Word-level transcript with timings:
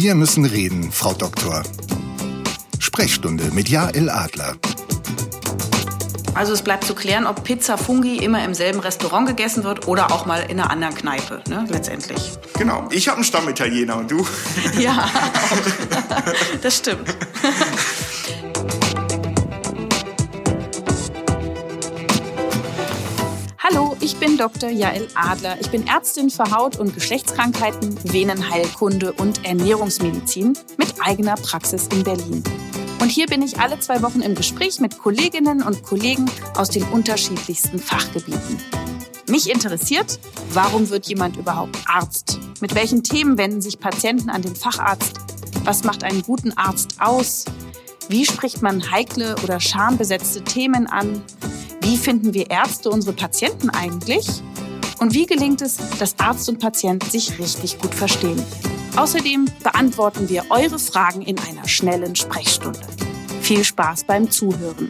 Wir 0.00 0.14
müssen 0.14 0.44
reden, 0.44 0.92
Frau 0.92 1.12
Doktor. 1.12 1.64
Sprechstunde 2.78 3.50
mit 3.52 3.68
Jael 3.68 4.08
Adler. 4.08 4.54
Also 6.34 6.52
es 6.52 6.62
bleibt 6.62 6.84
zu 6.84 6.94
klären, 6.94 7.26
ob 7.26 7.42
Pizza 7.42 7.76
Fungi 7.76 8.18
immer 8.18 8.44
im 8.44 8.54
selben 8.54 8.78
Restaurant 8.78 9.26
gegessen 9.26 9.64
wird 9.64 9.88
oder 9.88 10.12
auch 10.12 10.24
mal 10.24 10.46
in 10.48 10.60
einer 10.60 10.70
anderen 10.70 10.94
Kneipe, 10.94 11.42
ne, 11.48 11.66
letztendlich. 11.68 12.30
Genau. 12.56 12.86
Ich 12.92 13.08
habe 13.08 13.16
einen 13.16 13.24
Stammitaliener 13.24 13.96
und 13.96 14.08
du? 14.08 14.24
Ja, 14.78 15.10
auch. 15.50 16.32
das 16.62 16.76
stimmt. 16.76 17.16
Hallo, 23.70 23.96
ich 24.00 24.16
bin 24.16 24.38
Dr. 24.38 24.70
Jael 24.70 25.08
Adler. 25.14 25.60
Ich 25.60 25.68
bin 25.68 25.86
Ärztin 25.86 26.30
für 26.30 26.50
Haut- 26.50 26.78
und 26.78 26.94
Geschlechtskrankheiten, 26.94 27.98
Venenheilkunde 28.02 29.12
und 29.12 29.44
Ernährungsmedizin 29.44 30.56
mit 30.78 30.94
eigener 31.04 31.34
Praxis 31.34 31.86
in 31.88 32.02
Berlin. 32.02 32.42
Und 33.00 33.10
hier 33.10 33.26
bin 33.26 33.42
ich 33.42 33.60
alle 33.60 33.78
zwei 33.78 34.00
Wochen 34.00 34.22
im 34.22 34.34
Gespräch 34.34 34.80
mit 34.80 34.98
Kolleginnen 34.98 35.62
und 35.62 35.82
Kollegen 35.82 36.30
aus 36.54 36.70
den 36.70 36.84
unterschiedlichsten 36.84 37.78
Fachgebieten. 37.78 38.56
Mich 39.28 39.50
interessiert, 39.50 40.18
warum 40.54 40.88
wird 40.88 41.06
jemand 41.06 41.36
überhaupt 41.36 41.76
Arzt? 41.86 42.38
Mit 42.62 42.74
welchen 42.74 43.02
Themen 43.02 43.36
wenden 43.36 43.60
sich 43.60 43.78
Patienten 43.78 44.30
an 44.30 44.40
den 44.40 44.56
Facharzt? 44.56 45.18
Was 45.64 45.84
macht 45.84 46.04
einen 46.04 46.22
guten 46.22 46.56
Arzt 46.56 46.96
aus? 47.00 47.44
Wie 48.10 48.24
spricht 48.24 48.62
man 48.62 48.90
heikle 48.90 49.36
oder 49.44 49.60
schambesetzte 49.60 50.42
Themen 50.42 50.86
an? 50.86 51.22
Wie 51.82 51.98
finden 51.98 52.32
wir 52.32 52.50
Ärzte 52.50 52.88
unsere 52.88 53.14
Patienten 53.14 53.68
eigentlich? 53.68 54.26
Und 54.98 55.12
wie 55.12 55.26
gelingt 55.26 55.60
es, 55.60 55.76
dass 55.98 56.18
Arzt 56.18 56.48
und 56.48 56.58
Patient 56.58 57.04
sich 57.04 57.38
richtig 57.38 57.78
gut 57.78 57.94
verstehen? 57.94 58.42
Außerdem 58.96 59.50
beantworten 59.62 60.30
wir 60.30 60.46
eure 60.48 60.78
Fragen 60.78 61.20
in 61.20 61.38
einer 61.38 61.68
schnellen 61.68 62.16
Sprechstunde. 62.16 62.80
Viel 63.42 63.62
Spaß 63.62 64.04
beim 64.04 64.30
Zuhören. 64.30 64.88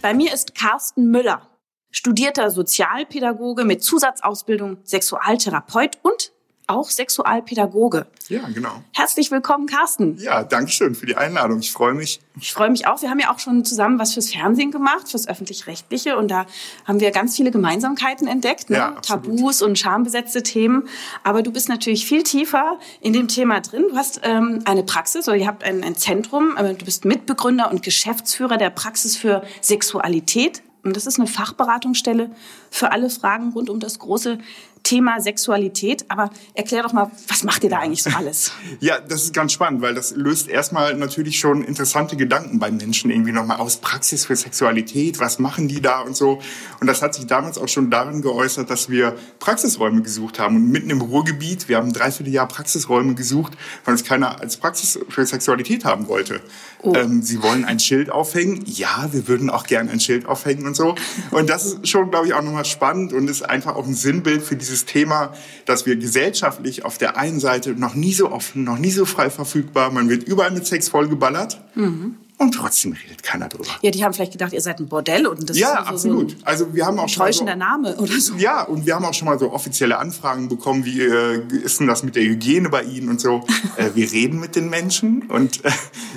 Bei 0.00 0.14
mir 0.14 0.32
ist 0.32 0.54
Carsten 0.54 1.10
Müller, 1.10 1.42
studierter 1.90 2.52
Sozialpädagoge 2.52 3.64
mit 3.64 3.82
Zusatzausbildung, 3.82 4.78
Sexualtherapeut 4.84 5.98
und 6.02 6.33
auch 6.66 6.88
Sexualpädagoge. 6.88 8.06
Ja, 8.28 8.48
genau. 8.48 8.82
Herzlich 8.92 9.30
willkommen, 9.30 9.66
Carsten. 9.66 10.16
Ja, 10.18 10.44
danke 10.44 10.70
schön 10.70 10.94
für 10.94 11.04
die 11.04 11.16
Einladung. 11.16 11.58
Ich 11.58 11.72
freue 11.72 11.92
mich. 11.92 12.20
Ich 12.40 12.52
freue 12.52 12.70
mich 12.70 12.86
auch. 12.86 13.02
Wir 13.02 13.10
haben 13.10 13.18
ja 13.18 13.32
auch 13.32 13.38
schon 13.38 13.64
zusammen 13.64 13.98
was 13.98 14.14
fürs 14.14 14.32
Fernsehen 14.32 14.70
gemacht, 14.70 15.10
fürs 15.10 15.28
öffentlich-rechtliche. 15.28 16.16
Und 16.16 16.28
da 16.28 16.46
haben 16.86 17.00
wir 17.00 17.10
ganz 17.10 17.36
viele 17.36 17.50
Gemeinsamkeiten 17.50 18.26
entdeckt. 18.26 18.70
Ne? 18.70 18.76
Ja, 18.76 18.90
Tabus 19.02 19.60
und 19.60 19.78
schambesetzte 19.78 20.42
Themen. 20.42 20.88
Aber 21.22 21.42
du 21.42 21.52
bist 21.52 21.68
natürlich 21.68 22.06
viel 22.06 22.22
tiefer 22.22 22.78
in 23.00 23.12
dem 23.12 23.28
Thema 23.28 23.60
drin. 23.60 23.84
Du 23.90 23.96
hast 23.96 24.20
ähm, 24.22 24.60
eine 24.64 24.84
Praxis 24.84 25.28
oder 25.28 25.36
ihr 25.36 25.46
habt 25.46 25.64
ein, 25.64 25.84
ein 25.84 25.96
Zentrum. 25.96 26.54
Du 26.56 26.84
bist 26.84 27.04
Mitbegründer 27.04 27.70
und 27.70 27.82
Geschäftsführer 27.82 28.56
der 28.56 28.70
Praxis 28.70 29.16
für 29.16 29.42
Sexualität. 29.60 30.62
Und 30.82 30.96
das 30.96 31.06
ist 31.06 31.18
eine 31.18 31.26
Fachberatungsstelle 31.26 32.30
für 32.70 32.92
alle 32.92 33.08
Fragen 33.08 33.52
rund 33.52 33.70
um 33.70 33.80
das 33.80 33.98
große 33.98 34.38
Thema 34.84 35.20
Sexualität. 35.20 36.04
Aber 36.08 36.30
erklär 36.54 36.84
doch 36.84 36.92
mal, 36.92 37.10
was 37.26 37.42
macht 37.42 37.64
ihr 37.64 37.70
da 37.70 37.80
eigentlich 37.80 38.02
so 38.02 38.10
alles? 38.10 38.52
Ja, 38.78 39.00
das 39.00 39.24
ist 39.24 39.34
ganz 39.34 39.52
spannend, 39.52 39.82
weil 39.82 39.94
das 39.94 40.14
löst 40.14 40.48
erstmal 40.48 40.94
natürlich 40.94 41.40
schon 41.40 41.64
interessante 41.64 42.16
Gedanken 42.16 42.60
beim 42.60 42.76
Menschen 42.76 43.10
irgendwie 43.10 43.32
nochmal 43.32 43.56
aus. 43.56 43.78
Praxis 43.78 44.26
für 44.26 44.36
Sexualität, 44.36 45.18
was 45.18 45.38
machen 45.38 45.66
die 45.66 45.80
da 45.80 46.00
und 46.00 46.16
so. 46.16 46.40
Und 46.80 46.86
das 46.86 47.02
hat 47.02 47.14
sich 47.14 47.26
damals 47.26 47.58
auch 47.58 47.68
schon 47.68 47.90
darin 47.90 48.22
geäußert, 48.22 48.70
dass 48.70 48.88
wir 48.88 49.16
Praxisräume 49.40 50.02
gesucht 50.02 50.38
haben. 50.38 50.56
Und 50.56 50.70
mitten 50.70 50.90
im 50.90 51.00
Ruhrgebiet, 51.00 51.68
wir 51.68 51.78
haben 51.78 51.88
ein 51.88 51.92
Dreivierteljahr 51.92 52.46
Praxisräume 52.46 53.14
gesucht, 53.14 53.54
weil 53.84 53.94
es 53.94 54.04
keiner 54.04 54.40
als 54.40 54.56
Praxis 54.58 54.98
für 55.08 55.26
Sexualität 55.26 55.84
haben 55.84 56.08
wollte. 56.08 56.40
Oh. 56.82 56.92
Ähm, 56.94 57.22
sie 57.22 57.42
wollen 57.42 57.64
ein 57.64 57.80
Schild 57.80 58.10
aufhängen. 58.10 58.62
Ja, 58.66 59.08
wir 59.12 59.26
würden 59.26 59.48
auch 59.48 59.66
gerne 59.66 59.90
ein 59.90 60.00
Schild 60.00 60.26
aufhängen 60.26 60.66
und 60.66 60.76
so. 60.76 60.94
Und 61.30 61.48
das 61.48 61.64
ist 61.64 61.88
schon, 61.88 62.10
glaube 62.10 62.26
ich, 62.26 62.34
auch 62.34 62.42
nochmal 62.42 62.66
spannend 62.66 63.12
und 63.14 63.28
ist 63.30 63.42
einfach 63.42 63.74
auch 63.76 63.86
ein 63.86 63.94
Sinnbild 63.94 64.42
für 64.42 64.56
dieses 64.56 64.73
Thema, 64.84 65.32
dass 65.64 65.86
wir 65.86 65.96
gesellschaftlich 65.96 66.84
auf 66.84 66.98
der 66.98 67.16
einen 67.16 67.40
Seite 67.40 67.70
noch 67.74 67.94
nie 67.94 68.12
so 68.12 68.30
offen, 68.30 68.64
noch 68.64 68.78
nie 68.78 68.90
so 68.90 69.04
frei 69.04 69.30
verfügbar, 69.30 69.90
man 69.90 70.08
wird 70.08 70.24
überall 70.24 70.50
mit 70.50 70.66
Sex 70.66 70.88
vollgeballert. 70.88 71.60
Mhm. 71.74 72.16
Und 72.36 72.52
trotzdem 72.52 72.92
redet 72.92 73.22
keiner 73.22 73.48
drüber. 73.48 73.70
Ja, 73.80 73.92
die 73.92 74.04
haben 74.04 74.12
vielleicht 74.12 74.32
gedacht, 74.32 74.52
ihr 74.52 74.60
seid 74.60 74.80
ein 74.80 74.88
Bordell 74.88 75.28
und 75.28 75.48
das 75.48 75.56
ja, 75.56 75.68
ist 75.68 75.76
also 75.76 75.90
absolut. 75.90 76.30
So 76.32 76.36
also 76.44 76.74
wir 76.74 76.84
haben 76.84 76.98
auch 76.98 77.08
schon 77.08 77.32
so, 77.32 77.44
Name 77.44 77.96
oder 77.96 78.20
so. 78.20 78.34
Ja, 78.34 78.62
und 78.62 78.86
wir 78.86 78.96
haben 78.96 79.04
auch 79.04 79.14
schon 79.14 79.26
mal 79.26 79.38
so 79.38 79.52
offizielle 79.52 79.98
Anfragen 79.98 80.48
bekommen, 80.48 80.84
wie 80.84 81.00
äh, 81.00 81.42
ist 81.62 81.78
denn 81.78 81.86
das 81.86 82.02
mit 82.02 82.16
der 82.16 82.24
Hygiene 82.24 82.70
bei 82.70 82.82
Ihnen 82.82 83.08
und 83.08 83.20
so. 83.20 83.44
äh, 83.76 83.90
wir 83.94 84.10
reden 84.10 84.40
mit 84.40 84.56
den 84.56 84.68
Menschen 84.68 85.22
und 85.28 85.64
äh, 85.64 85.70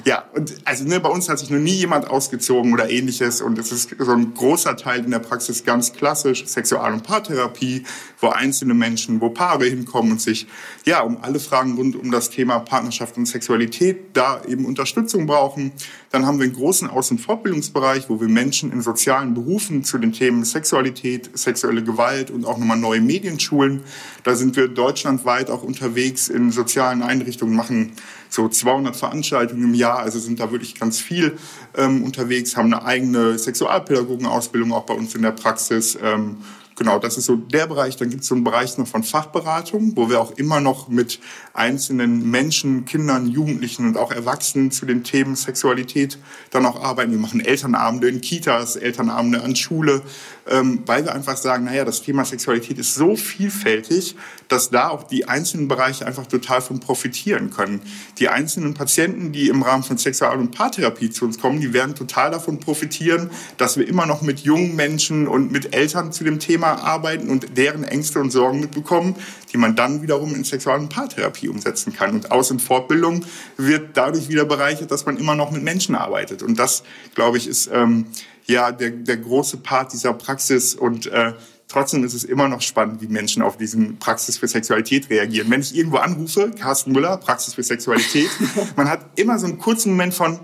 ja, 0.06 0.24
und 0.34 0.56
also 0.66 0.86
ne, 0.86 1.00
bei 1.00 1.10
uns 1.10 1.30
hat 1.30 1.38
sich 1.38 1.52
noch 1.52 1.60
nie 1.60 1.76
jemand 1.76 2.10
ausgezogen 2.10 2.74
oder 2.74 2.90
ähnliches 2.90 3.42
und 3.42 3.60
es 3.60 3.72
ist 3.72 3.96
so 4.00 4.12
ein 4.12 4.34
großer 4.34 4.76
Teil 4.76 5.06
in 5.06 5.12
der 5.12 5.20
Praxis 5.20 5.64
ganz 5.66 5.94
klassisch 5.94 6.48
Sexual- 6.48 6.94
und 6.94 7.04
Paartherapie, 7.04 7.84
wo 8.20 8.30
einzelne 8.30 8.74
Menschen, 8.74 9.22
wo 9.22 9.30
Paare 9.30 9.66
hinkommen 9.66 10.14
und 10.14 10.22
sich 10.22 10.48
ja 10.84 11.02
um 11.02 11.18
alle 11.22 11.40
Fragen 11.40 11.76
rund 11.76 11.96
um 11.96 12.10
das 12.10 12.32
Thema 12.32 12.58
Partnerschaft 12.60 13.18
und 13.18 13.28
Sexualität 13.28 13.98
da 14.14 14.42
eben 14.48 14.66
Unterstützung 14.66 15.28
brauchen. 15.28 15.74
Dann 16.12 16.26
haben 16.26 16.40
wir 16.40 16.46
einen 16.46 16.56
großen 16.56 16.90
Aus- 16.90 17.12
und 17.12 17.20
Fortbildungsbereich, 17.20 18.10
wo 18.10 18.22
wir 18.22 18.30
Menschen 18.30 18.72
in 18.72 18.82
sozialen 18.82 19.34
Berufen 19.34 19.84
zu 19.84 19.98
den 19.98 20.14
Themen 20.14 20.46
Sexualität, 20.46 21.38
sexuelle 21.38 21.84
Gewalt 21.84 22.32
und 22.32 22.46
auch 22.46 22.58
nochmal 22.58 22.78
neue 22.78 23.02
Medien 23.02 23.40
schulen. 23.40 23.82
Da 24.24 24.36
sind 24.36 24.56
wir 24.56 24.70
deutschlandweit 24.70 25.50
auch 25.50 25.64
unterwegs 25.64 26.30
in 26.30 26.52
sozialen 26.52 27.02
Einrichtungen, 27.02 27.56
machen 27.56 27.92
so 28.30 28.48
200 28.48 28.96
Veranstaltungen 28.96 29.64
im 29.64 29.74
Jahr, 29.74 30.00
also 30.00 30.20
sind 30.20 30.40
da 30.40 30.52
wirklich 30.52 30.80
ganz 30.80 31.00
viel 31.00 31.38
ähm, 31.76 32.04
unterwegs, 32.04 32.56
haben 32.56 32.74
eine 32.74 32.86
eigene 32.86 33.38
Sexualpädagogenausbildung 33.38 34.72
auch 34.72 34.86
bei 34.86 34.94
uns 34.94 35.14
in 35.16 35.22
der 35.22 35.32
Praxis. 35.32 35.98
Ähm, 36.02 36.38
Genau, 36.78 37.00
das 37.00 37.18
ist 37.18 37.26
so 37.26 37.36
der 37.36 37.66
Bereich. 37.66 37.98
Dann 37.98 38.12
gibt 38.12 38.22
es 38.22 38.28
so 38.28 38.36
einen 38.36 38.44
Bereich 38.44 38.78
noch 38.78 38.88
von 38.88 39.02
Fachberatung, 39.02 39.94
wo 39.96 40.12
wir 40.12 40.22
auch 40.22 40.32
immer 40.34 40.62
noch 40.62 40.90
mit 40.90 41.20
einzelnen 41.54 42.30
Menschen, 42.30 42.86
Kindern, 42.86 43.26
Jugendlichen 43.26 43.88
und 43.88 43.98
auch 43.98 44.12
Erwachsenen 44.12 44.70
zu 44.70 44.86
den 44.86 45.04
Themen 45.04 45.36
Sexualität 45.36 46.20
dann 46.52 46.68
auch 46.68 46.84
arbeiten. 46.84 47.12
Wir 47.12 47.18
machen 47.18 47.40
Elternabende 47.40 48.08
in 48.08 48.22
Kitas, 48.22 48.76
Elternabende 48.76 49.42
an 49.42 49.56
Schule, 49.56 50.04
ähm, 50.50 50.84
weil 50.86 51.06
wir 51.06 51.14
einfach 51.14 51.38
sagen, 51.38 51.66
naja, 51.66 51.86
das 51.86 52.02
Thema 52.02 52.26
Sexualität 52.26 52.78
ist 52.78 52.96
so 52.96 53.16
vielfältig, 53.16 54.16
dass 54.48 54.70
da 54.70 54.90
auch 54.90 55.04
die 55.04 55.28
einzelnen 55.28 55.68
Bereiche 55.68 56.06
einfach 56.06 56.28
total 56.28 56.62
von 56.62 56.80
profitieren 56.80 57.50
können. 57.50 57.82
Die 58.20 58.30
einzelnen 58.30 58.74
Patienten, 58.74 59.32
die 59.32 59.50
im 59.50 59.62
Rahmen 59.62 59.84
von 59.84 59.98
Sexual- 59.98 60.38
und 60.38 60.52
Paartherapie 60.52 61.10
zu 61.10 61.26
uns 61.26 61.40
kommen, 61.40 61.60
die 61.60 61.74
werden 61.74 61.96
total 61.96 62.32
davon 62.32 62.60
profitieren, 62.60 63.30
dass 63.58 63.78
wir 63.78 63.88
immer 63.88 64.06
noch 64.06 64.22
mit 64.22 64.40
jungen 64.40 64.76
Menschen 64.76 65.28
und 65.28 65.52
mit 65.52 65.76
Eltern 65.76 66.12
zu 66.12 66.24
dem 66.24 66.40
Thema 66.40 66.84
arbeiten 66.84 67.30
und 67.30 67.58
deren 67.58 67.84
Ängste 67.84 68.20
und 68.20 68.32
Sorgen 68.32 68.60
mitbekommen, 68.60 69.16
die 69.52 69.58
man 69.58 69.76
dann 69.76 70.02
wiederum 70.02 70.34
in 70.36 70.44
Sexual- 70.44 70.80
und 70.80 70.90
Paartherapie 70.90 71.50
umsetzen 71.50 71.94
kann. 71.94 72.12
Und 72.12 72.32
Aus- 72.32 72.52
und 72.52 72.62
Fortbildung 72.62 73.24
wird 73.58 73.96
dadurch 73.96 74.30
wieder 74.30 74.46
bereichert, 74.46 74.92
dass 74.92 75.06
man 75.06 75.18
immer 75.18 75.36
noch 75.36 75.52
mit 75.52 75.64
Menschen 75.64 75.96
arbeitet. 75.96 76.44
Und 76.44 76.58
das, 76.60 76.84
glaube 77.16 77.38
ich, 77.38 77.48
ist 77.48 77.70
ähm, 77.74 78.06
ja 78.48 78.72
der, 78.72 78.92
der 78.92 79.18
große 79.18 79.58
Part 79.58 79.94
dieser 79.94 80.14
Praxis 80.14 80.76
und 80.76 81.08
äh, 81.08 81.34
Trotzdem 81.68 82.06
ist 82.06 82.14
es 82.14 82.24
immer 82.24 82.48
noch 82.48 82.62
spannend, 82.62 83.02
wie 83.02 83.08
Menschen 83.08 83.42
auf 83.42 83.58
diesen 83.58 84.00
Praxis 84.00 84.38
für 84.38 84.48
Sexualität 84.48 85.10
reagieren. 85.10 85.52
Wenn 85.52 85.60
ich 85.60 85.76
irgendwo 85.76 85.98
anrufe, 85.98 86.52
Carsten 86.52 86.94
Müller, 86.94 87.18
Praxis 87.18 87.56
für 87.56 87.64
Sexualität, 87.64 88.30
man 88.78 88.90
hat 88.90 89.06
immer 89.16 89.38
so 89.38 89.48
einen 89.48 89.58
kurzen 89.58 89.92
Moment 89.92 90.14
von, 90.14 90.40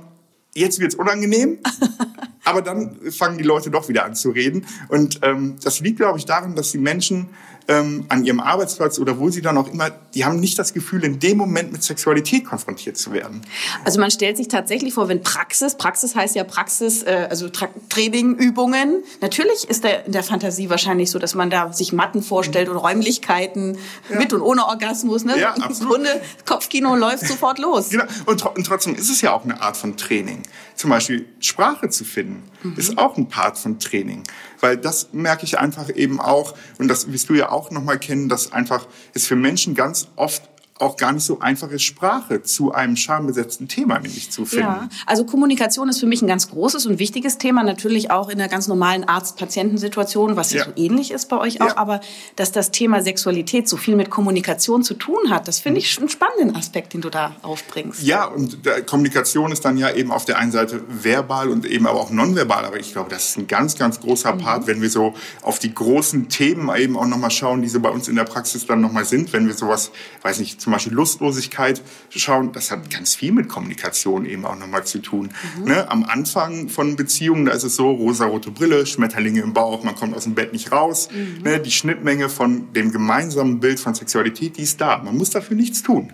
jetzt 0.53 0.79
wird's 0.79 0.95
unangenehm, 0.95 1.59
aber 2.43 2.61
dann 2.61 2.99
fangen 3.09 3.37
die 3.37 3.43
Leute 3.45 3.71
doch 3.71 3.87
wieder 3.87 4.03
an 4.03 4.15
zu 4.15 4.31
reden. 4.31 4.65
Und 4.89 5.19
ähm, 5.23 5.55
das 5.63 5.79
liegt, 5.79 5.97
glaube 5.97 6.19
ich, 6.19 6.25
daran, 6.25 6.57
dass 6.57 6.71
die 6.71 6.77
Menschen 6.77 7.29
ähm, 7.67 8.05
an 8.09 8.25
ihrem 8.25 8.39
Arbeitsplatz 8.39 8.99
oder 8.99 9.19
wo 9.19 9.29
sie 9.29 9.41
dann 9.41 9.57
auch 9.57 9.71
immer, 9.71 9.89
die 10.13 10.25
haben 10.25 10.39
nicht 10.39 10.59
das 10.59 10.73
Gefühl, 10.73 11.03
in 11.03 11.19
dem 11.19 11.37
Moment 11.37 11.71
mit 11.71 11.83
Sexualität 11.83 12.45
konfrontiert 12.45 12.97
zu 12.97 13.11
werden. 13.11 13.41
Also 13.85 13.99
man 13.99 14.11
stellt 14.11 14.37
sich 14.37 14.47
tatsächlich 14.47 14.93
vor, 14.93 15.07
wenn 15.07 15.23
Praxis, 15.23 15.75
Praxis 15.75 16.15
heißt 16.15 16.35
ja 16.35 16.43
Praxis, 16.43 17.03
äh, 17.03 17.27
also 17.29 17.49
Tra 17.49 17.69
Training, 17.89 18.35
Übungen. 18.35 19.03
Natürlich 19.21 19.69
ist 19.69 19.83
der 19.83 20.05
in 20.05 20.11
der 20.11 20.23
Fantasie 20.23 20.69
wahrscheinlich 20.69 21.11
so, 21.11 21.19
dass 21.19 21.35
man 21.35 21.49
da 21.49 21.71
sich 21.71 21.93
Matten 21.93 22.21
vorstellt 22.21 22.69
und 22.69 22.77
Räumlichkeiten 22.77 23.77
ja. 24.09 24.19
mit 24.19 24.33
und 24.33 24.41
ohne 24.41 24.65
Orgasmus. 24.65 25.23
Ne? 25.23 25.39
Ja, 25.39 25.53
absolut. 25.53 25.79
Im 25.79 25.87
Grunde 25.87 26.21
Kopfkino 26.45 26.95
läuft 26.95 27.27
sofort 27.27 27.59
los. 27.59 27.89
Genau. 27.89 28.05
Und, 28.25 28.39
tr 28.39 28.55
und 28.55 28.65
trotzdem 28.65 28.95
ist 28.95 29.09
es 29.09 29.21
ja 29.21 29.33
auch 29.33 29.43
eine 29.43 29.61
Art 29.61 29.77
von 29.77 29.97
Training. 29.97 30.43
Zum 30.75 30.89
Beispiel 30.89 31.27
Sprache 31.39 31.89
zu 31.89 32.03
finden, 32.03 32.43
mhm. 32.63 32.75
ist 32.77 32.97
auch 32.97 33.17
ein 33.17 33.27
Part 33.27 33.57
von 33.57 33.79
Training. 33.79 34.23
Weil 34.63 34.77
das 34.77 35.09
merke 35.11 35.43
ich 35.43 35.59
einfach 35.59 35.93
eben 35.93 36.21
auch, 36.21 36.55
und 36.77 36.87
das 36.87 37.11
wirst 37.11 37.27
du 37.27 37.33
ja 37.33 37.51
auch 37.51 37.69
nochmal 37.69 37.99
kennen, 37.99 38.29
dass 38.29 38.53
einfach 38.53 38.87
es 39.13 39.27
für 39.27 39.35
Menschen 39.35 39.75
ganz 39.75 40.07
oft 40.15 40.41
auch 40.83 40.97
gar 40.97 41.11
nicht 41.11 41.25
so 41.25 41.39
einfach 41.39 41.69
ist, 41.69 41.83
Sprache 41.83 42.43
zu 42.43 42.73
einem 42.73 42.95
schambesetzten 42.95 43.67
Thema 43.67 43.99
nämlich 43.99 44.31
zu 44.31 44.45
finden. 44.45 44.65
Ja, 44.65 44.89
also 45.05 45.25
Kommunikation 45.25 45.89
ist 45.89 45.99
für 45.99 46.05
mich 46.05 46.21
ein 46.21 46.27
ganz 46.27 46.49
großes 46.49 46.85
und 46.85 46.99
wichtiges 46.99 47.37
Thema, 47.37 47.63
natürlich 47.63 48.11
auch 48.11 48.29
in 48.29 48.37
der 48.37 48.47
ganz 48.47 48.67
normalen 48.67 49.03
Arzt-Patientensituation, 49.03 50.35
was 50.35 50.53
ja, 50.53 50.65
so 50.65 50.71
ähnlich 50.75 51.11
ist 51.11 51.29
bei 51.29 51.37
euch 51.37 51.61
auch, 51.61 51.67
ja. 51.67 51.77
aber 51.77 52.01
dass 52.35 52.51
das 52.51 52.71
Thema 52.71 53.01
Sexualität 53.01 53.67
so 53.67 53.77
viel 53.77 53.95
mit 53.95 54.09
Kommunikation 54.09 54.83
zu 54.83 54.93
tun 54.93 55.29
hat, 55.29 55.47
das 55.47 55.59
finde 55.59 55.79
ich 55.79 55.97
einen 55.97 56.09
spannenden 56.09 56.55
Aspekt, 56.55 56.93
den 56.93 57.01
du 57.01 57.09
da 57.09 57.35
aufbringst. 57.41 58.03
Ja, 58.03 58.25
und 58.25 58.59
Kommunikation 58.85 59.51
ist 59.51 59.65
dann 59.65 59.77
ja 59.77 59.91
eben 59.91 60.11
auf 60.11 60.25
der 60.25 60.37
einen 60.37 60.51
Seite 60.51 60.81
verbal 60.87 61.49
und 61.49 61.65
eben 61.65 61.87
aber 61.87 61.99
auch 61.99 62.09
nonverbal, 62.09 62.65
aber 62.65 62.79
ich 62.79 62.91
glaube, 62.91 63.09
das 63.09 63.29
ist 63.29 63.37
ein 63.37 63.47
ganz, 63.47 63.77
ganz 63.77 63.99
großer 63.99 64.33
mhm. 64.33 64.39
Part, 64.39 64.67
wenn 64.67 64.81
wir 64.81 64.89
so 64.89 65.13
auf 65.41 65.59
die 65.59 65.73
großen 65.73 66.29
Themen 66.29 66.73
eben 66.75 66.97
auch 66.97 67.07
nochmal 67.07 67.31
schauen, 67.31 67.61
die 67.61 67.69
so 67.69 67.79
bei 67.79 67.89
uns 67.89 68.07
in 68.07 68.15
der 68.15 68.25
Praxis 68.25 68.65
dann 68.65 68.81
nochmal 68.81 69.05
sind, 69.05 69.33
wenn 69.33 69.47
wir 69.47 69.53
sowas, 69.53 69.91
weiß 70.21 70.39
nicht, 70.39 70.61
zum 70.61 70.72
Beispiel 70.73 70.93
Lustlosigkeit 70.93 71.81
schauen, 72.09 72.51
das 72.51 72.71
hat 72.71 72.89
ganz 72.89 73.15
viel 73.15 73.31
mit 73.31 73.49
Kommunikation 73.49 74.25
eben 74.25 74.45
auch 74.45 74.57
nochmal 74.57 74.85
zu 74.85 74.99
tun. 74.99 75.29
Mhm. 75.59 75.65
Ne? 75.65 75.89
Am 75.89 76.03
Anfang 76.03 76.69
von 76.69 76.95
Beziehungen, 76.95 77.45
da 77.45 77.53
ist 77.53 77.63
es 77.63 77.75
so, 77.75 77.91
rosarote 77.91 78.51
Brille, 78.51 78.85
Schmetterlinge 78.85 79.41
im 79.41 79.53
Bauch, 79.53 79.83
man 79.83 79.95
kommt 79.95 80.15
aus 80.15 80.23
dem 80.23 80.35
Bett 80.35 80.53
nicht 80.53 80.71
raus. 80.71 81.09
Mhm. 81.11 81.43
Ne? 81.43 81.59
Die 81.59 81.71
Schnittmenge 81.71 82.29
von 82.29 82.73
dem 82.73 82.91
gemeinsamen 82.91 83.59
Bild 83.59 83.79
von 83.79 83.95
Sexualität, 83.95 84.57
die 84.57 84.63
ist 84.63 84.81
da. 84.81 84.97
Man 84.97 85.17
muss 85.17 85.29
dafür 85.29 85.55
nichts 85.55 85.83
tun. 85.83 86.11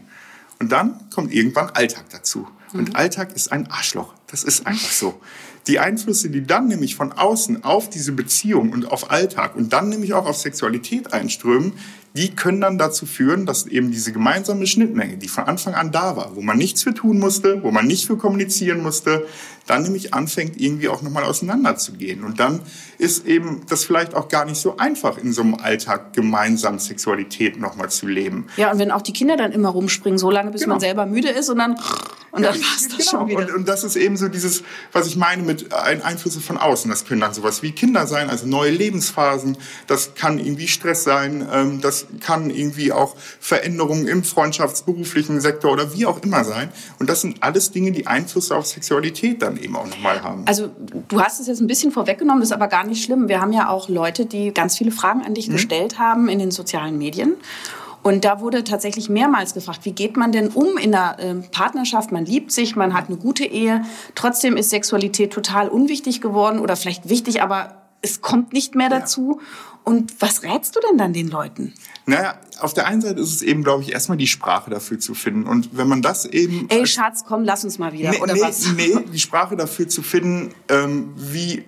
Und 0.59 0.71
dann 0.71 0.99
kommt 1.09 1.33
irgendwann 1.33 1.69
Alltag 1.71 2.05
dazu. 2.11 2.47
Mhm. 2.73 2.79
Und 2.79 2.95
Alltag 2.95 3.35
ist 3.35 3.51
ein 3.51 3.67
Arschloch. 3.67 4.13
Das 4.27 4.43
ist 4.43 4.67
einfach 4.67 4.91
so. 4.91 5.19
Die 5.67 5.79
Einflüsse, 5.79 6.29
die 6.29 6.45
dann 6.45 6.67
nämlich 6.67 6.95
von 6.95 7.11
außen 7.11 7.63
auf 7.63 7.89
diese 7.89 8.11
Beziehung 8.11 8.71
und 8.71 8.91
auf 8.91 9.11
Alltag 9.11 9.55
und 9.55 9.73
dann 9.73 9.89
nämlich 9.89 10.13
auch 10.13 10.25
auf 10.25 10.37
Sexualität 10.37 11.13
einströmen, 11.13 11.73
die 12.13 12.35
können 12.35 12.59
dann 12.59 12.77
dazu 12.77 13.05
führen, 13.05 13.45
dass 13.45 13.67
eben 13.67 13.91
diese 13.91 14.11
gemeinsame 14.11 14.65
Schnittmenge, 14.65 15.17
die 15.17 15.27
von 15.27 15.45
Anfang 15.45 15.75
an 15.75 15.91
da 15.91 16.15
war, 16.15 16.35
wo 16.35 16.41
man 16.41 16.57
nichts 16.57 16.83
für 16.83 16.93
tun 16.93 17.19
musste, 17.19 17.61
wo 17.63 17.71
man 17.71 17.85
nicht 17.85 18.07
für 18.07 18.17
kommunizieren 18.17 18.81
musste, 18.81 19.25
dann 19.69 19.83
nämlich 19.83 20.13
anfängt, 20.15 20.59
irgendwie 20.59 20.89
auch 20.89 21.03
nochmal 21.03 21.23
auseinanderzugehen. 21.23 22.23
Und 22.23 22.39
dann 22.39 22.61
ist 22.97 23.27
eben 23.27 23.61
das 23.69 23.85
vielleicht 23.85 24.15
auch 24.15 24.27
gar 24.27 24.45
nicht 24.45 24.59
so 24.59 24.77
einfach, 24.77 25.17
in 25.19 25.31
so 25.31 25.43
einem 25.43 25.55
Alltag 25.55 26.13
gemeinsam 26.13 26.79
Sexualität 26.79 27.59
nochmal 27.59 27.89
zu 27.91 28.07
leben. 28.07 28.47
Ja, 28.57 28.71
und 28.71 28.79
wenn 28.79 28.89
auch 28.89 29.03
die 29.03 29.13
Kinder 29.13 29.37
dann 29.37 29.51
immer 29.51 29.69
rumspringen, 29.69 30.17
so 30.17 30.31
lange, 30.31 30.49
bis 30.49 30.61
genau. 30.61 30.75
man 30.75 30.79
selber 30.79 31.05
müde 31.05 31.29
ist 31.29 31.49
und 31.49 31.59
dann, 31.59 31.75
und 32.31 32.41
dann 32.41 32.55
ja, 32.55 32.61
passt 32.61 32.97
das 32.97 32.97
genau. 32.97 33.21
schon 33.21 33.27
wieder. 33.29 33.41
Und, 33.41 33.53
und 33.53 33.67
das 33.67 33.83
ist 33.83 33.95
eben 33.95 34.17
so 34.17 34.27
dieses, 34.27 34.63
was 34.91 35.05
ich 35.05 35.15
meine 35.15 35.43
mit 35.43 35.71
Einflüsse 35.71 36.41
von 36.41 36.57
außen. 36.57 36.89
Das 36.89 37.05
können 37.05 37.21
dann 37.21 37.35
sowas 37.35 37.61
wie 37.61 37.71
Kinder 37.71 38.07
sein, 38.07 38.29
also 38.31 38.47
neue 38.47 38.71
Lebensphasen. 38.71 39.55
Das 39.85 40.15
kann 40.15 40.39
irgendwie 40.39 40.67
Stress 40.67 41.03
sein. 41.03 41.47
Ähm, 41.51 41.79
das 41.99 42.25
kann 42.25 42.49
irgendwie 42.49 42.91
auch 42.91 43.15
Veränderungen 43.39 44.07
im 44.07 44.23
freundschaftsberuflichen 44.23 45.41
Sektor 45.41 45.71
oder 45.71 45.93
wie 45.93 46.05
auch 46.05 46.21
immer 46.21 46.43
sein. 46.43 46.69
Und 46.99 47.09
das 47.09 47.21
sind 47.21 47.41
alles 47.43 47.71
Dinge, 47.71 47.91
die 47.91 48.07
Einflüsse 48.07 48.55
auf 48.55 48.65
Sexualität 48.67 49.41
dann 49.41 49.57
eben 49.57 49.75
auch 49.75 49.87
nochmal 49.87 50.23
haben. 50.23 50.43
Also 50.45 50.69
du 51.07 51.21
hast 51.21 51.39
es 51.39 51.47
jetzt 51.47 51.61
ein 51.61 51.67
bisschen 51.67 51.91
vorweggenommen, 51.91 52.41
das 52.41 52.49
ist 52.49 52.55
aber 52.55 52.67
gar 52.67 52.85
nicht 52.85 53.03
schlimm. 53.03 53.27
Wir 53.27 53.41
haben 53.41 53.53
ja 53.53 53.69
auch 53.69 53.89
Leute, 53.89 54.25
die 54.25 54.53
ganz 54.53 54.77
viele 54.77 54.91
Fragen 54.91 55.23
an 55.25 55.33
dich 55.33 55.47
mhm. 55.47 55.53
gestellt 55.53 55.99
haben 55.99 56.29
in 56.29 56.39
den 56.39 56.51
sozialen 56.51 56.97
Medien. 56.97 57.35
Und 58.01 58.23
da 58.23 58.39
wurde 58.39 58.63
tatsächlich 58.63 59.09
mehrmals 59.09 59.53
gefragt, 59.53 59.81
wie 59.83 59.91
geht 59.91 60.15
man 60.15 60.31
denn 60.31 60.49
um 60.49 60.77
in 60.77 60.95
einer 60.95 61.19
äh, 61.19 61.35
Partnerschaft? 61.51 62.11
Man 62.11 62.25
liebt 62.25 62.51
sich, 62.51 62.75
man 62.75 62.93
hat 62.93 63.09
eine 63.09 63.17
gute 63.17 63.43
Ehe. 63.43 63.83
Trotzdem 64.15 64.55
ist 64.55 64.69
Sexualität 64.69 65.33
total 65.33 65.67
unwichtig 65.67 66.21
geworden 66.21 66.59
oder 66.59 66.77
vielleicht 66.77 67.09
wichtig, 67.09 67.41
aber 67.41 67.83
es 68.01 68.21
kommt 68.21 68.53
nicht 68.53 68.75
mehr 68.75 68.89
dazu. 68.89 69.39
Ja. 69.41 69.47
Und 69.83 70.21
was 70.21 70.43
rätst 70.43 70.75
du 70.75 70.79
denn 70.87 70.97
dann 70.97 71.13
den 71.13 71.29
Leuten? 71.29 71.73
Naja, 72.09 72.39
auf 72.59 72.73
der 72.73 72.87
einen 72.87 73.01
Seite 73.01 73.19
ist 73.19 73.33
es 73.33 73.41
eben, 73.41 73.63
glaube 73.63 73.83
ich, 73.83 73.91
erstmal 73.91 74.17
die 74.17 74.27
Sprache 74.27 74.69
dafür 74.69 74.99
zu 74.99 75.13
finden. 75.13 75.43
Und 75.47 75.69
wenn 75.73 75.87
man 75.87 76.01
das 76.01 76.25
eben... 76.25 76.65
Ey, 76.69 76.85
Schatz, 76.85 77.23
komm, 77.25 77.43
lass 77.43 77.63
uns 77.63 77.77
mal 77.77 77.93
wieder, 77.93 78.11
nee, 78.11 78.19
oder 78.19 78.33
nee, 78.33 78.41
was? 78.41 78.73
Nee, 78.73 78.97
die 79.13 79.19
Sprache 79.19 79.55
dafür 79.55 79.87
zu 79.87 80.01
finden, 80.01 80.53
ähm, 80.69 81.13
wie 81.15 81.63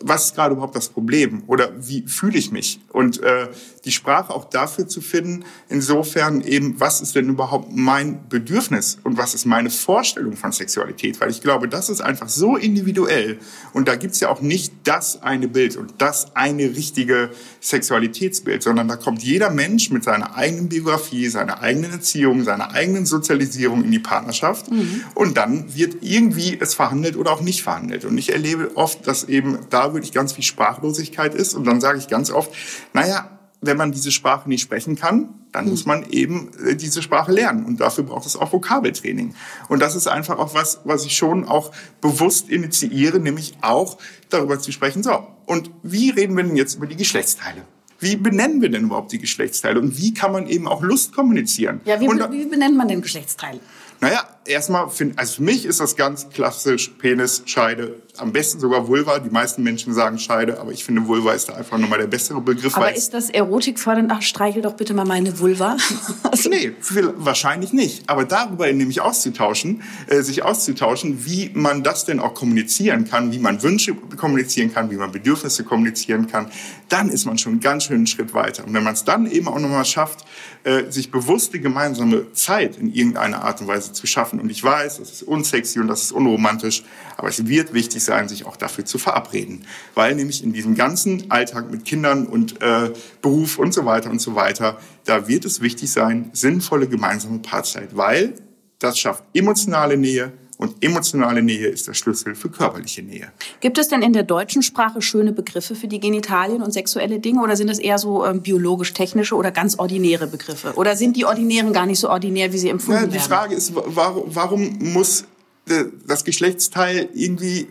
was 0.00 0.26
ist 0.26 0.34
gerade 0.34 0.54
überhaupt 0.54 0.76
das 0.76 0.88
Problem 0.88 1.42
oder 1.46 1.72
wie 1.78 2.02
fühle 2.06 2.38
ich 2.38 2.50
mich? 2.50 2.80
Und 2.92 3.22
äh, 3.22 3.48
die 3.84 3.92
Sprache 3.92 4.32
auch 4.32 4.46
dafür 4.46 4.88
zu 4.88 5.00
finden, 5.00 5.44
insofern 5.68 6.40
eben, 6.40 6.80
was 6.80 7.00
ist 7.00 7.14
denn 7.14 7.28
überhaupt 7.28 7.68
mein 7.74 8.28
Bedürfnis 8.28 8.98
und 9.04 9.18
was 9.18 9.34
ist 9.34 9.44
meine 9.44 9.70
Vorstellung 9.70 10.36
von 10.36 10.52
Sexualität? 10.52 11.20
Weil 11.20 11.30
ich 11.30 11.40
glaube, 11.40 11.68
das 11.68 11.88
ist 11.88 12.00
einfach 12.00 12.28
so 12.28 12.56
individuell 12.56 13.38
und 13.72 13.88
da 13.88 13.96
gibt's 13.96 14.20
ja 14.20 14.28
auch 14.28 14.40
nicht 14.40 14.72
das 14.84 15.22
eine 15.22 15.48
Bild 15.48 15.76
und 15.76 15.94
das 15.98 16.34
eine 16.34 16.64
richtige 16.64 17.30
Sexualitätsbild, 17.60 18.62
sondern 18.62 18.88
da 18.88 18.96
kommt 18.96 19.22
jeder 19.22 19.50
Mensch 19.50 19.90
mit 19.90 20.04
seiner 20.04 20.36
eigenen 20.36 20.68
Biografie, 20.68 21.28
seiner 21.28 21.60
eigenen 21.60 21.92
Erziehung, 21.92 22.44
seiner 22.44 22.72
eigenen 22.72 23.06
Sozialisierung 23.06 23.84
in 23.84 23.90
die 23.90 23.98
Partnerschaft 23.98 24.70
mhm. 24.70 25.02
und 25.14 25.36
dann 25.36 25.74
wird 25.74 25.96
irgendwie 26.00 26.58
es 26.60 26.74
verhandelt 26.74 27.16
oder 27.16 27.32
auch 27.32 27.40
nicht 27.40 27.62
verhandelt. 27.62 28.04
Und 28.04 28.18
ich 28.18 28.32
erlebe 28.32 28.76
oft, 28.76 29.06
dass 29.06 29.24
eben 29.24 29.58
da 29.74 29.92
wirklich 29.92 30.12
ganz 30.12 30.32
viel 30.32 30.44
Sprachlosigkeit 30.44 31.34
ist 31.34 31.54
und 31.54 31.64
dann 31.64 31.80
sage 31.80 31.98
ich 31.98 32.08
ganz 32.08 32.30
oft, 32.30 32.50
naja, 32.92 33.30
wenn 33.60 33.76
man 33.76 33.92
diese 33.92 34.12
Sprache 34.12 34.48
nicht 34.48 34.62
sprechen 34.62 34.96
kann, 34.96 35.30
dann 35.52 35.68
muss 35.68 35.86
man 35.86 36.08
eben 36.10 36.50
äh, 36.66 36.74
diese 36.74 37.02
Sprache 37.02 37.32
lernen. 37.32 37.64
Und 37.64 37.80
dafür 37.80 38.04
braucht 38.04 38.26
es 38.26 38.36
auch 38.36 38.52
Vokabeltraining. 38.52 39.34
Und 39.68 39.80
das 39.80 39.94
ist 39.94 40.06
einfach 40.06 40.38
auch 40.38 40.54
was, 40.54 40.80
was 40.84 41.04
ich 41.04 41.16
schon 41.16 41.46
auch 41.46 41.72
bewusst 42.00 42.50
initiiere, 42.50 43.20
nämlich 43.20 43.54
auch 43.62 43.98
darüber 44.30 44.58
zu 44.58 44.72
sprechen. 44.72 45.02
So, 45.02 45.26
und 45.46 45.70
wie 45.82 46.10
reden 46.10 46.36
wir 46.36 46.44
denn 46.44 46.56
jetzt 46.56 46.74
über 46.74 46.86
die 46.86 46.96
Geschlechtsteile? 46.96 47.62
Wie 48.00 48.16
benennen 48.16 48.60
wir 48.60 48.68
denn 48.68 48.84
überhaupt 48.84 49.12
die 49.12 49.18
Geschlechtsteile? 49.18 49.80
Und 49.80 49.96
wie 49.96 50.12
kann 50.12 50.32
man 50.32 50.46
eben 50.46 50.66
auch 50.66 50.82
Lust 50.82 51.14
kommunizieren? 51.14 51.80
Ja, 51.84 52.00
wie, 52.00 52.08
wie 52.08 52.44
benennt 52.46 52.76
man 52.76 52.88
denn 52.88 53.00
Geschlechtsteile? 53.00 53.60
Naja, 54.00 54.24
erstmal, 54.46 54.88
find, 54.90 55.18
also 55.18 55.36
für 55.36 55.42
mich 55.42 55.64
ist 55.64 55.80
das 55.80 55.96
ganz 55.96 56.28
klassisch 56.30 56.88
Penis, 56.98 57.42
Scheide, 57.46 58.00
am 58.16 58.32
besten 58.32 58.60
sogar 58.60 58.86
Vulva. 58.86 59.18
Die 59.18 59.30
meisten 59.30 59.62
Menschen 59.62 59.92
sagen 59.92 60.18
Scheide, 60.18 60.60
aber 60.60 60.72
ich 60.72 60.84
finde 60.84 61.06
Vulva 61.06 61.32
ist 61.32 61.48
da 61.48 61.54
einfach 61.54 61.78
nochmal 61.78 61.98
der 61.98 62.06
bessere 62.06 62.40
Begriff. 62.40 62.76
Aber 62.76 62.94
ist 62.94 63.14
das 63.14 63.30
erotikfördernd? 63.30 64.10
Ach, 64.12 64.22
streichel 64.22 64.62
doch 64.62 64.74
bitte 64.74 64.94
mal 64.94 65.04
meine 65.04 65.38
Vulva. 65.38 65.76
also. 66.22 66.48
Nee, 66.48 66.72
wahrscheinlich 67.16 67.72
nicht. 67.72 68.08
Aber 68.08 68.24
darüber 68.24 68.70
nämlich 68.72 69.00
auszutauschen, 69.00 69.82
äh, 70.06 70.22
sich 70.22 70.42
auszutauschen, 70.42 71.24
wie 71.24 71.50
man 71.54 71.82
das 71.82 72.04
denn 72.04 72.20
auch 72.20 72.34
kommunizieren 72.34 73.08
kann, 73.08 73.32
wie 73.32 73.38
man 73.38 73.62
Wünsche 73.62 73.94
kommunizieren 73.94 74.72
kann, 74.72 74.90
wie 74.90 74.96
man 74.96 75.10
Bedürfnisse 75.10 75.64
kommunizieren 75.64 76.26
kann, 76.26 76.50
dann 76.88 77.08
ist 77.08 77.24
man 77.24 77.38
schon 77.38 77.52
einen 77.52 77.60
ganz 77.60 77.84
schönen 77.84 78.06
Schritt 78.06 78.34
weiter. 78.34 78.64
Und 78.64 78.74
wenn 78.74 78.84
man 78.84 78.94
es 78.94 79.04
dann 79.04 79.26
eben 79.30 79.48
auch 79.48 79.58
nochmal 79.58 79.84
schafft, 79.84 80.24
äh, 80.64 80.90
sich 80.90 81.10
bewusste 81.10 81.60
gemeinsame 81.60 82.32
Zeit 82.32 82.76
in 82.78 82.92
irgendeiner 82.92 83.44
Art 83.44 83.60
und 83.60 83.66
Weise 83.66 83.92
zu 83.92 84.06
schaffen. 84.06 84.33
Und 84.40 84.50
ich 84.50 84.62
weiß, 84.62 84.98
das 84.98 85.10
ist 85.10 85.22
unsexy 85.22 85.78
und 85.80 85.88
das 85.88 86.02
ist 86.02 86.12
unromantisch, 86.12 86.84
aber 87.16 87.28
es 87.28 87.46
wird 87.46 87.72
wichtig 87.72 88.02
sein, 88.02 88.28
sich 88.28 88.46
auch 88.46 88.56
dafür 88.56 88.84
zu 88.84 88.98
verabreden. 88.98 89.66
Weil 89.94 90.14
nämlich 90.14 90.42
in 90.42 90.52
diesem 90.52 90.74
ganzen 90.74 91.30
Alltag 91.30 91.70
mit 91.70 91.84
Kindern 91.84 92.26
und 92.26 92.60
äh, 92.62 92.92
Beruf 93.22 93.58
und 93.58 93.72
so 93.72 93.84
weiter 93.84 94.10
und 94.10 94.20
so 94.20 94.34
weiter, 94.34 94.78
da 95.04 95.28
wird 95.28 95.44
es 95.44 95.60
wichtig 95.60 95.90
sein, 95.90 96.30
sinnvolle 96.32 96.88
gemeinsame 96.88 97.38
Paarzeit, 97.38 97.96
weil 97.96 98.34
das 98.78 98.98
schafft 98.98 99.24
emotionale 99.34 99.96
Nähe, 99.96 100.32
und 100.64 100.84
emotionale 100.84 101.42
Nähe 101.42 101.68
ist 101.68 101.86
der 101.86 101.94
Schlüssel 101.94 102.34
für 102.34 102.48
körperliche 102.48 103.02
Nähe. 103.02 103.28
Gibt 103.60 103.78
es 103.78 103.88
denn 103.88 104.02
in 104.02 104.12
der 104.12 104.22
deutschen 104.22 104.62
Sprache 104.62 105.00
schöne 105.02 105.32
Begriffe 105.32 105.74
für 105.74 105.88
die 105.88 106.00
Genitalien 106.00 106.62
und 106.62 106.72
sexuelle 106.72 107.20
Dinge 107.20 107.42
oder 107.42 107.56
sind 107.56 107.68
das 107.68 107.78
eher 107.78 107.98
so 107.98 108.24
ähm, 108.24 108.40
biologisch-technische 108.42 109.34
oder 109.34 109.50
ganz 109.50 109.78
ordinäre 109.78 110.26
Begriffe? 110.26 110.72
Oder 110.74 110.96
sind 110.96 111.16
die 111.16 111.24
ordinären 111.24 111.72
gar 111.72 111.86
nicht 111.86 112.00
so 112.00 112.10
ordinär, 112.10 112.52
wie 112.52 112.58
sie 112.58 112.68
empfunden 112.68 113.02
ja, 113.02 113.06
die 113.06 113.14
werden? 113.14 113.22
Die 113.22 113.28
Frage 113.28 113.54
ist, 113.54 113.72
warum, 113.74 114.24
warum 114.26 114.78
muss 114.80 115.24
äh, 115.68 115.84
das 116.06 116.24
Geschlechtsteil 116.24 117.08
irgendwie 117.14 117.68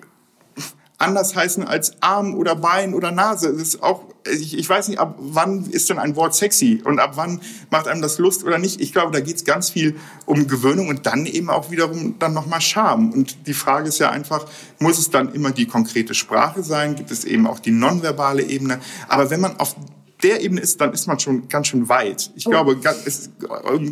anders 0.98 1.36
heißen 1.36 1.64
als 1.64 2.02
Arm 2.02 2.36
oder 2.36 2.56
Bein 2.56 2.94
oder 2.94 3.12
Nase. 3.12 3.52
Das 3.52 3.62
ist 3.62 3.84
auch, 3.84 4.06
ich, 4.32 4.58
ich 4.58 4.70
weiß 4.70 4.88
nicht, 4.88 5.00
ab 5.00 5.16
wann 5.20 5.66
ist 5.70 5.90
denn 5.90 6.00
ein 6.00 6.16
Wort 6.16 6.36
sexy 6.36 6.82
und 6.84 7.00
ab 7.00 7.14
wann 7.16 7.42
macht 7.70 7.88
einem 7.88 8.02
das 8.02 8.18
Lust 8.18 8.44
oder 8.44 8.58
nicht. 8.58 8.80
Ich 8.82 8.94
glaube, 8.94 9.12
da 9.12 9.20
geht 9.20 9.36
es 9.36 9.44
ganz 9.44 9.70
viel 9.70 9.96
um 10.26 10.48
Gewöhnung 10.48 10.88
und 10.88 11.06
dann 11.06 11.26
eben 11.26 11.50
auch 11.50 11.72
wiederum 11.72 12.16
dann 12.20 12.34
nochmal 12.34 12.62
Scham. 12.62 13.12
Und 13.12 13.48
die 13.48 13.54
Frage 13.54 13.90
ist 13.90 14.00
ja 14.00 14.10
einfach, 14.10 14.46
muss 14.80 14.98
es 14.98 15.10
dann 15.10 15.34
immer 15.34 15.52
die 15.52 15.66
konkrete 15.66 16.14
Sprache 16.14 16.64
sein? 16.64 16.96
Gibt 16.96 17.12
es 17.12 17.26
eben 17.26 17.48
auch 17.48 17.60
die 17.60 17.72
nonverbale 17.72 18.44
Ebene? 18.44 18.80
Aber 19.08 19.30
wenn 19.30 19.42
man 19.42 19.58
auf 19.60 19.76
der 20.24 20.42
Ebene 20.42 20.62
ist, 20.62 20.80
dann 20.80 20.94
ist 20.94 21.06
man 21.08 21.20
schon 21.20 21.50
ganz 21.50 21.68
schön 21.68 21.90
weit. 21.90 22.32
Ich 22.36 22.48
oh. 22.48 22.52
glaube, 22.52 22.78
ist 23.06 23.32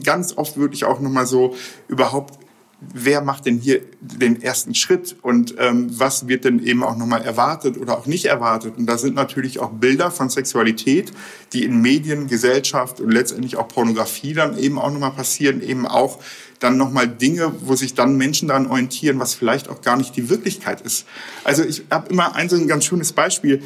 ganz 0.03 0.37
oft 0.37 0.57
wirklich 0.57 0.85
auch 0.85 0.99
nochmal 1.01 1.25
so 1.25 1.55
überhaupt 1.89 2.40
wer 2.81 3.21
macht 3.21 3.45
denn 3.45 3.59
hier 3.59 3.81
den 3.99 4.41
ersten 4.41 4.73
Schritt 4.73 5.15
und 5.21 5.55
ähm, 5.59 5.87
was 5.91 6.27
wird 6.27 6.45
denn 6.45 6.63
eben 6.63 6.83
auch 6.83 6.97
nochmal 6.97 7.21
erwartet 7.21 7.77
oder 7.77 7.97
auch 7.97 8.07
nicht 8.07 8.25
erwartet. 8.25 8.73
Und 8.77 8.87
da 8.87 8.97
sind 8.97 9.15
natürlich 9.15 9.59
auch 9.59 9.69
Bilder 9.69 10.09
von 10.09 10.29
Sexualität, 10.29 11.11
die 11.53 11.63
in 11.63 11.81
Medien, 11.81 12.27
Gesellschaft 12.27 12.99
und 12.99 13.11
letztendlich 13.11 13.57
auch 13.57 13.67
Pornografie 13.67 14.33
dann 14.33 14.57
eben 14.57 14.79
auch 14.79 14.91
nochmal 14.91 15.11
passieren, 15.11 15.61
eben 15.61 15.85
auch 15.85 16.19
dann 16.59 16.77
nochmal 16.77 17.07
Dinge, 17.07 17.53
wo 17.61 17.75
sich 17.75 17.93
dann 17.93 18.17
Menschen 18.17 18.47
daran 18.47 18.67
orientieren, 18.67 19.19
was 19.19 19.35
vielleicht 19.35 19.69
auch 19.69 19.81
gar 19.81 19.97
nicht 19.97 20.15
die 20.15 20.29
Wirklichkeit 20.29 20.81
ist. 20.81 21.05
Also 21.43 21.63
ich 21.63 21.83
habe 21.91 22.09
immer 22.09 22.35
ein 22.35 22.49
so 22.49 22.55
ein 22.55 22.67
ganz 22.67 22.85
schönes 22.85 23.13
Beispiel. 23.13 23.61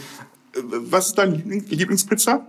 Was 0.54 1.08
ist 1.08 1.18
deine 1.18 1.36
Lieblingspizza? 1.36 2.46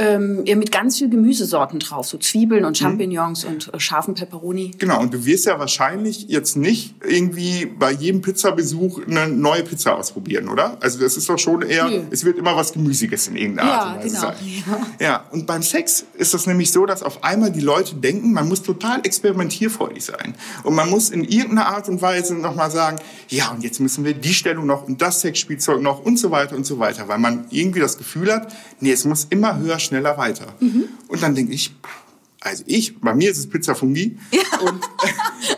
Ähm, 0.00 0.44
ja, 0.46 0.56
mit 0.56 0.72
ganz 0.72 0.96
viel 0.96 1.10
Gemüsesorten 1.10 1.78
drauf, 1.78 2.06
so 2.06 2.16
Zwiebeln 2.16 2.64
und 2.64 2.78
Champignons 2.78 3.44
mhm. 3.44 3.50
und 3.50 3.74
äh, 3.74 3.78
scharfen 3.78 4.14
Peperoni. 4.14 4.70
Genau, 4.78 4.98
und 4.98 5.12
du 5.12 5.26
wirst 5.26 5.44
ja 5.44 5.58
wahrscheinlich 5.58 6.26
jetzt 6.28 6.56
nicht 6.56 6.94
irgendwie 7.06 7.66
bei 7.66 7.92
jedem 7.92 8.22
Pizzabesuch 8.22 9.06
eine 9.06 9.28
neue 9.28 9.62
Pizza 9.62 9.96
ausprobieren, 9.96 10.48
oder? 10.48 10.78
Also 10.80 10.98
das 10.98 11.18
ist 11.18 11.28
doch 11.28 11.38
schon 11.38 11.60
eher, 11.60 11.86
Nö. 11.86 12.00
es 12.10 12.24
wird 12.24 12.38
immer 12.38 12.56
was 12.56 12.72
Gemüsiges 12.72 13.28
in 13.28 13.36
irgendeiner 13.36 13.72
Art 13.72 13.96
und 13.96 14.04
Weise 14.04 14.16
genau. 14.16 14.28
sein. 14.28 14.86
Ja. 14.98 15.06
ja, 15.06 15.24
und 15.32 15.46
beim 15.46 15.62
Sex 15.62 16.06
ist 16.14 16.32
das 16.32 16.46
nämlich 16.46 16.72
so, 16.72 16.86
dass 16.86 17.02
auf 17.02 17.22
einmal 17.22 17.50
die 17.50 17.60
Leute 17.60 17.94
denken, 17.94 18.32
man 18.32 18.48
muss 18.48 18.62
total 18.62 19.00
experimentierfreudig 19.04 20.02
sein. 20.02 20.34
Und 20.62 20.74
man 20.74 20.88
muss 20.88 21.10
in 21.10 21.24
irgendeiner 21.24 21.66
Art 21.66 21.90
und 21.90 22.00
Weise 22.00 22.34
nochmal 22.36 22.70
sagen, 22.70 22.96
ja, 23.28 23.50
und 23.50 23.62
jetzt 23.62 23.80
müssen 23.80 24.04
wir 24.06 24.14
die 24.14 24.32
Stellung 24.32 24.64
noch 24.64 24.84
und 24.84 25.02
das 25.02 25.20
Sexspielzeug 25.20 25.82
noch 25.82 26.02
und 26.02 26.18
so 26.18 26.30
weiter 26.30 26.56
und 26.56 26.64
so 26.64 26.78
weiter, 26.78 27.06
weil 27.08 27.18
man 27.18 27.44
irgendwie 27.50 27.80
das 27.80 27.98
Gefühl 27.98 28.32
hat, 28.32 28.50
nee, 28.80 28.92
es 28.92 29.04
muss 29.04 29.26
immer 29.30 29.58
höher, 29.58 29.78
schneller 29.78 30.16
weiter. 30.18 30.54
Mhm. 30.60 30.84
Und 31.08 31.22
dann 31.22 31.34
denke 31.34 31.52
ich, 31.52 31.74
also 32.40 32.64
ich, 32.66 32.98
bei 33.00 33.14
mir 33.14 33.30
ist 33.30 33.38
es 33.38 33.48
Pizza 33.48 33.74
Fungi 33.74 34.18
ja. 34.32 34.40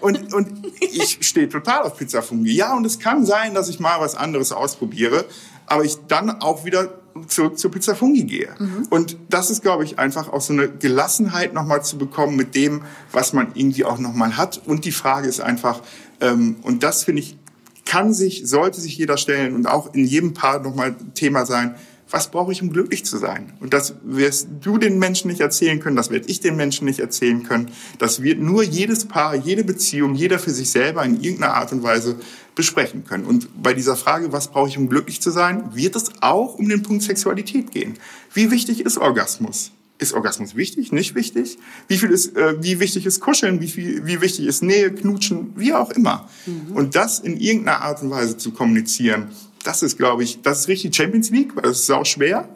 und, 0.01 0.19
und, 0.19 0.35
und 0.35 0.67
ich 0.81 1.19
stehe 1.21 1.49
total 1.49 1.83
auf 1.83 1.97
Pizza 1.97 2.23
Fungi. 2.23 2.53
Ja, 2.53 2.77
und 2.77 2.85
es 2.85 2.99
kann 2.99 3.25
sein, 3.25 3.55
dass 3.55 3.69
ich 3.69 3.79
mal 3.79 4.01
was 4.01 4.17
anderes 4.17 4.53
ausprobiere, 4.53 5.25
aber 5.67 5.85
ich 5.85 5.97
dann 6.09 6.31
auch 6.31 6.65
wieder 6.65 7.03
zurück 7.29 7.59
zur 7.59 7.71
Pizza 7.71 7.95
Fungi 7.95 8.25
gehe. 8.25 8.49
Mhm. 8.59 8.87
Und 8.91 9.17
das 9.29 9.51
ist, 9.51 9.63
glaube 9.63 9.85
ich, 9.85 9.99
einfach 9.99 10.33
auch 10.33 10.41
so 10.41 10.53
eine 10.53 10.69
Gelassenheit 10.69 11.55
nochmal 11.55 11.85
zu 11.85 11.99
bekommen 11.99 12.37
mit 12.37 12.55
dem, 12.55 12.83
was 13.13 13.33
man 13.33 13.49
irgendwie 13.55 13.85
auch 13.85 13.99
nochmal 13.99 14.37
hat. 14.37 14.63
Und 14.67 14.85
die 14.85 14.93
Frage 14.93 15.29
ist 15.29 15.41
einfach, 15.41 15.83
ähm, 16.21 16.57
und 16.63 16.83
das 16.83 17.05
finde 17.05 17.23
ich, 17.23 17.39
kann 17.85 18.13
sich, 18.13 18.43
sollte 18.47 18.81
sich 18.81 18.97
jeder 18.97 19.17
stellen 19.17 19.55
und 19.55 19.67
auch 19.67 19.95
in 19.95 20.05
jedem 20.05 20.35
Paar 20.35 20.61
nochmal 20.61 20.95
Thema 21.15 21.47
sein, 21.47 21.75
was 22.13 22.31
brauche 22.31 22.53
ich, 22.53 22.63
um 22.63 22.71
glücklich 22.71 23.05
zu 23.05 23.17
sein? 23.17 23.53
Und 23.61 23.73
das 23.73 23.95
wirst 24.05 24.49
du 24.61 24.77
den 24.77 24.99
Menschen 24.99 25.29
nicht 25.29 25.41
erzählen 25.41 25.81
können, 25.81 25.97
das 25.97 26.11
werde 26.11 26.29
ich 26.29 26.41
den 26.41 26.57
Menschen 26.57 26.85
nicht 26.85 27.01
erzählen 27.01 27.43
können. 27.43 27.71
Das 27.99 28.23
wird 28.23 28.39
nur 28.39 28.63
jedes 28.63 29.07
Paar, 29.07 29.35
jede 29.35 29.65
Beziehung, 29.65 30.15
jeder 30.15 30.39
für 30.39 30.51
sich 30.51 30.71
selber 30.71 31.05
in 31.05 31.21
irgendeiner 31.23 31.55
Art 31.55 31.73
und 31.73 31.83
Weise 31.83 32.17
besprechen 32.55 33.05
können. 33.05 33.25
Und 33.25 33.63
bei 33.63 33.73
dieser 33.73 33.97
Frage, 33.97 34.31
was 34.31 34.49
brauche 34.49 34.69
ich, 34.69 34.77
um 34.77 34.89
glücklich 34.89 35.23
zu 35.23 35.31
sein, 35.31 35.75
wird 35.75 35.97
es 35.97 36.11
auch 36.21 36.57
um 36.57 36.69
den 36.69 36.83
Punkt 36.83 37.03
Sexualität 37.03 37.71
gehen. 37.71 37.95
Wie 38.35 38.51
wichtig 38.51 38.85
ist 38.85 38.99
Orgasmus? 38.99 39.73
Ist 39.99 40.13
Orgasmus 40.13 40.55
wichtig, 40.55 40.93
nicht 40.93 41.15
wichtig? 41.15 41.59
Wie 41.89 41.97
viel 41.97 42.11
ist, 42.11 42.37
äh, 42.37 42.63
wie 42.63 42.81
wichtig 42.81 43.07
ist 43.07 43.21
Kuscheln? 43.21 43.61
Wie 43.61 43.69
viel, 43.69 44.05
wie 44.05 44.21
wichtig 44.21 44.47
ist 44.47 44.63
Nähe, 44.63 44.93
Knutschen? 44.93 45.53
Wie 45.57 45.73
auch 45.73 45.91
immer. 45.91 46.29
Mhm. 46.45 46.77
Und 46.77 46.95
das 46.95 47.21
in 47.21 47.39
irgendeiner 47.39 47.83
Art 47.83 48.03
und 48.03 48.11
Weise 48.11 48.37
zu 48.37 48.51
kommunizieren, 48.51 49.29
das 49.65 49.83
ist, 49.83 49.99
glaube 49.99 50.23
ich, 50.25 50.43
das 50.43 50.61
ist 50.61 50.69
richtig 50.69 50.95
Champions 50.95 51.31
League, 51.31 51.55
weil 51.55 51.63
das 51.63 51.81
ist 51.81 51.91
auch 51.91 52.07
schwer. 52.07 52.49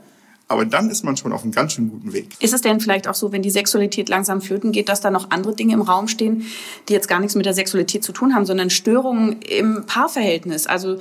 Aber 0.49 0.65
dann 0.65 0.91
ist 0.91 1.03
man 1.03 1.17
schon 1.17 1.33
auf 1.33 1.43
einem 1.43 1.51
ganz 1.51 1.73
schön 1.73 1.91
guten 1.91 2.13
Weg. 2.13 2.37
Ist 2.39 2.55
es 2.55 2.61
denn 2.61 2.79
vielleicht 2.79 3.09
auch 3.09 3.17
so, 3.17 3.33
wenn 3.33 3.43
die 3.43 3.51
Sexualität 3.51 4.09
langsam 4.09 4.41
flöten 4.41 4.71
geht, 4.71 4.89
dass 4.89 5.01
da 5.01 5.11
noch 5.11 5.31
andere 5.31 5.57
Dinge 5.57 5.75
im 5.75 5.83
Raum 5.83 6.07
stehen, 6.07 6.47
die 6.89 6.93
jetzt 6.93 7.09
gar 7.09 7.19
nichts 7.19 7.35
mit 7.35 7.47
der 7.47 7.55
Sexualität 7.55 8.05
zu 8.05 8.13
tun 8.13 8.33
haben, 8.33 8.47
sondern 8.47 8.71
Störungen 8.71 9.41
im 9.43 9.87
Paarverhältnis? 9.87 10.69
Also 10.69 10.99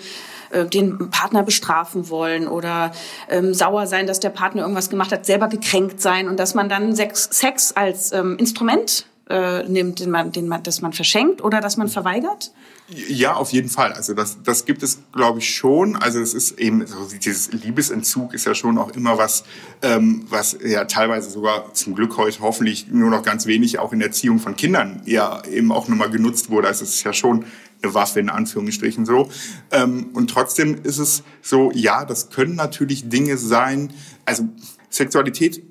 äh, 0.50 0.66
den 0.66 1.12
Partner 1.12 1.44
bestrafen 1.44 2.10
wollen 2.10 2.48
oder 2.48 2.92
ähm, 3.30 3.54
sauer 3.54 3.86
sein, 3.86 4.08
dass 4.08 4.20
der 4.20 4.32
Partner 4.32 4.64
irgendwas 4.64 4.90
gemacht 4.90 5.12
hat, 5.12 5.28
selber 5.28 5.48
gekränkt 5.48 6.02
sein 6.02 6.28
und 6.28 6.40
dass 6.40 6.56
man 6.56 6.68
dann 6.68 6.96
Sex, 6.96 7.30
Sex 7.32 7.72
als 7.74 8.14
ähm, 8.14 8.38
Instrument 8.38 9.06
äh, 9.30 9.64
nimmt, 9.64 10.00
den 10.00 10.12
man, 10.12 10.32
den 10.32 10.48
man, 10.48 10.62
das 10.64 10.82
man 10.82 10.94
verschenkt 10.94 11.44
oder 11.44 11.62
das 11.62 11.78
man 11.78 11.88
verweigert? 11.88 12.52
Ja, 12.88 13.34
auf 13.34 13.52
jeden 13.52 13.70
Fall. 13.70 13.94
Also 13.94 14.14
das, 14.14 14.38
das 14.44 14.66
gibt 14.66 14.84
es, 14.84 15.00
glaube 15.12 15.40
ich, 15.40 15.56
schon. 15.56 15.96
Also 15.96 16.20
es 16.20 16.36
ist 16.36 16.60
eben, 16.60 16.86
so 16.86 17.08
dieses 17.08 17.52
Liebesentzug 17.52 18.36
ist 18.36 18.46
ja 18.46 18.54
schon 18.54 18.78
auch 18.78 18.92
immer 18.92 19.18
was, 19.18 19.44
ähm, 19.82 20.26
was 20.30 20.58
ja 20.64 20.86
teilweise 20.86 21.32
sogar 21.32 21.74
zum 21.74 21.96
Glück 21.96 22.18
heute 22.18 22.42
hoffentlich 22.42 22.88
nur 22.92 23.10
noch 23.10 23.24
ganz 23.24 23.48
wenig 23.48 23.80
auch 23.80 23.92
in 23.94 24.00
der 24.00 24.10
Erziehung 24.10 24.40
von 24.40 24.56
Kindern 24.56 25.02
ja 25.06 25.44
eben 25.46 25.72
auch 25.72 25.88
nochmal 25.88 26.12
genutzt 26.12 26.52
wurde. 26.52 26.68
Also 26.68 26.84
es 26.84 26.96
ist 26.96 27.04
ja 27.04 27.14
schon 27.14 27.46
eine 27.82 27.94
Waffe 27.96 28.20
in 28.20 28.30
Anführungsstrichen 28.30 29.06
so. 29.06 29.30
Ähm, 29.72 30.12
und 30.14 30.30
trotzdem 30.30 30.84
ist 30.84 31.00
es 31.00 31.24
so, 31.42 31.72
ja, 31.74 32.06
das 32.06 32.30
können 32.30 32.56
natürlich 32.56 33.10
Dinge 33.10 33.38
sein. 33.38 33.92
Also 34.26 34.48
Sexualität 34.92 35.64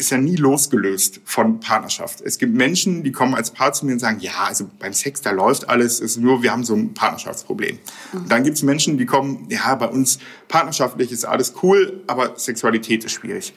ist 0.00 0.10
ja 0.10 0.18
nie 0.18 0.36
losgelöst 0.36 1.20
von 1.24 1.60
Partnerschaft. 1.60 2.20
Es 2.22 2.38
gibt 2.38 2.54
Menschen, 2.54 3.04
die 3.04 3.12
kommen 3.12 3.34
als 3.34 3.50
Paar 3.50 3.72
zu 3.72 3.86
mir 3.86 3.92
und 3.92 3.98
sagen, 3.98 4.18
ja, 4.20 4.44
also 4.48 4.68
beim 4.78 4.92
Sex, 4.92 5.20
da 5.20 5.30
läuft 5.30 5.68
alles, 5.68 6.00
ist 6.00 6.16
nur, 6.16 6.42
wir 6.42 6.50
haben 6.50 6.64
so 6.64 6.74
ein 6.74 6.94
Partnerschaftsproblem. 6.94 7.78
Mhm. 8.12 8.28
dann 8.28 8.42
gibt 8.42 8.56
es 8.56 8.62
Menschen, 8.62 8.98
die 8.98 9.06
kommen, 9.06 9.46
ja, 9.50 9.74
bei 9.74 9.86
uns 9.86 10.18
partnerschaftlich 10.48 11.12
ist 11.12 11.24
alles 11.24 11.54
cool, 11.62 12.02
aber 12.06 12.36
Sexualität 12.36 13.04
ist 13.04 13.12
schwierig. 13.12 13.54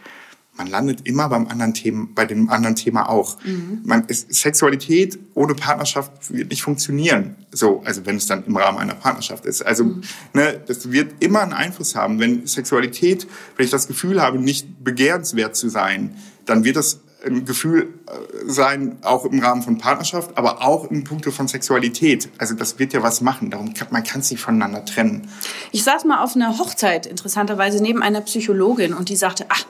Man 0.55 0.67
landet 0.67 1.07
immer 1.07 1.29
beim 1.29 1.47
anderen 1.47 1.73
Thema, 1.73 2.07
bei 2.13 2.25
dem 2.25 2.49
anderen 2.51 2.75
Thema 2.75 3.09
auch. 3.09 3.43
Mhm. 3.43 3.81
Man, 3.85 4.05
ist, 4.05 4.31
Sexualität 4.31 5.17
ohne 5.33 5.55
Partnerschaft 5.55 6.31
wird 6.31 6.51
nicht 6.51 6.61
funktionieren. 6.61 7.35
So, 7.51 7.81
also 7.85 8.05
wenn 8.05 8.17
es 8.17 8.27
dann 8.27 8.45
im 8.45 8.55
Rahmen 8.55 8.77
einer 8.77 8.93
Partnerschaft 8.93 9.45
ist. 9.45 9.63
Also, 9.63 9.85
mhm. 9.85 10.01
ne, 10.33 10.61
das 10.67 10.91
wird 10.91 11.23
immer 11.23 11.41
einen 11.41 11.53
Einfluss 11.53 11.95
haben. 11.95 12.19
Wenn 12.19 12.45
Sexualität, 12.45 13.25
wenn 13.57 13.65
ich 13.65 13.71
das 13.71 13.87
Gefühl 13.87 14.21
habe, 14.21 14.37
nicht 14.37 14.83
begehrenswert 14.83 15.55
zu 15.55 15.69
sein, 15.69 16.15
dann 16.45 16.63
wird 16.63 16.75
das 16.75 16.99
ein 17.25 17.45
Gefühl 17.45 17.93
äh, 18.07 18.51
sein, 18.51 18.97
auch 19.01 19.25
im 19.25 19.39
Rahmen 19.39 19.61
von 19.61 19.77
Partnerschaft, 19.77 20.37
aber 20.37 20.61
auch 20.61 20.89
im 20.91 21.03
Punkte 21.03 21.31
von 21.31 21.47
Sexualität. 21.47 22.29
Also 22.37 22.53
das 22.53 22.79
wird 22.79 22.93
ja 22.93 23.01
was 23.01 23.21
machen. 23.21 23.49
Darum 23.49 23.73
kann, 23.73 23.87
man 23.91 24.03
kann 24.03 24.21
sich 24.21 24.39
voneinander 24.39 24.83
trennen. 24.85 25.29
Ich 25.71 25.83
saß 25.83 26.05
mal 26.05 26.21
auf 26.21 26.35
einer 26.35 26.57
Hochzeit, 26.57 27.05
interessanterweise, 27.05 27.81
neben 27.81 28.01
einer 28.01 28.21
Psychologin 28.21 28.93
und 28.93 29.09
die 29.09 29.15
sagte, 29.15 29.45
ach, 29.49 29.63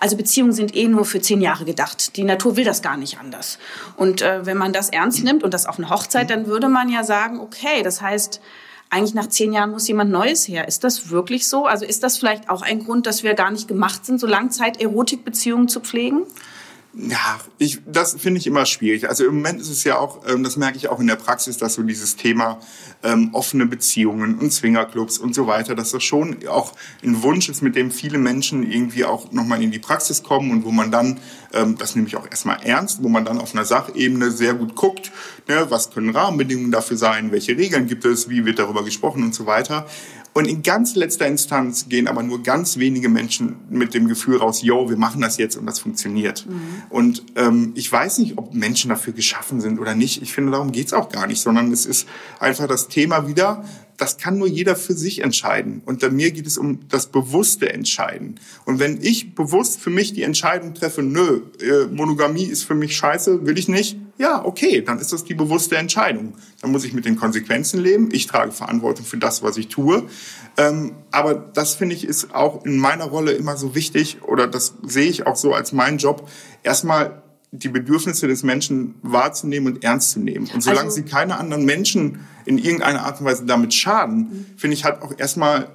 also 0.00 0.16
Beziehungen 0.16 0.52
sind 0.52 0.74
eh 0.74 0.88
nur 0.88 1.04
für 1.04 1.20
zehn 1.20 1.40
Jahre 1.40 1.64
gedacht. 1.64 2.16
Die 2.16 2.24
Natur 2.24 2.56
will 2.56 2.64
das 2.64 2.82
gar 2.82 2.96
nicht 2.96 3.18
anders. 3.18 3.58
Und 3.96 4.22
äh, 4.22 4.44
wenn 4.44 4.56
man 4.56 4.72
das 4.72 4.88
ernst 4.90 5.22
nimmt 5.22 5.44
und 5.44 5.54
das 5.54 5.66
auf 5.66 5.78
eine 5.78 5.90
Hochzeit, 5.90 6.30
dann 6.30 6.46
würde 6.46 6.68
man 6.68 6.88
ja 6.88 7.04
sagen, 7.04 7.38
okay, 7.38 7.82
das 7.82 8.00
heißt, 8.00 8.40
eigentlich 8.90 9.14
nach 9.14 9.28
zehn 9.28 9.52
Jahren 9.52 9.70
muss 9.70 9.88
jemand 9.88 10.10
Neues 10.10 10.46
her. 10.46 10.68
Ist 10.68 10.84
das 10.84 11.10
wirklich 11.10 11.48
so? 11.48 11.66
Also 11.66 11.84
ist 11.84 12.02
das 12.02 12.18
vielleicht 12.18 12.48
auch 12.48 12.62
ein 12.62 12.84
Grund, 12.84 13.06
dass 13.06 13.22
wir 13.22 13.34
gar 13.34 13.50
nicht 13.50 13.68
gemacht 13.68 14.06
sind, 14.06 14.20
so 14.20 14.26
Langzeit-Erotikbeziehungen 14.26 15.68
zu 15.68 15.80
pflegen? 15.80 16.22
Ja, 16.98 17.38
ich, 17.58 17.80
das 17.86 18.14
finde 18.14 18.40
ich 18.40 18.46
immer 18.46 18.64
schwierig. 18.64 19.06
Also 19.06 19.26
im 19.26 19.36
Moment 19.36 19.60
ist 19.60 19.68
es 19.68 19.84
ja 19.84 19.98
auch, 19.98 20.26
ähm, 20.26 20.42
das 20.42 20.56
merke 20.56 20.78
ich 20.78 20.88
auch 20.88 20.98
in 20.98 21.06
der 21.06 21.16
Praxis, 21.16 21.58
dass 21.58 21.74
so 21.74 21.82
dieses 21.82 22.16
Thema 22.16 22.58
ähm, 23.02 23.34
offene 23.34 23.66
Beziehungen 23.66 24.38
und 24.38 24.50
Swingerclubs 24.50 25.18
und 25.18 25.34
so 25.34 25.46
weiter, 25.46 25.74
dass 25.74 25.90
das 25.90 26.02
schon 26.02 26.38
auch 26.48 26.72
ein 27.04 27.22
Wunsch 27.22 27.50
ist, 27.50 27.60
mit 27.60 27.76
dem 27.76 27.90
viele 27.90 28.16
Menschen 28.16 28.62
irgendwie 28.62 29.04
auch 29.04 29.30
nochmal 29.30 29.62
in 29.62 29.70
die 29.70 29.78
Praxis 29.78 30.22
kommen 30.22 30.50
und 30.50 30.64
wo 30.64 30.70
man 30.70 30.90
dann, 30.90 31.20
ähm, 31.52 31.76
das 31.76 31.96
nehme 31.96 32.08
ich 32.08 32.16
auch 32.16 32.30
erstmal 32.30 32.62
ernst, 32.62 33.02
wo 33.02 33.10
man 33.10 33.26
dann 33.26 33.40
auf 33.40 33.54
einer 33.54 33.66
Sachebene 33.66 34.30
sehr 34.30 34.54
gut 34.54 34.74
guckt, 34.74 35.12
ne, 35.48 35.66
was 35.68 35.90
können 35.90 36.08
Rahmenbedingungen 36.08 36.70
dafür 36.70 36.96
sein, 36.96 37.30
welche 37.30 37.58
Regeln 37.58 37.88
gibt 37.88 38.06
es, 38.06 38.30
wie 38.30 38.46
wird 38.46 38.58
darüber 38.58 38.82
gesprochen 38.82 39.22
und 39.22 39.34
so 39.34 39.44
weiter. 39.44 39.86
Und 40.36 40.44
in 40.44 40.62
ganz 40.62 40.94
letzter 40.96 41.26
Instanz 41.26 41.88
gehen 41.88 42.06
aber 42.08 42.22
nur 42.22 42.42
ganz 42.42 42.76
wenige 42.76 43.08
Menschen 43.08 43.56
mit 43.70 43.94
dem 43.94 44.06
Gefühl 44.06 44.36
raus, 44.36 44.60
yo, 44.60 44.90
wir 44.90 44.98
machen 44.98 45.22
das 45.22 45.38
jetzt 45.38 45.56
und 45.56 45.64
das 45.64 45.78
funktioniert. 45.78 46.44
Mhm. 46.46 46.82
Und 46.90 47.24
ähm, 47.36 47.72
ich 47.74 47.90
weiß 47.90 48.18
nicht, 48.18 48.36
ob 48.36 48.52
Menschen 48.52 48.90
dafür 48.90 49.14
geschaffen 49.14 49.62
sind 49.62 49.80
oder 49.80 49.94
nicht. 49.94 50.20
Ich 50.20 50.34
finde, 50.34 50.52
darum 50.52 50.72
geht's 50.72 50.92
auch 50.92 51.08
gar 51.08 51.26
nicht, 51.26 51.40
sondern 51.40 51.72
es 51.72 51.86
ist 51.86 52.06
einfach 52.38 52.66
das 52.66 52.88
Thema 52.88 53.26
wieder, 53.26 53.64
das 53.96 54.18
kann 54.18 54.36
nur 54.36 54.46
jeder 54.46 54.76
für 54.76 54.92
sich 54.92 55.22
entscheiden. 55.22 55.80
Und 55.86 56.00
bei 56.00 56.10
mir 56.10 56.30
geht 56.32 56.46
es 56.46 56.58
um 56.58 56.80
das 56.90 57.06
bewusste 57.06 57.72
Entscheiden. 57.72 58.38
Und 58.66 58.78
wenn 58.78 59.00
ich 59.00 59.34
bewusst 59.34 59.80
für 59.80 59.88
mich 59.88 60.12
die 60.12 60.22
Entscheidung 60.22 60.74
treffe, 60.74 61.02
nö, 61.02 61.44
äh, 61.62 61.86
Monogamie 61.86 62.44
ist 62.44 62.64
für 62.64 62.74
mich 62.74 62.94
scheiße, 62.94 63.46
will 63.46 63.56
ich 63.56 63.68
nicht, 63.68 63.96
ja, 64.18 64.44
okay, 64.44 64.82
dann 64.82 64.98
ist 64.98 65.12
das 65.12 65.24
die 65.24 65.34
bewusste 65.34 65.76
Entscheidung. 65.76 66.34
Dann 66.62 66.72
muss 66.72 66.84
ich 66.84 66.94
mit 66.94 67.04
den 67.04 67.16
Konsequenzen 67.16 67.80
leben. 67.80 68.08
Ich 68.12 68.26
trage 68.26 68.52
Verantwortung 68.52 69.04
für 69.04 69.18
das, 69.18 69.42
was 69.42 69.56
ich 69.56 69.68
tue. 69.68 70.04
Ähm, 70.56 70.92
aber 71.10 71.34
das 71.34 71.74
finde 71.74 71.94
ich 71.94 72.04
ist 72.04 72.34
auch 72.34 72.64
in 72.64 72.78
meiner 72.78 73.04
Rolle 73.04 73.32
immer 73.32 73.56
so 73.56 73.74
wichtig 73.74 74.22
oder 74.22 74.46
das 74.46 74.74
sehe 74.82 75.08
ich 75.08 75.26
auch 75.26 75.36
so 75.36 75.52
als 75.52 75.72
meinen 75.72 75.98
Job. 75.98 76.28
Erstmal 76.62 77.22
die 77.52 77.68
Bedürfnisse 77.68 78.26
des 78.26 78.42
Menschen 78.42 78.96
wahrzunehmen 79.02 79.74
und 79.74 79.84
ernst 79.84 80.10
zu 80.10 80.20
nehmen. 80.20 80.48
Und 80.52 80.62
solange 80.62 80.86
also, 80.86 80.96
sie 80.96 81.02
keine 81.02 81.38
anderen 81.38 81.64
Menschen 81.64 82.20
in 82.44 82.58
irgendeiner 82.58 83.04
Art 83.04 83.20
und 83.20 83.26
Weise 83.26 83.44
damit 83.44 83.72
schaden, 83.74 84.18
mhm. 84.18 84.46
finde 84.56 84.74
ich, 84.74 84.84
hat 84.84 85.02
auch 85.02 85.12
erstmal 85.16 85.68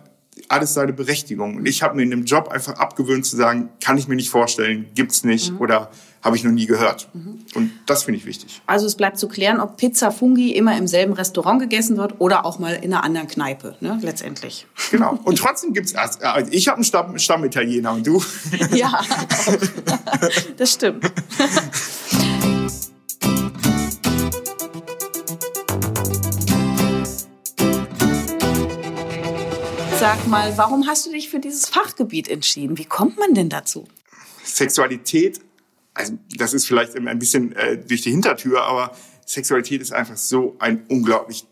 alles 0.48 0.74
seine 0.74 0.94
Berechtigung. 0.94 1.58
Und 1.58 1.68
ich 1.68 1.84
habe 1.84 1.96
mir 1.96 2.04
in 2.04 2.10
dem 2.10 2.26
Job 2.26 2.50
einfach 2.50 2.74
abgewöhnt 2.74 3.26
zu 3.26 3.36
sagen, 3.36 3.70
kann 3.82 3.98
ich 3.98 4.08
mir 4.08 4.16
nicht 4.16 4.30
vorstellen, 4.30 4.88
gibt's 4.96 5.24
nicht 5.24 5.52
mhm. 5.52 5.60
oder 5.60 5.92
habe 6.24 6.36
ich 6.36 6.44
noch 6.44 6.52
nie 6.52 6.68
gehört. 6.68 7.10
Mhm. 7.14 7.40
Und 7.56 7.72
das 7.88 8.04
finde 8.04 8.20
ich 8.20 8.26
wichtig. 8.26 8.62
Also 8.68 8.86
es 8.86 8.96
bleibt 8.96 9.18
zu 9.18 9.28
klären, 9.28 9.60
ob 9.60 9.78
Pizza 9.78 10.12
Fungi 10.12 10.52
immer 10.52 10.78
im 10.78 10.88
selben 10.88 11.14
Restaurant 11.14 11.60
gegessen 11.60 11.98
wird 11.98 12.16
oder 12.20 12.46
auch 12.46 12.60
mal 12.60 12.74
in 12.74 12.94
einer 12.94 13.04
anderen 13.04 13.28
Kneipe, 13.28 13.76
ne? 13.80 14.00
letztendlich. 14.02 14.68
Genau. 14.92 15.20
Und 15.24 15.38
trotzdem 15.40 15.74
gibt's 15.74 15.94
erst, 15.94 16.24
also 16.24 16.52
ich 16.52 16.68
habe 16.68 16.78
einen 16.78 16.86
Stamm, 16.86 17.18
Stammitaliener 17.18 17.94
und 17.94 18.06
du? 18.06 18.24
Ja, 18.74 19.02
das 20.58 20.74
stimmt. 20.74 21.12
Sag 30.02 30.26
mal, 30.26 30.58
warum 30.58 30.88
hast 30.88 31.06
du 31.06 31.12
dich 31.12 31.30
für 31.30 31.40
dieses 31.40 31.68
Fachgebiet 31.68 32.28
entschieden? 32.28 32.80
Wie 32.80 32.86
kommt 32.86 33.20
man 33.20 33.36
denn 33.36 33.50
dazu? 33.50 33.88
Sexualität, 34.44 35.40
also 35.94 36.18
das 36.36 36.56
ist 36.56 36.66
vielleicht 36.66 36.96
ein 36.96 37.20
bisschen 37.20 37.52
äh, 37.52 37.78
durch 37.78 38.02
die 38.02 38.10
Hintertür, 38.10 38.64
aber 38.64 38.98
Sexualität 39.28 39.80
ist 39.80 39.94
einfach 39.94 40.18
so 40.18 40.56
ein 40.58 40.88
unglaublich 40.88 41.46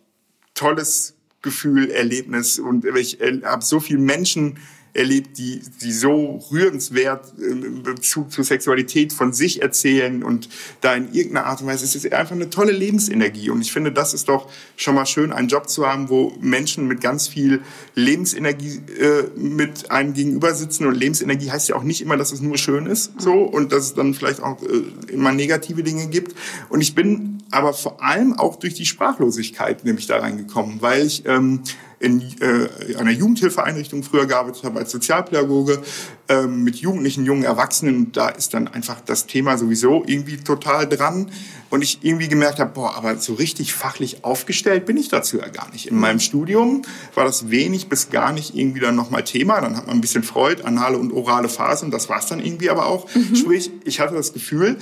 tolles 0.55 1.13
Gefühl, 1.43 1.91
Erlebnis 1.91 2.57
und 2.57 2.85
ich 2.85 3.21
äh, 3.21 3.39
habe 3.43 3.63
so 3.63 3.79
viele 3.79 3.99
Menschen 3.99 4.57
erlebt, 4.93 5.37
die, 5.37 5.61
die 5.81 5.91
so 5.91 6.43
rührenswert 6.51 7.33
in 7.37 7.83
Bezug 7.83 8.31
zur 8.31 8.43
Sexualität 8.43 9.13
von 9.13 9.33
sich 9.33 9.61
erzählen 9.61 10.23
und 10.23 10.49
da 10.81 10.95
in 10.95 11.13
irgendeiner 11.13 11.45
Art 11.45 11.61
und 11.61 11.67
Weise, 11.67 11.85
es 11.85 11.95
ist 11.95 12.11
einfach 12.11 12.35
eine 12.35 12.49
tolle 12.49 12.71
Lebensenergie. 12.71 13.49
Und 13.49 13.61
ich 13.61 13.71
finde, 13.71 13.91
das 13.91 14.13
ist 14.13 14.29
doch 14.29 14.49
schon 14.75 14.95
mal 14.95 15.05
schön, 15.05 15.31
einen 15.31 15.47
Job 15.47 15.69
zu 15.69 15.87
haben, 15.87 16.09
wo 16.09 16.33
Menschen 16.39 16.87
mit 16.87 17.01
ganz 17.01 17.27
viel 17.27 17.61
Lebensenergie 17.95 18.81
äh, 18.99 19.23
mit 19.37 19.91
einem 19.91 20.13
gegenüber 20.13 20.53
sitzen. 20.53 20.85
Und 20.87 20.95
Lebensenergie 20.95 21.51
heißt 21.51 21.69
ja 21.69 21.75
auch 21.75 21.83
nicht 21.83 22.01
immer, 22.01 22.17
dass 22.17 22.31
es 22.31 22.41
nur 22.41 22.57
schön 22.57 22.85
ist, 22.85 23.11
so 23.19 23.33
und 23.33 23.71
dass 23.71 23.85
es 23.85 23.93
dann 23.93 24.13
vielleicht 24.13 24.41
auch 24.41 24.61
äh, 24.63 25.11
immer 25.11 25.31
negative 25.31 25.83
Dinge 25.83 26.07
gibt. 26.07 26.35
Und 26.69 26.81
ich 26.81 26.95
bin 26.95 27.43
aber 27.51 27.73
vor 27.73 28.01
allem 28.03 28.33
auch 28.37 28.57
durch 28.57 28.73
die 28.73 28.85
Sprachlosigkeit 28.85 29.83
nämlich 29.83 30.07
da 30.07 30.19
reingekommen, 30.19 30.81
weil 30.81 31.05
ich 31.05 31.23
ähm, 31.25 31.61
in 31.99 32.23
äh, 32.39 32.95
einer 32.95 33.11
Jugendhilfeeinrichtung 33.11 34.03
früher 34.03 34.25
gearbeitet 34.25 34.63
habe 34.63 34.79
als 34.79 34.91
Sozialpädagoge 34.91 35.81
ähm, 36.29 36.63
mit 36.63 36.77
Jugendlichen, 36.77 37.25
jungen 37.25 37.43
Erwachsenen. 37.43 38.11
Da 38.13 38.29
ist 38.29 38.53
dann 38.53 38.69
einfach 38.69 39.01
das 39.01 39.25
Thema 39.25 39.57
sowieso 39.57 40.03
irgendwie 40.05 40.37
total 40.37 40.87
dran. 40.87 41.29
Und 41.69 41.83
ich 41.83 41.99
irgendwie 42.01 42.29
gemerkt 42.29 42.59
habe, 42.59 42.71
boah, 42.71 42.95
aber 42.95 43.17
so 43.17 43.33
richtig 43.33 43.73
fachlich 43.73 44.23
aufgestellt 44.23 44.85
bin 44.85 44.97
ich 44.97 45.09
dazu 45.09 45.37
ja 45.37 45.47
gar 45.49 45.69
nicht. 45.71 45.87
In 45.87 45.97
meinem 45.97 46.19
Studium 46.19 46.81
war 47.13 47.25
das 47.25 47.51
wenig 47.51 47.89
bis 47.89 48.09
gar 48.09 48.31
nicht 48.31 48.55
irgendwie 48.55 48.79
dann 48.79 48.95
nochmal 48.95 49.23
Thema. 49.23 49.59
Dann 49.61 49.75
hat 49.75 49.85
man 49.85 49.97
ein 49.97 50.01
bisschen 50.01 50.23
Freud, 50.23 50.63
anale 50.63 50.97
und 50.97 51.11
orale 51.11 51.49
Phase 51.49 51.85
und 51.85 51.91
das 51.91 52.09
war 52.09 52.19
es 52.19 52.27
dann 52.27 52.39
irgendwie 52.39 52.69
aber 52.69 52.87
auch. 52.87 53.13
Mhm. 53.13 53.35
Sprich, 53.35 53.71
ich 53.83 53.99
hatte 53.99 54.15
das 54.15 54.33
Gefühl, 54.33 54.77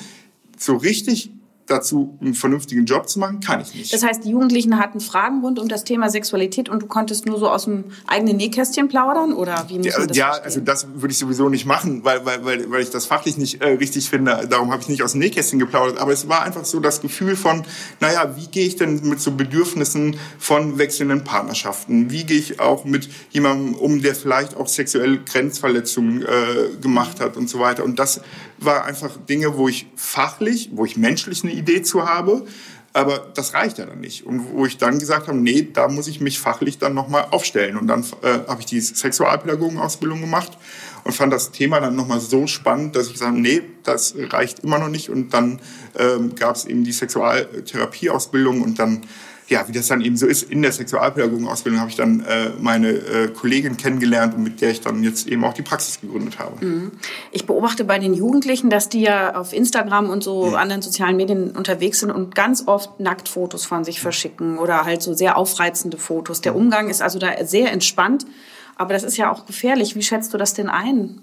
so 0.58 0.76
richtig 0.76 1.32
dazu, 1.68 2.18
einen 2.22 2.34
vernünftigen 2.34 2.86
Job 2.86 3.08
zu 3.08 3.20
machen, 3.20 3.40
kann 3.40 3.62
ich 3.62 3.76
nicht. 3.76 3.94
Das 3.94 4.04
heißt, 4.04 4.24
die 4.24 4.30
Jugendlichen 4.30 4.80
hatten 4.80 5.00
Fragen 5.00 5.42
rund 5.42 5.60
um 5.60 5.68
das 5.68 5.84
Thema 5.84 6.10
Sexualität 6.10 6.70
und 6.70 6.82
du 6.82 6.88
konntest 6.88 7.26
nur 7.26 7.38
so 7.38 7.50
aus 7.50 7.66
dem 7.66 7.86
eigenen 8.08 8.38
Nähkästchen 8.38 8.88
plaudern 8.88 9.34
oder 9.34 9.66
wie 9.68 9.78
muss 9.80 9.98
man 9.98 10.08
das 10.08 10.18
Ja, 10.18 10.28
verstehen? 10.28 10.46
also 10.46 10.60
das 10.62 10.88
würde 10.96 11.12
ich 11.12 11.18
sowieso 11.18 11.50
nicht 11.50 11.66
machen, 11.66 12.04
weil, 12.04 12.26
weil, 12.26 12.44
weil, 12.46 12.72
weil 12.72 12.82
ich 12.82 12.90
das 12.90 13.06
fachlich 13.06 13.38
nicht 13.38 13.62
äh, 13.62 13.68
richtig 13.70 14.10
finde. 14.10 14.48
Darum 14.50 14.72
habe 14.72 14.82
ich 14.82 14.88
nicht 14.90 15.04
aus 15.04 15.12
dem 15.12 15.20
Nähkästchen 15.20 15.60
geplaudert. 15.60 16.00
Aber 16.00 16.12
es 16.14 16.28
war 16.30 16.44
einfach 16.44 16.66
so 16.66 16.80
das 16.80 17.02
Gefühl 17.02 17.36
von, 17.36 17.64
naja, 18.00 18.36
wie 18.38 18.48
gehe 18.48 18.66
ich 18.66 18.78
denn 18.78 19.02
mit 19.08 19.20
so 19.20 19.32
Bedürfnissen 19.32 20.16
von 20.40 20.78
wechselnden 20.78 21.24
Partnerschaften? 21.24 22.10
Wie 22.10 22.24
gehe 22.24 22.40
ich 22.40 22.60
auch 22.60 22.86
mit 22.86 23.10
jemandem 23.32 23.76
um, 23.76 24.02
der 24.02 24.16
vielleicht 24.16 24.56
auch 24.56 24.68
sexuelle 24.68 25.20
Grenzverletzungen 25.20 26.22
äh, 26.24 26.78
gemacht 26.82 27.20
hat 27.20 27.36
und 27.38 27.50
so 27.50 27.60
weiter? 27.60 27.84
Und 27.84 28.00
das 28.00 28.22
war 28.58 28.86
einfach 28.86 29.18
Dinge, 29.30 29.58
wo 29.58 29.68
ich 29.68 29.88
fachlich, 29.96 30.70
wo 30.74 30.86
ich 30.86 30.98
menschlich 30.98 31.44
eine 31.44 31.54
Idee 31.54 31.82
zu 31.82 32.08
habe, 32.08 32.46
aber 32.98 33.28
das 33.36 33.54
reicht 33.54 33.78
ja 33.78 33.86
dann 33.86 34.00
nicht. 34.00 34.26
Und 34.26 34.54
wo 34.54 34.66
ich 34.66 34.78
dann 34.78 34.98
gesagt 34.98 35.28
habe, 35.28 35.38
nee, 35.38 35.68
da 35.72 35.88
muss 35.88 36.08
ich 36.08 36.20
mich 36.20 36.40
fachlich 36.40 36.80
dann 36.80 36.96
nochmal 36.96 37.28
aufstellen. 37.30 37.78
Und 37.78 37.86
dann 37.86 38.04
äh, 38.24 38.40
habe 38.48 38.62
ich 38.62 38.66
die 38.66 38.82
Sexualpädagogenausbildung 38.82 40.20
gemacht 40.20 40.58
und 41.04 41.12
fand 41.14 41.32
das 41.32 41.52
Thema 41.52 41.80
dann 41.80 41.96
nochmal 41.96 42.20
so 42.20 42.48
spannend, 42.48 42.96
dass 42.96 43.06
ich 43.06 43.14
gesagt 43.14 43.34
habe, 43.34 43.40
nee, 43.40 43.62
das 43.84 44.16
reicht 44.18 44.62
immer 44.62 44.80
noch 44.80 44.90
nicht. 44.90 45.12
Und 45.12 45.32
dann 45.32 45.62
ähm, 45.96 46.34
gab 46.34 46.56
es 46.56 46.66
eben 46.66 46.84
die 46.84 46.92
Sexualtherapieausbildung 46.92 48.64
und 48.64 48.80
dann 48.80 49.02
ja, 49.48 49.66
wie 49.68 49.72
das 49.72 49.88
dann 49.88 50.02
eben 50.02 50.18
so 50.18 50.28
ist, 50.28 50.44
in 50.44 50.62
der 50.62 50.74
Sexualpädagogenausbildung 50.74 51.80
habe 51.80 51.90
ich 51.90 51.96
dann 51.96 52.20
äh, 52.26 52.50
meine 52.60 52.90
äh, 52.90 53.28
Kollegin 53.30 53.78
kennengelernt 53.78 54.36
und 54.36 54.44
mit 54.44 54.60
der 54.60 54.72
ich 54.72 54.82
dann 54.82 55.04
jetzt 55.04 55.28
eben 55.28 55.44
auch 55.46 55.54
die 55.54 55.62
Praxis 55.62 56.02
gegründet 56.02 56.38
habe. 56.38 56.66
Mhm. 56.66 56.92
Ich 57.32 57.46
beobachte 57.46 57.86
bei 57.86 57.98
den 57.98 58.14
Jugendlichen, 58.14 58.70
dass 58.70 58.90
die 58.90 59.02
ja 59.02 59.36
auf 59.36 59.54
Instagram 59.54 60.10
und 60.10 60.22
so 60.22 60.48
mhm. 60.48 60.56
anderen 60.56 60.82
sozialen 60.82 61.16
Medien 61.16 61.52
unterwegs 61.52 62.02
sind 62.02 62.12
und 62.12 62.36
ganz 62.36 62.68
oft 62.68 63.00
Nacktfotos 63.00 63.66
von 63.66 63.86
sich 63.86 64.02
verschicken 64.02 64.58
oder 64.58 64.84
halt 64.84 65.02
so 65.02 65.14
sehr 65.14 65.38
aufreizende 65.38 65.98
Fotos. 65.98 66.42
Der 66.42 66.54
Umgang 66.54 66.90
ist 66.90 67.02
also 67.02 67.18
da 67.18 67.30
sehr 67.46 67.72
entspannt, 67.72 68.26
aber 68.76 68.94
das 68.94 69.04
ist 69.04 69.16
ja 69.16 69.32
auch 69.32 69.46
gefährlich. 69.46 69.96
Wie 69.96 70.04
schätzt 70.04 70.34
du 70.34 70.38
das 70.38 70.56
denn 70.56 70.68
ein? 70.68 71.22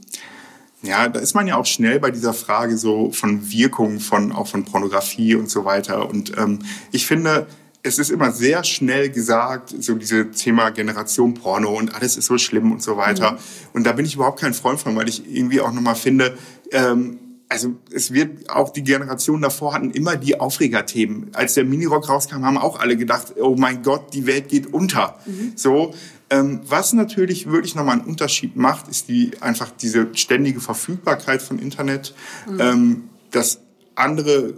Ja, 0.81 1.09
da 1.09 1.21
ist 1.21 1.35
man 1.35 1.47
ja 1.47 1.57
auch 1.57 1.67
schnell 1.67 2.01
bei 2.01 2.11
dieser 2.11 2.33
Frage 2.35 2.79
so 2.79 3.11
von 3.11 3.51
Wirkung 3.51 4.01
von 4.01 4.33
auch 4.33 4.47
von 4.47 4.65
Pornografie 4.65 5.35
und 5.35 5.51
so 5.51 5.65
weiter. 5.65 6.09
Und 6.09 6.37
ähm, 6.37 6.61
ich 6.91 7.07
finde, 7.07 7.47
es 7.85 7.99
ist 7.99 8.11
immer 8.11 8.33
sehr 8.33 8.65
schnell 8.65 9.11
gesagt, 9.11 9.75
so 9.79 9.95
diese 9.95 10.31
Thema 10.31 10.71
Generation 10.71 11.35
Porno 11.35 11.77
und 11.77 11.95
alles 11.95 12.17
ist 12.17 12.27
so 12.27 12.39
schlimm 12.39 12.73
und 12.73 12.83
so 12.83 12.97
weiter. 12.97 13.33
Mhm. 13.33 13.39
Und 13.75 13.87
da 13.87 13.93
bin 13.93 14.07
ich 14.07 14.15
überhaupt 14.15 14.41
kein 14.41 14.55
Freund 14.55 14.81
von, 14.81 14.97
weil 14.97 15.09
ich 15.09 15.31
irgendwie 15.31 15.61
auch 15.61 15.71
nochmal 15.71 15.95
finde, 15.95 16.37
ähm, 16.73 17.19
also 17.51 17.75
es 17.93 18.11
wird 18.11 18.49
auch 18.49 18.71
die 18.71 18.83
Generation 18.83 19.43
davor 19.43 19.75
hatten 19.75 19.91
immer 19.91 20.17
die 20.17 20.41
Aufregerthemen. 20.41 21.35
Als 21.35 21.55
der 21.55 21.65
Minirock 21.65 22.09
rauskam, 22.09 22.43
haben 22.43 22.57
auch 22.57 22.81
alle 22.81 22.97
gedacht, 22.97 23.35
oh 23.39 23.55
mein 23.55 23.83
Gott, 23.83 24.15
die 24.15 24.27
Welt 24.27 24.49
geht 24.49 24.73
unter. 24.73 25.19
Mhm. 25.27 25.53
So, 25.55 25.93
ähm, 26.31 26.61
was 26.67 26.95
natürlich 26.95 27.51
wirklich 27.51 27.75
nochmal 27.75 27.99
einen 27.99 28.09
Unterschied 28.09 28.57
macht, 28.57 28.89
ist 28.89 29.09
die 29.09 29.33
einfach 29.43 29.71
diese 29.71 30.09
ständige 30.15 30.61
Verfügbarkeit 30.61 31.43
von 31.43 31.59
Internet, 31.59 32.15
mhm. 32.49 32.61
ähm, 32.61 33.05
das 33.31 33.61
andere 33.95 34.55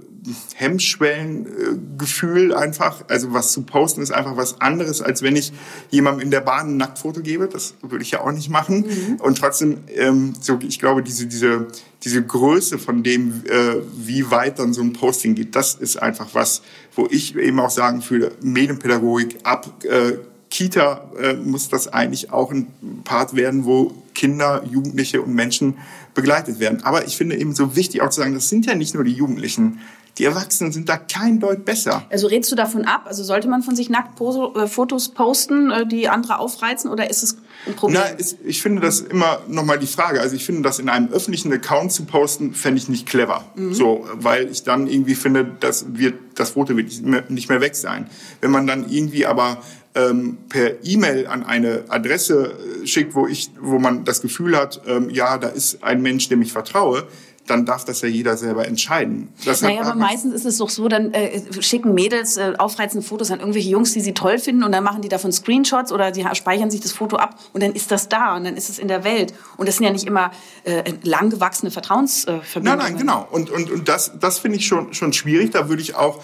Hemmschwellengefühl 0.54 2.54
einfach. 2.54 3.04
Also 3.08 3.32
was 3.32 3.52
zu 3.52 3.62
posten 3.62 4.02
ist 4.02 4.10
einfach 4.10 4.36
was 4.36 4.60
anderes, 4.60 5.02
als 5.02 5.22
wenn 5.22 5.36
ich 5.36 5.52
jemandem 5.90 6.24
in 6.24 6.30
der 6.30 6.40
Bahn 6.40 6.70
ein 6.70 6.76
Nacktfoto 6.76 7.20
gebe. 7.20 7.48
Das 7.48 7.74
würde 7.82 8.02
ich 8.02 8.10
ja 8.10 8.20
auch 8.20 8.32
nicht 8.32 8.50
machen. 8.50 8.86
Mhm. 8.86 9.16
Und 9.16 9.38
trotzdem, 9.38 9.78
ähm, 9.94 10.34
so, 10.40 10.58
ich 10.66 10.78
glaube, 10.78 11.02
diese, 11.02 11.26
diese, 11.26 11.66
diese 12.02 12.22
Größe 12.22 12.78
von 12.78 13.02
dem, 13.02 13.44
äh, 13.46 13.76
wie 13.96 14.30
weit 14.30 14.58
dann 14.58 14.72
so 14.72 14.82
ein 14.82 14.92
Posting 14.92 15.34
geht, 15.34 15.56
das 15.56 15.74
ist 15.74 16.02
einfach 16.02 16.28
was, 16.32 16.62
wo 16.94 17.06
ich 17.10 17.36
eben 17.36 17.60
auch 17.60 17.70
sagen 17.70 18.02
für 18.02 18.32
Medienpädagogik 18.42 19.38
ab 19.44 19.84
äh, 19.84 20.18
Kita 20.48 21.10
äh, 21.20 21.34
muss 21.34 21.68
das 21.68 21.88
eigentlich 21.88 22.32
auch 22.32 22.52
ein 22.52 22.68
Part 23.04 23.34
werden, 23.34 23.64
wo 23.64 23.92
Kinder, 24.14 24.64
Jugendliche 24.70 25.20
und 25.20 25.34
Menschen 25.34 25.76
begleitet 26.14 26.60
werden. 26.60 26.84
Aber 26.84 27.06
ich 27.06 27.16
finde 27.16 27.36
eben 27.36 27.54
so 27.54 27.76
wichtig 27.76 28.00
auch 28.00 28.10
zu 28.10 28.20
sagen, 28.20 28.34
das 28.34 28.48
sind 28.48 28.64
ja 28.64 28.74
nicht 28.74 28.94
nur 28.94 29.04
die 29.04 29.12
Jugendlichen, 29.12 29.80
die 30.18 30.24
Erwachsenen 30.24 30.72
sind 30.72 30.88
da 30.88 30.96
kein 30.96 31.40
Deut 31.40 31.64
besser. 31.64 32.04
Also 32.10 32.26
redest 32.26 32.50
du 32.50 32.56
davon 32.56 32.86
ab? 32.86 33.02
Also 33.04 33.22
sollte 33.22 33.48
man 33.48 33.62
von 33.62 33.76
sich 33.76 33.90
nackt 33.90 34.18
äh, 34.20 34.66
Fotos 34.66 35.10
posten, 35.10 35.70
äh, 35.70 35.86
die 35.86 36.08
andere 36.08 36.38
aufreizen, 36.38 36.90
oder 36.90 37.10
ist 37.10 37.22
es 37.22 37.36
ein 37.66 37.74
Problem? 37.74 38.00
Na, 38.02 38.24
ich 38.44 38.62
finde 38.62 38.80
das 38.80 39.00
immer 39.00 39.40
nochmal 39.48 39.78
die 39.78 39.86
Frage. 39.86 40.20
Also 40.20 40.34
ich 40.34 40.44
finde, 40.44 40.62
das 40.62 40.78
in 40.78 40.88
einem 40.88 41.10
öffentlichen 41.12 41.52
Account 41.52 41.92
zu 41.92 42.04
posten, 42.04 42.54
fände 42.54 42.78
ich 42.78 42.88
nicht 42.88 43.06
clever. 43.06 43.44
Mhm. 43.56 43.74
So, 43.74 44.06
weil 44.14 44.50
ich 44.50 44.62
dann 44.62 44.86
irgendwie 44.86 45.14
finde, 45.14 45.46
das 45.60 45.86
wird, 45.88 46.14
das 46.34 46.50
Foto 46.50 46.76
wird 46.76 47.30
nicht 47.30 47.48
mehr 47.48 47.60
weg 47.60 47.76
sein. 47.76 48.08
Wenn 48.40 48.50
man 48.50 48.66
dann 48.66 48.88
irgendwie 48.88 49.26
aber 49.26 49.58
ähm, 49.96 50.36
per 50.48 50.84
E-Mail 50.84 51.26
an 51.26 51.44
eine 51.44 51.84
Adresse 51.88 52.54
äh, 52.82 52.86
schickt, 52.86 53.14
wo 53.14 53.26
ich, 53.26 53.50
wo 53.60 53.78
man 53.78 54.04
das 54.04 54.20
Gefühl 54.20 54.56
hat, 54.56 54.82
ähm, 54.86 55.08
ja, 55.10 55.38
da 55.38 55.48
ist 55.48 55.82
ein 55.82 56.02
Mensch, 56.02 56.28
dem 56.28 56.42
ich 56.42 56.52
vertraue, 56.52 57.04
dann 57.46 57.64
darf 57.64 57.84
das 57.84 58.00
ja 58.02 58.08
jeder 58.08 58.36
selber 58.36 58.66
entscheiden. 58.66 59.28
Das 59.44 59.62
naja, 59.62 59.82
aber 59.82 59.94
meistens 59.94 60.34
ist 60.34 60.44
es 60.44 60.58
doch 60.58 60.68
so, 60.68 60.88
dann 60.88 61.12
äh, 61.12 61.40
schicken 61.60 61.94
Mädels 61.94 62.36
äh, 62.36 62.54
aufreizende 62.58 63.06
Fotos 63.06 63.30
an 63.30 63.40
irgendwelche 63.40 63.68
Jungs, 63.70 63.92
die 63.92 64.00
sie 64.00 64.14
toll 64.14 64.38
finden 64.38 64.64
und 64.64 64.72
dann 64.72 64.84
machen 64.84 65.02
die 65.02 65.08
davon 65.08 65.32
Screenshots 65.32 65.92
oder 65.92 66.10
die 66.10 66.26
speichern 66.34 66.70
sich 66.70 66.80
das 66.80 66.92
Foto 66.92 67.16
ab 67.16 67.38
und 67.52 67.62
dann 67.62 67.72
ist 67.72 67.90
das 67.90 68.08
da 68.08 68.36
und 68.36 68.44
dann 68.44 68.56
ist 68.56 68.68
es 68.68 68.78
in 68.78 68.88
der 68.88 69.04
Welt. 69.04 69.32
Und 69.56 69.68
das 69.68 69.76
sind 69.76 69.84
ja 69.84 69.92
nicht 69.92 70.06
immer 70.06 70.30
äh, 70.64 70.92
langgewachsene 71.02 71.70
Vertrauensverbindungen. 71.70 72.78
Nein, 72.78 72.78
nein, 72.78 72.98
genau. 72.98 73.26
Und, 73.30 73.50
und, 73.50 73.70
und 73.70 73.88
das, 73.88 74.12
das 74.18 74.38
finde 74.38 74.58
ich 74.58 74.66
schon, 74.66 74.92
schon 74.94 75.12
schwierig. 75.12 75.52
Da 75.52 75.68
würde 75.68 75.82
ich 75.82 75.94
auch 75.94 76.22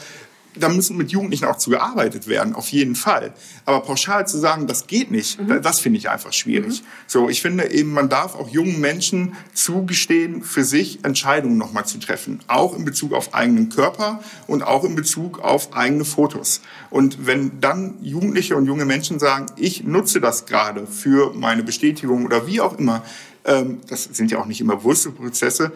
da 0.55 0.69
müssen 0.69 0.97
mit 0.97 1.11
Jugendlichen 1.11 1.45
auch 1.47 1.57
zu 1.57 1.71
gearbeitet 1.71 2.27
werden, 2.27 2.55
auf 2.55 2.69
jeden 2.69 2.95
Fall. 2.95 3.33
Aber 3.65 3.81
pauschal 3.81 4.27
zu 4.27 4.39
sagen, 4.39 4.67
das 4.67 4.87
geht 4.87 5.11
nicht, 5.11 5.41
mhm. 5.41 5.63
das 5.63 5.81
finde 5.81 5.99
ich 5.99 6.11
einfach 6.11 6.33
schwierig. 6.33 6.83
Mhm. 6.83 6.87
So, 7.07 7.29
ich 7.29 7.43
finde 7.43 7.71
eben, 7.71 7.93
man 7.93 8.09
darf 8.09 8.35
auch 8.35 8.49
jungen 8.49 8.81
Menschen 8.81 9.35
zugestehen, 9.55 10.43
für 10.43 10.65
sich 10.65 11.05
Entscheidungen 11.05 11.57
nochmal 11.57 11.87
zu 11.87 11.99
treffen. 11.99 12.41
Auch 12.47 12.77
in 12.77 12.85
Bezug 12.85 13.13
auf 13.13 13.35
eigenen 13.35 13.69
Körper 13.69 14.23
und 14.47 14.63
auch 14.63 14.85
in 14.85 14.95
Bezug 14.95 15.41
auf 15.41 15.75
eigene 15.75 16.05
Fotos. 16.05 16.61
Und 16.91 17.27
wenn 17.27 17.61
dann 17.61 17.95
Jugendliche 18.03 18.57
und 18.57 18.67
junge 18.67 18.85
Menschen 18.85 19.19
sagen, 19.19 19.47
ich 19.57 19.85
nutze 19.85 20.21
das 20.21 20.47
gerade 20.47 20.87
für 20.87 21.33
meine 21.35 21.63
Bestätigung 21.63 22.25
oder 22.25 22.47
wie 22.47 22.61
auch 22.61 22.79
immer, 22.79 23.03
ähm, 23.45 23.81
das 23.89 24.05
sind 24.05 24.31
ja 24.31 24.39
auch 24.39 24.47
nicht 24.47 24.61
immer 24.61 24.77
bewusste 24.77 25.11
Prozesse, 25.11 25.73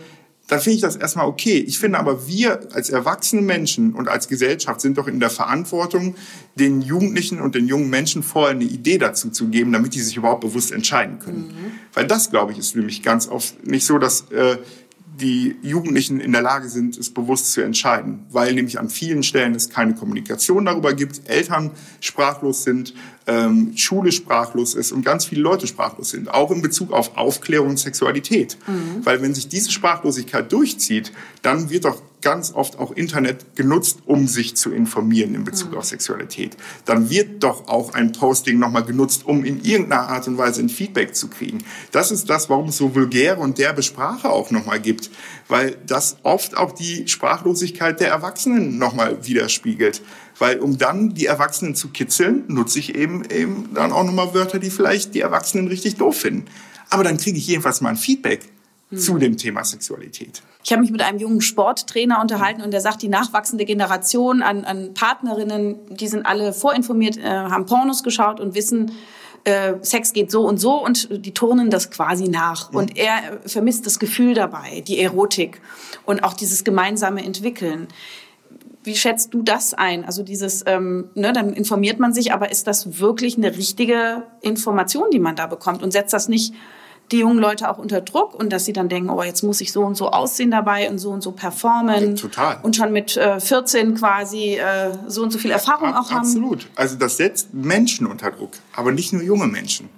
dann 0.49 0.61
finde 0.61 0.77
ich 0.77 0.83
das 0.83 0.97
erstmal 0.97 1.27
okay. 1.27 1.59
Ich 1.59 1.79
finde 1.79 1.99
aber, 1.99 2.29
wir 2.29 2.69
als 2.73 2.89
erwachsene 2.91 3.43
Menschen 3.43 3.95
und 3.95 4.09
als 4.09 4.29
Gesellschaft 4.29 4.81
sind 4.81 4.97
doch 4.97 5.09
in 5.09 5.19
der 5.19 5.31
Verantwortung, 5.31 6.15
den 6.55 6.83
Jugendlichen 6.83 7.41
und 7.41 7.55
den 7.55 7.67
jungen 7.67 7.91
Menschen 7.91 8.23
vorher 8.23 8.55
eine 8.55 8.65
Idee 8.65 8.99
dazu 8.99 9.31
zu 9.31 9.49
geben, 9.49 9.73
damit 9.73 9.95
die 9.95 10.01
sich 10.01 10.17
überhaupt 10.17 10.43
bewusst 10.43 10.71
entscheiden 10.73 11.19
können. 11.19 11.49
Mhm. 11.49 11.73
Weil 11.95 12.07
das, 12.07 12.31
glaube 12.31 12.53
ich, 12.53 12.59
ist 12.59 12.77
nämlich 12.77 13.03
ganz 13.03 13.29
oft 13.29 13.67
nicht 13.67 13.85
so, 13.85 13.99
dass 13.99 14.31
äh, 14.31 14.59
die 15.21 15.57
Jugendlichen 15.63 16.21
in 16.21 16.33
der 16.33 16.43
Lage 16.43 16.69
sind, 16.69 16.99
es 16.99 17.11
bewusst 17.11 17.53
zu 17.53 17.63
entscheiden, 17.63 18.27
weil 18.31 18.55
nämlich 18.55 18.79
an 18.79 18.91
vielen 18.91 19.23
Stellen 19.23 19.55
es 19.55 19.71
keine 19.71 19.95
Kommunikation 19.95 20.65
darüber 20.67 20.93
gibt, 20.93 21.29
Eltern 21.29 21.71
sprachlos 22.01 22.65
sind, 22.65 22.93
ähm, 23.27 23.73
Schule 23.77 24.13
sprachlos 24.13 24.75
ist 24.75 24.93
und 24.93 25.05
ganz 25.05 25.25
viele 25.25 25.41
Leute 25.41 25.67
sprachlos 25.67 26.11
sind, 26.11 26.29
auch 26.29 26.51
in 26.51 26.61
Bezug 26.61 26.93
auf 26.93 27.17
Aufklärung 27.17 27.71
und 27.71 27.79
Sexualität. 27.79 28.59
Mhm. 28.67 29.05
Weil 29.05 29.23
wenn 29.23 29.35
sich 29.35 29.49
diese 29.49 29.71
Sprachlosigkeit 29.71 30.53
durchzieht, 30.53 31.13
dann 31.43 31.71
wird 31.71 31.87
doch 31.87 32.03
ganz 32.23 32.53
oft 32.55 32.79
auch 32.79 32.93
Internet 32.93 33.57
genutzt, 33.57 34.01
um 34.07 34.27
sich 34.27 34.57
zu 34.57 34.71
informieren 34.73 35.35
in 35.35 35.45
Bezug 35.45 35.73
mhm. 35.73 35.79
auf 35.79 35.85
Sexualität. 35.85 36.57
Dann 36.85 37.11
wird 37.11 37.43
doch 37.43 37.69
auch 37.69 37.95
ein 37.95 38.13
Posting 38.13 38.59
nochmal 38.59 38.85
genutzt, 38.85 39.27
um 39.27 39.45
in 39.45 39.63
irgendeiner 39.63 40.09
Art 40.09 40.27
und 40.27 40.39
Weise 40.39 40.63
ein 40.63 40.69
Feedback 40.69 41.15
zu 41.15 41.29
kriegen. 41.29 41.59
Das 41.93 42.11
ist 42.11 42.29
das, 42.29 42.51
warum 42.51 42.69
es 42.69 42.77
so 42.77 42.95
vulgäre 42.95 43.39
und 43.41 43.59
derbe 43.59 43.83
Sprache 43.83 44.29
auch 44.29 44.51
nochmal 44.51 44.81
gibt, 44.81 45.11
weil 45.49 45.77
das 45.87 46.17
oft 46.23 46.57
auch 46.57 46.73
die 46.73 47.07
Sprachlosigkeit 47.07 48.01
der 48.01 48.09
Erwachsenen 48.09 48.79
nochmal 48.79 49.25
widerspiegelt. 49.27 50.03
Weil 50.39 50.59
um 50.59 50.77
dann 50.77 51.15
die 51.15 51.27
Erwachsenen 51.27 51.75
zu 51.75 51.89
kitzeln, 51.89 52.45
nutze 52.49 52.79
ich 52.79 52.95
eben, 52.95 53.25
eben 53.31 53.71
dann 53.75 53.93
auch 53.93 54.05
nochmal 54.05 54.35
Wörter, 54.35 54.59
die 54.59 54.71
vielleicht 54.71 55.15
die 55.15 55.21
Erwachsenen 55.21 55.69
richtig 55.69 55.97
doof 55.97 56.17
finden. 56.17 56.45
Aber 56.91 57.05
dann 57.05 57.17
kriege 57.17 57.39
ich 57.39 57.47
jedenfalls 57.47 57.81
mal 57.81 57.91
ein 57.91 57.97
Feedback 57.97 58.41
hm. 58.91 58.99
zu 58.99 59.19
dem 59.19 59.37
Thema 59.37 59.65
Sexualität. 59.65 60.43
Ich 60.65 60.73
habe 60.73 60.83
mich 60.83 60.91
mit 60.91 61.03
einem 61.03 61.19
jungen 61.19 61.41
Sporttrainer 61.41 62.21
unterhalten 62.21 62.63
und 62.63 62.73
der 62.73 62.81
sagt, 62.81 63.03
die 63.03 63.09
nachwachsende 63.09 63.65
Generation 63.65 64.43
an, 64.43 64.65
an 64.65 64.95
Partnerinnen, 64.95 65.77
die 65.97 66.09
sind 66.09 66.27
alle 66.27 66.53
vorinformiert, 66.53 67.17
äh, 67.17 67.23
haben 67.25 67.67
Pornos 67.67 68.03
geschaut 68.03 68.41
und 68.41 68.55
wissen, 68.55 68.93
äh, 69.47 69.75
Sex 69.83 70.13
geht 70.13 70.31
so 70.31 70.47
und 70.47 70.59
so 70.59 70.85
und 70.85 71.09
die 71.25 71.33
turnen 71.33 71.71
das 71.71 71.91
quasi 71.91 72.29
nach. 72.29 72.73
Mhm. 72.73 72.77
Und 72.77 72.97
er 72.97 73.41
vermisst 73.47 73.87
das 73.87 73.99
Gefühl 73.99 74.35
dabei, 74.35 74.83
die 74.87 75.01
Erotik 75.01 75.61
und 76.05 76.25
auch 76.25 76.35
dieses 76.35 76.65
gemeinsame 76.65 77.25
Entwickeln. 77.25 77.87
Wie 78.83 78.97
schätzt 78.97 79.35
du 79.35 79.43
das 79.43 79.75
ein? 79.75 80.05
Also 80.05 80.23
dieses, 80.23 80.65
ähm, 80.67 81.11
ne, 81.15 81.33
dann 81.33 81.53
informiert 81.53 82.01
man 82.01 82.13
sich, 82.13 82.33
aber 82.33 82.51
ist 82.51 82.67
das 82.67 83.01
wirklich 83.01 83.37
eine 83.37 83.57
richtige 83.57 84.25
Information, 84.43 85.11
die 85.13 85.19
man 85.21 85.37
da 85.37 85.47
bekommt 85.47 85.83
und 85.83 85.93
setzt 85.93 86.13
das 86.13 86.29
nicht 86.29 86.53
die 87.13 87.19
jungen 87.19 87.39
Leute 87.39 87.71
auch 87.71 87.79
unter 87.79 88.01
Druck 88.01 88.35
und 88.35 88.53
dass 88.53 88.65
sie 88.65 88.73
dann 88.73 88.89
denken, 88.89 89.11
oh, 89.11 89.23
jetzt 89.23 89.43
muss 89.43 89.61
ich 89.61 89.73
so 89.73 89.83
und 89.83 89.97
so 89.97 90.11
aussehen 90.11 90.51
dabei 90.51 90.91
und 90.91 90.99
so 90.99 91.11
und 91.11 91.23
so 91.23 91.33
performen. 91.33 92.17
Total. 92.17 92.59
Und 92.63 92.75
schon 92.77 92.93
mit 92.93 93.17
äh, 93.17 93.39
14 93.39 93.95
quasi 93.95 94.55
äh, 94.55 94.91
so 95.07 95.23
und 95.23 95.31
so 95.31 95.39
viel 95.39 95.53
Erfahrung 95.53 95.95
auch 95.95 96.11
haben. 96.11 96.27
Absolut. 96.27 96.67
Also 96.75 96.97
das 96.97 97.17
setzt 97.17 97.55
Menschen 97.55 98.07
unter 98.07 98.31
Druck, 98.31 98.53
aber 98.75 98.93
nicht 98.93 99.13
nur 99.13 99.23
junge 99.23 99.47
Menschen. 99.47 99.89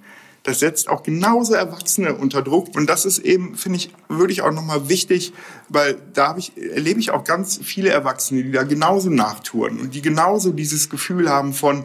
Das 0.43 0.59
setzt 0.59 0.87
auch 0.87 1.03
genauso 1.03 1.53
Erwachsene 1.53 2.15
unter 2.15 2.41
Druck. 2.41 2.75
Und 2.75 2.89
das 2.89 3.05
ist 3.05 3.19
eben, 3.19 3.55
finde 3.55 3.77
ich, 3.77 3.91
wirklich 4.07 4.41
auch 4.41 4.51
nochmal 4.51 4.87
wichtig, 4.87 5.33
weil 5.67 5.97
da 6.13 6.35
ich, 6.37 6.57
erlebe 6.57 6.99
ich 6.99 7.11
auch 7.11 7.23
ganz 7.23 7.59
viele 7.61 7.89
Erwachsene, 7.89 8.43
die 8.43 8.51
da 8.51 8.63
genauso 8.63 9.09
nachtouren 9.09 9.79
und 9.79 9.93
die 9.93 10.01
genauso 10.01 10.51
dieses 10.51 10.89
Gefühl 10.89 11.29
haben 11.29 11.53
von, 11.53 11.83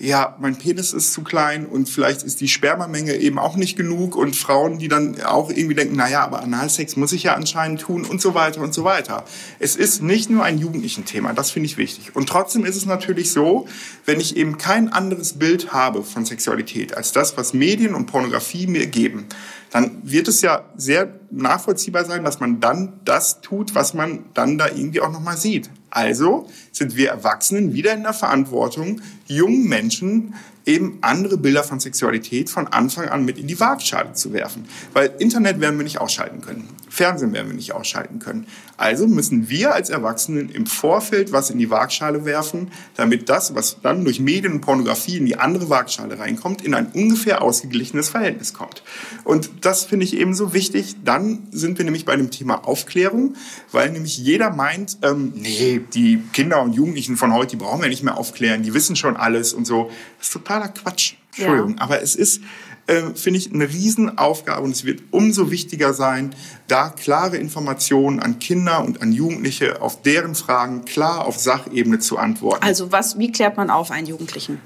ja, 0.00 0.34
mein 0.40 0.56
Penis 0.56 0.94
ist 0.94 1.12
zu 1.12 1.22
klein 1.22 1.66
und 1.66 1.86
vielleicht 1.86 2.22
ist 2.22 2.40
die 2.40 2.48
Spermamenge 2.48 3.16
eben 3.16 3.38
auch 3.38 3.56
nicht 3.56 3.76
genug 3.76 4.16
und 4.16 4.34
Frauen, 4.34 4.78
die 4.78 4.88
dann 4.88 5.20
auch 5.20 5.50
irgendwie 5.50 5.74
denken, 5.74 5.94
na 5.94 6.08
ja, 6.08 6.24
aber 6.24 6.40
Analsex 6.40 6.96
muss 6.96 7.12
ich 7.12 7.24
ja 7.24 7.34
anscheinend 7.34 7.82
tun 7.82 8.06
und 8.06 8.18
so 8.18 8.32
weiter 8.32 8.62
und 8.62 8.72
so 8.72 8.82
weiter. 8.82 9.24
Es 9.58 9.76
ist 9.76 10.02
nicht 10.02 10.30
nur 10.30 10.42
ein 10.42 10.56
jugendlichen 10.56 11.04
Thema, 11.04 11.34
das 11.34 11.50
finde 11.50 11.66
ich 11.66 11.76
wichtig. 11.76 12.16
Und 12.16 12.30
trotzdem 12.30 12.64
ist 12.64 12.76
es 12.76 12.86
natürlich 12.86 13.30
so, 13.30 13.68
wenn 14.06 14.20
ich 14.20 14.38
eben 14.38 14.56
kein 14.56 14.90
anderes 14.90 15.34
Bild 15.34 15.74
habe 15.74 16.02
von 16.02 16.24
Sexualität 16.24 16.96
als 16.96 17.12
das, 17.12 17.36
was 17.36 17.52
Medien 17.52 17.94
und 17.94 18.06
Pornografie 18.06 18.66
mir 18.66 18.86
geben, 18.86 19.26
dann 19.70 19.98
wird 20.02 20.28
es 20.28 20.40
ja 20.40 20.64
sehr 20.76 21.20
nachvollziehbar 21.30 22.06
sein, 22.06 22.24
dass 22.24 22.40
man 22.40 22.58
dann 22.58 23.00
das 23.04 23.42
tut, 23.42 23.74
was 23.74 23.92
man 23.92 24.24
dann 24.32 24.56
da 24.56 24.66
irgendwie 24.66 25.02
auch 25.02 25.12
nochmal 25.12 25.36
sieht. 25.36 25.70
Also 25.90 26.48
sind 26.72 26.96
wir 26.96 27.10
Erwachsenen 27.10 27.74
wieder 27.74 27.92
in 27.92 28.02
der 28.02 28.12
Verantwortung, 28.12 29.00
jungen 29.26 29.68
Menschen 29.68 30.34
eben 30.70 30.98
andere 31.00 31.36
Bilder 31.36 31.64
von 31.64 31.80
Sexualität 31.80 32.48
von 32.48 32.68
Anfang 32.68 33.08
an 33.08 33.24
mit 33.24 33.38
in 33.38 33.48
die 33.48 33.58
Waagschale 33.58 34.12
zu 34.12 34.32
werfen. 34.32 34.66
Weil 34.92 35.12
Internet 35.18 35.60
werden 35.60 35.78
wir 35.78 35.84
nicht 35.84 36.00
ausschalten 36.00 36.40
können. 36.40 36.68
Fernsehen 36.88 37.32
werden 37.32 37.48
wir 37.48 37.54
nicht 37.54 37.72
ausschalten 37.72 38.18
können. 38.18 38.46
Also 38.76 39.06
müssen 39.06 39.48
wir 39.48 39.74
als 39.74 39.90
Erwachsenen 39.90 40.48
im 40.48 40.66
Vorfeld 40.66 41.32
was 41.32 41.50
in 41.50 41.58
die 41.58 41.70
Waagschale 41.70 42.24
werfen, 42.24 42.70
damit 42.96 43.28
das, 43.28 43.54
was 43.54 43.80
dann 43.82 44.04
durch 44.04 44.20
Medien 44.20 44.54
und 44.54 44.60
Pornografie 44.60 45.18
in 45.18 45.26
die 45.26 45.36
andere 45.36 45.68
Waagschale 45.68 46.18
reinkommt, 46.18 46.62
in 46.62 46.74
ein 46.74 46.88
ungefähr 46.92 47.42
ausgeglichenes 47.42 48.08
Verhältnis 48.08 48.54
kommt. 48.54 48.82
Und 49.24 49.50
das 49.60 49.84
finde 49.84 50.04
ich 50.04 50.16
eben 50.16 50.34
so 50.34 50.52
wichtig. 50.52 50.96
Dann 51.04 51.46
sind 51.52 51.78
wir 51.78 51.84
nämlich 51.84 52.04
bei 52.04 52.16
dem 52.16 52.30
Thema 52.30 52.66
Aufklärung, 52.66 53.34
weil 53.70 53.90
nämlich 53.90 54.18
jeder 54.18 54.50
meint, 54.50 54.98
ähm, 55.02 55.32
nee, 55.36 55.80
die 55.94 56.22
Kinder 56.32 56.62
und 56.62 56.72
Jugendlichen 56.72 57.16
von 57.16 57.32
heute, 57.32 57.50
die 57.50 57.56
brauchen 57.56 57.82
wir 57.82 57.88
nicht 57.88 58.02
mehr 58.02 58.16
aufklären, 58.16 58.62
die 58.62 58.74
wissen 58.74 58.96
schon 58.96 59.16
alles 59.16 59.52
und 59.52 59.66
so. 59.66 59.90
Das 60.18 60.28
ist 60.28 60.32
totaler 60.60 60.68
Quatsch. 60.68 61.14
Entschuldigung. 61.36 61.76
Ja. 61.76 61.82
Aber 61.82 62.02
es 62.02 62.16
ist, 62.16 62.40
äh, 62.86 63.02
finde 63.14 63.38
ich, 63.38 63.52
eine 63.52 63.68
Riesenaufgabe 63.68 64.62
und 64.62 64.72
es 64.72 64.84
wird 64.84 65.02
umso 65.10 65.50
wichtiger 65.50 65.94
sein, 65.94 66.34
da 66.66 66.88
klare 66.88 67.36
Informationen 67.36 68.20
an 68.20 68.38
Kinder 68.38 68.84
und 68.84 69.02
an 69.02 69.12
Jugendliche 69.12 69.80
auf 69.80 70.02
deren 70.02 70.34
Fragen 70.34 70.84
klar 70.84 71.24
auf 71.26 71.38
Sachebene 71.38 71.98
zu 71.98 72.18
antworten. 72.18 72.64
Also 72.64 72.92
was, 72.92 73.18
wie 73.18 73.32
klärt 73.32 73.56
man 73.56 73.70
auf 73.70 73.90
einen 73.90 74.06
Jugendlichen? 74.06 74.60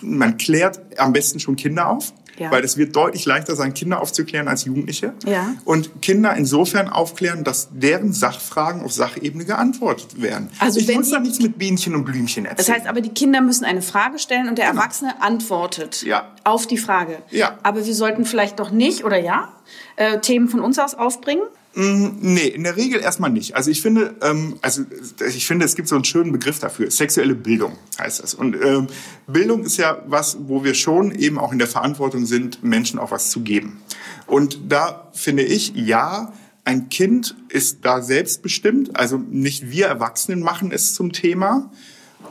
Man 0.00 0.36
klärt 0.36 0.80
am 0.98 1.12
besten 1.12 1.40
schon 1.40 1.56
Kinder 1.56 1.88
auf. 1.88 2.12
Ja. 2.38 2.50
Weil 2.50 2.64
es 2.64 2.76
wird 2.76 2.94
deutlich 2.96 3.24
leichter 3.24 3.56
sein, 3.56 3.74
Kinder 3.74 4.00
aufzuklären 4.00 4.48
als 4.48 4.64
Jugendliche. 4.64 5.14
Ja. 5.24 5.54
Und 5.64 6.02
Kinder 6.02 6.34
insofern 6.34 6.88
aufklären, 6.88 7.44
dass 7.44 7.68
deren 7.72 8.12
Sachfragen 8.12 8.82
auf 8.82 8.92
Sachebene 8.92 9.44
geantwortet 9.44 10.20
werden. 10.20 10.50
Also 10.58 10.80
ich 10.80 10.94
muss 10.94 11.10
da 11.10 11.20
nichts 11.20 11.40
mit 11.40 11.58
Bienchen 11.58 11.94
und 11.94 12.04
Blümchen 12.04 12.46
erzählen. 12.46 12.66
Das 12.66 12.68
heißt 12.68 12.86
aber, 12.86 13.00
die 13.00 13.10
Kinder 13.10 13.40
müssen 13.40 13.64
eine 13.64 13.82
Frage 13.82 14.18
stellen 14.18 14.48
und 14.48 14.58
der 14.58 14.68
genau. 14.68 14.80
Erwachsene 14.80 15.22
antwortet 15.22 16.02
ja. 16.02 16.32
auf 16.44 16.66
die 16.66 16.78
Frage. 16.78 17.18
Ja. 17.30 17.58
Aber 17.62 17.86
wir 17.86 17.94
sollten 17.94 18.24
vielleicht 18.24 18.58
doch 18.58 18.70
nicht, 18.70 19.04
oder 19.04 19.18
ja, 19.18 19.52
äh, 19.96 20.18
Themen 20.20 20.48
von 20.48 20.60
uns 20.60 20.78
aus 20.78 20.94
aufbringen? 20.94 21.42
Mm, 21.74 22.10
nee, 22.20 22.46
in 22.46 22.62
der 22.62 22.76
Regel 22.76 23.00
erstmal 23.00 23.30
nicht. 23.30 23.56
Also 23.56 23.70
ich 23.70 23.82
finde, 23.82 24.14
ähm, 24.22 24.56
also 24.62 24.82
ich 25.26 25.46
finde, 25.46 25.64
es 25.64 25.74
gibt 25.74 25.88
so 25.88 25.96
einen 25.96 26.04
schönen 26.04 26.30
Begriff 26.30 26.60
dafür. 26.60 26.90
Sexuelle 26.90 27.34
Bildung 27.34 27.72
heißt 27.98 28.22
das. 28.22 28.34
Und 28.34 28.54
ähm, 28.62 28.86
Bildung 29.26 29.64
ist 29.64 29.76
ja 29.76 30.02
was, 30.06 30.36
wo 30.46 30.62
wir 30.62 30.74
schon 30.74 31.12
eben 31.12 31.38
auch 31.38 31.52
in 31.52 31.58
der 31.58 31.66
Verantwortung 31.66 32.26
sind, 32.26 32.62
Menschen 32.62 33.00
auch 33.00 33.10
was 33.10 33.30
zu 33.30 33.40
geben. 33.40 33.82
Und 34.26 34.60
da 34.68 35.08
finde 35.12 35.42
ich, 35.42 35.74
ja, 35.74 36.32
ein 36.64 36.88
Kind 36.90 37.36
ist 37.48 37.84
da 37.84 38.02
selbstbestimmt. 38.02 38.96
Also 38.96 39.18
nicht 39.18 39.70
wir 39.70 39.86
Erwachsenen 39.86 40.40
machen 40.40 40.70
es 40.70 40.94
zum 40.94 41.12
Thema. 41.12 41.72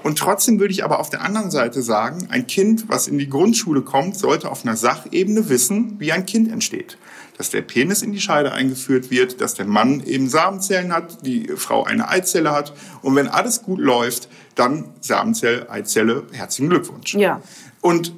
Und 0.04 0.18
trotzdem 0.18 0.60
würde 0.60 0.74
ich 0.74 0.86
aber 0.86 1.00
auf 1.00 1.10
der 1.10 1.22
anderen 1.22 1.52
Seite 1.52 1.82
sagen, 1.82 2.28
ein 2.30 2.48
Kind, 2.48 2.86
was 2.88 3.08
in 3.08 3.18
die 3.18 3.30
Grundschule 3.30 3.82
kommt, 3.82 4.18
sollte 4.18 4.50
auf 4.50 4.66
einer 4.66 4.78
Sachebene 4.78 5.50
wissen, 5.50 6.00
wie 6.00 6.14
ein 6.14 6.26
Kind 6.26 6.52
entsteht 6.52 6.98
dass 7.44 7.50
der 7.50 7.62
Penis 7.62 8.02
in 8.02 8.14
die 8.14 8.22
Scheide 8.22 8.54
eingeführt 8.54 9.12
wird, 9.12 9.42
dass 9.42 9.54
der 9.54 9.66
Mann 9.66 10.02
eben 10.06 10.30
Samenzellen 10.30 10.94
hat, 10.94 11.26
die 11.26 11.50
Frau 11.58 11.84
eine 11.84 12.08
Eizelle 12.08 12.54
hat. 12.54 12.72
Und 13.02 13.18
wenn 13.18 13.28
alles 13.28 13.64
gut 13.64 13.82
läuft, 13.82 14.30
dann 14.56 14.86
Samenzelle, 15.02 15.70
Eizelle, 15.70 16.24
herzlichen 16.32 16.70
Glückwunsch. 16.70 17.16
Ja. 17.16 17.42
Und 17.82 18.14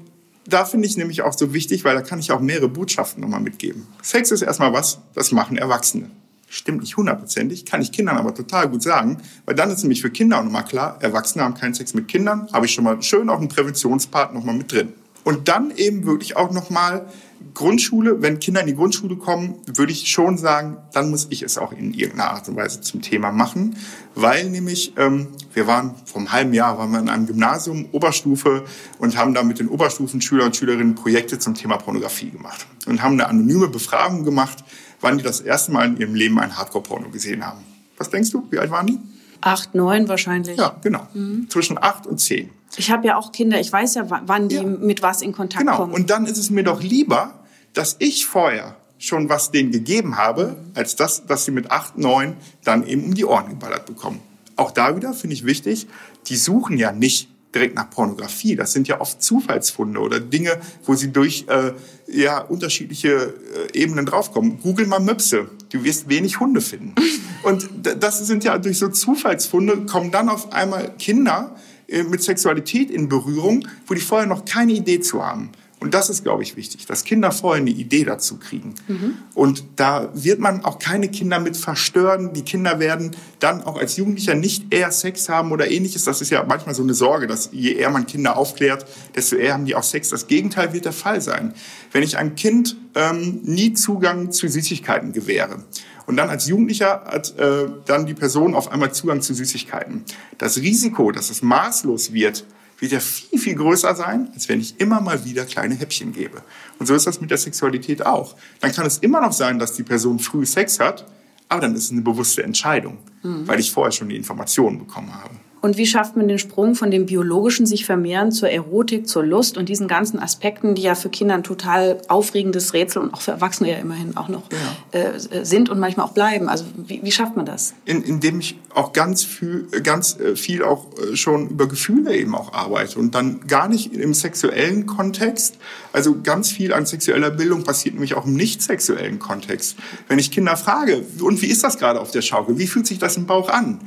da 0.48 0.64
finde 0.64 0.88
ich 0.88 0.96
nämlich 0.96 1.24
auch 1.24 1.34
so 1.34 1.56
wichtig, 1.56 1.84
weil 1.86 1.96
da 1.96 2.04
kann 2.04 2.20
ich 2.20 2.32
auch 2.32 2.40
mehrere 2.40 2.70
Botschaften 2.70 3.20
nochmal 3.22 3.40
mitgeben. 3.40 3.88
Sex 4.04 4.30
ist 4.30 4.44
erstmal 4.44 4.74
was, 4.74 5.00
das 5.16 5.32
machen 5.32 5.58
Erwachsene. 5.58 6.12
Stimmt 6.48 6.82
nicht 6.82 6.96
hundertprozentig, 6.96 7.66
kann 7.66 7.82
ich 7.82 7.92
Kindern 7.92 8.18
aber 8.18 8.36
total 8.36 8.70
gut 8.70 8.84
sagen, 8.84 9.18
weil 9.46 9.56
dann 9.56 9.72
ist 9.72 9.82
nämlich 9.82 10.04
für 10.04 10.12
Kinder 10.12 10.38
auch 10.38 10.44
nochmal 10.44 10.66
klar, 10.66 11.00
Erwachsene 11.00 11.44
haben 11.44 11.56
keinen 11.56 11.74
Sex 11.74 11.96
mit 11.96 12.08
Kindern, 12.08 12.48
habe 12.54 12.68
ich 12.68 12.74
schon 12.74 12.84
mal 12.84 13.02
schön 13.02 13.28
auch 13.30 13.40
einen 13.40 13.50
Präventionspart 13.50 14.36
nochmal 14.36 14.54
mit 14.54 14.72
drin. 14.72 14.94
Und 15.24 15.48
dann 15.48 15.72
eben 15.76 16.06
wirklich 16.06 16.38
auch 16.38 16.52
nochmal 16.52 17.08
Grundschule, 17.56 18.22
wenn 18.22 18.40
Kinder 18.40 18.62
in 18.62 18.68
die 18.68 18.76
Grundschule 18.76 19.16
kommen, 19.16 19.56
würde 19.66 19.92
ich 19.92 20.12
schon 20.12 20.38
sagen, 20.38 20.78
dann 20.94 21.10
muss 21.10 21.28
ich 21.32 21.42
es 21.42 21.58
auch 21.58 21.72
in 21.72 21.94
irgendeiner 21.94 22.32
Art 22.32 22.48
und 22.48 22.56
Weise 22.58 22.82
zum 22.82 23.02
Thema 23.02 23.32
machen, 23.32 23.78
weil 24.14 24.50
nämlich 24.50 24.94
ähm, 24.98 25.30
wir 25.54 25.66
waren 25.66 25.96
vor 26.06 26.20
einem 26.20 26.32
halben 26.32 26.54
Jahr 26.54 26.78
waren 26.78 26.92
wir 26.92 27.00
in 27.00 27.10
einem 27.10 27.26
Gymnasium 27.26 27.88
Oberstufe 27.94 28.66
und 29.00 29.18
haben 29.18 29.34
da 29.34 29.42
mit 29.42 29.60
den 29.60 29.70
Oberstufenschülern 29.70 30.48
und 30.48 30.56
Schülerinnen 30.56 30.94
Projekte 30.96 31.40
zum 31.40 31.56
Thema 31.56 31.78
Pornografie 31.78 32.30
gemacht 32.30 32.68
und 32.86 33.02
haben 33.02 33.14
eine 33.14 33.28
anonyme 33.28 33.70
Befragung 33.70 34.24
gemacht, 34.24 34.64
wann 35.02 35.18
die 35.18 35.24
das 35.24 35.40
erste 35.40 35.72
Mal 35.72 35.88
in 35.88 35.98
ihrem 35.98 36.14
Leben 36.14 36.40
ein 36.40 36.58
Hardcore-Porno 36.58 37.10
gesehen 37.10 37.46
haben. 37.46 37.60
Was 37.98 38.10
denkst 38.10 38.32
du? 38.32 38.46
Wie 38.52 38.60
alt 38.60 38.70
waren 38.70 38.88
die? 38.88 39.00
Acht, 39.40 39.76
neun 39.76 40.10
wahrscheinlich. 40.10 40.58
Ja, 40.58 40.76
genau. 40.82 41.08
Mhm. 41.14 41.50
Zwischen 41.50 41.78
acht 41.82 42.06
und 42.06 42.20
zehn. 42.20 42.50
Ich 42.78 42.92
habe 42.92 43.08
ja 43.08 43.16
auch 43.16 43.32
Kinder, 43.32 43.60
ich 43.60 43.72
weiß 43.72 43.96
ja, 43.96 44.08
wann 44.26 44.50
die 44.50 44.56
ja. 44.56 44.64
mit 44.64 45.02
was 45.02 45.22
in 45.22 45.32
Kontakt 45.32 45.66
genau. 45.66 45.78
kommen. 45.78 45.94
Und 45.94 46.10
dann 46.10 46.26
ist 46.26 46.38
es 46.38 46.50
mir 46.50 46.64
doch 46.64 46.82
lieber, 46.82 47.45
dass 47.76 47.96
ich 48.00 48.26
vorher 48.26 48.76
schon 48.98 49.30
was 49.30 49.52
denen 49.52 49.72
gegeben 49.72 50.18
habe, 50.18 50.56
als 50.74 50.96
das, 50.96 51.26
dass 51.28 51.46
sie 51.46 51.52
mit 51.52 51.70
acht, 51.70 51.98
neun 51.98 52.36
dann 52.64 52.88
eben 52.88 53.04
um 53.04 53.14
die 53.14 53.26
Ohren 53.26 53.50
geballert 53.50 53.86
bekommen. 53.86 54.22
Auch 54.56 54.72
da 54.72 54.96
wieder 54.96 55.14
finde 55.14 55.36
ich 55.36 55.46
wichtig, 55.46 55.88
die 56.28 56.38
suchen 56.38 56.78
ja 56.78 56.92
nicht 56.92 57.30
direkt 57.54 57.76
nach 57.76 57.90
Pornografie. 57.90 58.56
Das 58.56 58.74
sind 58.74 58.88
ja 58.88 59.00
oft 59.00 59.22
Zufallsfunde 59.22 60.00
oder 60.00 60.20
Dinge, 60.20 60.60
wo 60.86 60.94
sie 60.94 61.12
durch 61.12 61.46
äh, 61.48 61.72
ja, 62.08 62.40
unterschiedliche 62.40 63.34
äh, 63.74 63.80
Ebenen 63.80 64.06
draufkommen. 64.06 64.60
Google 64.62 64.88
mal 64.88 65.00
Möpse. 65.00 65.50
Du 65.70 65.84
wirst 65.84 66.10
wenig 66.10 66.40
Hunde 66.40 66.62
finden. 66.62 66.96
Und 67.44 67.70
das 67.84 68.26
sind 68.26 68.44
ja 68.44 68.58
durch 68.58 68.80
so 68.80 68.90
Zufallsfunde 68.90 69.86
kommen 69.86 70.12
dann 70.12 70.30
auf 70.30 70.52
einmal 70.52 70.94
Kinder, 70.98 71.56
äh, 71.88 72.04
mit 72.04 72.24
Sexualität 72.24 72.90
in 72.90 73.08
Berührung, 73.08 73.68
wo 73.86 73.94
die 73.94 74.02
vorher 74.02 74.28
noch 74.28 74.46
keine 74.46 74.74
Idee 74.74 75.00
zu 75.00 75.24
haben. 75.24 75.52
Und 75.80 75.94
das 75.94 76.10
ist, 76.10 76.24
glaube 76.24 76.42
ich, 76.42 76.56
wichtig, 76.56 76.86
dass 76.86 77.04
Kinder 77.04 77.32
vorher 77.32 77.62
eine 77.62 77.70
Idee 77.70 78.06
dazu 78.06 78.38
kriegen. 78.38 78.76
Mhm. 78.88 79.18
Und 79.34 79.66
da 79.76 80.10
wird 80.14 80.40
man 80.40 80.64
auch 80.64 80.80
keine 80.80 81.10
Kinder 81.10 81.40
mit 81.40 81.58
verstören. 81.58 82.34
Die 82.34 82.44
Kinder 82.44 82.80
werden 82.80 83.12
dann 83.40 83.62
auch 83.62 83.78
als 83.78 83.98
Jugendlicher 83.98 84.36
nicht 84.36 84.74
eher 84.74 84.92
Sex 84.92 85.28
haben 85.28 85.52
oder 85.52 85.70
ähnliches. 85.70 86.06
Das 86.06 86.22
ist 86.22 86.30
ja 86.30 86.44
manchmal 86.48 86.76
so 86.76 86.84
eine 86.84 86.94
Sorge, 86.94 87.28
dass 87.28 87.50
je 87.52 87.74
eher 87.74 87.90
man 87.90 88.08
Kinder 88.08 88.38
aufklärt, 88.38 88.86
desto 89.16 89.36
eher 89.36 89.54
haben 89.54 89.66
die 89.66 89.76
auch 89.76 89.84
Sex. 89.84 90.10
Das 90.10 90.28
Gegenteil 90.28 90.74
wird 90.74 90.86
der 90.86 90.94
Fall 90.94 91.20
sein. 91.22 91.54
Wenn 91.92 92.04
ich 92.04 92.18
einem 92.18 92.36
Kind 92.36 92.78
ähm, 92.96 93.42
nie 93.44 93.74
Zugang 93.74 94.32
zu 94.32 94.48
Süßigkeiten 94.48 95.12
gewähre, 95.12 95.64
und 96.08 96.18
dann 96.18 96.30
als 96.30 96.48
Jugendlicher 96.48 97.04
hat 97.06 97.38
äh, 97.40 97.68
dann 97.86 98.06
die 98.06 98.14
Person 98.14 98.54
auf 98.54 98.72
einmal 98.72 98.94
Zugang 98.94 99.22
zu 99.22 99.34
Süßigkeiten. 99.34 100.04
Das 100.38 100.58
Risiko, 100.58 101.12
dass 101.12 101.32
es 101.32 101.42
maßlos 101.42 102.14
wird, 102.14 102.46
wird 102.80 102.92
ja 102.92 103.00
viel, 103.00 103.40
viel 103.40 103.56
größer 103.56 103.96
sein, 103.96 104.30
als 104.34 104.50
wenn 104.50 104.60
ich 104.60 104.80
immer 104.80 105.02
mal 105.02 105.24
wieder 105.26 105.46
kleine 105.46 105.76
Häppchen 105.76 106.12
gebe. 106.14 106.42
Und 106.80 106.86
so 106.86 106.96
ist 106.96 107.08
das 107.08 107.22
mit 107.22 107.32
der 107.32 107.38
Sexualität 107.38 108.06
auch. 108.06 108.36
Dann 108.60 108.72
kann 108.72 108.86
es 108.86 108.98
immer 108.98 109.22
noch 109.22 109.32
sein, 109.32 109.60
dass 109.60 109.74
die 109.74 109.84
Person 109.84 110.20
früh 110.20 110.46
Sex 110.46 110.80
hat, 110.80 111.06
aber 111.48 111.62
dann 111.62 111.76
ist 111.76 111.86
es 111.86 111.92
eine 111.92 112.02
bewusste 112.02 112.44
Entscheidung, 112.44 112.98
mhm. 113.24 113.48
weil 113.48 113.60
ich 113.60 113.72
vorher 113.72 113.92
schon 113.92 114.10
die 114.10 114.16
Informationen 114.16 114.80
bekommen 114.80 115.14
habe. 115.14 115.36
Und 115.62 115.78
wie 115.78 115.88
schafft 115.88 116.16
man 116.16 116.28
den 116.28 116.38
Sprung 116.38 116.76
von 116.76 116.92
dem 116.92 117.08
biologischen 117.08 117.66
sich 117.66 117.86
vermehren 117.86 118.32
zur 118.32 118.50
Erotik, 118.50 119.08
zur 119.08 119.24
Lust 119.24 119.58
und 119.58 119.68
diesen 119.68 119.88
ganzen 119.88 120.20
Aspekten, 120.20 120.76
die 120.76 120.84
ja 120.84 120.96
für 120.96 121.10
Kinder 121.10 121.34
ein 121.34 121.44
total 121.44 121.98
aufregendes 122.08 122.74
Rätsel 122.74 123.02
und 123.02 123.14
auch 123.14 123.22
für 123.22 123.32
Erwachsene 123.32 123.72
ja 123.72 123.78
immerhin 123.78 124.16
auch 124.16 124.28
noch 124.28 124.44
ja. 124.52 125.00
äh, 125.00 125.44
sind 125.44 125.70
und 125.70 125.80
manchmal 125.80 126.06
auch 126.06 126.12
bleiben. 126.12 126.50
Also 126.50 126.66
wie, 126.78 127.02
wie 127.04 127.12
schafft 127.12 127.36
man 127.36 127.46
das? 127.46 127.74
In, 127.86 128.04
indem 128.04 128.40
ich 128.40 128.60
auch 128.74 128.94
ganz 128.94 129.24
viel, 129.24 129.68
ganz 129.82 130.20
äh, 130.20 130.36
viel 130.36 130.64
auch 130.64 130.86
äh, 131.00 131.16
schon 131.16 131.50
über 131.50 131.68
Gefühle 131.68 132.16
eben 132.16 132.36
auch 132.36 132.54
arbeite 132.54 133.00
und 133.00 133.16
dann 133.16 133.48
gar 133.48 133.68
nicht 133.68 133.94
im 133.94 134.14
sexuellen 134.14 134.86
Kontext. 134.86 135.58
Also 135.94 136.22
ganz 136.22 136.52
viel 136.52 136.74
an 136.74 136.86
sexueller 136.86 137.32
Bildung 137.32 137.64
passiert 137.64 137.96
nämlich 137.96 138.16
auch 138.16 138.26
im 138.26 138.36
nicht 138.36 138.62
sexuellen 138.62 139.18
Kontext. 139.18 139.78
Wenn 140.08 140.20
ich 140.20 140.32
Kinder 140.32 140.58
frage, 140.58 141.04
und 141.22 141.42
wie 141.42 141.48
ist 141.48 141.64
das 141.64 141.78
gerade 141.78 142.00
auf 142.00 142.12
der 142.12 142.22
Schaukel? 142.22 142.58
Wie 142.58 142.68
fühlt 142.68 142.86
sich 142.86 143.00
das 143.00 143.18
im 143.18 143.26
Bauch 143.26 143.50
an? 143.50 143.80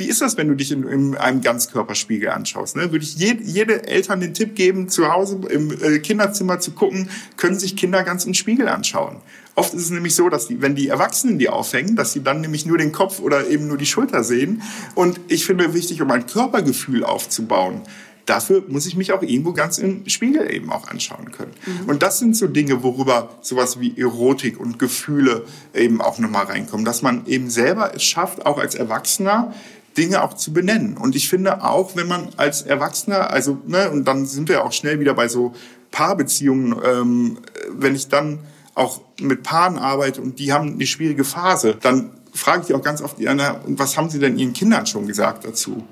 Wie 0.00 0.06
ist 0.06 0.22
das, 0.22 0.38
wenn 0.38 0.48
du 0.48 0.54
dich 0.54 0.72
in, 0.72 0.88
in 0.88 1.14
einem 1.14 1.42
Ganzkörperspiegel 1.42 2.30
anschaust? 2.30 2.74
Ne? 2.74 2.90
Würde 2.90 3.04
ich 3.04 3.16
jede, 3.16 3.42
jede 3.42 3.86
Eltern 3.86 4.20
den 4.20 4.32
Tipp 4.32 4.54
geben, 4.54 4.88
zu 4.88 5.12
Hause 5.12 5.38
im 5.50 5.70
äh, 5.70 5.98
Kinderzimmer 5.98 6.58
zu 6.58 6.70
gucken, 6.70 7.10
können 7.36 7.58
sich 7.58 7.76
Kinder 7.76 8.02
ganz 8.02 8.24
im 8.24 8.32
Spiegel 8.32 8.66
anschauen. 8.68 9.16
Oft 9.56 9.74
ist 9.74 9.82
es 9.82 9.90
nämlich 9.90 10.14
so, 10.14 10.30
dass 10.30 10.48
die, 10.48 10.62
wenn 10.62 10.74
die 10.74 10.88
Erwachsenen 10.88 11.38
die 11.38 11.50
aufhängen, 11.50 11.96
dass 11.96 12.14
sie 12.14 12.22
dann 12.22 12.40
nämlich 12.40 12.64
nur 12.64 12.78
den 12.78 12.92
Kopf 12.92 13.20
oder 13.20 13.48
eben 13.48 13.68
nur 13.68 13.76
die 13.76 13.84
Schulter 13.84 14.24
sehen. 14.24 14.62
Und 14.94 15.20
ich 15.28 15.44
finde 15.44 15.74
wichtig, 15.74 16.00
um 16.00 16.10
ein 16.10 16.24
Körpergefühl 16.24 17.04
aufzubauen, 17.04 17.82
dafür 18.24 18.64
muss 18.68 18.86
ich 18.86 18.96
mich 18.96 19.12
auch 19.12 19.22
irgendwo 19.22 19.52
ganz 19.52 19.76
im 19.76 20.08
Spiegel 20.08 20.50
eben 20.50 20.72
auch 20.72 20.88
anschauen 20.88 21.30
können. 21.30 21.52
Mhm. 21.66 21.90
Und 21.90 22.02
das 22.02 22.18
sind 22.18 22.36
so 22.36 22.46
Dinge, 22.46 22.82
worüber 22.82 23.36
sowas 23.42 23.80
wie 23.80 24.00
Erotik 24.00 24.58
und 24.58 24.78
Gefühle 24.78 25.44
eben 25.74 26.00
auch 26.00 26.18
nochmal 26.18 26.46
reinkommen, 26.46 26.86
dass 26.86 27.02
man 27.02 27.26
eben 27.26 27.50
selber 27.50 27.94
es 27.94 28.02
schafft, 28.02 28.46
auch 28.46 28.58
als 28.58 28.74
Erwachsener 28.74 29.52
Dinge 29.96 30.22
auch 30.22 30.34
zu 30.34 30.52
benennen. 30.52 30.96
Und 30.96 31.16
ich 31.16 31.28
finde 31.28 31.64
auch, 31.64 31.96
wenn 31.96 32.06
man 32.06 32.28
als 32.36 32.62
Erwachsener, 32.62 33.30
also, 33.30 33.58
ne, 33.66 33.90
und 33.90 34.04
dann 34.04 34.26
sind 34.26 34.48
wir 34.48 34.64
auch 34.64 34.72
schnell 34.72 35.00
wieder 35.00 35.14
bei 35.14 35.28
so 35.28 35.54
Paarbeziehungen, 35.90 36.76
ähm, 36.84 37.38
wenn 37.70 37.94
ich 37.94 38.08
dann 38.08 38.40
auch 38.74 39.00
mit 39.20 39.42
Paaren 39.42 39.78
arbeite 39.78 40.22
und 40.22 40.38
die 40.38 40.52
haben 40.52 40.74
eine 40.74 40.86
schwierige 40.86 41.24
Phase, 41.24 41.76
dann 41.80 42.10
frage 42.32 42.62
ich 42.62 42.66
die 42.68 42.74
auch 42.74 42.82
ganz 42.82 43.02
oft, 43.02 43.18
ja, 43.18 43.34
na, 43.34 43.52
und 43.52 43.78
was 43.78 43.96
haben 43.96 44.10
sie 44.10 44.18
denn 44.18 44.38
ihren 44.38 44.52
Kindern 44.52 44.86
schon 44.86 45.06
gesagt 45.06 45.44
dazu? 45.44 45.84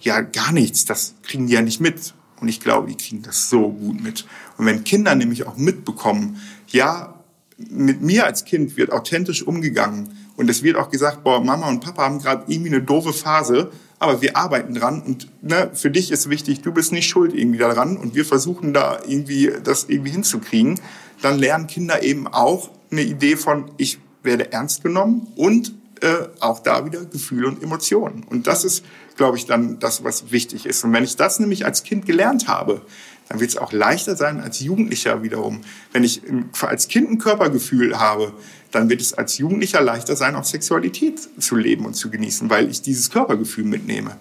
Ja, 0.00 0.20
gar 0.20 0.52
nichts, 0.52 0.84
das 0.84 1.14
kriegen 1.22 1.46
die 1.46 1.54
ja 1.54 1.62
nicht 1.62 1.80
mit. 1.80 2.14
Und 2.40 2.48
ich 2.48 2.60
glaube, 2.60 2.88
die 2.88 2.96
kriegen 2.96 3.22
das 3.22 3.50
so 3.50 3.68
gut 3.68 4.00
mit. 4.00 4.24
Und 4.58 4.66
wenn 4.66 4.84
Kinder 4.84 5.14
nämlich 5.14 5.46
auch 5.46 5.56
mitbekommen, 5.56 6.40
ja, 6.68 7.14
mit 7.56 8.00
mir 8.00 8.24
als 8.24 8.44
Kind 8.44 8.76
wird 8.76 8.92
authentisch 8.92 9.42
umgegangen 9.42 10.16
und 10.38 10.48
es 10.48 10.62
wird 10.62 10.76
auch 10.76 10.88
gesagt, 10.88 11.24
boah, 11.24 11.42
Mama 11.42 11.68
und 11.68 11.80
Papa 11.80 12.04
haben 12.04 12.20
gerade 12.20 12.44
irgendwie 12.46 12.70
eine 12.70 12.80
doofe 12.80 13.12
Phase, 13.12 13.72
aber 13.98 14.22
wir 14.22 14.36
arbeiten 14.36 14.72
dran 14.72 15.02
und 15.02 15.28
ne, 15.42 15.70
für 15.74 15.90
dich 15.90 16.12
ist 16.12 16.30
wichtig, 16.30 16.62
du 16.62 16.72
bist 16.72 16.92
nicht 16.92 17.08
schuld 17.08 17.34
irgendwie 17.34 17.58
daran 17.58 17.96
und 17.96 18.14
wir 18.14 18.24
versuchen 18.24 18.72
da 18.72 19.00
irgendwie 19.04 19.50
das 19.64 19.86
irgendwie 19.88 20.12
hinzukriegen. 20.12 20.80
Dann 21.22 21.40
lernen 21.40 21.66
Kinder 21.66 22.04
eben 22.04 22.28
auch 22.28 22.70
eine 22.92 23.02
Idee 23.02 23.34
von, 23.34 23.72
ich 23.78 23.98
werde 24.22 24.52
ernst 24.52 24.84
genommen 24.84 25.26
und 25.34 25.74
äh, 26.00 26.28
auch 26.38 26.60
da 26.60 26.86
wieder 26.86 27.04
Gefühle 27.04 27.48
und 27.48 27.60
Emotionen. 27.60 28.22
Und 28.22 28.46
das 28.46 28.64
ist, 28.64 28.84
glaube 29.16 29.36
ich, 29.36 29.46
dann 29.46 29.80
das, 29.80 30.04
was 30.04 30.30
wichtig 30.30 30.66
ist. 30.66 30.84
Und 30.84 30.92
wenn 30.92 31.02
ich 31.02 31.16
das 31.16 31.40
nämlich 31.40 31.64
als 31.64 31.82
Kind 31.82 32.06
gelernt 32.06 32.46
habe, 32.46 32.82
dann 33.28 33.40
wird 33.40 33.50
es 33.50 33.56
auch 33.56 33.72
leichter 33.72 34.16
sein 34.16 34.40
als 34.40 34.60
Jugendlicher 34.60 35.22
wiederum. 35.22 35.62
Wenn 35.92 36.04
ich 36.04 36.22
als 36.60 36.86
Kind 36.86 37.10
ein 37.10 37.18
Körpergefühl 37.18 37.98
habe, 37.98 38.32
dann 38.70 38.88
wird 38.88 39.00
es 39.00 39.14
als 39.14 39.38
Jugendlicher 39.38 39.80
leichter 39.80 40.16
sein, 40.16 40.34
auch 40.36 40.44
Sexualität 40.44 41.20
zu 41.38 41.56
leben 41.56 41.86
und 41.86 41.94
zu 41.94 42.10
genießen, 42.10 42.50
weil 42.50 42.70
ich 42.70 42.82
dieses 42.82 43.10
Körpergefühl 43.10 43.64
mitnehme. 43.64 44.18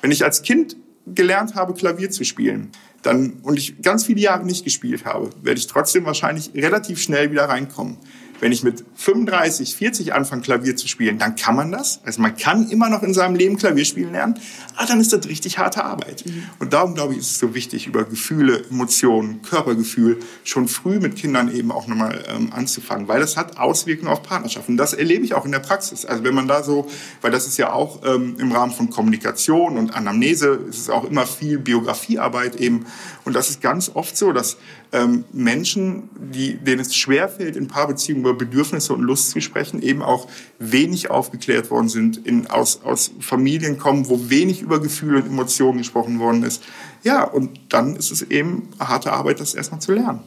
Wenn 0.00 0.10
ich 0.10 0.24
als 0.24 0.42
Kind 0.42 0.76
gelernt 1.06 1.54
habe, 1.54 1.74
Klavier 1.74 2.10
zu 2.10 2.24
spielen, 2.24 2.70
dann, 3.02 3.34
und 3.42 3.58
ich 3.58 3.82
ganz 3.82 4.04
viele 4.04 4.20
Jahre 4.20 4.44
nicht 4.44 4.64
gespielt 4.64 5.04
habe, 5.04 5.30
werde 5.42 5.58
ich 5.58 5.66
trotzdem 5.66 6.06
wahrscheinlich 6.06 6.52
relativ 6.54 7.00
schnell 7.00 7.30
wieder 7.30 7.44
reinkommen. 7.44 7.98
Wenn 8.40 8.52
ich 8.52 8.62
mit 8.62 8.84
35, 8.96 9.74
40 9.76 10.14
anfange, 10.14 10.42
Klavier 10.42 10.76
zu 10.76 10.88
spielen, 10.88 11.18
dann 11.18 11.36
kann 11.36 11.56
man 11.56 11.72
das. 11.72 12.00
Also 12.04 12.20
man 12.20 12.36
kann 12.36 12.68
immer 12.70 12.88
noch 12.88 13.02
in 13.02 13.14
seinem 13.14 13.34
Leben 13.34 13.56
Klavier 13.56 13.84
spielen 13.84 14.12
lernen, 14.12 14.38
aber 14.76 14.86
dann 14.86 15.00
ist 15.00 15.12
das 15.12 15.26
richtig 15.26 15.58
harte 15.58 15.84
Arbeit. 15.84 16.24
Mhm. 16.26 16.44
Und 16.58 16.72
darum, 16.72 16.94
glaube 16.94 17.14
ich, 17.14 17.20
ist 17.20 17.30
es 17.30 17.38
so 17.38 17.54
wichtig, 17.54 17.86
über 17.86 18.04
Gefühle, 18.04 18.64
Emotionen, 18.70 19.42
Körpergefühl 19.42 20.18
schon 20.42 20.68
früh 20.68 20.98
mit 20.98 21.16
Kindern 21.16 21.54
eben 21.54 21.72
auch 21.72 21.86
nochmal 21.86 22.24
ähm, 22.28 22.52
anzufangen, 22.52 23.08
weil 23.08 23.20
das 23.20 23.36
hat 23.36 23.56
Auswirkungen 23.56 24.08
auf 24.08 24.22
Partnerschaften. 24.22 24.76
Das 24.76 24.92
erlebe 24.92 25.24
ich 25.24 25.34
auch 25.34 25.44
in 25.44 25.52
der 25.52 25.60
Praxis. 25.60 26.04
Also 26.04 26.24
wenn 26.24 26.34
man 26.34 26.48
da 26.48 26.62
so, 26.62 26.88
weil 27.20 27.30
das 27.30 27.46
ist 27.46 27.56
ja 27.56 27.72
auch 27.72 28.02
ähm, 28.04 28.36
im 28.38 28.52
Rahmen 28.52 28.72
von 28.72 28.90
Kommunikation 28.90 29.78
und 29.78 29.94
Anamnese, 29.94 30.60
ist 30.68 30.78
es 30.78 30.90
auch 30.90 31.04
immer 31.04 31.26
viel 31.26 31.58
Biografiearbeit 31.58 32.56
eben. 32.56 32.86
Und 33.24 33.34
das 33.34 33.50
ist 33.50 33.60
ganz 33.60 33.90
oft 33.94 34.16
so, 34.16 34.32
dass 34.32 34.56
ähm, 34.94 35.24
Menschen, 35.32 36.08
die, 36.14 36.56
denen 36.56 36.80
es 36.80 36.94
schwerfällt, 36.94 37.56
in 37.56 37.66
Paarbeziehungen 37.66 38.22
über 38.22 38.34
Bedürfnisse 38.34 38.94
und 38.94 39.02
Lust 39.02 39.30
zu 39.30 39.40
sprechen, 39.40 39.82
eben 39.82 40.02
auch 40.02 40.28
wenig 40.60 41.10
aufgeklärt 41.10 41.70
worden 41.70 41.88
sind, 41.88 42.24
in, 42.24 42.46
aus, 42.46 42.82
aus 42.84 43.10
Familien 43.18 43.76
kommen, 43.76 44.08
wo 44.08 44.30
wenig 44.30 44.62
über 44.62 44.80
Gefühle 44.80 45.18
und 45.18 45.26
Emotionen 45.26 45.78
gesprochen 45.78 46.20
worden 46.20 46.44
ist. 46.44 46.62
Ja, 47.02 47.24
und 47.24 47.58
dann 47.70 47.96
ist 47.96 48.12
es 48.12 48.22
eben 48.22 48.68
harte 48.78 49.12
Arbeit, 49.12 49.40
das 49.40 49.54
erstmal 49.54 49.80
zu 49.80 49.92
lernen. 49.92 50.20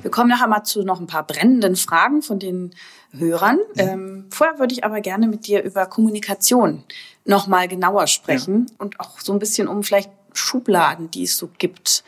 Wir 0.00 0.10
kommen 0.10 0.30
nachher 0.30 0.48
mal 0.48 0.62
zu 0.62 0.84
noch 0.84 1.00
ein 1.00 1.06
paar 1.08 1.26
brennenden 1.26 1.74
Fragen 1.74 2.22
von 2.22 2.38
den 2.38 2.70
Hörern. 3.10 3.56
Mhm. 3.74 3.80
Ähm, 3.80 4.24
vorher 4.30 4.60
würde 4.60 4.74
ich 4.74 4.84
aber 4.84 5.00
gerne 5.00 5.26
mit 5.26 5.48
dir 5.48 5.62
über 5.64 5.86
Kommunikation 5.86 6.84
noch 7.24 7.48
mal 7.48 7.66
genauer 7.66 8.06
sprechen 8.06 8.66
ja. 8.68 8.74
und 8.78 9.00
auch 9.00 9.20
so 9.20 9.32
ein 9.32 9.38
bisschen 9.38 9.68
um 9.68 9.82
vielleicht 9.82 10.10
Schubladen, 10.34 11.10
die 11.10 11.24
es 11.24 11.36
so 11.36 11.48
gibt. 11.58 12.04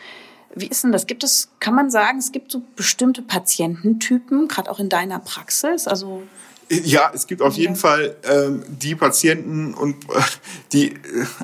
Wie 0.54 0.68
ist 0.68 0.84
denn 0.84 0.92
das? 0.92 1.06
Gibt 1.06 1.24
es, 1.24 1.48
kann 1.58 1.74
man 1.74 1.90
sagen, 1.90 2.18
es 2.18 2.30
gibt 2.30 2.52
so 2.52 2.62
bestimmte 2.76 3.22
Patiententypen, 3.22 4.48
gerade 4.48 4.70
auch 4.70 4.78
in 4.78 4.88
deiner 4.88 5.18
Praxis? 5.18 5.88
Also 5.88 6.22
ja, 6.70 7.10
es 7.14 7.26
gibt 7.26 7.42
auf 7.42 7.54
jeden 7.54 7.76
Fall 7.76 8.16
ähm, 8.24 8.62
die 8.68 8.94
Patienten 8.94 9.74
und 9.74 10.04
äh, 10.04 10.22
die 10.72 10.92
äh, 10.92 10.96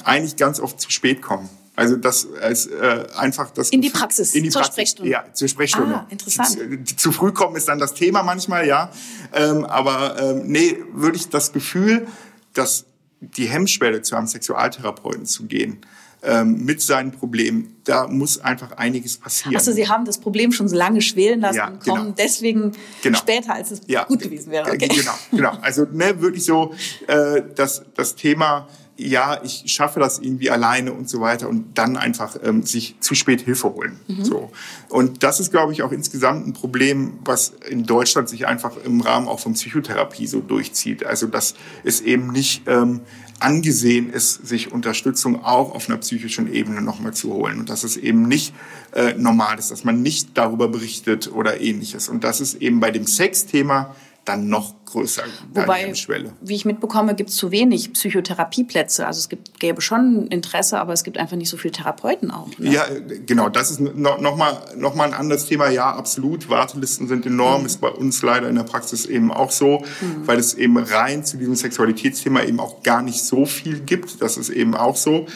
eigentlich 0.04 0.36
ganz 0.36 0.60
oft 0.60 0.80
zu 0.80 0.90
spät 0.90 1.20
kommen. 1.22 1.48
Also 1.76 1.96
das 1.96 2.24
ist 2.24 2.66
äh, 2.66 3.06
einfach 3.16 3.50
das 3.50 3.70
in 3.70 3.80
die 3.80 3.90
Praxis, 3.90 4.34
in 4.34 4.42
die 4.42 4.50
zur 4.50 4.60
Praxis, 4.60 4.74
Sprechstunde. 4.74 5.10
Ja, 5.10 5.24
zur 5.32 5.48
Sprechstunde. 5.48 5.94
Ah, 5.94 6.06
interessant. 6.10 6.86
Zu, 6.86 6.96
zu, 6.96 7.12
früh 7.12 7.32
kommen 7.32 7.56
ist 7.56 7.68
dann 7.68 7.78
das 7.78 7.94
Thema 7.94 8.22
manchmal, 8.22 8.66
ja. 8.66 8.90
Ähm, 9.32 9.64
aber 9.64 10.20
ähm, 10.20 10.42
nee, 10.46 10.76
würde 10.92 11.16
ich 11.16 11.28
das 11.28 11.52
Gefühl, 11.52 12.06
dass 12.52 12.84
die 13.20 13.46
Hemmschwelle 13.46 14.02
zu 14.02 14.14
einem 14.16 14.26
Sexualtherapeuten 14.26 15.26
zu 15.26 15.44
gehen, 15.44 15.78
ähm, 16.22 16.64
mit 16.64 16.82
seinen 16.82 17.12
Problemen. 17.12 17.76
Da 17.84 18.06
muss 18.06 18.40
einfach 18.40 18.72
einiges 18.72 19.16
passieren. 19.16 19.56
Also 19.56 19.72
Sie 19.72 19.88
haben 19.88 20.04
das 20.04 20.18
Problem 20.18 20.52
schon 20.52 20.68
so 20.68 20.76
lange 20.76 21.00
schwelen 21.00 21.40
lassen 21.40 21.56
ja, 21.56 21.68
und 21.68 21.80
kommen 21.80 22.02
genau. 22.02 22.14
deswegen 22.16 22.72
genau. 23.02 23.18
später, 23.18 23.54
als 23.54 23.70
es 23.70 23.80
ja. 23.86 24.04
gut 24.04 24.20
gewesen 24.20 24.50
wäre. 24.50 24.70
Okay. 24.70 24.88
Genau, 24.88 25.12
genau. 25.30 25.58
Also 25.62 25.86
ne, 25.90 26.20
wirklich 26.20 26.44
so, 26.44 26.74
äh, 27.06 27.42
dass 27.54 27.82
das 27.94 28.14
Thema 28.16 28.68
ja, 29.00 29.40
ich 29.42 29.64
schaffe 29.66 29.98
das 29.98 30.18
irgendwie 30.18 30.50
alleine 30.50 30.92
und 30.92 31.08
so 31.08 31.20
weiter 31.20 31.48
und 31.48 31.78
dann 31.78 31.96
einfach 31.96 32.36
ähm, 32.42 32.64
sich 32.64 32.96
zu 33.00 33.14
spät 33.14 33.40
Hilfe 33.40 33.72
holen. 33.72 33.98
Mhm. 34.08 34.24
So. 34.24 34.52
Und 34.90 35.22
das 35.22 35.40
ist, 35.40 35.50
glaube 35.50 35.72
ich, 35.72 35.82
auch 35.82 35.90
insgesamt 35.90 36.46
ein 36.46 36.52
Problem, 36.52 37.14
was 37.24 37.54
in 37.68 37.84
Deutschland 37.84 38.28
sich 38.28 38.46
einfach 38.46 38.72
im 38.84 39.00
Rahmen 39.00 39.26
auch 39.26 39.40
von 39.40 39.54
Psychotherapie 39.54 40.26
so 40.26 40.40
durchzieht. 40.40 41.06
Also 41.06 41.28
dass 41.28 41.54
es 41.82 42.02
eben 42.02 42.30
nicht 42.30 42.62
ähm, 42.66 43.00
angesehen 43.40 44.10
ist, 44.10 44.46
sich 44.46 44.72
Unterstützung 44.72 45.44
auch 45.44 45.74
auf 45.74 45.88
einer 45.88 45.98
psychischen 45.98 46.52
Ebene 46.52 46.80
nochmal 46.80 47.14
zu 47.14 47.32
holen. 47.32 47.58
Und 47.60 47.70
dass 47.70 47.84
es 47.84 47.96
eben 47.96 48.28
nicht 48.28 48.54
äh, 48.92 49.14
normal 49.14 49.58
ist, 49.58 49.70
dass 49.70 49.84
man 49.84 50.02
nicht 50.02 50.30
darüber 50.34 50.68
berichtet 50.68 51.32
oder 51.32 51.60
ähnliches. 51.60 52.08
Und 52.08 52.24
das 52.24 52.40
ist 52.40 52.54
eben 52.54 52.80
bei 52.80 52.90
dem 52.90 53.06
Sexthema 53.06 53.94
dann 54.24 54.48
noch 54.48 54.84
größer. 54.84 55.22
Wobei, 55.54 55.92
wie 56.40 56.54
ich 56.54 56.64
mitbekomme, 56.64 57.14
gibt 57.14 57.30
es 57.30 57.36
zu 57.36 57.50
wenig 57.50 57.92
Psychotherapieplätze. 57.92 59.06
Also 59.06 59.18
es 59.18 59.28
gibt, 59.28 59.58
gäbe 59.60 59.80
schon 59.80 60.26
Interesse, 60.28 60.78
aber 60.78 60.92
es 60.92 61.04
gibt 61.04 61.18
einfach 61.18 61.36
nicht 61.36 61.48
so 61.48 61.56
viele 61.56 61.72
Therapeuten 61.72 62.30
auch. 62.30 62.48
Ne? 62.58 62.72
Ja, 62.72 62.84
genau. 63.26 63.48
Das 63.48 63.70
ist 63.70 63.80
noch, 63.80 64.20
noch, 64.20 64.36
mal, 64.36 64.56
noch 64.76 64.94
mal 64.94 65.04
ein 65.04 65.14
anderes 65.14 65.46
Thema. 65.46 65.70
Ja, 65.70 65.92
absolut. 65.94 66.48
Wartelisten 66.48 67.08
sind 67.08 67.24
enorm. 67.26 67.62
Mhm. 67.62 67.66
Ist 67.66 67.80
bei 67.80 67.88
uns 67.88 68.22
leider 68.22 68.48
in 68.48 68.56
der 68.56 68.64
Praxis 68.64 69.06
eben 69.06 69.32
auch 69.32 69.50
so, 69.50 69.84
mhm. 70.00 70.26
weil 70.26 70.38
es 70.38 70.54
eben 70.54 70.76
rein 70.76 71.24
zu 71.24 71.36
diesem 71.36 71.54
Sexualitätsthema 71.54 72.42
eben 72.42 72.60
auch 72.60 72.82
gar 72.82 73.02
nicht 73.02 73.22
so 73.22 73.46
viel 73.46 73.80
gibt. 73.80 74.20
Das 74.20 74.36
ist 74.36 74.50
eben 74.50 74.74
auch 74.74 74.96
so. 74.96 75.26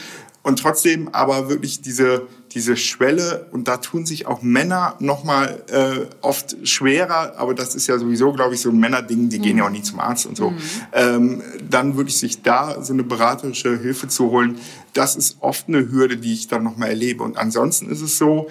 Und 0.43 0.59
trotzdem 0.59 1.09
aber 1.09 1.49
wirklich 1.49 1.81
diese, 1.81 2.27
diese 2.55 2.77
Schwelle, 2.77 3.47
und 3.51 3.67
da 3.67 3.79
tun 3.79 4.07
sich 4.07 4.27
auch 4.27 4.41
Männer 4.43 4.95
nochmal 5.01 5.63
äh, 5.71 6.07
oft 6.21 6.57
schwerer, 6.67 7.35
aber 7.37 7.53
das 7.53 7.75
ist 7.75 7.89
ja 7.89 7.99
sowieso, 7.99 8.33
glaube 8.33 8.55
ich, 8.55 8.61
so 8.61 8.71
ein 8.71 8.79
Männerding, 8.79 9.29
die 9.29 9.39
mhm. 9.39 9.43
gehen 9.43 9.59
ja 9.59 9.67
auch 9.67 9.71
nie 9.71 9.83
zum 9.83 9.99
Arzt 9.99 10.27
und 10.27 10.37
so, 10.37 10.51
mhm. 10.51 10.59
ähm, 10.93 11.43
dann 11.69 11.97
wirklich 11.97 12.17
sich 12.17 12.43
da 12.43 12.83
so 12.83 12.93
eine 12.93 13.03
beraterische 13.03 13.79
Hilfe 13.79 14.07
zu 14.07 14.31
holen, 14.31 14.59
das 14.93 15.17
ist 15.17 15.39
oft 15.41 15.69
eine 15.69 15.91
Hürde, 15.91 16.17
die 16.17 16.33
ich 16.33 16.47
dann 16.47 16.63
nochmal 16.63 16.91
erlebe. 16.91 17.25
Und 17.25 17.37
ansonsten 17.37 17.91
ist 17.91 18.01
es 18.01 18.17
so, 18.17 18.49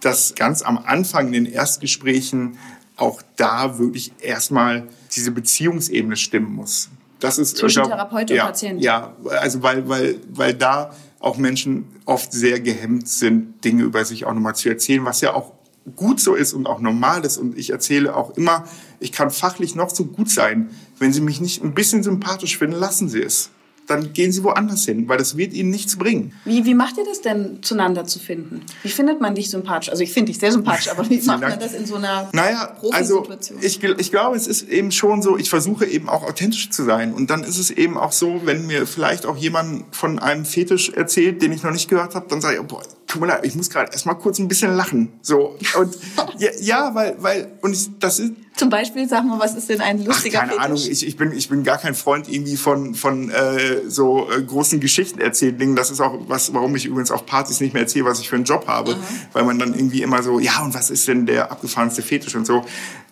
dass 0.00 0.34
ganz 0.34 0.62
am 0.62 0.78
Anfang 0.78 1.26
in 1.28 1.44
den 1.44 1.46
Erstgesprächen 1.46 2.58
auch 2.96 3.22
da 3.36 3.78
wirklich 3.78 4.12
erstmal 4.20 4.88
diese 5.14 5.30
Beziehungsebene 5.30 6.16
stimmen 6.16 6.54
muss. 6.54 6.88
Das 7.20 7.38
ist 7.38 7.56
zwischen 7.56 7.84
glaub, 7.84 7.90
Therapeut 7.90 8.30
und 8.30 8.36
ja, 8.36 8.46
Patient. 8.46 8.82
Ja, 8.82 9.12
also 9.40 9.62
weil, 9.62 9.88
weil, 9.88 10.16
weil 10.32 10.54
da 10.54 10.92
auch 11.22 11.38
Menschen 11.38 11.86
oft 12.04 12.32
sehr 12.32 12.60
gehemmt 12.60 13.08
sind, 13.08 13.64
Dinge 13.64 13.84
über 13.84 14.04
sich 14.04 14.24
auch 14.24 14.34
nochmal 14.34 14.56
zu 14.56 14.68
erzählen, 14.68 15.04
was 15.04 15.20
ja 15.20 15.34
auch 15.34 15.52
gut 15.96 16.20
so 16.20 16.34
ist 16.34 16.52
und 16.52 16.66
auch 16.66 16.80
normal 16.80 17.24
ist. 17.24 17.38
Und 17.38 17.56
ich 17.56 17.70
erzähle 17.70 18.14
auch 18.14 18.36
immer, 18.36 18.64
ich 19.00 19.12
kann 19.12 19.30
fachlich 19.30 19.74
noch 19.74 19.90
so 19.90 20.04
gut 20.04 20.30
sein. 20.30 20.70
Wenn 20.98 21.12
Sie 21.12 21.20
mich 21.20 21.40
nicht 21.40 21.62
ein 21.62 21.74
bisschen 21.74 22.02
sympathisch 22.02 22.58
finden, 22.58 22.76
lassen 22.76 23.08
Sie 23.08 23.22
es 23.22 23.50
dann 23.86 24.12
gehen 24.12 24.32
Sie 24.32 24.42
woanders 24.44 24.84
hin, 24.84 25.08
weil 25.08 25.18
das 25.18 25.36
wird 25.36 25.52
Ihnen 25.52 25.70
nichts 25.70 25.96
bringen. 25.96 26.32
Wie, 26.44 26.64
wie 26.64 26.74
macht 26.74 26.96
ihr 26.98 27.04
das 27.04 27.20
denn, 27.20 27.62
zueinander 27.62 28.04
zu 28.04 28.18
finden? 28.18 28.60
Wie 28.82 28.88
findet 28.88 29.20
man 29.20 29.34
dich 29.34 29.50
sympathisch? 29.50 29.90
Also 29.90 30.02
ich 30.02 30.12
finde 30.12 30.32
dich 30.32 30.40
sehr 30.40 30.52
sympathisch, 30.52 30.88
aber 30.88 31.08
wie 31.08 31.20
macht 31.26 31.40
man 31.40 31.58
das 31.58 31.74
in 31.74 31.86
so 31.86 31.96
einer 31.96 32.28
naja, 32.32 32.76
also 32.92 33.26
ich, 33.60 33.82
ich 33.82 34.10
glaube, 34.10 34.36
es 34.36 34.46
ist 34.46 34.68
eben 34.68 34.92
schon 34.92 35.22
so, 35.22 35.36
ich 35.36 35.50
versuche 35.50 35.86
eben 35.86 36.08
auch 36.08 36.22
authentisch 36.22 36.70
zu 36.70 36.84
sein. 36.84 37.12
Und 37.12 37.30
dann 37.30 37.42
ist 37.42 37.58
es 37.58 37.70
eben 37.70 37.98
auch 37.98 38.12
so, 38.12 38.42
wenn 38.44 38.66
mir 38.66 38.86
vielleicht 38.86 39.26
auch 39.26 39.36
jemand 39.36 39.84
von 39.94 40.18
einem 40.18 40.44
Fetisch 40.44 40.90
erzählt, 40.90 41.42
den 41.42 41.52
ich 41.52 41.62
noch 41.62 41.72
nicht 41.72 41.88
gehört 41.88 42.14
habe, 42.14 42.26
dann 42.28 42.40
sage 42.40 42.56
ich, 42.56 42.60
oh, 42.60 42.64
boah, 42.64 42.82
tut 43.12 43.20
mir 43.20 43.28
leid, 43.28 43.44
ich 43.44 43.54
muss 43.54 43.68
gerade 43.68 43.92
erstmal 43.92 44.16
kurz 44.16 44.38
ein 44.38 44.48
bisschen 44.48 44.74
lachen. 44.74 45.12
So. 45.20 45.58
Und 45.78 45.96
ja, 46.38 46.50
ja, 46.60 46.94
weil, 46.94 47.16
weil, 47.18 47.52
und 47.60 47.72
ich, 47.74 47.90
das 47.98 48.18
ist. 48.18 48.32
Zum 48.56 48.70
Beispiel, 48.70 49.08
sag 49.08 49.24
mal, 49.24 49.38
was 49.38 49.54
ist 49.54 49.68
denn 49.68 49.80
ein 49.80 50.04
lustiger 50.04 50.38
Ach, 50.38 50.48
keine 50.48 50.52
Fetisch? 50.52 50.64
Ahnung, 50.64 50.92
ich, 50.92 51.06
ich, 51.06 51.16
bin, 51.16 51.32
ich 51.32 51.48
bin 51.48 51.62
gar 51.62 51.78
kein 51.78 51.94
Freund 51.94 52.28
irgendwie 52.28 52.56
von, 52.56 52.94
von 52.94 53.30
äh, 53.30 53.88
so 53.88 54.30
äh, 54.30 54.42
großen 54.42 54.80
Geschichten 54.80 55.20
erzählen 55.20 55.56
Dingen. 55.56 55.76
Das 55.76 55.90
ist 55.90 56.00
auch 56.00 56.18
was, 56.28 56.52
warum 56.54 56.74
ich 56.74 56.86
übrigens 56.86 57.10
auf 57.10 57.26
Partys 57.26 57.60
nicht 57.60 57.74
mehr 57.74 57.82
erzähle, 57.82 58.06
was 58.06 58.20
ich 58.20 58.28
für 58.28 58.36
einen 58.36 58.44
Job 58.44 58.66
habe. 58.66 58.94
Mhm. 58.94 59.00
Weil 59.32 59.44
man 59.44 59.58
dann 59.58 59.74
irgendwie 59.74 60.02
immer 60.02 60.22
so, 60.22 60.38
ja, 60.38 60.62
und 60.62 60.74
was 60.74 60.90
ist 60.90 61.06
denn 61.08 61.26
der 61.26 61.50
abgefahrenste 61.50 62.02
Fetisch 62.02 62.34
und 62.34 62.46
so. 62.46 62.64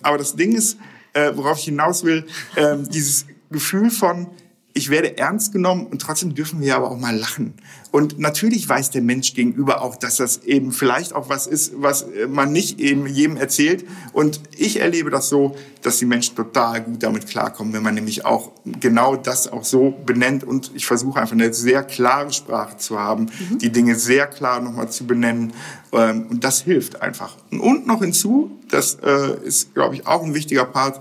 Aber 0.03 0.19
das 0.19 0.35
Ding 0.35 0.53
ist, 0.53 0.79
äh, 1.13 1.33
worauf 1.35 1.59
ich 1.59 1.65
hinaus 1.65 2.05
will, 2.05 2.27
äh, 2.57 2.77
dieses 2.79 3.27
Gefühl 3.51 3.91
von, 3.91 4.29
ich 4.73 4.89
werde 4.89 5.19
ernst 5.19 5.53
genommen 5.53 5.87
und 5.87 6.01
trotzdem 6.01 6.35
dürfen 6.35 6.61
wir 6.61 6.77
aber 6.77 6.91
auch 6.91 6.99
mal 6.99 7.17
lachen. 7.17 7.55
Und 7.91 8.21
natürlich 8.21 8.69
weiß 8.69 8.91
der 8.91 9.03
Mensch 9.03 9.35
gegenüber 9.35 9.83
auch, 9.83 9.97
dass 9.97 10.17
das 10.17 10.45
eben 10.45 10.71
vielleicht 10.71 11.13
auch 11.13 11.29
was 11.29 11.49
ist, 11.49 11.73
was 11.77 12.07
man 12.29 12.53
nicht 12.53 12.79
eben 12.79 13.07
jedem 13.07 13.37
erzählt. 13.37 13.85
Und 14.13 14.41
ich 14.57 14.81
erlebe 14.81 15.11
das 15.11 15.29
so, 15.29 15.57
dass 15.83 15.99
die 15.99 16.05
Menschen 16.05 16.37
total 16.37 16.83
gut 16.83 17.03
damit 17.03 17.27
klarkommen, 17.27 17.73
wenn 17.73 17.83
man 17.83 17.95
nämlich 17.95 18.25
auch 18.25 18.53
genau 18.65 19.17
das 19.17 19.49
auch 19.49 19.65
so 19.65 19.93
benennt. 20.07 20.45
Und 20.45 20.71
ich 20.75 20.87
versuche 20.87 21.21
einfach 21.21 21.35
eine 21.35 21.53
sehr 21.53 21.83
klare 21.83 22.33
Sprache 22.33 22.77
zu 22.77 22.99
haben, 22.99 23.27
mhm. 23.51 23.59
die 23.59 23.71
Dinge 23.71 23.97
sehr 23.97 24.29
klar 24.29 24.61
nochmal 24.61 24.89
zu 24.89 25.05
benennen. 25.05 25.53
Ähm, 25.93 26.27
und 26.31 26.45
das 26.45 26.63
hilft 26.63 27.03
einfach. 27.03 27.37
Und 27.51 27.89
noch 27.89 28.03
hinzu, 28.03 28.53
das 28.71 28.99
äh, 29.03 29.45
ist, 29.45 29.75
glaube 29.75 29.97
ich, 29.97 30.07
auch 30.07 30.23
ein 30.23 30.35
wichtiger 30.35 30.65
Part, 30.65 31.01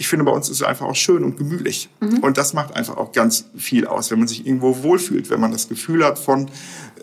ich 0.00 0.08
finde, 0.08 0.24
bei 0.24 0.32
uns 0.32 0.48
ist 0.48 0.56
es 0.56 0.62
einfach 0.62 0.86
auch 0.86 0.96
schön 0.96 1.22
und 1.24 1.36
gemütlich. 1.36 1.90
Mhm. 2.00 2.20
Und 2.20 2.38
das 2.38 2.54
macht 2.54 2.74
einfach 2.74 2.96
auch 2.96 3.12
ganz 3.12 3.44
viel 3.54 3.86
aus, 3.86 4.10
wenn 4.10 4.18
man 4.18 4.28
sich 4.28 4.46
irgendwo 4.46 4.82
wohlfühlt, 4.82 5.28
wenn 5.28 5.40
man 5.40 5.52
das 5.52 5.68
Gefühl 5.68 6.02
hat 6.06 6.18
von, 6.18 6.48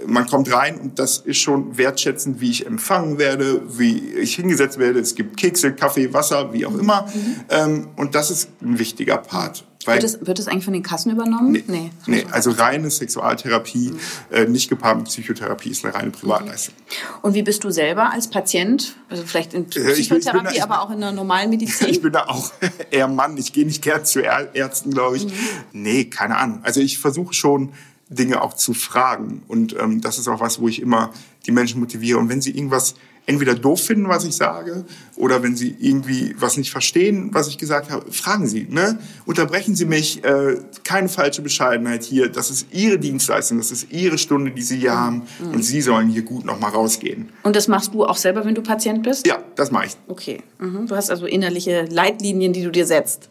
man 0.08 0.26
kommt 0.26 0.52
rein 0.52 0.80
und 0.80 0.98
das 0.98 1.20
ist 1.20 1.38
schon 1.38 1.78
wertschätzend, 1.78 2.42
wie 2.42 2.50
ich 2.50 2.66
empfangen 2.66 3.20
werde, 3.20 3.62
wie 3.78 4.00
ich 4.00 4.34
hingesetzt 4.34 4.80
werde. 4.80 5.00
Es 5.00 5.14
gibt 5.14 5.38
Kekse, 5.38 5.74
Kaffee, 5.74 6.12
Wasser, 6.12 6.52
wie 6.54 6.66
auch 6.66 6.74
immer. 6.74 7.04
Mhm. 7.04 7.36
Ähm, 7.50 7.88
und 7.98 8.16
das 8.16 8.32
ist 8.32 8.50
ein 8.64 8.80
wichtiger 8.80 9.18
Part. 9.18 9.67
Weil, 9.88 9.96
wird, 9.96 10.04
es, 10.04 10.26
wird 10.26 10.40
es 10.40 10.48
eigentlich 10.48 10.66
von 10.66 10.74
den 10.74 10.84
Kassen 10.84 11.12
übernommen? 11.12 11.52
Nee, 11.52 11.64
nee, 11.68 11.92
nee 12.06 12.26
also 12.32 12.52
reine 12.52 12.90
Sexualtherapie, 12.92 13.92
mhm. 13.92 14.00
äh, 14.32 14.46
nicht 14.46 14.70
gepaart 14.70 14.98
mit 14.98 15.08
Psychotherapie, 15.08 15.70
ist 15.70 15.84
eine 15.86 15.94
reine 15.94 16.12
Privatleistung. 16.12 16.76
Und 17.22 17.34
wie 17.34 17.44
bist 17.44 17.64
du 17.64 17.72
selber 17.72 18.12
als 18.12 18.30
Patient, 18.30 18.96
also 19.10 19.24
vielleicht 19.26 19.54
in 19.54 19.66
Psychotherapie, 19.66 20.02
ich 20.02 20.10
bin, 20.10 20.18
ich 20.20 20.32
bin 20.32 20.44
da, 20.44 20.64
aber 20.64 20.82
auch 20.82 20.92
in 20.92 21.00
der 21.00 21.12
normalen 21.12 21.50
Medizin? 21.50 21.90
ich 21.90 22.02
bin 22.02 22.12
da 22.12 22.26
auch 22.26 22.52
eher 22.92 23.08
Mann, 23.08 23.38
ich 23.38 23.54
gehe 23.54 23.66
nicht 23.66 23.82
gern 23.82 24.06
zu 24.06 24.20
Ärzten, 24.20 24.92
glaube 24.92 25.18
ich. 25.18 25.26
Mhm. 25.26 25.32
Nee, 25.74 26.06
keine 26.06 26.38
Ahnung. 26.38 26.60
Also 26.64 26.82
ich 26.82 27.00
versuche 27.00 27.34
schon, 27.34 27.74
Dinge 28.10 28.42
auch 28.42 28.54
zu 28.54 28.74
fragen. 28.74 29.44
Und 29.48 29.76
ähm, 29.78 30.02
das 30.02 30.18
ist 30.18 30.28
auch 30.28 30.40
was, 30.40 30.62
wo 30.62 30.68
ich 30.68 30.82
immer 30.82 31.12
die 31.46 31.52
Menschen 31.52 31.80
motiviere. 31.80 32.18
Und 32.20 32.30
wenn 32.30 32.42
sie 32.42 32.52
irgendwas 32.52 32.96
entweder 33.28 33.54
doof 33.54 33.82
finden, 33.82 34.08
was 34.08 34.24
ich 34.24 34.36
sage, 34.36 34.86
oder 35.16 35.44
wenn 35.44 35.56
Sie 35.56 35.76
irgendwie 35.80 36.34
was 36.40 36.58
nicht 36.58 36.72
verstehen, 36.72 37.30
was 37.34 37.48
ich 37.50 37.58
gesagt 37.58 37.92
habe, 37.92 38.12
fragen 38.12 38.48
Sie. 38.48 38.66
Ne? 38.70 38.98
Unterbrechen 39.26 39.76
Sie 39.76 39.86
mich. 39.86 40.24
Äh, 40.24 40.58
keine 40.84 41.10
falsche 41.10 41.42
Bescheidenheit 41.42 42.04
hier. 42.04 42.30
Das 42.30 42.50
ist 42.50 42.68
Ihre 42.72 42.98
Dienstleistung, 42.98 43.58
das 43.58 43.72
ist 43.72 43.92
Ihre 43.92 44.18
Stunde, 44.18 44.52
die 44.52 44.62
Sie 44.62 44.78
hier 44.78 44.94
mhm. 44.94 44.98
haben, 44.98 45.22
und 45.54 45.64
Sie 45.64 45.82
sollen 45.82 46.08
hier 46.08 46.24
gut 46.24 46.46
nochmal 46.46 46.72
rausgehen. 46.72 47.30
Und 47.44 47.56
das 47.56 47.68
machst 47.68 47.94
du 47.94 48.06
auch 48.06 48.18
selber, 48.18 48.46
wenn 48.46 48.56
du 48.56 48.62
Patient 48.62 49.04
bist? 49.04 49.28
Ja, 49.28 49.40
das 49.56 49.72
mache 49.72 49.88
ich. 49.88 49.98
Okay. 50.08 50.42
Mhm. 50.60 50.88
Du 50.88 50.96
hast 50.96 51.12
also 51.12 51.26
innerliche 51.26 51.86
Leitlinien, 51.86 52.54
die 52.54 52.64
du 52.64 52.72
dir 52.72 52.86
setzt. 52.86 53.30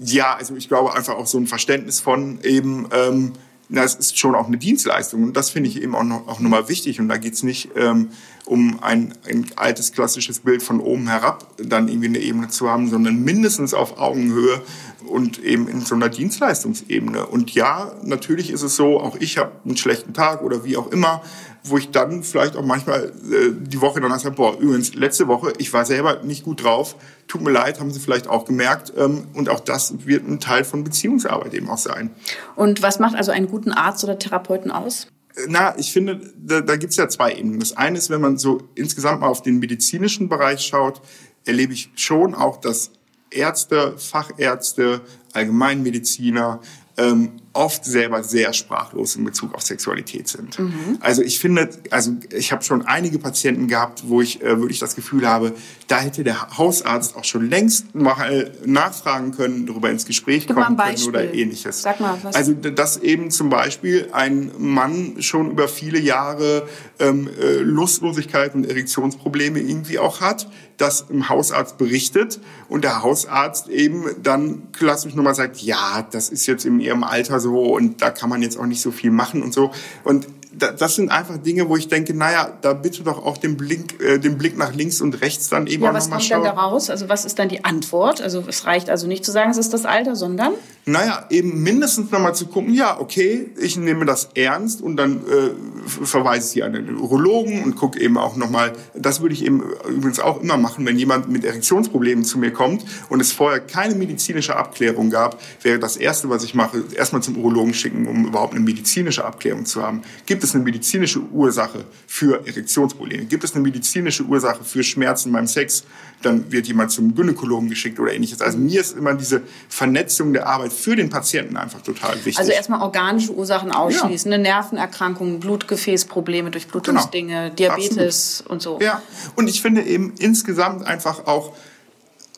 Ja, 0.00 0.34
also 0.34 0.56
ich 0.56 0.68
glaube 0.68 0.94
einfach 0.94 1.14
auch 1.14 1.26
so 1.26 1.38
ein 1.38 1.46
Verständnis 1.46 2.00
von 2.00 2.40
eben. 2.42 2.88
Ähm, 2.92 3.32
das 3.68 3.94
ist 3.94 4.18
schon 4.18 4.34
auch 4.34 4.46
eine 4.46 4.56
Dienstleistung 4.56 5.22
und 5.22 5.36
das 5.36 5.50
finde 5.50 5.68
ich 5.68 5.82
eben 5.82 5.94
auch, 5.94 6.04
noch, 6.04 6.26
auch 6.26 6.40
nochmal 6.40 6.68
wichtig 6.68 7.00
und 7.00 7.08
da 7.08 7.18
geht 7.18 7.34
es 7.34 7.42
nicht 7.42 7.70
ähm, 7.76 8.10
um 8.46 8.82
ein, 8.82 9.12
ein 9.28 9.46
altes 9.56 9.92
klassisches 9.92 10.40
Bild 10.40 10.62
von 10.62 10.80
oben 10.80 11.08
herab 11.08 11.46
dann 11.58 11.88
irgendwie 11.88 12.08
eine 12.08 12.18
Ebene 12.18 12.48
zu 12.48 12.70
haben, 12.70 12.88
sondern 12.88 13.22
mindestens 13.22 13.74
auf 13.74 13.98
Augenhöhe 13.98 14.62
und 15.06 15.38
eben 15.42 15.68
in 15.68 15.82
so 15.82 15.94
einer 15.94 16.08
Dienstleistungsebene. 16.08 17.26
Und 17.26 17.50
ja, 17.52 17.92
natürlich 18.04 18.50
ist 18.50 18.62
es 18.62 18.76
so, 18.76 19.00
auch 19.00 19.16
ich 19.16 19.38
habe 19.38 19.52
einen 19.64 19.76
schlechten 19.76 20.14
Tag 20.14 20.42
oder 20.42 20.64
wie 20.64 20.76
auch 20.76 20.90
immer, 20.90 21.22
wo 21.70 21.78
ich 21.78 21.90
dann 21.90 22.22
vielleicht 22.22 22.56
auch 22.56 22.64
manchmal 22.64 23.04
äh, 23.04 23.52
die 23.52 23.80
Woche 23.80 24.00
danach 24.00 24.18
sage, 24.18 24.34
boah, 24.34 24.58
übrigens, 24.58 24.94
letzte 24.94 25.28
Woche, 25.28 25.52
ich 25.58 25.72
war 25.72 25.84
selber 25.84 26.22
nicht 26.22 26.44
gut 26.44 26.62
drauf, 26.62 26.96
tut 27.26 27.42
mir 27.42 27.50
leid, 27.50 27.80
haben 27.80 27.90
Sie 27.90 28.00
vielleicht 28.00 28.28
auch 28.28 28.44
gemerkt. 28.44 28.92
Ähm, 28.96 29.28
und 29.34 29.48
auch 29.48 29.60
das 29.60 30.06
wird 30.06 30.26
ein 30.26 30.40
Teil 30.40 30.64
von 30.64 30.84
Beziehungsarbeit 30.84 31.54
eben 31.54 31.68
auch 31.68 31.78
sein. 31.78 32.10
Und 32.56 32.82
was 32.82 32.98
macht 32.98 33.16
also 33.16 33.30
einen 33.30 33.48
guten 33.48 33.72
Arzt 33.72 34.04
oder 34.04 34.18
Therapeuten 34.18 34.70
aus? 34.70 35.08
Na, 35.46 35.78
ich 35.78 35.92
finde, 35.92 36.20
da, 36.36 36.60
da 36.60 36.76
gibt 36.76 36.90
es 36.90 36.96
ja 36.96 37.08
zwei 37.08 37.32
Ebenen. 37.32 37.60
Das 37.60 37.76
eine 37.76 37.98
ist, 37.98 38.10
wenn 38.10 38.20
man 38.20 38.38
so 38.38 38.62
insgesamt 38.74 39.20
mal 39.20 39.28
auf 39.28 39.42
den 39.42 39.58
medizinischen 39.58 40.28
Bereich 40.28 40.62
schaut, 40.62 41.00
erlebe 41.44 41.72
ich 41.72 41.90
schon 41.94 42.34
auch, 42.34 42.56
dass 42.60 42.90
Ärzte, 43.30 43.94
Fachärzte, 43.98 45.00
Allgemeinmediziner 45.34 46.60
ähm, 46.96 47.32
oft 47.52 47.84
selber 47.84 48.22
sehr 48.22 48.52
sprachlos 48.52 49.16
in 49.16 49.24
Bezug 49.24 49.54
auf 49.54 49.62
Sexualität 49.62 50.28
sind. 50.28 50.58
Mhm. 50.58 50.98
Also 51.00 51.22
ich 51.22 51.38
finde, 51.38 51.70
also 51.90 52.12
ich 52.32 52.52
habe 52.52 52.62
schon 52.62 52.86
einige 52.86 53.18
Patienten 53.18 53.68
gehabt, 53.68 54.04
wo 54.06 54.20
ich 54.20 54.42
äh, 54.42 54.60
wirklich 54.60 54.78
das 54.78 54.94
Gefühl 54.94 55.26
habe, 55.26 55.52
da 55.86 56.00
hätte 56.00 56.24
der 56.24 56.56
Hausarzt 56.58 57.16
auch 57.16 57.24
schon 57.24 57.48
längst 57.48 57.94
mal 57.94 58.52
nachfragen 58.64 59.32
können, 59.32 59.66
darüber 59.66 59.90
ins 59.90 60.04
Gespräch 60.04 60.46
Gib 60.46 60.56
kommen 60.56 60.76
können 60.76 61.02
oder 61.06 61.34
ähnliches. 61.34 61.82
Sag 61.82 62.00
mal, 62.00 62.18
was? 62.22 62.34
Also 62.34 62.52
dass 62.52 62.98
eben 62.98 63.30
zum 63.30 63.48
Beispiel 63.48 64.08
ein 64.12 64.52
Mann 64.58 65.16
schon 65.20 65.50
über 65.50 65.68
viele 65.68 65.98
Jahre 65.98 66.68
ähm, 66.98 67.28
äh, 67.40 67.56
Lustlosigkeit 67.56 68.54
und 68.54 68.66
Erektionsprobleme 68.66 69.58
irgendwie 69.60 69.98
auch 69.98 70.20
hat, 70.20 70.48
das 70.76 71.06
im 71.08 71.28
Hausarzt 71.28 71.76
berichtet 71.76 72.40
und 72.68 72.84
der 72.84 73.02
Hausarzt 73.02 73.68
eben 73.68 74.04
dann 74.22 74.70
klassisch 74.72 75.14
nochmal 75.14 75.34
sagt, 75.34 75.58
ja, 75.58 76.06
das 76.10 76.28
ist 76.28 76.46
jetzt 76.46 76.64
in 76.64 76.80
ihrem 76.80 77.02
Alter 77.02 77.37
so 77.40 77.48
so 77.48 77.74
und 77.74 78.02
da 78.02 78.10
kann 78.10 78.28
man 78.28 78.42
jetzt 78.42 78.58
auch 78.58 78.66
nicht 78.66 78.80
so 78.80 78.90
viel 78.90 79.10
machen 79.10 79.42
und 79.42 79.52
so. 79.52 79.70
Und 80.04 80.26
das 80.50 80.96
sind 80.96 81.10
einfach 81.10 81.36
Dinge, 81.36 81.68
wo 81.68 81.76
ich 81.76 81.88
denke, 81.88 82.14
naja, 82.14 82.52
da 82.62 82.72
bitte 82.72 83.04
doch 83.04 83.24
auch 83.24 83.36
den 83.36 83.56
Blick, 83.56 84.00
äh, 84.00 84.18
den 84.18 84.38
Blick 84.38 84.56
nach 84.58 84.74
links 84.74 85.00
und 85.00 85.20
rechts 85.20 85.48
dann 85.48 85.66
eben 85.66 85.84
ja, 85.84 85.90
auch 85.90 85.94
nochmal 85.94 86.20
schauen. 86.20 86.20
was 86.20 86.28
kommt 86.30 86.46
dann 86.46 86.56
da 86.56 86.60
raus? 86.60 86.90
Also 86.90 87.08
was 87.08 87.24
ist 87.24 87.38
dann 87.38 87.48
die 87.48 87.64
Antwort? 87.64 88.20
Also 88.20 88.42
es 88.46 88.66
reicht 88.66 88.90
also 88.90 89.06
nicht 89.06 89.24
zu 89.24 89.30
sagen, 89.30 89.50
es 89.50 89.56
ist 89.56 89.72
das 89.72 89.84
Alter, 89.84 90.16
sondern? 90.16 90.52
Naja, 90.88 91.26
eben 91.28 91.62
mindestens 91.62 92.10
nochmal 92.10 92.34
zu 92.34 92.46
gucken, 92.46 92.72
ja, 92.72 92.98
okay, 92.98 93.50
ich 93.60 93.76
nehme 93.76 94.06
das 94.06 94.30
ernst 94.34 94.80
und 94.80 94.96
dann 94.96 95.18
äh, 95.26 95.50
verweise 95.86 96.46
ich 96.46 96.52
sie 96.52 96.62
an 96.62 96.72
den 96.72 96.96
Urologen 96.96 97.62
und 97.62 97.76
gucke 97.76 98.00
eben 98.00 98.16
auch 98.16 98.36
nochmal, 98.36 98.72
das 98.94 99.20
würde 99.20 99.34
ich 99.34 99.44
eben 99.44 99.62
übrigens 99.86 100.18
auch 100.18 100.40
immer 100.42 100.56
machen, 100.56 100.86
wenn 100.86 100.98
jemand 100.98 101.28
mit 101.28 101.44
Erektionsproblemen 101.44 102.24
zu 102.24 102.38
mir 102.38 102.52
kommt 102.52 102.84
und 103.10 103.20
es 103.20 103.32
vorher 103.32 103.60
keine 103.60 103.94
medizinische 103.96 104.56
Abklärung 104.56 105.10
gab, 105.10 105.38
wäre 105.62 105.78
das 105.78 105.98
Erste, 105.98 106.30
was 106.30 106.42
ich 106.42 106.54
mache, 106.54 106.82
erstmal 106.94 107.22
zum 107.22 107.36
Urologen 107.36 107.74
schicken, 107.74 108.06
um 108.06 108.26
überhaupt 108.26 108.54
eine 108.54 108.64
medizinische 108.64 109.24
Abklärung 109.24 109.66
zu 109.66 109.82
haben. 109.82 110.02
Gibt 110.24 110.42
es 110.42 110.54
eine 110.54 110.64
medizinische 110.64 111.20
Ursache 111.20 111.84
für 112.06 112.46
Erektionsprobleme? 112.46 113.26
Gibt 113.26 113.44
es 113.44 113.54
eine 113.54 113.62
medizinische 113.62 114.22
Ursache 114.22 114.64
für 114.64 114.82
Schmerzen 114.82 115.32
beim 115.32 115.46
Sex? 115.46 115.84
Dann 116.22 116.50
wird 116.50 116.66
jemand 116.66 116.90
zum 116.90 117.14
Gynäkologen 117.14 117.68
geschickt 117.68 118.00
oder 118.00 118.12
ähnliches. 118.12 118.40
Also 118.40 118.58
mir 118.58 118.80
ist 118.80 118.96
immer 118.96 119.14
diese 119.14 119.42
Vernetzung 119.68 120.32
der 120.32 120.48
Arbeit 120.48 120.72
für 120.72 120.96
den 120.96 121.10
Patienten 121.10 121.56
einfach 121.56 121.80
total 121.80 122.16
wichtig. 122.16 122.38
Also 122.38 122.50
erstmal 122.50 122.82
organische 122.82 123.32
Ursachen 123.32 123.70
ausschließen, 123.70 124.32
ja. 124.32 124.38
Nervenerkrankungen, 124.38 125.38
Blutgefäßprobleme, 125.38 126.50
Durchblutungsdinge, 126.50 127.44
genau. 127.44 127.54
Diabetes 127.54 128.40
Absolut. 128.40 128.50
und 128.52 128.62
so. 128.62 128.78
Ja, 128.80 129.02
und 129.36 129.48
ich 129.48 129.62
finde 129.62 129.82
eben 129.82 130.14
insgesamt 130.18 130.86
einfach 130.86 131.26
auch 131.26 131.52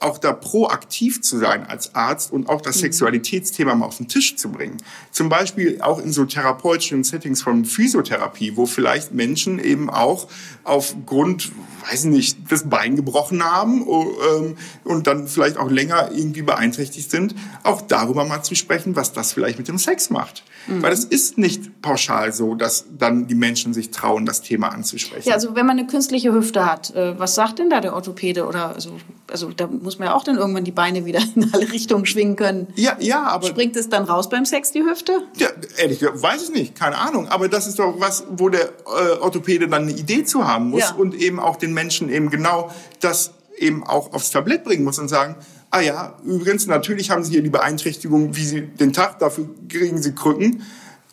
auch 0.01 0.19
da 0.19 0.33
proaktiv 0.33 1.21
zu 1.21 1.39
sein 1.39 1.67
als 1.67 1.95
Arzt 1.95 2.33
und 2.33 2.49
auch 2.49 2.61
das 2.61 2.77
mhm. 2.77 2.81
Sexualitätsthema 2.81 3.75
mal 3.75 3.87
auf 3.87 3.99
den 3.99 4.09
Tisch 4.09 4.37
zu 4.37 4.51
bringen. 4.51 4.79
Zum 5.11 5.29
Beispiel 5.29 5.81
auch 5.83 5.99
in 5.99 6.13
so 6.13 6.25
therapeutischen 6.25 7.05
Settings 7.05 7.43
von 7.43 7.65
Physiotherapie, 7.65 8.57
wo 8.57 8.67
vielleicht 8.67 9.13
Menschen 9.13 9.59
eben 9.59 9.91
auch 9.91 10.29
aufgrund, 10.65 11.53
weiß 11.91 12.05
nicht, 12.05 12.39
das 12.51 12.69
Bein 12.69 12.97
gebrochen 12.97 13.45
haben 13.45 13.87
ähm, 13.87 14.57
und 14.85 15.07
dann 15.07 15.29
vielleicht 15.29 15.59
auch 15.59 15.71
länger 15.71 16.11
irgendwie 16.13 16.43
beeinträchtigt 16.43 17.11
sind, 17.11 17.35
auch 17.63 17.83
darüber 17.83 18.25
mal 18.25 18.43
zu 18.43 18.55
sprechen, 18.55 18.97
was 18.97 19.13
das 19.13 19.33
vielleicht 19.33 19.59
mit 19.59 19.69
dem 19.69 19.79
Sex 19.79 20.11
macht. 20.11 20.45
Mhm. 20.67 20.83
Weil 20.83 20.93
es 20.93 21.05
ist 21.05 21.39
nicht 21.39 21.83
pauschal 21.83 22.33
so, 22.33 22.55
dass 22.55 22.87
dann 22.99 23.27
die 23.27 23.35
Menschen 23.35 23.75
sich 23.75 23.91
trauen, 23.91 24.27
das 24.27 24.43
Thema 24.43 24.69
anzusprechen. 24.69 25.29
Ja, 25.29 25.35
also 25.35 25.55
wenn 25.55 25.67
man 25.67 25.79
eine 25.79 25.87
künstliche 25.87 26.33
Hüfte 26.33 26.65
hat, 26.65 26.95
äh, 26.95 27.19
was 27.19 27.35
sagt 27.35 27.59
denn 27.59 27.69
da 27.69 27.81
der 27.81 27.95
Orthopäde 27.95 28.47
oder 28.47 28.75
also, 28.75 28.97
also 29.31 29.51
da 29.51 29.67
muss 29.67 29.99
man 29.99 30.09
ja 30.09 30.15
auch 30.15 30.25
dann 30.25 30.37
irgendwann 30.37 30.65
die 30.65 30.73
Beine 30.73 31.05
wieder 31.05 31.21
in 31.35 31.51
alle 31.53 31.71
Richtungen 31.71 32.07
schwingen 32.07 32.37
können. 32.37 32.69
Ja, 32.77 32.97
ja, 33.01 33.25
aber. 33.25 33.47
Springt 33.47 33.77
es 33.77 33.89
dann 33.89 34.05
raus 34.05 34.29
beim 34.29 34.45
Sex, 34.45 34.73
die 34.73 34.83
Hüfte? 34.83 35.23
Ja, 35.37 35.49
ehrlich 35.77 36.01
gesagt, 36.01 36.23
weiß 36.23 36.45
ich 36.45 36.51
nicht, 36.51 36.75
keine 36.75 36.99
Ahnung. 36.99 37.29
Aber 37.29 37.49
das 37.49 37.67
ist 37.67 37.79
doch 37.79 37.99
was, 37.99 38.25
wo 38.31 38.49
der 38.49 38.67
äh, 38.67 39.19
Orthopäde 39.21 39.69
dann 39.69 39.83
eine 39.83 39.93
Idee 39.93 40.25
zu 40.25 40.47
haben 40.47 40.71
muss 40.71 40.81
ja. 40.81 40.95
und 40.95 41.15
eben 41.15 41.41
auch 41.41 41.57
den 41.57 41.75
Menschen 41.75 42.11
eben 42.11 42.31
genau 42.31 42.71
das 43.01 43.33
eben 43.59 43.85
auch 43.85 44.13
aufs 44.13 44.31
Tablett 44.31 44.65
bringen 44.65 44.85
muss 44.85 44.99
und 44.99 45.09
sagen, 45.09 45.37
ah 45.71 45.81
ja, 45.81 46.15
übrigens, 46.25 46.67
natürlich 46.67 47.11
haben 47.11 47.23
Sie 47.23 47.33
hier 47.33 47.43
die 47.43 47.51
Beeinträchtigung, 47.51 48.37
wie 48.37 48.45
Sie 48.45 48.63
den 48.63 48.93
Tag, 48.93 49.19
dafür 49.19 49.49
kriegen 49.69 50.03
Sie 50.03 50.15
Krücken. 50.15 50.63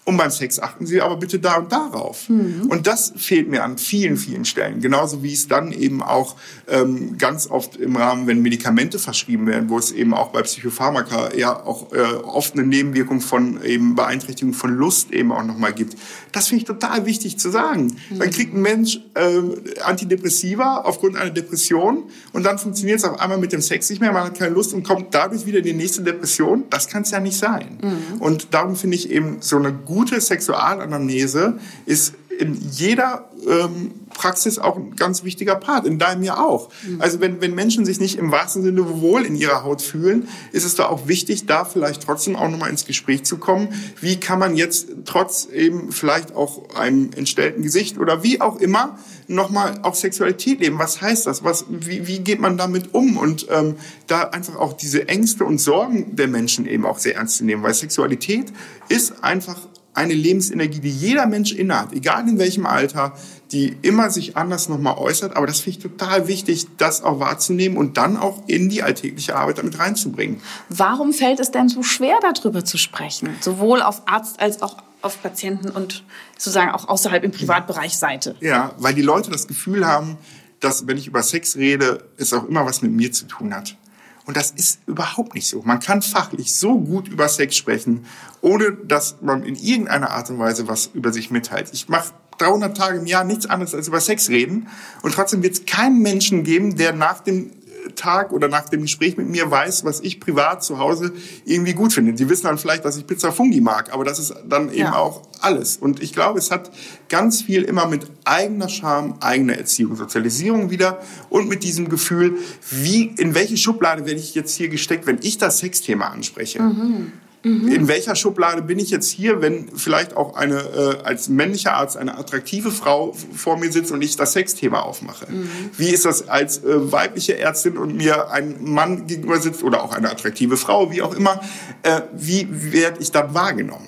Und 0.08 0.16
beim 0.16 0.32
Sex 0.32 0.58
achten 0.58 0.86
Sie 0.86 1.02
aber 1.02 1.18
bitte 1.18 1.38
da 1.38 1.56
und 1.56 1.70
darauf. 1.70 2.30
Mhm. 2.30 2.68
Und 2.70 2.88
das 2.88 3.12
fehlt 3.18 3.50
mir 3.50 3.66
an 3.66 3.78
vielen, 3.78 4.16
vielen 4.16 4.46
Stellen. 4.46 4.80
Genauso 4.80 5.22
wie 5.22 5.34
es 5.34 5.50
dann 5.50 5.74
eben 5.74 6.02
auch 6.02 6.38
ähm, 6.70 7.18
ganz 7.18 7.48
oft 7.48 7.76
im 7.76 7.98
Rahmen, 7.98 8.26
wenn 8.26 8.42
Medikamente 8.42 9.00
verschrieben 9.00 9.48
werden, 9.48 9.70
wo 9.70 9.78
es 9.78 9.92
eben 9.92 10.14
auch 10.14 10.30
bei 10.30 10.44
Psychopharmaka 10.44 11.36
ja 11.36 11.62
auch 11.62 11.92
äh, 11.92 11.98
oft 12.24 12.54
eine 12.54 12.64
Nebenwirkung 12.64 13.20
von 13.20 13.62
eben 13.66 13.96
Beeinträchtigung 13.96 14.54
von 14.54 14.74
Lust 14.74 15.12
eben 15.12 15.34
auch 15.34 15.44
nochmal 15.44 15.74
gibt. 15.74 15.98
Das 16.32 16.48
finde 16.48 16.62
ich 16.62 16.68
total 16.68 17.06
wichtig 17.06 17.38
zu 17.38 17.50
sagen. 17.50 17.98
Mhm. 18.10 18.20
Dann 18.20 18.32
kriegt 18.32 18.54
ein 18.54 18.62
Mensch 18.62 19.02
äh, 19.14 19.82
Antidepressiva 19.84 20.84
aufgrund 20.86 21.18
einer 21.18 21.32
Depression 21.32 22.04
und 22.32 22.44
dann 22.44 22.58
funktioniert 22.60 23.00
es 23.00 23.04
auf 23.04 23.20
einmal 23.20 23.40
mit 23.40 23.52
dem 23.52 23.62
Sex 23.62 23.90
nicht 23.90 24.00
mehr, 24.00 24.14
man 24.14 24.24
hat 24.24 24.40
keine 24.40 24.54
Lust 24.54 24.74
und 24.74 24.84
kommt 24.84 25.14
dadurch 25.14 25.46
wieder 25.46 25.58
in 25.58 25.66
die 25.66 25.74
nächste 25.74 26.02
Depression. 26.02 26.64
Das 26.70 26.88
kann 26.88 27.02
es 27.02 27.12
ja 27.12 27.20
nicht 27.20 27.38
sein. 27.38 27.78
Mhm. 27.82 28.22
Und 28.22 28.54
darum 28.54 28.78
finde 28.78 28.96
ich 28.96 29.12
eben 29.12 29.40
so 29.42 29.58
eine 29.58 29.74
gute 29.74 29.97
gute 29.98 30.22
Sexualanamnese 30.22 31.56
ist 31.88 32.14
in 32.38 32.56
jeder 32.70 33.26
ähm, 33.50 33.96
Praxis 34.18 34.58
auch 34.58 34.76
ein 34.76 34.96
ganz 34.96 35.24
wichtiger 35.24 35.56
Part, 35.56 35.86
in 35.86 36.00
deinem 36.00 36.24
ja 36.24 36.44
auch. 36.44 36.70
Mhm. 36.84 37.00
Also 37.00 37.22
wenn, 37.22 37.40
wenn 37.40 37.54
Menschen 37.54 37.86
sich 37.86 38.00
nicht 38.00 38.18
im 38.18 38.32
wahrsten 38.32 38.64
Sinne 38.64 39.00
wohl 39.02 39.24
in 39.24 39.36
ihrer 39.36 39.64
Haut 39.64 39.82
fühlen, 39.82 40.28
ist 40.52 40.66
es 40.66 40.76
da 40.76 40.88
auch 40.88 41.08
wichtig, 41.08 41.46
da 41.46 41.66
vielleicht 41.66 42.04
trotzdem 42.04 42.36
auch 42.36 42.50
nochmal 42.50 42.72
ins 42.72 42.86
Gespräch 42.86 43.24
zu 43.24 43.38
kommen. 43.38 43.70
Wie 44.02 44.20
kann 44.20 44.40
man 44.40 44.56
jetzt 44.58 44.88
trotz 45.06 45.46
eben 45.46 45.92
vielleicht 45.92 46.36
auch 46.36 46.76
einem 46.76 47.12
entstellten 47.16 47.62
Gesicht 47.62 48.00
oder 48.00 48.24
wie 48.24 48.42
auch 48.42 48.60
immer 48.60 48.98
nochmal 49.28 49.80
auch 49.84 49.94
Sexualität 49.94 50.60
leben? 50.62 50.80
Was 50.80 51.00
heißt 51.00 51.28
das? 51.28 51.44
Was, 51.44 51.66
wie, 51.70 52.08
wie 52.08 52.20
geht 52.20 52.40
man 52.40 52.58
damit 52.58 52.96
um? 52.96 53.18
Und 53.18 53.48
ähm, 53.52 53.76
da 54.08 54.24
einfach 54.24 54.56
auch 54.56 54.74
diese 54.74 55.08
Ängste 55.08 55.46
und 55.46 55.60
Sorgen 55.60 56.16
der 56.16 56.28
Menschen 56.28 56.66
eben 56.66 56.86
auch 56.86 56.98
sehr 56.98 57.16
ernst 57.16 57.38
zu 57.38 57.46
nehmen, 57.46 57.62
weil 57.62 57.76
Sexualität 57.76 58.52
ist 58.90 59.24
einfach 59.24 59.58
eine 59.98 60.14
Lebensenergie, 60.14 60.80
die 60.80 60.92
jeder 60.92 61.26
Mensch 61.26 61.52
innehat, 61.52 61.92
egal 61.92 62.30
in 62.30 62.38
welchem 62.38 62.68
Alter, 62.68 63.14
die 63.52 63.78
immer 63.82 64.10
sich 64.10 64.36
anders 64.36 64.70
nochmal 64.70 64.98
äußert. 64.98 65.36
Aber 65.36 65.48
das 65.48 65.60
finde 65.60 65.78
ich 65.78 65.84
total 65.84 66.28
wichtig, 66.28 66.68
das 66.78 67.02
auch 67.04 67.20
wahrzunehmen 67.20 67.78
und 67.78 67.98
dann 67.98 68.18
auch 68.18 68.44
in 68.48 68.70
die 68.70 68.84
alltägliche 68.84 69.36
Arbeit 69.36 69.60
damit 69.60 69.80
reinzubringen. 69.80 70.42
Warum 70.70 71.14
fällt 71.14 71.40
es 71.40 71.52
denn 71.52 71.70
so 71.70 71.84
schwer, 71.84 72.18
darüber 72.22 72.66
zu 72.66 72.78
sprechen? 72.78 73.30
Sowohl 73.42 73.82
auf 73.82 74.04
Arzt 74.06 74.40
als 74.40 74.62
auch 74.62 74.78
auf 75.02 75.22
Patienten 75.22 75.70
und 75.70 76.04
sozusagen 76.38 76.72
auch 76.72 76.88
außerhalb 76.90 77.24
im 77.24 77.32
Privatbereich 77.32 77.98
Seite. 77.98 78.36
Ja, 78.42 78.74
weil 78.78 78.94
die 78.94 79.02
Leute 79.02 79.32
das 79.32 79.48
Gefühl 79.48 79.86
haben, 79.86 80.18
dass 80.60 80.88
wenn 80.88 80.98
ich 80.98 81.08
über 81.08 81.24
Sex 81.24 81.56
rede, 81.56 82.04
es 82.18 82.34
auch 82.34 82.46
immer 82.46 82.66
was 82.66 82.82
mit 82.82 82.92
mir 82.92 83.12
zu 83.12 83.26
tun 83.26 83.54
hat. 83.56 83.78
Und 84.26 84.36
das 84.36 84.52
ist 84.52 84.82
überhaupt 84.88 85.36
nicht 85.36 85.48
so. 85.48 85.62
Man 85.62 85.80
kann 85.80 86.02
fachlich 86.02 86.54
so 86.54 86.78
gut 86.78 87.08
über 87.08 87.30
Sex 87.30 87.56
sprechen, 87.56 88.06
ohne 88.42 88.74
dass 88.74 89.22
man 89.22 89.44
in 89.44 89.56
irgendeiner 89.56 90.10
Art 90.10 90.30
und 90.30 90.40
Weise 90.40 90.68
was 90.68 90.88
über 90.94 91.14
sich 91.14 91.32
mitteilt. 91.32 91.70
Ich 91.72 91.88
mache 91.88 92.12
300 92.38 92.76
Tage 92.76 93.00
im 93.00 93.06
Jahr 93.06 93.24
nichts 93.24 93.46
anderes 93.46 93.74
als 93.74 93.88
über 93.88 94.00
Sex 94.00 94.30
reden. 94.30 94.68
Und 95.02 95.14
trotzdem 95.14 95.44
wird 95.44 95.54
es 95.54 95.66
keinen 95.66 96.02
Menschen 96.02 96.44
geben, 96.44 96.76
der 96.76 96.94
nach 96.94 97.20
dem 97.22 97.52
Tag 97.96 98.32
oder 98.32 98.48
nach 98.48 98.70
dem 98.70 98.82
Gespräch 98.82 99.18
mit 99.18 99.28
mir 99.28 99.50
weiß, 99.50 99.86
was 99.86 100.00
ich 100.00 100.20
privat 100.20 100.64
zu 100.64 100.80
Hause 100.80 101.14
irgendwie 101.46 101.74
gut 101.74 101.94
finde. 101.94 102.18
Sie 102.18 102.30
wissen 102.30 102.44
dann 102.44 102.58
vielleicht, 102.58 102.86
dass 102.86 102.98
ich 102.98 103.08
Pizza 103.08 103.32
Fungi 103.32 103.62
mag, 103.62 103.94
aber 103.94 104.04
das 104.04 104.20
ist 104.20 104.34
dann 104.48 104.70
eben 104.70 104.80
ja. 104.80 104.96
auch 104.96 105.24
alles. 105.40 105.78
Und 105.78 106.02
ich 106.02 106.14
glaube, 106.14 106.40
es 106.40 106.52
hat 106.52 106.72
ganz 107.10 107.42
viel 107.42 107.64
immer 107.64 107.88
mit 107.88 108.08
eigener 108.26 108.70
Scham, 108.70 109.16
eigener 109.20 109.58
Erziehung, 109.58 109.96
Sozialisierung 109.96 110.70
wieder 110.70 111.02
und 111.30 111.48
mit 111.48 111.64
diesem 111.64 111.90
Gefühl, 111.90 112.38
wie, 112.70 113.06
in 113.18 113.36
welche 113.36 113.58
Schublade 113.58 114.06
werde 114.06 114.20
ich 114.20 114.36
jetzt 114.36 114.56
hier 114.56 114.70
gesteckt, 114.70 115.08
wenn 115.08 115.20
ich 115.22 115.38
das 115.38 115.60
Sexthema 115.60 116.08
anspreche. 116.08 116.62
Mhm. 116.62 117.12
Mhm. 117.48 117.72
In 117.72 117.88
welcher 117.88 118.16
Schublade 118.16 118.62
bin 118.62 118.80
ich 118.80 118.90
jetzt 118.90 119.10
hier, 119.10 119.42
wenn 119.42 119.70
vielleicht 119.76 120.16
auch 120.16 120.36
eine 120.36 120.58
äh, 120.58 121.04
als 121.04 121.30
männlicher 121.30 121.74
Arzt 121.74 121.98
eine 121.98 122.18
attraktive 122.18 122.72
Frau 122.72 123.14
vor 123.14 123.58
mir 123.58 123.72
sitzt 123.72 123.92
und 123.92 124.02
ich 124.02 124.16
das 124.16 124.34
Sexthema 124.34 124.82
aufmache? 124.82 125.32
Mhm. 125.32 125.50
Wie 125.78 125.90
ist 125.90 126.06
das 126.06 126.28
als 126.28 126.64
äh, 126.64 126.92
weibliche 126.92 127.38
Ärztin 127.38 127.78
und 127.78 127.96
mir 127.96 128.32
ein 128.32 128.64
Mann 128.64 129.08
gegenüber 129.08 129.40
sitzt 129.40 129.64
oder 129.64 129.84
auch 129.84 129.94
eine 129.94 130.12
attraktive 130.12 130.58
Frau, 130.58 130.92
wie 130.92 131.02
auch 131.02 131.14
immer? 131.14 131.42
Äh, 131.84 132.02
wie 132.14 132.48
werde 132.52 133.02
ich 133.02 133.12
da 133.12 133.34
wahrgenommen? 133.34 133.88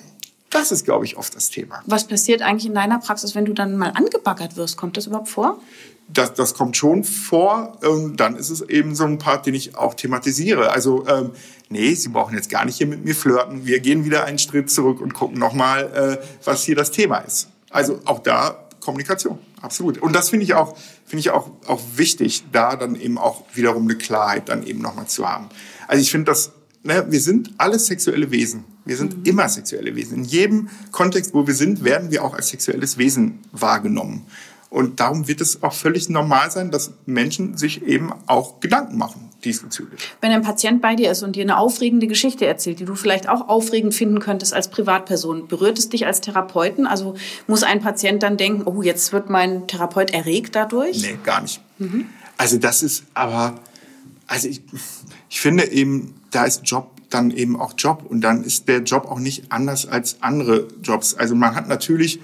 Das 0.50 0.72
ist, 0.72 0.84
glaube 0.84 1.04
ich, 1.04 1.16
oft 1.16 1.34
das 1.36 1.48
Thema. 1.50 1.82
Was 1.86 2.06
passiert 2.06 2.42
eigentlich 2.42 2.66
in 2.66 2.74
deiner 2.74 2.98
Praxis, 2.98 3.36
wenn 3.36 3.44
du 3.44 3.52
dann 3.52 3.76
mal 3.76 3.92
angebaggert 3.94 4.56
wirst? 4.56 4.76
Kommt 4.76 4.96
das 4.96 5.06
überhaupt 5.06 5.28
vor? 5.28 5.60
Das, 6.08 6.34
das 6.34 6.54
kommt 6.54 6.76
schon 6.76 7.04
vor. 7.04 7.78
Ähm, 7.84 8.16
dann 8.16 8.34
ist 8.34 8.50
es 8.50 8.62
eben 8.62 8.96
so 8.96 9.04
ein 9.04 9.18
Part, 9.18 9.46
den 9.46 9.54
ich 9.54 9.76
auch 9.76 9.94
thematisiere. 9.94 10.72
Also 10.72 11.06
ähm, 11.06 11.30
nee, 11.70 11.94
Sie 11.94 12.10
brauchen 12.10 12.34
jetzt 12.34 12.50
gar 12.50 12.66
nicht 12.66 12.76
hier 12.76 12.86
mit 12.86 13.04
mir 13.04 13.14
flirten. 13.14 13.64
Wir 13.64 13.80
gehen 13.80 14.04
wieder 14.04 14.24
einen 14.24 14.38
Schritt 14.38 14.70
zurück 14.70 15.00
und 15.00 15.14
gucken 15.14 15.38
nochmal, 15.38 16.18
äh, 16.20 16.24
was 16.44 16.64
hier 16.64 16.76
das 16.76 16.90
Thema 16.90 17.18
ist. 17.18 17.48
Also 17.70 18.00
auch 18.04 18.18
da 18.18 18.68
Kommunikation, 18.80 19.38
absolut. 19.62 19.98
Und 19.98 20.14
das 20.14 20.30
finde 20.30 20.44
ich 20.44 20.54
auch, 20.54 20.76
finde 21.06 21.20
ich 21.20 21.30
auch, 21.30 21.50
auch 21.66 21.80
wichtig, 21.96 22.44
da 22.52 22.76
dann 22.76 22.96
eben 22.96 23.18
auch 23.18 23.44
wiederum 23.54 23.84
eine 23.84 23.96
Klarheit 23.96 24.48
dann 24.48 24.66
eben 24.66 24.80
nochmal 24.80 25.06
zu 25.06 25.28
haben. 25.28 25.48
Also 25.86 26.02
ich 26.02 26.10
finde 26.10 26.26
das, 26.26 26.52
ne, 26.82 27.06
wir 27.08 27.20
sind 27.20 27.52
alle 27.58 27.78
sexuelle 27.78 28.30
Wesen. 28.30 28.64
Wir 28.84 28.96
sind 28.96 29.18
mhm. 29.18 29.24
immer 29.24 29.48
sexuelle 29.48 29.94
Wesen. 29.94 30.18
In 30.18 30.24
jedem 30.24 30.68
Kontext, 30.90 31.34
wo 31.34 31.46
wir 31.46 31.54
sind, 31.54 31.84
werden 31.84 32.10
wir 32.10 32.24
auch 32.24 32.34
als 32.34 32.48
sexuelles 32.48 32.98
Wesen 32.98 33.40
wahrgenommen. 33.52 34.26
Und 34.70 35.00
darum 35.00 35.28
wird 35.28 35.40
es 35.40 35.62
auch 35.62 35.72
völlig 35.72 36.08
normal 36.08 36.50
sein, 36.50 36.70
dass 36.70 36.92
Menschen 37.04 37.56
sich 37.56 37.82
eben 37.82 38.12
auch 38.26 38.60
Gedanken 38.60 38.96
machen 38.96 39.29
diesbezüglich. 39.44 40.00
Wenn 40.20 40.32
ein 40.32 40.42
Patient 40.42 40.80
bei 40.82 40.94
dir 40.94 41.10
ist 41.10 41.22
und 41.22 41.36
dir 41.36 41.42
eine 41.42 41.58
aufregende 41.58 42.06
Geschichte 42.06 42.46
erzählt, 42.46 42.80
die 42.80 42.84
du 42.84 42.94
vielleicht 42.94 43.28
auch 43.28 43.48
aufregend 43.48 43.94
finden 43.94 44.20
könntest 44.20 44.54
als 44.54 44.70
Privatperson, 44.70 45.48
berührt 45.48 45.78
es 45.78 45.88
dich 45.88 46.06
als 46.06 46.20
Therapeuten? 46.20 46.86
Also 46.86 47.14
muss 47.46 47.62
ein 47.62 47.80
Patient 47.80 48.22
dann 48.22 48.36
denken, 48.36 48.62
oh, 48.66 48.82
jetzt 48.82 49.12
wird 49.12 49.30
mein 49.30 49.66
Therapeut 49.66 50.10
erregt 50.12 50.54
dadurch? 50.54 51.02
Nee, 51.02 51.18
gar 51.24 51.40
nicht. 51.42 51.60
Mhm. 51.78 52.06
Also 52.36 52.58
das 52.58 52.82
ist 52.82 53.04
aber, 53.14 53.60
also 54.26 54.48
ich, 54.48 54.62
ich 55.28 55.40
finde 55.40 55.70
eben, 55.70 56.14
da 56.30 56.44
ist 56.44 56.62
Job 56.64 56.90
dann 57.10 57.30
eben 57.32 57.60
auch 57.60 57.74
Job 57.76 58.04
und 58.08 58.20
dann 58.20 58.44
ist 58.44 58.68
der 58.68 58.82
Job 58.82 59.06
auch 59.06 59.18
nicht 59.18 59.50
anders 59.52 59.86
als 59.86 60.22
andere 60.22 60.68
Jobs. 60.82 61.14
Also 61.14 61.34
man 61.34 61.54
hat 61.54 61.68
natürlich 61.68 62.20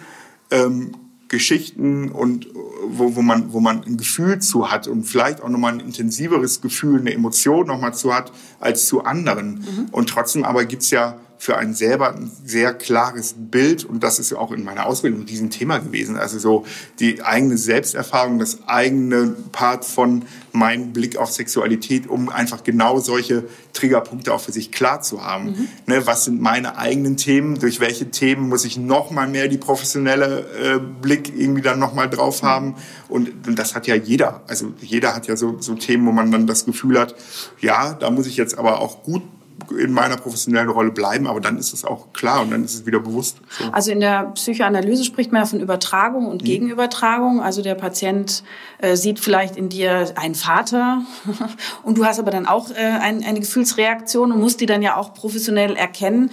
ähm, 0.50 0.92
Geschichten 1.28 2.10
und 2.10 2.46
wo, 2.90 3.16
wo, 3.16 3.22
man, 3.22 3.52
wo 3.52 3.60
man 3.60 3.82
ein 3.84 3.96
Gefühl 3.96 4.38
zu 4.40 4.70
hat 4.70 4.88
und 4.88 5.04
vielleicht 5.04 5.42
auch 5.42 5.48
nochmal 5.48 5.74
ein 5.74 5.80
intensiveres 5.80 6.60
Gefühl, 6.60 7.00
eine 7.00 7.12
Emotion 7.12 7.66
nochmal 7.66 7.94
zu 7.94 8.14
hat 8.14 8.32
als 8.60 8.86
zu 8.86 9.04
anderen. 9.04 9.54
Mhm. 9.54 9.86
Und 9.92 10.08
trotzdem 10.08 10.44
aber 10.44 10.64
gibt's 10.64 10.90
ja 10.90 11.18
für 11.38 11.56
einen 11.56 11.74
selber 11.74 12.14
ein 12.14 12.30
sehr 12.44 12.72
klares 12.74 13.34
Bild 13.36 13.84
und 13.84 14.02
das 14.02 14.18
ist 14.18 14.30
ja 14.30 14.38
auch 14.38 14.52
in 14.52 14.64
meiner 14.64 14.86
Ausbildung 14.86 15.20
ein 15.20 15.28
Riesenthema 15.28 15.78
gewesen. 15.78 16.16
Also 16.16 16.38
so 16.38 16.64
die 16.98 17.22
eigene 17.22 17.58
Selbsterfahrung, 17.58 18.38
das 18.38 18.66
eigene 18.66 19.34
Part 19.52 19.84
von 19.84 20.24
meinem 20.52 20.92
Blick 20.92 21.16
auf 21.18 21.30
Sexualität, 21.30 22.06
um 22.08 22.28
einfach 22.28 22.64
genau 22.64 22.98
solche 22.98 23.44
Triggerpunkte 23.74 24.32
auch 24.32 24.40
für 24.40 24.52
sich 24.52 24.72
klar 24.72 25.02
zu 25.02 25.24
haben. 25.24 25.50
Mhm. 25.50 25.68
Ne, 25.86 26.06
was 26.06 26.24
sind 26.24 26.40
meine 26.40 26.78
eigenen 26.78 27.16
Themen? 27.16 27.58
Durch 27.58 27.80
welche 27.80 28.10
Themen 28.10 28.48
muss 28.48 28.64
ich 28.64 28.78
noch 28.78 29.10
mal 29.10 29.28
mehr 29.28 29.48
die 29.48 29.58
professionelle 29.58 30.46
äh, 30.58 30.78
Blick 30.78 31.32
irgendwie 31.36 31.62
dann 31.62 31.78
noch 31.78 31.94
mal 31.94 32.08
drauf 32.08 32.42
mhm. 32.42 32.46
haben? 32.46 32.74
Und, 33.08 33.46
und 33.46 33.58
das 33.58 33.74
hat 33.74 33.86
ja 33.86 33.94
jeder. 33.94 34.42
Also 34.46 34.72
jeder 34.80 35.14
hat 35.14 35.26
ja 35.26 35.36
so, 35.36 35.60
so 35.60 35.74
Themen, 35.74 36.06
wo 36.06 36.12
man 36.12 36.30
dann 36.30 36.46
das 36.46 36.64
Gefühl 36.64 36.98
hat, 36.98 37.14
ja, 37.60 37.94
da 37.94 38.10
muss 38.10 38.26
ich 38.26 38.36
jetzt 38.36 38.58
aber 38.58 38.80
auch 38.80 39.02
gut 39.02 39.22
in 39.70 39.92
meiner 39.92 40.16
professionellen 40.16 40.68
Rolle 40.68 40.90
bleiben, 40.90 41.26
aber 41.26 41.40
dann 41.40 41.58
ist 41.58 41.72
es 41.72 41.84
auch 41.84 42.12
klar 42.12 42.42
und 42.42 42.50
dann 42.50 42.64
ist 42.64 42.74
es 42.74 42.86
wieder 42.86 43.00
bewusst. 43.00 43.38
So. 43.58 43.64
Also 43.72 43.90
in 43.90 44.00
der 44.00 44.32
Psychoanalyse 44.34 45.04
spricht 45.04 45.32
man 45.32 45.42
ja 45.42 45.46
von 45.46 45.60
Übertragung 45.60 46.26
und 46.26 46.42
mhm. 46.42 46.46
Gegenübertragung. 46.46 47.40
Also 47.40 47.62
der 47.62 47.74
Patient 47.74 48.42
äh, 48.78 48.96
sieht 48.96 49.18
vielleicht 49.20 49.56
in 49.56 49.68
dir 49.68 50.12
einen 50.16 50.34
Vater 50.34 51.02
und 51.82 51.98
du 51.98 52.04
hast 52.04 52.18
aber 52.18 52.30
dann 52.30 52.46
auch 52.46 52.70
äh, 52.70 52.74
ein, 52.74 53.24
eine 53.24 53.40
Gefühlsreaktion 53.40 54.32
und 54.32 54.40
musst 54.40 54.60
die 54.60 54.66
dann 54.66 54.82
ja 54.82 54.96
auch 54.96 55.14
professionell 55.14 55.76
erkennen. 55.76 56.30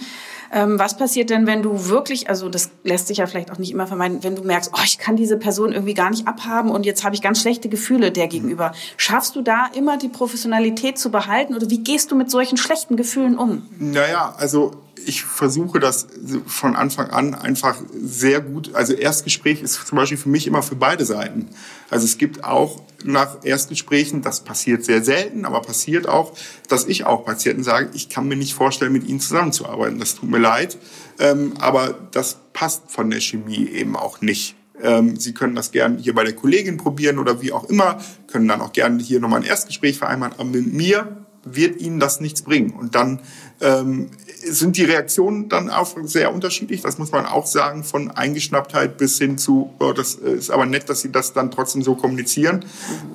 Ähm, 0.54 0.78
was 0.78 0.96
passiert 0.96 1.30
denn, 1.30 1.48
wenn 1.48 1.62
du 1.62 1.88
wirklich, 1.88 2.28
also 2.28 2.48
das 2.48 2.70
lässt 2.84 3.08
sich 3.08 3.18
ja 3.18 3.26
vielleicht 3.26 3.50
auch 3.50 3.58
nicht 3.58 3.72
immer 3.72 3.88
vermeiden, 3.88 4.22
wenn 4.22 4.36
du 4.36 4.44
merkst, 4.44 4.70
oh, 4.72 4.82
ich 4.84 4.98
kann 4.98 5.16
diese 5.16 5.36
Person 5.36 5.72
irgendwie 5.72 5.94
gar 5.94 6.10
nicht 6.10 6.28
abhaben 6.28 6.70
und 6.70 6.86
jetzt 6.86 7.02
habe 7.02 7.16
ich 7.16 7.22
ganz 7.22 7.40
schlechte 7.40 7.68
Gefühle 7.68 8.12
der 8.12 8.28
gegenüber. 8.28 8.72
Schaffst 8.96 9.34
du 9.34 9.42
da 9.42 9.66
immer 9.74 9.98
die 9.98 10.08
Professionalität 10.08 10.96
zu 10.96 11.10
behalten 11.10 11.56
oder 11.56 11.68
wie 11.70 11.82
gehst 11.82 12.12
du 12.12 12.14
mit 12.14 12.30
solchen 12.30 12.56
schlechten 12.56 12.96
Gefühlen 12.96 13.36
um? 13.36 13.68
Naja, 13.80 14.36
also 14.38 14.83
ich 15.06 15.24
versuche 15.24 15.80
das 15.80 16.06
von 16.46 16.76
Anfang 16.76 17.10
an 17.10 17.34
einfach 17.34 17.76
sehr 17.94 18.40
gut. 18.40 18.74
Also 18.74 18.92
Erstgespräch 18.94 19.62
ist 19.62 19.86
zum 19.86 19.96
Beispiel 19.96 20.18
für 20.18 20.28
mich 20.28 20.46
immer 20.46 20.62
für 20.62 20.76
beide 20.76 21.04
Seiten. 21.04 21.48
Also 21.90 22.04
es 22.04 22.18
gibt 22.18 22.44
auch 22.44 22.82
nach 23.04 23.44
Erstgesprächen, 23.44 24.22
das 24.22 24.40
passiert 24.44 24.84
sehr 24.84 25.04
selten, 25.04 25.44
aber 25.44 25.60
passiert 25.62 26.08
auch, 26.08 26.32
dass 26.68 26.86
ich 26.86 27.04
auch 27.04 27.24
Patienten 27.24 27.62
sage, 27.62 27.90
ich 27.94 28.08
kann 28.08 28.28
mir 28.28 28.36
nicht 28.36 28.54
vorstellen, 28.54 28.92
mit 28.92 29.06
ihnen 29.06 29.20
zusammenzuarbeiten. 29.20 29.98
Das 29.98 30.14
tut 30.14 30.30
mir 30.30 30.38
leid, 30.38 30.78
ähm, 31.18 31.54
aber 31.60 31.94
das 32.12 32.38
passt 32.52 32.90
von 32.90 33.10
der 33.10 33.20
Chemie 33.20 33.68
eben 33.68 33.96
auch 33.96 34.20
nicht. 34.20 34.56
Ähm, 34.82 35.16
Sie 35.16 35.34
können 35.34 35.54
das 35.54 35.70
gerne 35.70 35.98
hier 35.98 36.14
bei 36.14 36.24
der 36.24 36.34
Kollegin 36.34 36.76
probieren 36.76 37.18
oder 37.18 37.42
wie 37.42 37.52
auch 37.52 37.64
immer, 37.64 38.00
können 38.26 38.48
dann 38.48 38.60
auch 38.60 38.72
gerne 38.72 39.02
hier 39.02 39.20
nochmal 39.20 39.40
ein 39.40 39.46
Erstgespräch 39.46 39.98
vereinbaren. 39.98 40.34
Aber 40.34 40.44
mit 40.44 40.72
mir 40.72 41.24
wird 41.44 41.80
Ihnen 41.80 42.00
das 42.00 42.20
nichts 42.20 42.42
bringen. 42.42 42.70
Und 42.70 42.94
dann 42.94 43.20
ähm, 43.60 44.10
sind 44.46 44.76
die 44.76 44.84
Reaktionen 44.84 45.48
dann 45.48 45.70
auch 45.70 45.96
sehr 46.04 46.32
unterschiedlich. 46.32 46.82
Das 46.82 46.98
muss 46.98 47.12
man 47.12 47.26
auch 47.26 47.46
sagen, 47.46 47.84
von 47.84 48.10
Eingeschnapptheit 48.10 48.96
bis 48.98 49.18
hin 49.18 49.38
zu, 49.38 49.72
oh, 49.78 49.92
das 49.92 50.14
ist 50.14 50.50
aber 50.50 50.66
nett, 50.66 50.88
dass 50.88 51.00
sie 51.00 51.10
das 51.10 51.32
dann 51.32 51.50
trotzdem 51.50 51.82
so 51.82 51.94
kommunizieren. 51.94 52.64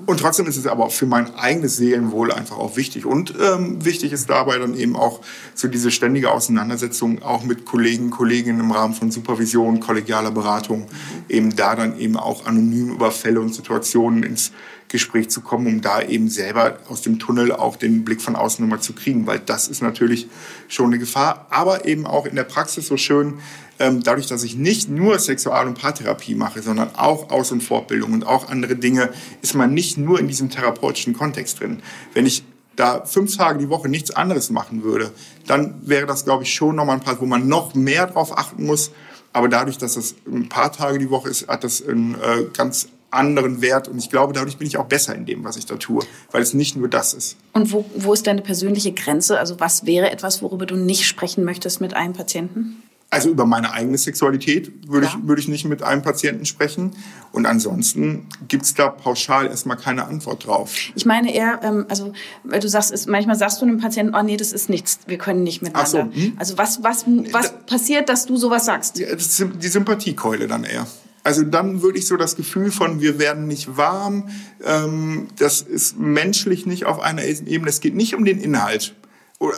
Und 0.06 0.20
trotzdem 0.20 0.48
ist 0.48 0.58
es 0.58 0.68
aber 0.68 0.90
für 0.90 1.06
mein 1.06 1.36
eigenes 1.36 1.78
Seelenwohl 1.78 2.32
einfach 2.32 2.58
auch 2.58 2.76
wichtig. 2.76 3.06
Und 3.06 3.34
ähm, 3.42 3.84
wichtig 3.86 4.12
ist 4.12 4.30
dabei 4.30 4.58
dann 4.58 4.74
eben 4.76 4.96
auch 4.96 5.22
so 5.56 5.68
diese 5.68 5.92
ständige 5.92 6.32
Auseinandersetzung 6.32 7.22
auch 7.22 7.44
mit 7.44 7.66
Kollegen, 7.66 8.10
Kolleginnen 8.10 8.60
im 8.60 8.72
Rahmen 8.72 8.94
von 8.94 9.12
Supervision, 9.12 9.80
kollegialer 9.80 10.32
Beratung, 10.32 10.88
eben 11.28 11.56
da 11.56 11.76
dann 11.76 11.98
eben 12.00 12.18
auch 12.18 12.46
anonym 12.46 12.92
über 12.92 13.12
Fälle 13.12 13.42
und 13.42 13.54
Situationen 13.54 14.24
ins 14.24 14.52
Gespräch 14.90 15.30
zu 15.30 15.42
kommen, 15.42 15.68
um 15.68 15.82
da 15.82 16.02
eben 16.02 16.30
selber 16.30 16.80
aus 16.90 17.02
dem 17.02 17.20
Tunnel 17.20 17.52
auch 17.52 17.76
den 17.76 18.04
Blick 18.04 18.22
von 18.22 18.36
außen 18.36 18.64
nochmal 18.64 18.82
zu 18.82 18.94
kriegen, 18.94 19.28
weil 19.28 19.40
das 19.40 19.68
ist 19.68 19.82
natürlich 19.82 20.28
schon 20.68 20.88
eine 20.88 21.00
Gefahr, 21.00 21.48
aber 21.52 21.86
eben 21.86 22.06
auch 22.06 22.26
in 22.26 22.36
der 22.36 22.44
Praxis 22.44 22.88
so 22.88 22.98
schön, 22.98 23.36
ähm, 23.78 24.04
dadurch, 24.04 24.28
dass 24.28 24.44
ich 24.44 24.56
nicht 24.56 24.90
nur 24.90 25.18
Sexual- 25.20 25.68
und 25.68 25.80
Paartherapie 25.80 26.36
mache, 26.36 26.62
sondern 26.62 26.90
auch 26.96 27.30
Aus- 27.30 27.52
und 27.52 27.62
Fortbildung 27.62 28.14
und 28.14 28.26
auch 28.26 28.50
andere 28.50 28.76
Dinge, 28.76 29.10
ist 29.42 29.54
man 29.54 29.74
nicht 29.74 29.98
nur 29.98 30.20
in 30.20 30.28
diesem 30.28 30.50
therapeutischen 30.50 31.14
Kontext 31.14 31.60
drin. 31.60 31.82
Wenn 32.14 32.26
ich 32.26 32.44
da 32.76 33.06
fünf 33.06 33.38
Tage 33.38 33.60
die 33.60 33.70
Woche 33.70 33.90
nichts 33.90 34.12
anderes 34.12 34.50
machen 34.50 34.84
würde, 34.84 35.12
dann 35.48 35.76
wäre 35.82 36.08
das, 36.08 36.26
glaube 36.26 36.44
ich, 36.44 36.54
schon 36.54 36.76
nochmal 36.76 36.98
ein 36.98 37.04
Part, 37.04 37.22
wo 37.22 37.26
man 37.26 37.48
noch 37.48 37.76
mehr 37.76 38.08
drauf 38.08 38.38
achten 38.38 38.66
muss. 38.66 38.92
Aber 39.34 39.48
dadurch, 39.50 39.78
dass 39.78 39.94
das 39.94 40.16
ein 40.26 40.50
paar 40.50 40.72
Tage 40.72 40.98
die 40.98 41.10
Woche 41.10 41.30
ist, 41.30 41.48
hat 41.48 41.64
das 41.64 41.86
einen 41.86 42.16
äh, 42.16 42.46
ganz 42.56 42.88
anderen 43.12 43.62
Wert. 43.62 43.88
Und 43.88 43.98
ich 43.98 44.10
glaube, 44.10 44.34
dadurch 44.34 44.58
bin 44.58 44.68
ich 44.68 44.78
auch 44.78 44.86
besser 44.86 45.16
in 45.16 45.26
dem, 45.26 45.44
was 45.44 45.58
ich 45.58 45.66
da 45.66 45.76
tue, 45.76 46.04
weil 46.32 46.42
es 46.42 46.54
nicht 46.54 46.76
nur 46.76 46.88
das 46.88 47.14
ist. 47.14 47.38
Und 47.54 47.72
wo, 47.72 47.86
wo 47.96 48.14
ist 48.14 48.28
deine 48.28 48.42
persönliche 48.42 48.92
Grenze? 48.94 49.40
Also 49.40 49.60
was 49.60 49.86
wäre 49.86 50.12
etwas, 50.12 50.42
worüber 50.42 50.66
du 50.66 50.76
nicht 50.76 51.06
sprechen 51.06 51.44
möchtest 51.44 51.82
mit 51.82 51.94
einem 51.94 52.14
Patienten? 52.14 52.84
Also 53.12 53.30
über 53.30 53.48
meine 53.48 53.74
eigene 53.74 53.98
Sexualität 53.98 54.72
würde, 54.88 55.08
ja. 55.08 55.14
ich, 55.18 55.28
würde 55.28 55.42
ich 55.42 55.48
nicht 55.48 55.66
mit 55.66 55.82
einem 55.82 56.04
Patienten 56.04 56.46
sprechen. 56.46 56.92
Und 57.32 57.48
ansonsten 57.48 58.28
gibt 58.48 58.66
es 58.66 58.76
da 58.76 58.90
pauschal 58.90 59.48
erstmal 59.48 59.78
keine 59.78 60.06
Antwort 60.06 60.46
drauf. 60.46 60.76
Ich 60.94 61.08
meine 61.08 61.34
eher, 61.34 61.60
ähm, 61.64 61.86
also 61.90 62.14
weil 62.44 62.60
du 62.60 62.70
sagst, 62.70 62.92
ist, 62.92 63.08
manchmal 63.08 63.36
sagst 63.36 63.62
du 63.62 63.66
einem 63.66 63.80
Patienten, 63.80 64.14
oh 64.14 64.22
nee, 64.22 64.38
das 64.38 64.54
ist 64.54 64.70
nichts, 64.70 65.00
wir 65.08 65.18
können 65.18 65.42
nicht 65.42 65.64
miteinander. 65.64 66.08
Ach 66.08 66.16
so, 66.16 66.22
hm? 66.22 66.34
Also 66.38 66.60
was, 66.60 66.84
was, 66.84 67.06
was 67.32 67.52
da, 67.52 67.58
passiert, 67.66 68.10
dass 68.10 68.28
du 68.28 68.38
sowas 68.38 68.66
sagst? 68.66 69.00
Die 69.00 69.68
Sympathiekeule 69.68 70.48
dann 70.48 70.64
eher. 70.64 70.86
Also 71.24 71.44
dann 71.44 71.82
würde 71.82 72.00
ich 72.00 72.08
so 72.08 72.18
das 72.18 72.36
Gefühl 72.36 72.72
von, 72.72 73.02
wir 73.02 73.20
werden 73.20 73.48
nicht 73.48 73.78
warm, 73.78 74.30
ähm, 74.66 75.28
das 75.38 75.62
ist 75.62 76.00
menschlich 76.00 76.66
nicht 76.66 76.86
auf 76.86 77.00
einer 77.00 77.24
Ebene. 77.24 77.70
Es 77.70 77.82
geht 77.82 77.96
nicht 77.96 78.16
um 78.16 78.26
den 78.26 78.40
Inhalt. 78.40 78.96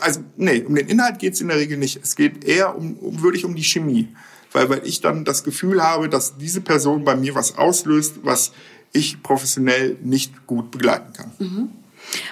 Also 0.02 0.22
nee, 0.38 0.62
um 0.62 0.76
den 0.76 0.88
Inhalt 0.88 1.20
geht 1.20 1.34
es 1.34 1.42
in 1.42 1.48
der 1.48 1.58
Regel 1.58 1.78
nicht. 1.78 2.00
Es 2.04 2.16
geht 2.16 2.44
eher 2.44 2.76
um, 2.76 2.98
um 2.98 3.22
wirklich 3.22 3.46
um 3.46 3.56
die 3.56 3.64
Chemie. 3.64 4.10
Weil, 4.52 4.70
weil 4.70 4.82
ich 4.86 5.02
dann 5.02 5.24
das 5.24 5.44
Gefühl 5.44 5.82
habe, 5.82 6.10
dass 6.10 6.38
diese 6.38 6.62
Person 6.62 7.06
bei 7.06 7.16
mir 7.16 7.36
was 7.36 7.58
auslöst, 7.58 8.16
was 8.24 8.52
ich 8.92 9.24
professionell 9.24 9.98
nicht 10.04 10.46
gut 10.46 10.72
begleiten 10.72 11.14
kann. 11.14 11.32
Mhm. 11.40 11.70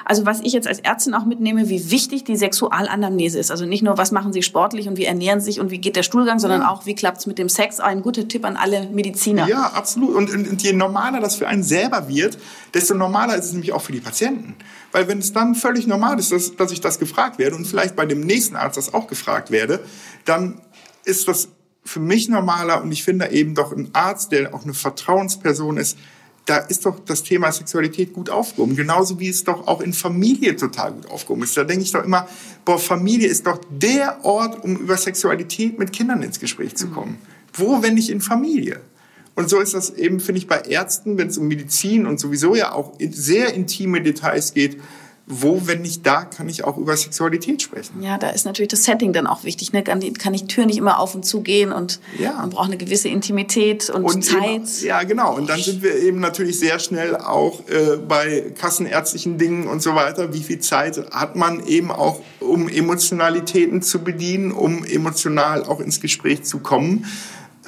Also 0.05 0.25
was 0.25 0.41
ich 0.41 0.53
jetzt 0.53 0.67
als 0.67 0.80
Ärztin 0.80 1.13
auch 1.13 1.25
mitnehme, 1.25 1.69
wie 1.69 1.91
wichtig 1.91 2.23
die 2.23 2.36
Sexualanamnese 2.36 3.39
ist. 3.39 3.51
Also 3.51 3.65
nicht 3.65 3.84
nur, 3.84 3.97
was 3.97 4.11
machen 4.11 4.34
Sie 4.34 4.43
sportlich 4.43 4.88
und 4.88 4.97
wie 4.97 5.05
ernähren 5.05 5.39
Sie 5.39 5.45
sich 5.45 5.59
und 5.59 5.71
wie 5.71 5.80
geht 5.80 5.95
der 5.95 6.03
Stuhlgang, 6.03 6.39
sondern 6.39 6.63
auch, 6.63 6.86
wie 6.86 6.95
klappt 6.95 7.19
es 7.19 7.27
mit 7.27 7.38
dem 7.38 7.49
Sex. 7.49 7.80
Ein 7.80 8.01
guter 8.01 8.27
Tipp 8.27 8.45
an 8.45 8.57
alle 8.57 8.89
Mediziner. 8.89 9.47
Ja, 9.47 9.71
absolut. 9.73 10.15
Und, 10.15 10.32
und 10.32 10.61
je 10.61 10.73
normaler 10.73 11.19
das 11.19 11.36
für 11.36 11.47
einen 11.47 11.63
selber 11.63 12.07
wird, 12.07 12.38
desto 12.73 12.93
normaler 12.95 13.36
ist 13.36 13.45
es 13.45 13.53
nämlich 13.53 13.73
auch 13.73 13.82
für 13.82 13.91
die 13.91 14.01
Patienten. 14.01 14.55
Weil 14.91 15.07
wenn 15.07 15.19
es 15.19 15.34
dann 15.34 15.55
völlig 15.55 15.88
normal 15.88 16.19
ist, 16.19 16.32
dass, 16.32 16.55
dass 16.55 16.71
ich 16.71 16.82
das 16.82 16.99
gefragt 16.99 17.38
werde 17.39 17.55
und 17.55 17.65
vielleicht 17.65 17.95
bei 17.95 18.05
dem 18.05 18.21
nächsten 18.21 18.55
Arzt 18.55 18.77
das 18.77 18.93
auch 18.93 19.07
gefragt 19.07 19.51
werde, 19.51 19.80
dann 20.25 20.61
ist 21.05 21.27
das 21.27 21.49
für 21.84 21.99
mich 21.99 22.30
normaler 22.30 22.82
und 22.84 22.91
ich 22.91 23.03
finde 23.03 23.32
eben 23.32 23.55
doch 23.55 23.71
ein 23.71 23.89
Arzt, 23.93 24.32
der 24.32 24.53
auch 24.53 24.63
eine 24.63 24.73
Vertrauensperson 24.73 25.77
ist, 25.77 25.97
da 26.49 26.57
ist 26.57 26.83
doch 26.87 26.99
das 27.05 27.21
Thema 27.21 27.51
Sexualität 27.51 28.11
gut 28.11 28.31
aufgehoben. 28.31 28.75
Genauso 28.75 29.19
wie 29.19 29.29
es 29.29 29.43
doch 29.43 29.67
auch 29.67 29.81
in 29.81 29.93
Familie 29.93 30.55
total 30.55 30.93
gut 30.93 31.05
aufgehoben 31.11 31.43
ist. 31.43 31.55
Da 31.55 31.63
denke 31.63 31.83
ich 31.83 31.91
doch 31.91 32.03
immer, 32.03 32.27
boah, 32.65 32.79
Familie 32.79 33.27
ist 33.27 33.45
doch 33.45 33.61
der 33.69 34.25
Ort, 34.25 34.63
um 34.63 34.75
über 34.77 34.97
Sexualität 34.97 35.77
mit 35.77 35.93
Kindern 35.93 36.23
ins 36.23 36.39
Gespräch 36.39 36.75
zu 36.75 36.87
kommen. 36.87 37.19
Wo, 37.53 37.83
wenn 37.83 37.93
nicht 37.93 38.09
in 38.09 38.19
Familie? 38.19 38.81
Und 39.35 39.47
so 39.47 39.59
ist 39.59 39.75
das 39.75 39.91
eben, 39.91 40.19
finde 40.19 40.39
ich, 40.39 40.47
bei 40.47 40.59
Ärzten, 40.61 41.19
wenn 41.19 41.27
es 41.27 41.37
um 41.37 41.47
Medizin 41.47 42.07
und 42.07 42.19
sowieso 42.19 42.55
ja 42.55 42.71
auch 42.71 42.93
sehr 42.99 43.53
intime 43.53 44.01
Details 44.01 44.55
geht, 44.55 44.77
wo, 45.32 45.61
wenn 45.67 45.84
nicht 45.84 46.07
da, 46.07 46.25
kann 46.25 46.49
ich 46.49 46.63
auch 46.63 46.75
über 46.77 46.97
Sexualität 46.97 47.61
sprechen. 47.61 48.01
Ja, 48.01 48.17
da 48.17 48.32
ist 48.32 48.45
natürlich 48.45 48.69
das 48.69 48.84
Setting 48.84 49.13
dann 49.13 49.27
auch 49.27 49.43
wichtig. 49.43 49.71
Ne? 49.73 49.84
Kann, 49.84 49.99
die, 49.99 50.11
kann 50.11 50.34
die 50.34 50.47
Tür 50.47 50.65
nicht 50.65 50.80
immer 50.80 50.99
auf 50.99 51.13
und 51.13 51.23
zu 51.23 51.41
gehen 51.41 51.71
und 51.71 51.99
ja. 52.17 52.34
man 52.34 52.49
braucht 52.49 52.65
eine 52.65 52.77
gewisse 52.77 53.09
Intimität 53.09 53.91
und, 53.91 54.05
und 54.05 54.25
Zeit. 54.25 54.43
Eben, 54.43 54.65
ja, 54.82 55.03
genau. 55.03 55.36
Und 55.36 55.47
dann 55.47 55.61
sind 55.61 55.84
wir 55.84 55.95
eben 55.97 56.19
natürlich 56.19 56.57
sehr 56.57 56.80
schnell 56.80 57.15
auch 57.15 57.59
äh, 57.69 57.97
bei 57.97 58.51
kassenärztlichen 58.57 59.38
Dingen 59.38 59.67
und 59.67 59.84
so 59.84 59.93
weiter. 59.93 60.34
Wie 60.34 60.41
viel 60.41 60.59
Zeit 60.59 60.99
hat 61.11 61.36
man 61.36 61.63
eben 61.67 61.91
auch, 61.91 62.21
um 62.39 62.67
Emotionalitäten 62.67 63.84
zu 63.84 64.03
bedienen, 64.03 64.51
um 64.51 64.84
emotional 64.84 65.63
auch 65.63 65.80
ins 65.80 66.01
Gespräch 66.01 66.41
zu 66.43 66.57
kommen? 66.57 67.05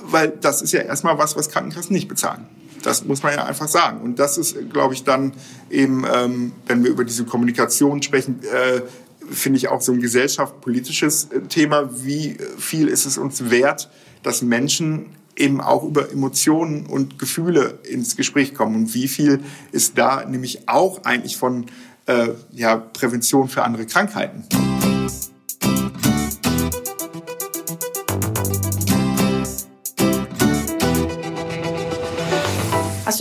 Weil 0.01 0.29
das 0.29 0.63
ist 0.63 0.73
ja 0.73 0.81
erstmal 0.81 1.19
was, 1.19 1.35
was 1.35 1.49
Krankenkassen 1.49 1.93
nicht 1.93 2.07
bezahlen. 2.07 2.47
Das 2.81 3.05
muss 3.05 3.23
man 3.23 3.33
ja 3.33 3.45
einfach 3.45 3.67
sagen. 3.67 4.01
Und 4.01 4.19
das 4.19 4.37
ist, 4.37 4.55
glaube 4.71 4.93
ich, 4.93 5.03
dann 5.03 5.33
eben, 5.69 6.05
ähm, 6.11 6.53
wenn 6.67 6.83
wir 6.83 6.91
über 6.91 7.03
diese 7.03 7.25
Kommunikation 7.25 8.01
sprechen, 8.01 8.39
äh, 8.43 8.81
finde 9.29 9.57
ich 9.57 9.67
auch 9.69 9.81
so 9.81 9.91
ein 9.91 10.01
gesellschaftspolitisches 10.01 11.25
äh, 11.25 11.41
Thema. 11.41 11.89
Wie 12.03 12.37
viel 12.57 12.87
ist 12.87 13.05
es 13.05 13.17
uns 13.17 13.49
wert, 13.49 13.89
dass 14.23 14.41
Menschen 14.41 15.07
eben 15.35 15.61
auch 15.61 15.83
über 15.83 16.11
Emotionen 16.11 16.85
und 16.85 17.17
Gefühle 17.19 17.79
ins 17.89 18.15
Gespräch 18.15 18.53
kommen? 18.53 18.75
Und 18.75 18.93
wie 18.93 19.07
viel 19.07 19.41
ist 19.71 19.97
da 19.97 20.25
nämlich 20.25 20.67
auch 20.67 21.03
eigentlich 21.03 21.37
von 21.37 21.65
äh, 22.05 22.29
ja, 22.51 22.77
Prävention 22.77 23.47
für 23.47 23.63
andere 23.63 23.85
Krankheiten? 23.85 24.70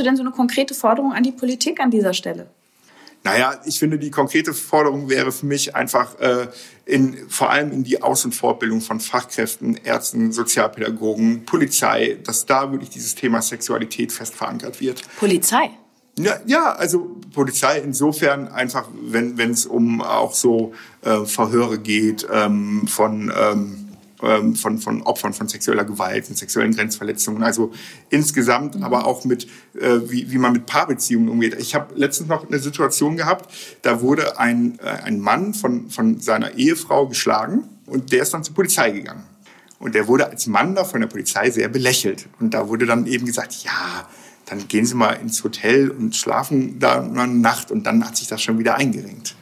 Du 0.01 0.03
denn 0.03 0.17
so 0.17 0.23
eine 0.23 0.33
konkrete 0.33 0.75
Forderung 0.75 1.13
an 1.13 1.23
die 1.23 1.33
Politik 1.33 1.79
an 1.81 1.91
dieser 1.91 2.15
Stelle? 2.15 2.49
Naja, 3.23 3.61
ich 3.67 3.79
finde, 3.79 3.99
die 3.99 4.11
konkrete 4.11 4.55
Forderung 4.55 5.11
wäre 5.11 5.31
für 5.31 5.45
mich 5.45 5.77
einfach 5.77 6.19
äh, 6.21 6.49
in, 6.87 7.29
vor 7.29 7.51
allem 7.51 7.71
in 7.71 7.85
die 7.85 8.03
Aus- 8.03 8.25
und 8.25 8.35
Fortbildung 8.35 8.81
von 8.81 8.99
Fachkräften, 8.99 9.79
Ärzten, 9.85 10.33
Sozialpädagogen, 10.33 11.45
Polizei, 11.45 12.17
dass 12.25 12.47
da 12.47 12.73
wirklich 12.73 12.89
dieses 12.89 13.15
Thema 13.15 13.43
Sexualität 13.43 14.11
fest 14.11 14.35
verankert 14.35 14.81
wird. 14.81 15.03
Polizei? 15.19 15.71
Ja, 16.19 16.41
ja, 16.47 16.73
also 16.73 17.17
Polizei 17.33 17.79
insofern 17.79 18.49
einfach, 18.49 18.89
wenn 19.01 19.39
wenn 19.39 19.51
es 19.51 19.65
um 19.65 20.01
auch 20.01 20.35
so 20.35 20.75
äh, 21.03 21.25
Verhöre 21.25 21.79
geht 21.79 22.27
ähm, 22.33 22.87
von 22.89 23.33
ähm, 23.35 23.80
ähm, 24.23 24.55
von, 24.55 24.79
von 24.79 25.03
Opfern 25.03 25.33
von 25.33 25.49
sexueller 25.49 25.85
Gewalt 25.85 26.29
und 26.29 26.37
sexuellen 26.37 26.75
Grenzverletzungen. 26.75 27.43
Also 27.43 27.73
insgesamt, 28.11 28.81
aber 28.83 29.07
auch 29.07 29.25
mit, 29.25 29.47
äh, 29.75 30.01
wie, 30.07 30.31
wie 30.31 30.39
man 30.39 30.53
mit 30.53 30.67
Paarbeziehungen 30.67 31.29
umgeht. 31.29 31.57
Ich 31.59 31.75
habe 31.75 31.95
letztens 31.95 32.29
noch 32.29 32.47
eine 32.47 32.59
Situation 32.59 33.17
gehabt, 33.17 33.53
da 33.83 34.01
wurde 34.01 34.39
ein, 34.39 34.79
äh, 34.81 34.89
ein 34.89 35.21
Mann 35.21 35.55
von, 35.55 35.91
von 35.91 36.21
seiner 36.21 36.55
Ehefrau 36.55 37.07
geschlagen 37.07 37.65
und 37.87 38.13
der 38.13 38.23
ist 38.23 38.35
dann 38.35 38.45
zur 38.45 38.55
Polizei 38.55 38.91
gegangen. 38.91 39.25
Und 39.79 39.95
der 39.95 40.07
wurde 40.07 40.29
als 40.29 40.47
Mann 40.47 40.75
da 40.75 40.85
von 40.85 41.01
der 41.01 41.09
Polizei 41.09 41.51
sehr 41.51 41.69
belächelt. 41.69 42.29
Und 42.39 42.53
da 42.53 42.69
wurde 42.69 42.85
dann 42.85 43.07
eben 43.07 43.25
gesagt, 43.25 43.65
ja, 43.65 44.07
dann 44.45 44.69
gehen 44.69 44.85
Sie 44.85 44.95
mal 44.95 45.13
ins 45.15 45.43
Hotel 45.43 45.91
und 45.91 46.15
schlafen 46.15 46.79
da 46.79 47.01
eine 47.01 47.27
Nacht 47.29 47.71
und 47.71 47.85
dann 47.85 48.05
hat 48.05 48.17
sich 48.17 48.29
das 48.29 48.43
schon 48.43 48.59
wieder 48.59 48.75
eingeringt. 48.77 49.37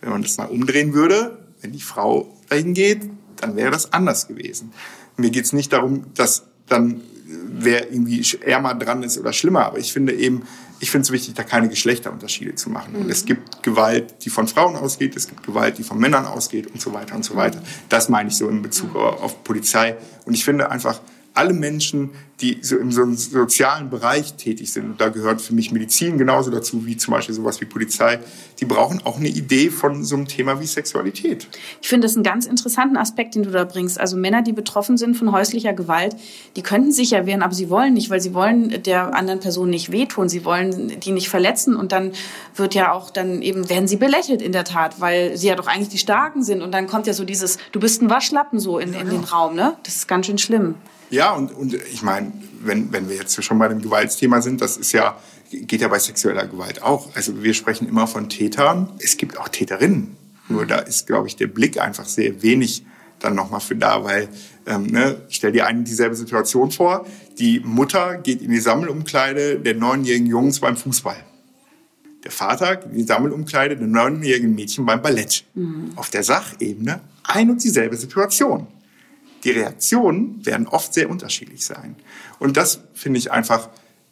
Wenn 0.00 0.10
man 0.10 0.22
das 0.22 0.38
mal 0.38 0.46
umdrehen 0.46 0.94
würde, 0.94 1.38
wenn 1.60 1.72
die 1.72 1.80
Frau 1.80 2.32
dahin 2.48 2.72
geht, 2.72 3.02
dann 3.42 3.56
wäre 3.56 3.70
das 3.70 3.92
anders 3.92 4.28
gewesen. 4.28 4.72
Mir 5.16 5.30
geht 5.30 5.44
es 5.44 5.52
nicht 5.52 5.72
darum, 5.72 6.06
dass 6.14 6.44
dann 6.68 7.00
wer 7.26 7.90
irgendwie 7.90 8.24
ärmer 8.42 8.74
dran 8.74 9.02
ist 9.02 9.18
oder 9.18 9.32
schlimmer, 9.32 9.66
aber 9.66 9.78
ich 9.78 9.92
finde 9.92 10.14
eben, 10.14 10.42
ich 10.78 10.90
finde 10.90 11.04
es 11.04 11.10
wichtig, 11.10 11.34
da 11.34 11.42
keine 11.42 11.68
Geschlechterunterschiede 11.68 12.54
zu 12.54 12.70
machen. 12.70 12.92
Mhm. 12.94 13.02
Und 13.02 13.10
es 13.10 13.24
gibt 13.24 13.62
Gewalt, 13.62 14.24
die 14.24 14.30
von 14.30 14.46
Frauen 14.46 14.76
ausgeht, 14.76 15.16
es 15.16 15.26
gibt 15.26 15.44
Gewalt, 15.44 15.78
die 15.78 15.82
von 15.82 15.98
Männern 15.98 16.26
ausgeht 16.26 16.66
und 16.66 16.80
so 16.80 16.92
weiter 16.92 17.14
und 17.14 17.24
so 17.24 17.34
weiter. 17.34 17.62
Das 17.88 18.08
meine 18.08 18.28
ich 18.28 18.36
so 18.36 18.48
in 18.48 18.62
Bezug 18.62 18.94
mhm. 18.94 19.00
auf 19.00 19.42
Polizei. 19.42 19.96
Und 20.24 20.34
ich 20.34 20.44
finde 20.44 20.70
einfach, 20.70 21.00
alle 21.36 21.52
Menschen, 21.52 22.10
die 22.40 22.58
so 22.60 22.76
im 22.76 22.90
sozialen 22.90 23.88
Bereich 23.88 24.34
tätig 24.34 24.70
sind, 24.70 24.84
und 24.84 25.00
da 25.00 25.08
gehört 25.08 25.40
für 25.40 25.54
mich 25.54 25.72
Medizin 25.72 26.18
genauso 26.18 26.50
dazu 26.50 26.84
wie 26.84 26.96
zum 26.96 27.12
Beispiel 27.12 27.34
sowas 27.34 27.60
wie 27.62 27.64
Polizei, 27.64 28.18
die 28.60 28.66
brauchen 28.66 29.00
auch 29.04 29.16
eine 29.16 29.28
Idee 29.28 29.70
von 29.70 30.04
so 30.04 30.16
einem 30.16 30.28
Thema 30.28 30.60
wie 30.60 30.66
Sexualität. 30.66 31.46
Ich 31.80 31.88
finde 31.88 32.06
das 32.06 32.14
einen 32.14 32.24
ganz 32.24 32.44
interessanten 32.44 32.98
Aspekt, 32.98 33.34
den 33.34 33.42
du 33.42 33.50
da 33.50 33.64
bringst. 33.64 33.98
Also 33.98 34.18
Männer, 34.18 34.42
die 34.42 34.52
betroffen 34.52 34.98
sind 34.98 35.16
von 35.16 35.32
häuslicher 35.32 35.72
Gewalt, 35.72 36.14
die 36.56 36.62
könnten 36.62 36.92
sich 36.92 37.10
ja 37.10 37.24
wehren, 37.24 37.42
aber 37.42 37.54
sie 37.54 37.70
wollen 37.70 37.94
nicht, 37.94 38.10
weil 38.10 38.20
sie 38.20 38.34
wollen 38.34 38.82
der 38.82 39.14
anderen 39.14 39.40
Person 39.40 39.70
nicht 39.70 39.90
wehtun, 39.90 40.28
sie 40.28 40.44
wollen 40.44 41.00
die 41.00 41.12
nicht 41.12 41.30
verletzen 41.30 41.74
und 41.74 41.92
dann 41.92 42.12
wird 42.54 42.74
ja 42.74 42.92
auch 42.92 43.08
dann 43.08 43.40
eben, 43.40 43.70
werden 43.70 43.88
sie 43.88 43.96
belächelt 43.96 44.42
in 44.42 44.52
der 44.52 44.64
Tat, 44.64 45.00
weil 45.00 45.38
sie 45.38 45.48
ja 45.48 45.54
doch 45.54 45.68
eigentlich 45.68 45.88
die 45.88 45.98
Starken 45.98 46.42
sind 46.42 46.60
und 46.60 46.72
dann 46.72 46.86
kommt 46.86 47.06
ja 47.06 47.14
so 47.14 47.24
dieses, 47.24 47.56
du 47.72 47.80
bist 47.80 48.02
ein 48.02 48.10
Waschlappen 48.10 48.58
so 48.58 48.78
in, 48.78 48.92
in 48.92 49.08
den 49.08 49.24
Raum, 49.24 49.54
ne? 49.54 49.76
Das 49.84 49.96
ist 49.96 50.08
ganz 50.08 50.26
schön 50.26 50.38
schlimm. 50.38 50.74
Ja, 51.10 51.32
und, 51.32 51.52
und 51.52 51.74
ich 51.74 52.02
meine, 52.02 52.32
wenn, 52.62 52.92
wenn 52.92 53.08
wir 53.08 53.16
jetzt 53.16 53.42
schon 53.42 53.58
bei 53.58 53.68
dem 53.68 53.80
Gewaltsthema 53.80 54.42
sind, 54.42 54.60
das 54.60 54.76
ist 54.76 54.92
ja, 54.92 55.18
geht 55.50 55.80
ja 55.80 55.88
bei 55.88 55.98
sexueller 55.98 56.46
Gewalt 56.46 56.82
auch. 56.82 57.14
Also 57.14 57.42
wir 57.42 57.54
sprechen 57.54 57.88
immer 57.88 58.06
von 58.06 58.28
Tätern. 58.28 58.92
Es 58.98 59.16
gibt 59.16 59.38
auch 59.38 59.48
Täterinnen. 59.48 60.16
Nur 60.48 60.66
da 60.66 60.78
ist, 60.78 61.06
glaube 61.06 61.28
ich, 61.28 61.36
der 61.36 61.48
Blick 61.48 61.80
einfach 61.80 62.06
sehr 62.06 62.42
wenig 62.42 62.84
dann 63.18 63.34
nochmal 63.34 63.60
für 63.60 63.76
da, 63.76 64.04
weil 64.04 64.28
ähm, 64.66 64.86
ne, 64.86 65.22
stell 65.28 65.52
dir 65.52 65.66
eine 65.66 65.82
dieselbe 65.82 66.14
Situation 66.14 66.70
vor. 66.70 67.06
Die 67.38 67.60
Mutter 67.60 68.18
geht 68.18 68.42
in 68.42 68.50
die 68.50 68.60
Sammelumkleide 68.60 69.58
der 69.58 69.74
neunjährigen 69.74 70.26
Jungs 70.26 70.60
beim 70.60 70.76
Fußball. 70.76 71.16
Der 72.24 72.30
Vater 72.30 72.76
geht 72.76 72.92
in 72.92 72.98
die 72.98 73.04
Sammelumkleide 73.04 73.76
der 73.76 73.86
neunjährigen 73.86 74.54
Mädchen 74.54 74.84
beim 74.84 75.00
Ballett. 75.00 75.44
Mhm. 75.54 75.92
Auf 75.96 76.10
der 76.10 76.22
Sachebene 76.24 77.00
ein 77.24 77.50
und 77.50 77.62
dieselbe 77.64 77.96
Situation 77.96 78.66
die 79.46 79.52
Reaktionen 79.52 80.44
werden 80.44 80.66
oft 80.66 80.92
sehr 80.92 81.08
unterschiedlich 81.08 81.64
sein. 81.64 81.94
Und 82.40 82.56
das 82.56 82.80
finde 82.94 83.18
ich 83.18 83.30
einfach 83.30 83.68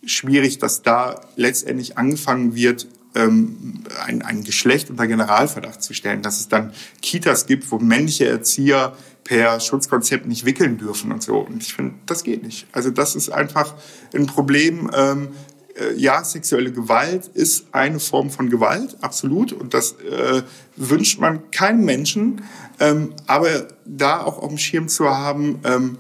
schwierig, 0.07 0.59
dass 0.59 0.82
da 0.82 1.20
letztendlich 1.35 1.99
angefangen 1.99 2.55
wird, 2.55 2.87
ähm, 3.16 3.82
ein, 4.07 4.22
ein 4.22 4.45
Geschlecht 4.45 4.91
unter 4.91 5.09
Generalverdacht 5.09 5.82
zu 5.82 5.93
stellen, 5.93 6.22
dass 6.22 6.39
es 6.39 6.49
dann 6.49 6.72
Kitas 7.03 7.47
gibt, 7.47 7.70
wo 7.72 7.78
männliche 7.78 8.26
Erzieher 8.26 8.97
per 9.24 9.59
Schutzkonzept 9.59 10.26
nicht 10.26 10.45
wickeln 10.45 10.78
dürfen 10.78 11.11
und 11.11 11.22
so. 11.22 11.39
Und 11.39 11.62
ich 11.62 11.74
finde, 11.74 11.95
das 12.07 12.22
geht 12.22 12.45
nicht. 12.45 12.68
Also 12.70 12.91
das 12.91 13.16
ist 13.16 13.30
einfach 13.30 13.74
ein 14.14 14.26
Problem, 14.26 14.89
ähm, 14.95 15.28
äh, 15.28 15.54
ja, 15.97 16.22
sexuelle 16.22 16.72
Gewalt 16.72 17.29
ist 17.35 17.66
eine 17.72 17.99
Form 17.99 18.31
von 18.31 18.51
Gewalt, 18.51 18.97
absolut. 19.01 19.53
Und 19.53 19.75
das 19.75 19.93
äh, 19.93 20.43
wünscht 20.77 21.18
man 21.20 21.51
keinem 21.51 21.85
Menschen. 21.85 22.43
Ähm, 22.81 23.12
aber 23.27 23.68
da 23.85 24.22
auch 24.22 24.39
auf 24.39 24.49
dem 24.49 24.59
Schirm 24.59 24.89
zu 24.89 25.09
haben, 25.09 25.61
ähm, 25.64 25.99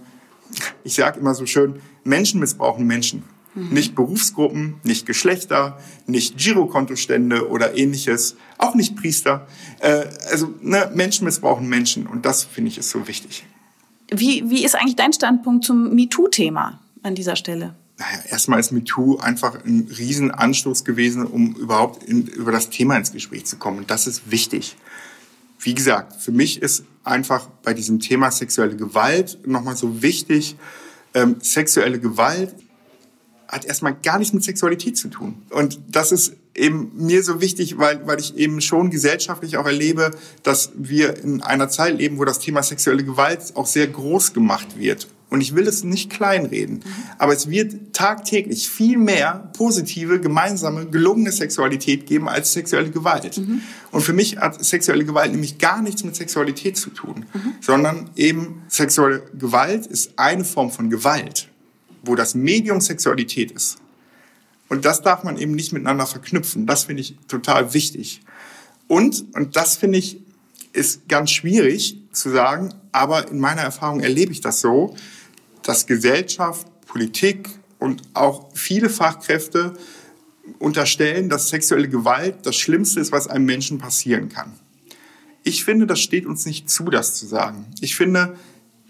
ich 0.84 0.94
sage 0.94 1.18
immer 1.18 1.34
so 1.34 1.46
schön, 1.46 1.80
Menschen 2.04 2.40
missbrauchen 2.40 2.86
Menschen. 2.86 3.24
Mhm. 3.54 3.68
Nicht 3.70 3.94
Berufsgruppen, 3.94 4.76
nicht 4.82 5.06
Geschlechter, 5.06 5.78
nicht 6.06 6.36
Girokontostände 6.36 7.48
oder 7.48 7.76
ähnliches, 7.76 8.36
auch 8.58 8.74
nicht 8.74 8.96
Priester. 8.96 9.46
Äh, 9.80 10.04
also 10.30 10.54
ne, 10.60 10.90
Menschen 10.94 11.24
missbrauchen 11.24 11.68
Menschen 11.68 12.06
und 12.06 12.26
das 12.26 12.44
finde 12.44 12.70
ich 12.70 12.78
ist 12.78 12.90
so 12.90 13.06
wichtig. 13.06 13.44
Wie, 14.10 14.48
wie 14.50 14.64
ist 14.64 14.74
eigentlich 14.74 14.96
dein 14.96 15.12
Standpunkt 15.12 15.64
zum 15.64 15.94
MeToo-Thema 15.94 16.80
an 17.02 17.14
dieser 17.14 17.36
Stelle? 17.36 17.74
Naja, 17.96 18.18
erstmal 18.28 18.58
ist 18.58 18.72
MeToo 18.72 19.18
einfach 19.18 19.64
ein 19.64 19.88
Riesenanstoß 19.96 20.84
gewesen, 20.84 21.26
um 21.26 21.54
überhaupt 21.54 22.02
in, 22.02 22.26
über 22.26 22.50
das 22.50 22.70
Thema 22.70 22.96
ins 22.96 23.12
Gespräch 23.12 23.46
zu 23.46 23.56
kommen. 23.56 23.78
Und 23.78 23.90
das 23.90 24.06
ist 24.06 24.30
wichtig. 24.30 24.76
Wie 25.60 25.74
gesagt, 25.74 26.20
für 26.20 26.32
mich 26.32 26.60
ist 26.60 26.84
einfach 27.04 27.46
bei 27.62 27.72
diesem 27.72 28.00
Thema 28.00 28.30
sexuelle 28.30 28.76
Gewalt 28.76 29.38
nochmal 29.46 29.76
so 29.76 30.02
wichtig, 30.02 30.56
ähm, 31.14 31.36
sexuelle 31.40 32.00
Gewalt 32.00 32.54
hat 33.46 33.64
erstmal 33.64 33.94
gar 33.94 34.18
nichts 34.18 34.34
mit 34.34 34.42
Sexualität 34.42 34.96
zu 34.96 35.08
tun. 35.08 35.42
Und 35.50 35.78
das 35.88 36.10
ist 36.10 36.34
eben 36.56 36.90
mir 36.94 37.22
so 37.22 37.40
wichtig, 37.40 37.78
weil, 37.78 38.04
weil 38.06 38.18
ich 38.18 38.36
eben 38.36 38.60
schon 38.60 38.90
gesellschaftlich 38.90 39.56
auch 39.56 39.66
erlebe, 39.66 40.10
dass 40.42 40.72
wir 40.74 41.22
in 41.22 41.42
einer 41.42 41.68
Zeit 41.68 41.98
leben, 41.98 42.18
wo 42.18 42.24
das 42.24 42.40
Thema 42.40 42.62
sexuelle 42.62 43.04
Gewalt 43.04 43.54
auch 43.54 43.66
sehr 43.66 43.86
groß 43.86 44.32
gemacht 44.32 44.78
wird. 44.78 45.08
Und 45.34 45.40
ich 45.40 45.56
will 45.56 45.66
es 45.66 45.82
nicht 45.82 46.10
kleinreden. 46.10 46.84
Aber 47.18 47.32
es 47.32 47.50
wird 47.50 47.92
tagtäglich 47.92 48.68
viel 48.68 48.98
mehr 48.98 49.50
positive, 49.58 50.20
gemeinsame, 50.20 50.86
gelungene 50.86 51.32
Sexualität 51.32 52.06
geben 52.06 52.28
als 52.28 52.52
sexuelle 52.52 52.92
Gewalt. 52.92 53.36
Mhm. 53.36 53.60
Und 53.90 54.02
für 54.02 54.12
mich 54.12 54.36
hat 54.36 54.64
sexuelle 54.64 55.04
Gewalt 55.04 55.32
nämlich 55.32 55.58
gar 55.58 55.82
nichts 55.82 56.04
mit 56.04 56.14
Sexualität 56.14 56.76
zu 56.76 56.90
tun, 56.90 57.26
mhm. 57.34 57.54
sondern 57.60 58.10
eben 58.14 58.62
sexuelle 58.68 59.24
Gewalt 59.36 59.88
ist 59.88 60.12
eine 60.20 60.44
Form 60.44 60.70
von 60.70 60.88
Gewalt, 60.88 61.48
wo 62.04 62.14
das 62.14 62.36
Medium 62.36 62.80
Sexualität 62.80 63.50
ist. 63.50 63.78
Und 64.68 64.84
das 64.84 65.02
darf 65.02 65.24
man 65.24 65.36
eben 65.36 65.56
nicht 65.56 65.72
miteinander 65.72 66.06
verknüpfen. 66.06 66.64
Das 66.64 66.84
finde 66.84 67.02
ich 67.02 67.16
total 67.26 67.74
wichtig. 67.74 68.20
Und, 68.86 69.24
und 69.34 69.56
das 69.56 69.74
finde 69.74 69.98
ich, 69.98 70.20
ist 70.72 71.08
ganz 71.08 71.32
schwierig 71.32 71.98
zu 72.12 72.30
sagen, 72.30 72.72
aber 72.92 73.28
in 73.28 73.40
meiner 73.40 73.62
Erfahrung 73.62 73.98
erlebe 73.98 74.30
ich 74.30 74.40
das 74.40 74.60
so, 74.60 74.94
dass 75.64 75.86
Gesellschaft, 75.86 76.66
Politik 76.86 77.48
und 77.78 78.02
auch 78.14 78.50
viele 78.54 78.88
Fachkräfte 78.88 79.74
unterstellen, 80.58 81.28
dass 81.28 81.48
sexuelle 81.48 81.88
Gewalt 81.88 82.46
das 82.46 82.56
Schlimmste 82.56 83.00
ist, 83.00 83.12
was 83.12 83.26
einem 83.26 83.46
Menschen 83.46 83.78
passieren 83.78 84.28
kann. 84.28 84.52
Ich 85.42 85.64
finde, 85.64 85.86
das 85.86 86.00
steht 86.00 86.26
uns 86.26 86.46
nicht 86.46 86.70
zu, 86.70 86.84
das 86.84 87.16
zu 87.16 87.26
sagen. 87.26 87.66
Ich 87.80 87.96
finde, 87.96 88.36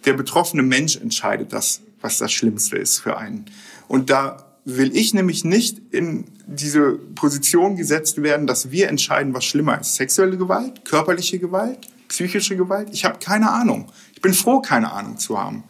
der 0.04 0.12
betroffene 0.12 0.62
Mensch 0.62 0.96
entscheidet 0.96 1.52
das, 1.52 1.80
was 2.00 2.18
das 2.18 2.32
Schlimmste 2.32 2.76
ist 2.76 2.98
für 2.98 3.16
einen. 3.16 3.46
Und 3.88 4.10
da 4.10 4.44
will 4.64 4.96
ich 4.96 5.14
nämlich 5.14 5.44
nicht 5.44 5.80
in 5.90 6.24
diese 6.46 6.92
Position 6.92 7.76
gesetzt 7.76 8.22
werden, 8.22 8.46
dass 8.46 8.70
wir 8.70 8.88
entscheiden, 8.88 9.34
was 9.34 9.44
schlimmer 9.44 9.80
ist. 9.80 9.94
Sexuelle 9.94 10.36
Gewalt, 10.36 10.84
körperliche 10.84 11.38
Gewalt, 11.38 11.78
psychische 12.08 12.56
Gewalt. 12.56 12.88
Ich 12.92 13.04
habe 13.04 13.18
keine 13.18 13.50
Ahnung. 13.50 13.90
Ich 14.14 14.20
bin 14.20 14.34
froh, 14.34 14.60
keine 14.60 14.92
Ahnung 14.92 15.18
zu 15.18 15.38
haben. 15.38 15.64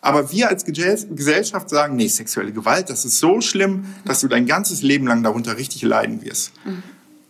Aber 0.00 0.30
wir 0.30 0.48
als 0.48 0.64
Gesellschaft 0.64 1.70
sagen, 1.70 1.96
nee, 1.96 2.08
sexuelle 2.08 2.52
Gewalt, 2.52 2.88
das 2.88 3.04
ist 3.04 3.18
so 3.18 3.40
schlimm, 3.40 3.86
dass 4.04 4.20
du 4.20 4.28
dein 4.28 4.46
ganzes 4.46 4.82
Leben 4.82 5.06
lang 5.06 5.22
darunter 5.22 5.56
richtig 5.56 5.82
leiden 5.82 6.22
wirst. 6.22 6.52
Mhm. 6.64 6.82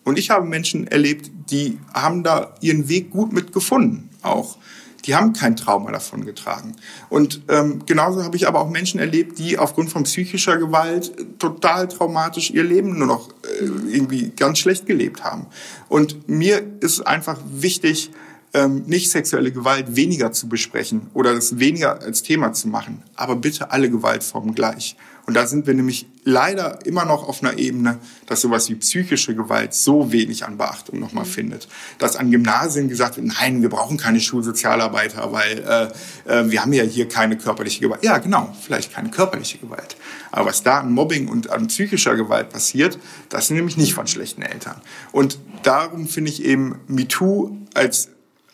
Und 0.04 0.18
ich 0.18 0.30
habe 0.30 0.46
Menschen 0.46 0.86
erlebt, 0.86 1.30
die 1.50 1.78
haben 1.92 2.22
da 2.22 2.54
ihren 2.60 2.88
Weg 2.88 3.10
gut 3.10 3.32
mitgefunden, 3.32 4.08
auch. 4.22 4.56
Die 5.04 5.14
haben 5.14 5.32
kein 5.32 5.56
Trauma 5.56 5.90
davon 5.92 6.24
getragen. 6.26 6.76
Und 7.08 7.42
ähm, 7.48 7.84
genauso 7.86 8.24
habe 8.24 8.36
ich 8.36 8.48
aber 8.48 8.60
auch 8.60 8.68
Menschen 8.68 9.00
erlebt, 9.00 9.38
die 9.38 9.58
aufgrund 9.58 9.90
von 9.90 10.04
psychischer 10.04 10.58
Gewalt 10.58 11.12
total 11.38 11.88
traumatisch 11.88 12.50
ihr 12.50 12.64
Leben 12.64 12.98
nur 12.98 13.06
noch 13.06 13.30
äh, 13.30 13.64
irgendwie 13.64 14.30
ganz 14.30 14.58
schlecht 14.58 14.86
gelebt 14.86 15.24
haben. 15.24 15.46
Und 15.88 16.28
mir 16.28 16.62
ist 16.80 17.06
einfach 17.06 17.38
wichtig, 17.50 18.10
ähm, 18.58 18.84
nicht 18.86 19.10
sexuelle 19.10 19.52
Gewalt 19.52 19.94
weniger 19.94 20.32
zu 20.32 20.48
besprechen 20.48 21.10
oder 21.14 21.34
das 21.34 21.58
weniger 21.58 22.00
als 22.00 22.22
Thema 22.22 22.52
zu 22.52 22.68
machen, 22.68 23.02
aber 23.14 23.36
bitte 23.36 23.70
alle 23.70 23.90
Gewaltformen 23.90 24.54
gleich. 24.54 24.96
Und 25.26 25.34
da 25.34 25.46
sind 25.46 25.66
wir 25.66 25.74
nämlich 25.74 26.06
leider 26.24 26.78
immer 26.86 27.04
noch 27.04 27.28
auf 27.28 27.42
einer 27.42 27.58
Ebene, 27.58 27.98
dass 28.24 28.40
sowas 28.40 28.70
wie 28.70 28.76
psychische 28.76 29.34
Gewalt 29.34 29.74
so 29.74 30.10
wenig 30.10 30.46
an 30.46 30.56
Beachtung 30.56 30.98
nochmal 31.00 31.26
mhm. 31.26 31.28
findet. 31.28 31.68
Dass 31.98 32.16
an 32.16 32.30
Gymnasien 32.30 32.88
gesagt 32.88 33.18
wird, 33.18 33.26
nein, 33.26 33.60
wir 33.60 33.68
brauchen 33.68 33.98
keine 33.98 34.20
Schulsozialarbeiter, 34.20 35.30
weil 35.30 35.92
äh, 36.26 36.32
äh, 36.32 36.50
wir 36.50 36.62
haben 36.62 36.72
ja 36.72 36.82
hier 36.82 37.08
keine 37.08 37.36
körperliche 37.36 37.80
Gewalt. 37.80 38.02
Ja, 38.02 38.16
genau, 38.16 38.56
vielleicht 38.62 38.94
keine 38.94 39.10
körperliche 39.10 39.58
Gewalt. 39.58 39.96
Aber 40.30 40.46
was 40.46 40.62
da 40.62 40.80
an 40.80 40.92
Mobbing 40.92 41.28
und 41.28 41.50
an 41.50 41.66
psychischer 41.66 42.16
Gewalt 42.16 42.48
passiert, 42.48 42.98
das 43.28 43.48
sind 43.48 43.58
nämlich 43.58 43.76
nicht 43.76 43.92
von 43.92 44.06
schlechten 44.06 44.40
Eltern. 44.40 44.80
Und 45.12 45.38
darum 45.62 46.08
finde 46.08 46.30
ich 46.30 46.42
eben 46.42 46.80
MeToo 46.86 47.54
als 47.74 48.08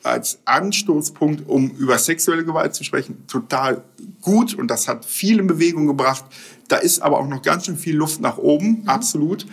als 0.05 0.39
Anstoßpunkt, 0.45 1.49
um 1.49 1.71
über 1.71 1.99
sexuelle 1.99 2.45
Gewalt 2.45 2.75
zu 2.75 2.85
sprechen, 2.85 3.25
total 3.27 3.83
gut 4.21 4.55
und 4.55 4.69
das 4.69 4.89
hat 4.89 5.05
viel 5.05 5.39
in 5.39 5.47
Bewegung 5.47 5.87
gebracht. 5.87 6.25
Da 6.69 6.77
ist 6.77 7.01
aber 7.01 7.19
auch 7.19 7.27
noch 7.27 7.43
ganz 7.43 7.67
schön 7.67 7.77
viel 7.77 7.97
Luft 7.97 8.21
nach 8.21 8.39
oben, 8.39 8.83
mhm. 8.83 8.89
absolut. 8.89 9.47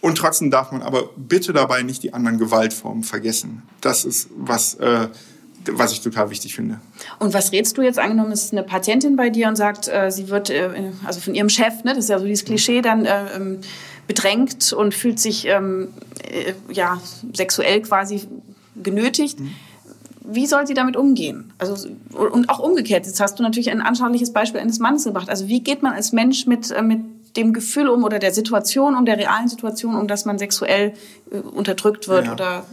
Und 0.00 0.18
trotzdem 0.18 0.50
darf 0.50 0.72
man 0.72 0.82
aber 0.82 1.10
bitte 1.16 1.52
dabei 1.52 1.82
nicht 1.82 2.02
die 2.02 2.12
anderen 2.12 2.38
Gewaltformen 2.38 3.04
vergessen. 3.04 3.62
Das 3.80 4.04
ist 4.04 4.28
was, 4.36 4.74
äh, 4.74 5.06
was 5.70 5.92
ich 5.92 6.00
total 6.00 6.30
wichtig 6.30 6.56
finde. 6.56 6.80
Und 7.20 7.34
was 7.34 7.52
rätst 7.52 7.78
du 7.78 7.82
jetzt 7.82 8.00
angenommen, 8.00 8.32
ist 8.32 8.52
eine 8.52 8.64
Patientin 8.64 9.14
bei 9.14 9.30
dir 9.30 9.46
und 9.46 9.54
sagt, 9.54 9.86
äh, 9.86 10.10
sie 10.10 10.28
wird 10.28 10.50
äh, 10.50 10.90
also 11.04 11.20
von 11.20 11.36
ihrem 11.36 11.48
Chef, 11.48 11.84
ne, 11.84 11.94
das 11.94 12.04
ist 12.04 12.10
ja 12.10 12.18
so 12.18 12.26
dieses 12.26 12.44
Klischee, 12.44 12.82
dann 12.82 13.04
äh, 13.04 13.36
ähm, 13.36 13.58
bedrängt 14.08 14.72
und 14.72 14.92
fühlt 14.92 15.20
sich 15.20 15.46
ähm, 15.46 15.88
äh, 16.28 16.54
ja 16.72 17.00
sexuell 17.32 17.82
quasi 17.82 18.26
genötigt. 18.74 19.38
Mhm 19.38 19.54
wie 20.24 20.46
soll 20.46 20.66
sie 20.66 20.74
damit 20.74 20.96
umgehen? 20.96 21.52
Also, 21.58 21.88
und 22.12 22.48
auch 22.48 22.58
umgekehrt, 22.58 23.06
jetzt 23.06 23.20
hast 23.20 23.38
du 23.38 23.42
natürlich 23.42 23.70
ein 23.70 23.80
anschauliches 23.80 24.32
Beispiel 24.32 24.60
eines 24.60 24.78
Mannes 24.78 25.04
gebracht. 25.04 25.28
Also 25.28 25.48
wie 25.48 25.60
geht 25.60 25.82
man 25.82 25.92
als 25.92 26.12
Mensch 26.12 26.46
mit, 26.46 26.70
äh, 26.70 26.82
mit 26.82 27.00
dem 27.36 27.52
Gefühl 27.52 27.88
um 27.88 28.04
oder 28.04 28.18
der 28.18 28.32
Situation, 28.32 28.94
um 28.94 29.04
der 29.04 29.18
realen 29.18 29.48
Situation, 29.48 29.94
um 29.96 30.06
dass 30.06 30.24
man 30.24 30.38
sexuell 30.38 30.92
äh, 31.30 31.38
unterdrückt 31.38 32.08
wird 32.08 32.26
ja. 32.26 32.32
oder 32.32 32.66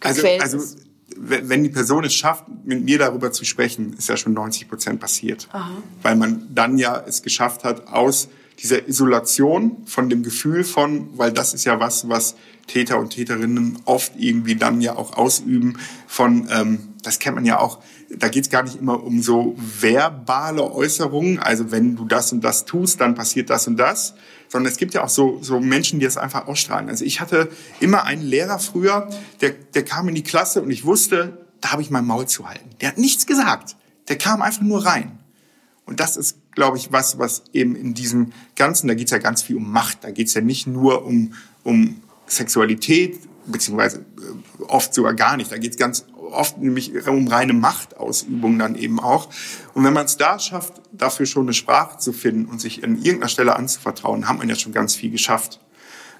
also, 0.00 0.22
gequält 0.22 0.42
also, 0.42 0.58
also, 0.58 0.76
wenn 1.16 1.62
die 1.62 1.68
Person 1.68 2.04
es 2.04 2.14
schafft, 2.14 2.44
mit 2.64 2.84
mir 2.84 2.98
darüber 2.98 3.32
zu 3.32 3.44
sprechen, 3.44 3.94
ist 3.98 4.08
ja 4.08 4.16
schon 4.16 4.32
90 4.32 4.68
Prozent 4.68 5.00
passiert. 5.00 5.48
Aha. 5.52 5.70
Weil 6.00 6.16
man 6.16 6.48
dann 6.54 6.78
ja 6.78 7.02
es 7.06 7.22
geschafft 7.22 7.64
hat, 7.64 7.86
aus 7.88 8.28
dieser 8.58 8.88
Isolation 8.88 9.78
von 9.86 10.08
dem 10.08 10.22
Gefühl 10.22 10.64
von, 10.64 11.08
weil 11.18 11.32
das 11.32 11.54
ist 11.54 11.64
ja 11.64 11.80
was, 11.80 12.08
was 12.08 12.34
Täter 12.66 12.98
und 12.98 13.10
Täterinnen 13.10 13.78
oft 13.84 14.12
irgendwie 14.16 14.56
dann 14.56 14.80
ja 14.80 14.96
auch 14.96 15.16
ausüben 15.16 15.78
von, 16.06 16.48
ähm, 16.50 16.88
das 17.02 17.18
kennt 17.18 17.34
man 17.34 17.44
ja 17.44 17.58
auch, 17.58 17.80
da 18.10 18.28
geht 18.28 18.44
es 18.44 18.50
gar 18.50 18.62
nicht 18.62 18.76
immer 18.76 19.02
um 19.02 19.22
so 19.22 19.56
verbale 19.58 20.70
Äußerungen, 20.70 21.38
also 21.38 21.70
wenn 21.70 21.96
du 21.96 22.04
das 22.04 22.32
und 22.32 22.42
das 22.42 22.64
tust, 22.64 23.00
dann 23.00 23.14
passiert 23.14 23.50
das 23.50 23.66
und 23.66 23.76
das, 23.76 24.14
sondern 24.48 24.70
es 24.70 24.78
gibt 24.78 24.94
ja 24.94 25.02
auch 25.02 25.08
so, 25.08 25.38
so 25.42 25.60
Menschen, 25.60 25.98
die 25.98 26.04
das 26.04 26.16
einfach 26.16 26.46
ausstrahlen. 26.46 26.88
Also 26.88 27.04
ich 27.04 27.20
hatte 27.20 27.48
immer 27.80 28.04
einen 28.04 28.22
Lehrer 28.22 28.58
früher, 28.58 29.08
der, 29.40 29.50
der 29.50 29.84
kam 29.84 30.08
in 30.08 30.14
die 30.14 30.22
Klasse 30.22 30.62
und 30.62 30.70
ich 30.70 30.84
wusste, 30.84 31.46
da 31.60 31.72
habe 31.72 31.82
ich 31.82 31.90
mein 31.90 32.04
Maul 32.04 32.26
zu 32.26 32.48
halten. 32.48 32.68
Der 32.80 32.88
hat 32.88 32.98
nichts 32.98 33.26
gesagt. 33.26 33.76
Der 34.08 34.18
kam 34.18 34.42
einfach 34.42 34.62
nur 34.62 34.84
rein. 34.84 35.18
Und 35.86 36.00
das 36.00 36.16
ist, 36.16 36.38
glaube 36.52 36.76
ich, 36.76 36.92
was, 36.92 37.18
was 37.18 37.44
eben 37.52 37.74
in 37.76 37.94
diesem 37.94 38.32
Ganzen, 38.56 38.88
da 38.88 38.94
geht 38.94 39.06
es 39.06 39.10
ja 39.10 39.18
ganz 39.18 39.42
viel 39.42 39.56
um 39.56 39.70
Macht. 39.70 40.04
Da 40.04 40.10
geht 40.10 40.28
es 40.28 40.34
ja 40.34 40.40
nicht 40.40 40.66
nur 40.66 41.04
um, 41.04 41.34
um 41.64 42.01
Sexualität, 42.36 43.20
beziehungsweise 43.46 43.98
äh, 43.98 44.62
oft 44.64 44.94
sogar 44.94 45.14
gar 45.14 45.36
nicht. 45.36 45.52
Da 45.52 45.58
geht 45.58 45.72
es 45.72 45.76
ganz 45.78 46.06
oft 46.32 46.58
nämlich 46.58 47.06
um 47.06 47.28
reine 47.28 47.52
Machtausübung 47.52 48.58
dann 48.58 48.74
eben 48.74 49.00
auch. 49.00 49.28
Und 49.74 49.84
wenn 49.84 49.92
man 49.92 50.06
es 50.06 50.16
da 50.16 50.38
schafft, 50.38 50.80
dafür 50.92 51.26
schon 51.26 51.44
eine 51.44 51.52
Sprache 51.52 51.98
zu 51.98 52.12
finden 52.12 52.46
und 52.46 52.60
sich 52.60 52.82
an 52.84 52.96
irgendeiner 52.96 53.28
Stelle 53.28 53.56
anzuvertrauen, 53.56 54.28
haben 54.28 54.40
wir 54.40 54.48
ja 54.48 54.54
schon 54.54 54.72
ganz 54.72 54.94
viel 54.94 55.10
geschafft. 55.10 55.60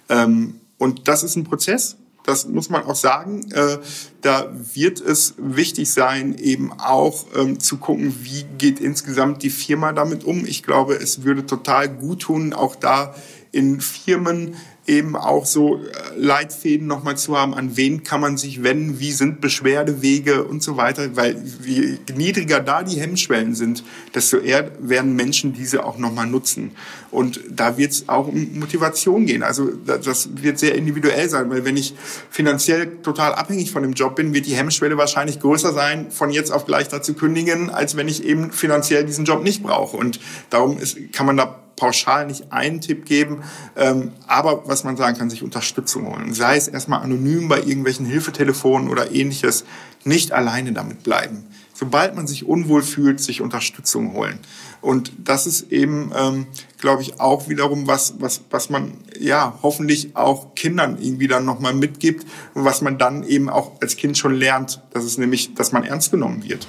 Ähm, 0.08 0.60
und 0.78 1.08
das 1.08 1.22
ist 1.22 1.36
ein 1.36 1.44
Prozess, 1.44 1.96
das 2.24 2.46
muss 2.46 2.70
man 2.70 2.84
auch 2.84 2.94
sagen. 2.94 3.50
Äh, 3.52 3.78
da 4.20 4.52
wird 4.74 5.00
es 5.00 5.34
wichtig 5.38 5.90
sein, 5.90 6.36
eben 6.38 6.72
auch 6.72 7.26
ähm, 7.34 7.58
zu 7.58 7.78
gucken, 7.78 8.14
wie 8.22 8.44
geht 8.58 8.80
insgesamt 8.80 9.42
die 9.42 9.50
Firma 9.50 9.92
damit 9.92 10.24
um. 10.24 10.44
Ich 10.44 10.62
glaube, 10.62 10.94
es 10.94 11.24
würde 11.24 11.46
total 11.46 11.88
gut 11.88 12.22
tun, 12.22 12.52
auch 12.52 12.76
da 12.76 13.14
in 13.50 13.80
Firmen 13.80 14.54
eben 14.87 15.14
auch 15.14 15.47
so 15.47 15.76
äh, 15.76 15.80
Leitfäden 16.16 16.89
nochmal 16.89 17.16
zu 17.16 17.39
haben, 17.39 17.55
an 17.55 17.76
wen 17.76 18.03
kann 18.03 18.20
man 18.20 18.37
sich 18.37 18.64
wenden, 18.64 18.99
wie 18.99 19.12
sind 19.12 19.41
Beschwerdewege 19.41 20.43
und 20.45 20.62
so 20.62 20.76
weiter, 20.76 21.16
weil 21.16 21.41
je 21.64 21.99
niedriger 22.16 22.59
da 22.59 22.83
die 22.83 23.01
Hemmschwellen 23.01 23.55
sind, 23.55 23.85
desto 24.14 24.39
eher 24.39 24.72
werden 24.80 25.14
Menschen 25.14 25.53
diese 25.53 25.85
auch 25.85 25.99
nochmal 25.99 26.26
nutzen. 26.26 26.72
Und 27.12 27.41
da 27.49 27.78
wird 27.78 27.93
es 27.93 28.09
auch 28.09 28.26
um 28.26 28.59
Motivation 28.59 29.26
gehen. 29.26 29.45
Also 29.45 29.70
das 29.70 30.30
wird 30.43 30.59
sehr 30.59 30.74
individuell 30.74 31.28
sein, 31.28 31.49
weil 31.51 31.64
wenn 31.64 31.76
ich 31.76 31.95
finanziell 32.30 32.97
total 33.03 33.35
abhängig 33.35 33.70
von 33.70 33.83
dem 33.83 33.93
Job 33.93 34.16
bin, 34.16 34.35
wird 34.35 34.47
die 34.47 34.55
Hemmschwelle 34.55 34.97
wahrscheinlich 34.97 35.39
größer 35.39 35.72
sein, 35.72 36.11
von 36.11 36.30
jetzt 36.30 36.51
auf 36.51 36.66
gleich 36.66 36.89
dazu 36.89 37.14
kündigen, 37.14 37.70
als 37.70 37.97
wenn 37.97 38.09
ich 38.09 38.24
eben 38.24 38.51
finanziell 38.51 39.05
diesen 39.05 39.26
Job 39.26 39.45
nicht 39.45 39.62
brauche. 39.62 39.97
Und 39.97 40.18
darum 40.51 40.78
ist, 40.78 41.12
kann 41.12 41.26
man 41.26 41.37
da 41.37 41.62
pauschal 41.83 42.26
nicht 42.28 42.53
einen 42.53 42.80
Tipp 42.80 43.05
geben, 43.07 43.43
ähm, 43.74 44.12
aber 44.28 44.68
was 44.68 44.85
man 44.85 44.97
sagen 44.97 45.18
kann, 45.18 45.30
sich 45.30 45.43
Unterstützung 45.43 46.07
holen. 46.07 46.33
Sei 46.33 46.57
es 46.57 46.68
erstmal 46.68 47.03
anonym 47.03 47.49
bei 47.49 47.59
irgendwelchen 47.59 48.07
Hilfetelefonen 48.07 48.89
oder 48.89 49.11
ähnliches, 49.11 49.64
nicht 50.05 50.30
alleine 50.30 50.72
damit 50.72 51.03
bleiben. 51.03 51.45
Sobald 51.74 52.14
man 52.14 52.28
sich 52.28 52.47
unwohl 52.47 52.83
fühlt, 52.83 53.18
sich 53.18 53.41
Unterstützung 53.41 54.12
holen. 54.12 54.39
Und 54.80 55.11
das 55.24 55.49
ist 55.49 55.72
eben, 55.72 56.12
ähm, 56.16 56.47
glaube 56.78 57.03
ich, 57.03 57.18
auch 57.18 57.49
wiederum 57.49 57.89
was, 57.89 58.14
was, 58.20 58.43
was 58.51 58.70
man 58.70 58.93
ja 59.18 59.59
hoffentlich 59.62 60.14
auch 60.14 60.55
Kindern 60.55 60.99
irgendwie 61.01 61.26
dann 61.26 61.45
nochmal 61.45 61.74
mitgibt 61.74 62.24
und 62.55 62.64
was 62.64 62.80
man 62.80 62.97
dann 62.97 63.24
eben 63.24 63.49
auch 63.49 63.72
als 63.80 63.97
Kind 63.97 64.16
schon 64.16 64.37
lernt. 64.37 64.80
Das 64.93 65.05
ist 65.05 65.18
nämlich, 65.18 65.55
dass 65.55 65.72
man 65.72 65.83
ernst 65.83 66.12
genommen 66.12 66.45
wird. 66.45 66.68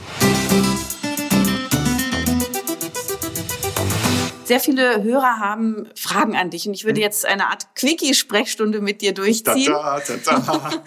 Sehr 4.53 4.59
viele 4.59 5.01
Hörer 5.01 5.39
haben 5.39 5.87
Fragen 5.95 6.35
an 6.35 6.51
dich 6.51 6.67
und 6.67 6.75
ich 6.75 6.85
würde 6.85 6.97
hm. 6.97 7.05
jetzt 7.05 7.25
eine 7.25 7.47
Art 7.47 7.73
Quickie-Sprechstunde 7.73 8.81
mit 8.81 9.01
dir 9.01 9.11
durchziehen. 9.11 9.73
Ta 9.73 9.97
-ta, 9.97 10.23
ta 10.23 10.83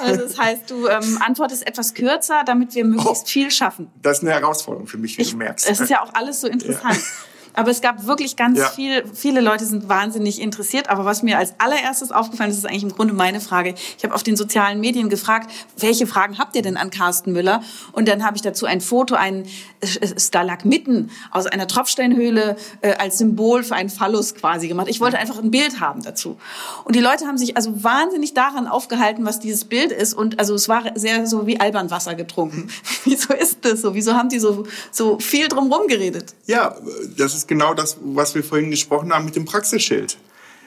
also 0.00 0.20
das 0.20 0.36
heißt, 0.36 0.70
du 0.70 0.86
ähm, 0.86 1.18
antwortest 1.24 1.66
etwas 1.66 1.94
kürzer, 1.94 2.42
damit 2.44 2.74
wir 2.74 2.84
möglichst 2.84 3.24
oh, 3.24 3.26
viel 3.26 3.50
schaffen. 3.50 3.90
Das 4.02 4.18
ist 4.18 4.24
eine 4.24 4.34
Herausforderung 4.34 4.86
für 4.86 4.98
mich, 4.98 5.16
wie 5.16 5.22
ich, 5.22 5.30
du 5.30 5.38
merkst. 5.38 5.66
Es 5.66 5.80
ist 5.80 5.88
ja 5.88 6.02
auch 6.02 6.12
alles 6.12 6.42
so 6.42 6.46
interessant. 6.46 6.96
Ja. 6.96 7.00
Aber 7.54 7.70
es 7.70 7.80
gab 7.80 8.06
wirklich 8.06 8.36
ganz 8.36 8.58
ja. 8.58 8.68
viel, 8.68 9.04
viele 9.12 9.40
Leute 9.40 9.66
sind 9.66 9.88
wahnsinnig 9.88 10.40
interessiert. 10.40 10.88
Aber 10.88 11.04
was 11.04 11.22
mir 11.22 11.38
als 11.38 11.54
allererstes 11.58 12.12
aufgefallen 12.12 12.50
ist, 12.50 12.58
ist 12.58 12.66
eigentlich 12.66 12.82
im 12.82 12.94
Grunde 12.94 13.14
meine 13.14 13.40
Frage. 13.40 13.74
Ich 13.98 14.04
habe 14.04 14.14
auf 14.14 14.22
den 14.22 14.36
sozialen 14.36 14.80
Medien 14.80 15.08
gefragt, 15.08 15.50
welche 15.76 16.06
Fragen 16.06 16.38
habt 16.38 16.56
ihr 16.56 16.62
denn 16.62 16.76
an 16.76 16.90
Carsten 16.90 17.32
Müller? 17.32 17.62
Und 17.92 18.08
dann 18.08 18.24
habe 18.24 18.36
ich 18.36 18.42
dazu 18.42 18.66
ein 18.66 18.80
Foto, 18.80 19.14
ein 19.14 19.46
Stalagmiten 19.82 21.10
aus 21.30 21.46
einer 21.46 21.66
Tropfsteinhöhle 21.66 22.56
äh, 22.82 22.94
als 22.94 23.18
Symbol 23.18 23.62
für 23.62 23.74
einen 23.74 23.88
Phallus 23.88 24.34
quasi 24.34 24.68
gemacht. 24.68 24.88
Ich 24.88 25.00
wollte 25.00 25.18
einfach 25.18 25.38
ein 25.38 25.50
Bild 25.50 25.80
haben 25.80 26.02
dazu. 26.02 26.38
Und 26.84 26.96
die 26.96 27.00
Leute 27.00 27.26
haben 27.26 27.38
sich 27.38 27.56
also 27.56 27.82
wahnsinnig 27.82 28.34
daran 28.34 28.66
aufgehalten, 28.66 29.24
was 29.24 29.40
dieses 29.40 29.64
Bild 29.64 29.92
ist. 29.92 30.14
Und 30.14 30.38
also 30.38 30.54
es 30.54 30.68
war 30.68 30.84
sehr 30.94 31.26
so 31.26 31.46
wie 31.46 31.58
Albernwasser 31.58 32.14
getrunken. 32.14 32.68
Wieso 33.04 33.32
ist 33.32 33.58
das 33.62 33.80
so? 33.80 33.94
Wieso 33.94 34.14
haben 34.14 34.28
die 34.28 34.38
so, 34.38 34.66
so 34.90 35.18
viel 35.18 35.48
drumherum 35.48 35.88
geredet? 35.88 36.34
Ja, 36.46 36.76
das 37.16 37.34
ist 37.34 37.39
ist 37.40 37.48
genau 37.48 37.74
das, 37.74 37.98
was 38.02 38.34
wir 38.34 38.44
vorhin 38.44 38.70
gesprochen 38.70 39.12
haben 39.12 39.24
mit 39.24 39.36
dem 39.36 39.44
Praxisschild. 39.44 40.18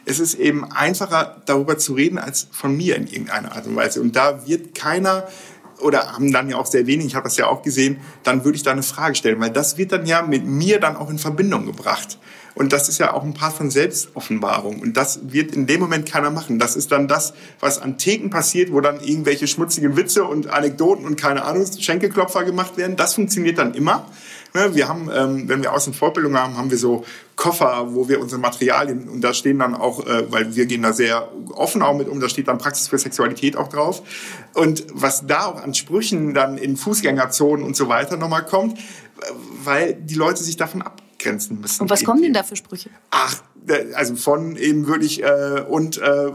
Es 0.06 0.20
ist 0.20 0.34
eben 0.34 0.70
einfacher, 0.72 1.42
darüber 1.46 1.78
zu 1.78 1.94
reden, 1.94 2.18
als 2.18 2.48
von 2.52 2.76
mir 2.76 2.96
in 2.96 3.08
irgendeiner 3.08 3.54
Art 3.54 3.68
und 3.68 3.76
Weise. 3.76 4.02
Und 4.02 4.16
da 4.16 4.46
wird 4.46 4.76
keiner 4.76 5.28
oder 5.80 6.14
haben 6.14 6.32
dann 6.32 6.50
ja 6.50 6.58
auch 6.58 6.66
sehr 6.66 6.88
wenig, 6.88 7.08
ich 7.08 7.16
habe 7.16 7.26
das 7.26 7.38
ja 7.38 7.48
auch 7.48 7.62
gesehen, 7.62 7.98
dann 8.24 8.46
würde 8.46 8.56
ich 8.56 8.64
da 8.64 8.72
eine 8.72 8.84
Frage 8.84 9.16
stellen, 9.16 9.40
weil 9.40 9.50
das 9.50 9.78
wird 9.78 9.92
dann 9.92 10.06
ja 10.06 10.22
mit 10.22 10.46
mir 10.46 10.80
dann 10.80 10.96
auch 10.96 11.10
in 11.10 11.20
Verbindung 11.20 11.66
gebracht. 11.66 12.18
Und 12.56 12.72
das 12.72 12.88
ist 12.88 13.00
ja 13.00 13.14
auch 13.14 13.24
ein 13.24 13.34
Part 13.34 13.54
von 13.54 13.72
Selbstoffenbarung. 13.72 14.80
Und 14.80 14.96
das 14.96 15.32
wird 15.32 15.56
in 15.56 15.66
dem 15.66 15.80
Moment 15.80 16.08
keiner 16.10 16.30
machen. 16.30 16.60
Das 16.60 16.76
ist 16.76 16.92
dann 16.92 17.08
das, 17.08 17.34
was 17.60 17.82
an 17.82 17.98
Theken 17.98 18.30
passiert, 18.30 18.72
wo 18.72 18.80
dann 18.80 19.00
irgendwelche 19.00 19.48
schmutzigen 19.48 19.98
Witze 19.98 20.24
und 20.24 20.48
Anekdoten 20.48 21.06
und 21.06 21.16
keine 21.16 21.46
Ahnung, 21.46 21.66
Schenkelklopfer 21.66 22.44
gemacht 22.44 22.78
werden. 22.78 22.96
Das 22.96 23.16
funktioniert 23.16 23.58
dann 23.58 23.74
immer. 23.74 24.06
Ne, 24.56 24.76
wir 24.76 24.88
haben, 24.88 25.10
ähm, 25.12 25.50
wenn 25.50 25.64
wir 25.64 25.74
Außenfortbildung 25.74 26.38
haben, 26.38 26.58
haben 26.58 26.70
wir 26.70 26.78
so 26.78 27.04
Koffer, 27.36 27.88
wo 27.96 28.08
wir 28.08 28.22
unsere 28.22 28.40
Materialien, 28.40 29.10
und 29.10 29.22
da 29.22 29.34
stehen 29.34 29.58
dann 29.58 29.74
auch, 29.74 30.06
äh, 30.06 30.32
weil 30.32 30.56
wir 30.56 30.68
gehen 30.68 30.84
da 30.84 30.94
sehr 30.94 31.30
offen 31.56 31.82
auch 31.82 31.96
mit 31.98 32.08
um, 32.08 32.20
da 32.20 32.30
steht 32.30 32.48
dann 32.48 32.60
Praxis 32.60 32.88
für 32.88 33.00
Sexualität 33.00 33.58
auch 33.58 33.68
drauf. 33.68 34.04
Und 34.54 34.86
was 34.94 35.26
da 35.26 35.48
auch 35.48 35.64
an 35.64 35.74
Sprüchen 35.74 36.36
dann 36.36 36.60
in 36.60 36.78
Fußgängerzonen 36.78 37.66
und 37.66 37.76
so 37.76 37.88
weiter 37.88 38.18
nochmal 38.18 38.46
kommt, 38.46 38.78
weil 39.64 39.96
die 39.96 40.16
Leute 40.16 40.44
sich 40.44 40.58
davon 40.58 40.84
abgrenzen 40.84 41.60
müssen. 41.60 41.82
Und 41.82 41.90
was 41.90 42.04
kommen 42.04 42.22
denn 42.22 42.34
da 42.34 42.44
für 42.44 42.56
Sprüche? 42.56 42.92
Ach, 43.10 43.42
also 43.96 44.16
von 44.16 44.56
eben 44.56 44.88
wirklich 44.88 45.24
äh, 45.24 45.64
und 45.68 45.98
äh, 45.98 46.32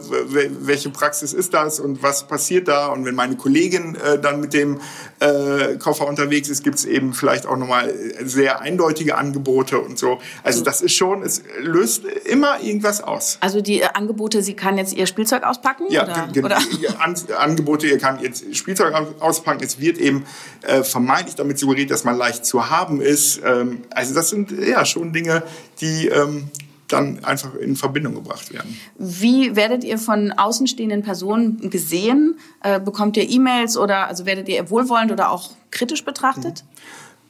welche 0.61 0.91
Praxis 0.91 1.33
ist 1.33 1.53
das 1.55 1.81
und 1.81 2.03
was 2.03 2.27
passiert 2.27 2.69
da 2.69 2.89
und 2.89 3.05
wenn 3.05 3.15
meine 3.15 3.37
Kollegin 3.37 3.97
äh, 3.97 4.19
dann 4.19 4.41
mit 4.41 4.55
dem 4.55 4.81
äh, 5.21 5.77
Koffer 5.77 6.07
unterwegs 6.07 6.49
ist, 6.49 6.65
gibt 6.65 6.77
es 6.77 6.85
eben 6.85 7.13
vielleicht 7.13 7.47
auch 7.47 7.57
nochmal 7.57 7.93
sehr 8.23 8.61
eindeutige 8.61 9.17
Angebote 9.17 9.79
und 9.79 9.99
so. 9.99 10.19
Also 10.43 10.65
das 10.65 10.81
ist 10.81 10.95
schon, 10.95 11.23
es 11.23 11.43
löst 11.61 12.05
immer 12.05 12.63
irgendwas 12.63 13.03
aus. 13.03 13.39
Also 13.41 13.61
die 13.61 13.81
äh, 13.81 13.89
Angebote, 13.95 14.43
sie 14.43 14.55
kann 14.55 14.79
jetzt 14.79 14.95
ihr 14.95 15.07
Spielzeug 15.07 15.43
auspacken? 15.43 15.87
Ja, 15.91 16.05
oder? 16.05 16.45
oder? 16.45 16.59
An, 16.99 17.15
Angebote, 17.37 17.87
ihr 17.87 17.99
kann 17.99 18.21
jetzt 18.21 18.57
Spielzeug 18.57 18.95
auspacken. 19.21 19.63
Es 19.63 19.81
wird 19.81 19.99
eben 19.99 20.25
äh, 20.63 20.83
vermeintlich 20.83 21.37
damit 21.37 21.59
suggeriert, 21.59 21.91
dass 21.91 22.05
man 22.05 22.17
leicht 22.17 22.47
zu 22.47 22.71
haben 22.71 23.01
ist. 23.01 23.41
Ähm, 23.45 23.83
also 23.91 24.15
das 24.15 24.31
sind 24.31 24.51
ja 24.51 24.85
schon 24.85 25.13
Dinge, 25.13 25.43
die 25.81 26.09
ähm, 26.09 26.51
dann 26.89 27.25
einfach 27.25 27.55
in 27.55 27.77
Verbindung 27.77 28.15
gebracht 28.15 28.53
werden. 28.53 28.79
Wie 28.99 29.55
werdet 29.55 29.85
ihr 29.85 29.99
von 29.99 30.33
außenstehenden 30.33 31.03
Personen 31.03 31.71
gesehen? 31.71 32.39
Äh, 32.63 32.81
bekommt 32.81 33.17
ihr 33.17 33.29
E-Mails 33.29 33.77
oder 33.77 34.09
also 34.09 34.27
werdet 34.27 34.49
ihr 34.49 34.71
wohlwollend 34.71 35.13
oder 35.13 35.31
auch 35.31 35.51
kritisch 35.71 36.05
betrachtet? 36.05 36.65
Mhm. 36.65 36.79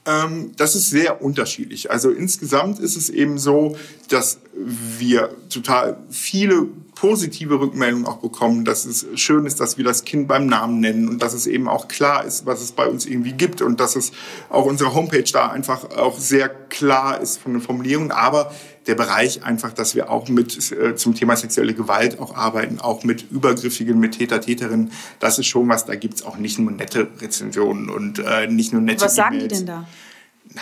Ähm, 0.08 0.52
das 0.56 0.74
ist 0.74 0.88
sehr 0.88 1.22
unterschiedlich. 1.22 1.90
Also 1.90 2.10
insgesamt 2.10 2.78
ist 2.78 2.96
es 2.96 3.10
eben 3.10 3.38
so, 3.38 3.76
dass 4.08 4.38
wir 4.54 5.30
total 5.50 5.98
viele 6.08 6.68
positive 7.00 7.60
Rückmeldungen 7.60 8.06
auch 8.06 8.16
bekommen, 8.16 8.64
dass 8.64 8.84
es 8.84 9.06
schön 9.14 9.46
ist, 9.46 9.60
dass 9.60 9.78
wir 9.78 9.84
das 9.84 10.04
Kind 10.04 10.26
beim 10.26 10.46
Namen 10.46 10.80
nennen 10.80 11.08
und 11.08 11.22
dass 11.22 11.32
es 11.32 11.46
eben 11.46 11.68
auch 11.68 11.86
klar 11.86 12.24
ist, 12.24 12.44
was 12.44 12.60
es 12.60 12.72
bei 12.72 12.88
uns 12.88 13.06
irgendwie 13.06 13.32
gibt 13.32 13.62
und 13.62 13.78
dass 13.78 13.94
es 13.94 14.10
auch 14.50 14.64
unsere 14.64 14.94
Homepage 14.94 15.22
da 15.32 15.48
einfach 15.48 15.96
auch 15.96 16.18
sehr 16.18 16.48
klar 16.48 17.20
ist 17.20 17.40
von 17.40 17.52
den 17.52 17.62
Formulierungen. 17.62 18.10
Aber 18.10 18.52
der 18.88 18.96
Bereich 18.96 19.44
einfach, 19.44 19.72
dass 19.72 19.94
wir 19.94 20.10
auch 20.10 20.28
mit 20.28 20.72
äh, 20.72 20.96
zum 20.96 21.14
Thema 21.14 21.36
sexuelle 21.36 21.74
Gewalt 21.74 22.18
auch 22.18 22.34
arbeiten, 22.34 22.80
auch 22.80 23.04
mit 23.04 23.30
Übergriffigen, 23.30 24.00
mit 24.00 24.18
Täter, 24.18 24.40
Täterinnen, 24.40 24.90
das 25.20 25.38
ist 25.38 25.46
schon 25.46 25.68
was, 25.68 25.84
da 25.84 25.94
gibt's 25.94 26.24
auch 26.24 26.36
nicht 26.36 26.58
nur 26.58 26.72
nette 26.72 27.06
Rezensionen 27.20 27.90
und 27.90 28.18
äh, 28.18 28.48
nicht 28.48 28.72
nur 28.72 28.82
nette 28.82 29.04
Was 29.04 29.14
sagen 29.14 29.38
die 29.38 29.48
denn 29.48 29.66
da? 29.66 29.86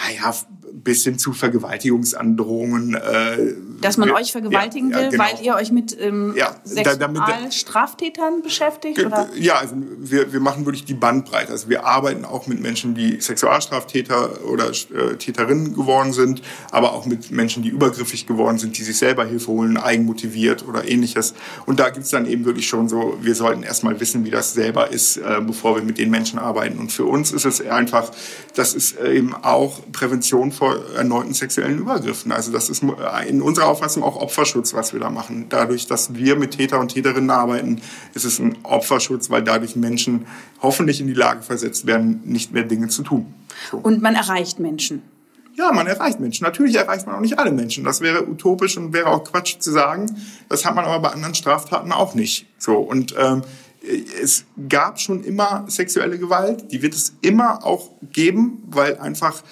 Naja, 0.05 0.35
bis 0.73 1.05
hin 1.05 1.19
zu 1.19 1.33
Vergewaltigungsandrohungen. 1.33 2.95
Äh, 2.95 3.55
Dass 3.81 3.97
man 3.97 4.11
euch 4.11 4.33
vergewaltigen 4.33 4.91
ja, 4.91 4.97
will, 4.97 5.05
ja, 5.05 5.11
genau. 5.11 5.25
weil 5.25 5.45
ihr 5.45 5.55
euch 5.55 5.73
mit 5.73 5.97
ähm, 6.01 6.35
ja, 6.37 6.55
Sexualstraftätern 6.65 8.43
beschäftigt? 8.43 9.05
Oder? 9.05 9.29
Ja, 9.37 9.57
also 9.57 9.75
wir, 9.99 10.33
wir 10.33 10.41
machen 10.41 10.67
wirklich 10.67 10.85
die 10.85 10.95
Bandbreite. 10.95 11.51
Also 11.51 11.69
wir 11.69 11.85
arbeiten 11.85 12.25
auch 12.25 12.47
mit 12.47 12.61
Menschen, 12.61 12.95
die 12.95 13.21
Sexualstraftäter 13.21 14.45
oder 14.45 14.71
äh, 14.71 15.17
Täterinnen 15.17 15.75
geworden 15.75 16.13
sind, 16.13 16.43
aber 16.71 16.93
auch 16.93 17.07
mit 17.07 17.31
Menschen, 17.31 17.63
die 17.63 17.71
übergriffig 17.71 18.27
geworden 18.27 18.59
sind, 18.59 18.77
die 18.79 18.83
sich 18.83 18.99
selber 18.99 19.25
Hilfe 19.25 19.49
holen, 19.49 19.79
eigenmotiviert 19.79 20.67
oder 20.69 20.89
ähnliches. 20.89 21.35
Und 21.65 21.81
da 21.81 21.91
gibt's 21.91 22.11
dann 22.11 22.27
eben 22.27 22.45
wirklich 22.45 22.69
schon 22.69 22.89
so, 22.89 23.19
wir 23.21 23.35
sollten 23.35 23.63
erstmal 23.63 23.99
wissen, 23.99 24.25
wie 24.25 24.31
das 24.31 24.53
selber 24.53 24.91
ist, 24.91 25.17
äh, 25.17 25.41
bevor 25.41 25.77
wir 25.77 25.83
mit 25.83 25.99
den 25.99 26.11
Menschen 26.11 26.39
arbeiten. 26.39 26.79
Und 26.79 26.93
für 26.93 27.05
uns 27.07 27.33
ist 27.33 27.45
es 27.45 27.67
einfach, 27.67 28.11
das 28.55 28.75
ist 28.75 29.01
eben 29.01 29.35
auch 29.35 29.81
Prävention 29.93 30.53
vor 30.53 30.77
erneuten 30.97 31.35
sexuellen 31.35 31.79
Übergriffen. 31.79 32.33
Also 32.33 32.53
das 32.53 32.69
ist 32.69 32.83
in 33.29 33.43
unserer 33.43 33.67
Auffassung 33.67 34.03
auch 34.03 34.17
Opferschutz, 34.17 34.75
was 34.75 34.93
wir 34.93 35.01
da 35.01 35.11
machen. 35.11 35.47
Dadurch, 35.49 35.87
dass 35.87 36.15
wir 36.15 36.37
mit 36.37 36.53
Täter 36.53 36.81
und 36.81 36.89
Täterinnen 36.89 37.31
arbeiten, 37.31 37.81
ist 38.15 38.25
es 38.25 38.39
ein 38.39 38.57
Opferschutz, 38.63 39.31
weil 39.31 39.43
dadurch 39.43 39.77
Menschen 39.77 40.27
hoffentlich 40.63 41.01
in 41.01 41.07
die 41.07 41.15
Lage 41.15 41.43
versetzt 41.43 41.87
werden, 41.87 42.21
nicht 42.25 42.53
mehr 42.53 42.65
Dinge 42.65 42.89
zu 42.89 43.03
tun. 43.03 43.35
So. 43.71 43.79
Und 43.79 44.03
man 44.03 44.15
erreicht 44.15 44.59
Menschen. 44.59 45.03
Ja, 45.55 45.73
man 45.73 45.87
erreicht 45.87 46.21
Menschen. 46.21 46.45
Natürlich 46.45 46.77
erreicht 46.77 47.07
man 47.07 47.17
auch 47.17 47.21
nicht 47.21 47.39
alle 47.39 47.51
Menschen. 47.51 47.83
Das 47.83 48.03
wäre 48.03 48.29
utopisch 48.29 48.77
und 48.77 48.93
wäre 48.93 49.07
auch 49.07 49.25
Quatsch 49.25 49.59
zu 49.59 49.73
sagen. 49.73 50.07
Das 50.51 50.67
hat 50.67 50.75
man 50.75 50.85
aber 50.85 51.01
bei 51.01 51.15
anderen 51.15 51.35
Straftaten 51.35 51.93
auch 51.93 52.15
nicht. 52.15 52.47
So 52.59 52.77
und 52.77 53.15
ähm, 53.19 53.43
es 54.23 54.45
gab 54.69 55.01
schon 55.01 55.23
immer 55.25 55.65
sexuelle 55.69 56.19
Gewalt, 56.19 56.73
die 56.73 56.83
wird 56.83 56.95
es 56.95 57.15
immer 57.21 57.65
auch 57.65 57.91
geben, 58.13 58.63
weil 58.67 58.99
einfach 58.99 59.43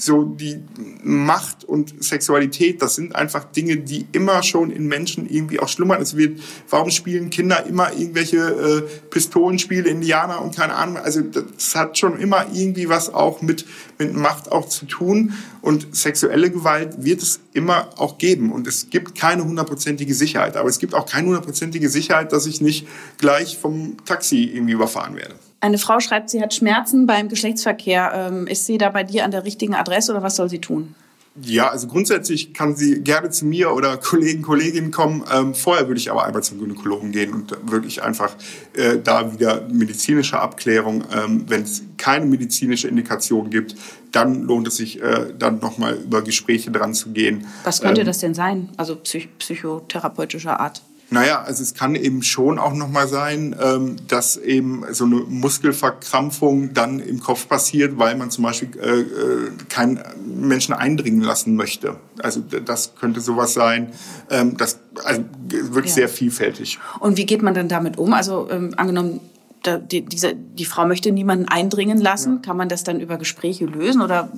so 0.00 0.24
die 0.24 0.62
Macht 1.02 1.64
und 1.64 2.02
Sexualität, 2.02 2.80
das 2.80 2.94
sind 2.94 3.14
einfach 3.14 3.44
Dinge, 3.44 3.76
die 3.76 4.06
immer 4.12 4.42
schon 4.42 4.70
in 4.70 4.86
Menschen 4.86 5.28
irgendwie 5.28 5.60
auch 5.60 5.68
schlummern. 5.68 6.00
Es 6.00 6.16
wird, 6.16 6.40
warum 6.70 6.90
spielen 6.90 7.30
Kinder 7.30 7.66
immer 7.66 7.92
irgendwelche 7.92 8.38
äh, 8.38 8.82
Pistolenspiele, 9.10 9.88
Indianer 9.88 10.40
und 10.40 10.56
keine 10.56 10.74
Ahnung. 10.74 10.96
Also 10.96 11.20
das 11.20 11.74
hat 11.74 11.98
schon 11.98 12.18
immer 12.18 12.46
irgendwie 12.52 12.88
was 12.88 13.12
auch 13.12 13.42
mit, 13.42 13.66
mit 13.98 14.14
Macht 14.14 14.50
auch 14.50 14.68
zu 14.68 14.86
tun. 14.86 15.34
Und 15.60 15.94
sexuelle 15.94 16.50
Gewalt 16.50 17.04
wird 17.04 17.22
es 17.22 17.40
immer 17.52 17.90
auch 17.98 18.16
geben. 18.16 18.52
Und 18.52 18.66
es 18.66 18.88
gibt 18.88 19.14
keine 19.14 19.44
hundertprozentige 19.44 20.14
Sicherheit. 20.14 20.56
Aber 20.56 20.68
es 20.70 20.78
gibt 20.78 20.94
auch 20.94 21.04
keine 21.04 21.26
hundertprozentige 21.26 21.90
Sicherheit, 21.90 22.32
dass 22.32 22.46
ich 22.46 22.62
nicht 22.62 22.88
gleich 23.18 23.58
vom 23.58 23.98
Taxi 24.06 24.44
irgendwie 24.44 24.72
überfahren 24.72 25.16
werde. 25.16 25.34
Eine 25.60 25.78
Frau 25.78 26.00
schreibt, 26.00 26.30
sie 26.30 26.40
hat 26.40 26.54
Schmerzen 26.54 27.06
beim 27.06 27.28
Geschlechtsverkehr. 27.28 28.12
Ähm, 28.14 28.46
ist 28.46 28.66
sie 28.66 28.78
da 28.78 28.88
bei 28.88 29.04
dir 29.04 29.24
an 29.24 29.30
der 29.30 29.44
richtigen 29.44 29.74
Adresse 29.74 30.12
oder 30.12 30.22
was 30.22 30.36
soll 30.36 30.48
sie 30.48 30.60
tun? 30.60 30.94
Ja, 31.42 31.68
also 31.68 31.86
grundsätzlich 31.86 32.52
kann 32.54 32.74
sie 32.74 33.02
gerne 33.02 33.30
zu 33.30 33.46
mir 33.46 33.72
oder 33.72 33.96
Kollegen, 33.98 34.42
Kolleginnen 34.42 34.90
kommen. 34.90 35.24
Ähm, 35.32 35.54
vorher 35.54 35.86
würde 35.86 36.00
ich 36.00 36.10
aber 36.10 36.24
einmal 36.24 36.42
zum 36.42 36.58
Gynäkologen 36.58 37.12
gehen 37.12 37.32
und 37.32 37.56
wirklich 37.70 38.02
einfach 38.02 38.34
äh, 38.74 38.98
da 38.98 39.32
wieder 39.32 39.66
medizinische 39.70 40.40
Abklärung. 40.40 41.04
Ähm, 41.14 41.44
Wenn 41.46 41.62
es 41.62 41.82
keine 41.98 42.26
medizinische 42.26 42.88
Indikation 42.88 43.48
gibt, 43.48 43.76
dann 44.10 44.42
lohnt 44.42 44.66
es 44.66 44.76
sich, 44.76 45.00
äh, 45.00 45.32
dann 45.38 45.60
nochmal 45.60 45.98
über 45.98 46.22
Gespräche 46.22 46.72
dran 46.72 46.94
zu 46.94 47.10
gehen. 47.10 47.46
Was 47.62 47.80
könnte 47.80 48.00
ähm, 48.00 48.06
das 48.08 48.18
denn 48.18 48.34
sein? 48.34 48.68
Also 48.76 48.96
psych 48.96 49.28
psychotherapeutischer 49.38 50.58
Art? 50.58 50.82
Naja, 51.10 51.42
also 51.42 51.62
es 51.62 51.74
kann 51.74 51.96
eben 51.96 52.22
schon 52.22 52.58
auch 52.58 52.72
nochmal 52.72 53.08
sein, 53.08 53.56
ähm, 53.60 53.96
dass 54.06 54.36
eben 54.36 54.84
so 54.92 55.04
eine 55.04 55.16
Muskelverkrampfung 55.16 56.72
dann 56.72 57.00
im 57.00 57.18
Kopf 57.20 57.48
passiert, 57.48 57.98
weil 57.98 58.16
man 58.16 58.30
zum 58.30 58.44
Beispiel 58.44 58.70
äh, 58.80 59.00
äh, 59.00 59.50
keinen 59.68 60.00
Menschen 60.24 60.72
eindringen 60.72 61.20
lassen 61.20 61.56
möchte. 61.56 61.96
Also 62.22 62.40
das 62.40 62.94
könnte 62.94 63.20
sowas 63.20 63.54
sein. 63.54 63.92
Ähm, 64.30 64.56
das 64.56 64.78
also 65.04 65.24
wirklich 65.48 65.92
ja. 65.92 65.96
sehr 65.96 66.08
vielfältig. 66.08 66.78
Und 67.00 67.16
wie 67.16 67.26
geht 67.26 67.42
man 67.42 67.54
dann 67.54 67.68
damit 67.68 67.98
um? 67.98 68.12
Also 68.12 68.48
ähm, 68.48 68.74
angenommen, 68.76 69.20
da, 69.62 69.78
die, 69.78 70.02
diese, 70.02 70.34
die 70.34 70.64
Frau 70.64 70.86
möchte 70.86 71.12
niemanden 71.12 71.46
eindringen 71.46 71.98
lassen. 71.98 72.36
Ja. 72.36 72.40
Kann 72.42 72.56
man 72.56 72.68
das 72.68 72.84
dann 72.84 73.00
über 73.00 73.18
Gespräche 73.18 73.66
lösen 73.66 74.00
oder 74.00 74.30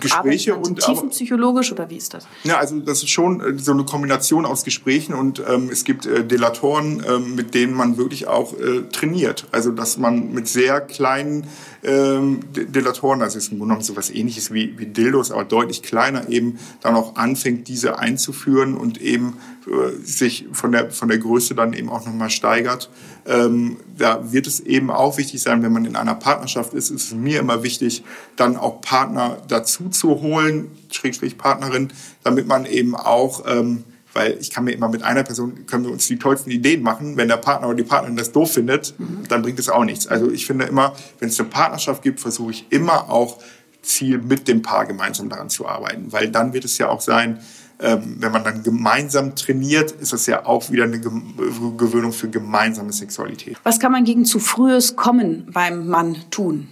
Gespräche 0.00 0.54
und 0.54 0.80
tiefenpsychologisch 0.80 1.72
oder 1.72 1.90
wie 1.90 1.96
ist 1.96 2.14
das? 2.14 2.26
Ja, 2.44 2.58
also 2.58 2.78
das 2.80 3.02
ist 3.02 3.10
schon 3.10 3.40
äh, 3.40 3.58
so 3.58 3.72
eine 3.72 3.84
Kombination 3.84 4.46
aus 4.46 4.64
Gesprächen 4.64 5.14
und 5.14 5.42
ähm, 5.46 5.68
es 5.70 5.84
gibt 5.84 6.06
äh, 6.06 6.24
Delatoren, 6.24 7.04
ähm, 7.06 7.34
mit 7.34 7.54
denen 7.54 7.74
man 7.74 7.96
wirklich 7.96 8.26
auch 8.26 8.54
äh, 8.54 8.82
trainiert. 8.90 9.46
Also 9.52 9.70
dass 9.70 9.98
man 9.98 10.32
mit 10.32 10.48
sehr 10.48 10.80
kleinen 10.80 11.46
ähm, 11.82 12.40
Delatoren, 12.52 13.22
also 13.22 13.38
ist 13.38 13.52
im 13.52 13.58
Grunde 13.58 13.82
so 13.82 13.96
was 13.96 14.10
ähnliches 14.10 14.52
wie, 14.52 14.78
wie 14.78 14.86
Dildos, 14.86 15.30
aber 15.30 15.44
deutlich 15.44 15.82
kleiner 15.82 16.28
eben, 16.28 16.58
dann 16.80 16.94
auch 16.94 17.16
anfängt, 17.16 17.68
diese 17.68 17.98
einzuführen 17.98 18.74
und 18.76 19.00
eben 19.00 19.38
äh, 19.66 19.96
sich 20.04 20.46
von 20.52 20.72
der, 20.72 20.90
von 20.90 21.08
der 21.08 21.18
Größe 21.18 21.54
dann 21.54 21.72
eben 21.72 21.88
auch 21.88 22.04
nochmal 22.04 22.30
steigert. 22.30 22.90
Ähm, 23.26 23.78
da 23.96 24.32
wird 24.32 24.46
es 24.46 24.60
eben 24.60 24.90
auch 24.90 25.16
wichtig 25.18 25.42
sein, 25.42 25.62
wenn 25.62 25.72
man 25.72 25.84
in 25.84 25.96
einer 25.96 26.14
Partnerschaft 26.14 26.74
ist, 26.74 26.90
ist 26.90 27.04
es 27.04 27.14
mir 27.14 27.40
immer 27.40 27.62
wichtig, 27.62 28.04
dann 28.36 28.56
auch 28.56 28.80
Partner 28.80 29.38
dazu 29.48 29.88
zu 29.88 30.20
holen, 30.20 30.70
Schrägstrich 30.90 31.38
Partnerin, 31.38 31.92
damit 32.22 32.46
man 32.46 32.66
eben 32.66 32.94
auch 32.94 33.44
ähm, 33.46 33.84
weil 34.12 34.36
ich 34.40 34.50
kann 34.50 34.64
mir 34.64 34.72
immer 34.72 34.88
mit 34.88 35.02
einer 35.02 35.22
Person, 35.22 35.66
können 35.66 35.84
wir 35.84 35.92
uns 35.92 36.06
die 36.06 36.18
tollsten 36.18 36.50
Ideen 36.50 36.82
machen. 36.82 37.16
Wenn 37.16 37.28
der 37.28 37.36
Partner 37.36 37.68
oder 37.68 37.76
die 37.76 37.84
Partnerin 37.84 38.16
das 38.16 38.32
doof 38.32 38.52
findet, 38.52 38.98
mhm. 38.98 39.28
dann 39.28 39.42
bringt 39.42 39.58
es 39.58 39.68
auch 39.68 39.84
nichts. 39.84 40.06
Also 40.06 40.30
ich 40.30 40.46
finde 40.46 40.66
immer, 40.66 40.94
wenn 41.18 41.28
es 41.28 41.38
eine 41.38 41.48
Partnerschaft 41.48 42.02
gibt, 42.02 42.20
versuche 42.20 42.50
ich 42.50 42.66
immer 42.70 43.10
auch 43.10 43.38
Ziel 43.82 44.18
mit 44.18 44.48
dem 44.48 44.62
Paar 44.62 44.86
gemeinsam 44.86 45.28
daran 45.28 45.48
zu 45.48 45.66
arbeiten. 45.66 46.12
Weil 46.12 46.28
dann 46.28 46.52
wird 46.52 46.64
es 46.64 46.78
ja 46.78 46.88
auch 46.88 47.00
sein, 47.00 47.40
ähm, 47.82 48.16
wenn 48.18 48.30
man 48.30 48.44
dann 48.44 48.62
gemeinsam 48.62 49.34
trainiert, 49.34 49.92
ist 49.92 50.12
das 50.12 50.26
ja 50.26 50.44
auch 50.44 50.70
wieder 50.70 50.84
eine 50.84 51.00
Gewöhnung 51.00 52.12
für 52.12 52.28
gemeinsame 52.28 52.92
Sexualität. 52.92 53.56
Was 53.62 53.80
kann 53.80 53.90
man 53.92 54.04
gegen 54.04 54.26
zu 54.26 54.38
frühes 54.38 54.96
Kommen 54.96 55.48
beim 55.50 55.88
Mann 55.88 56.16
tun? 56.30 56.68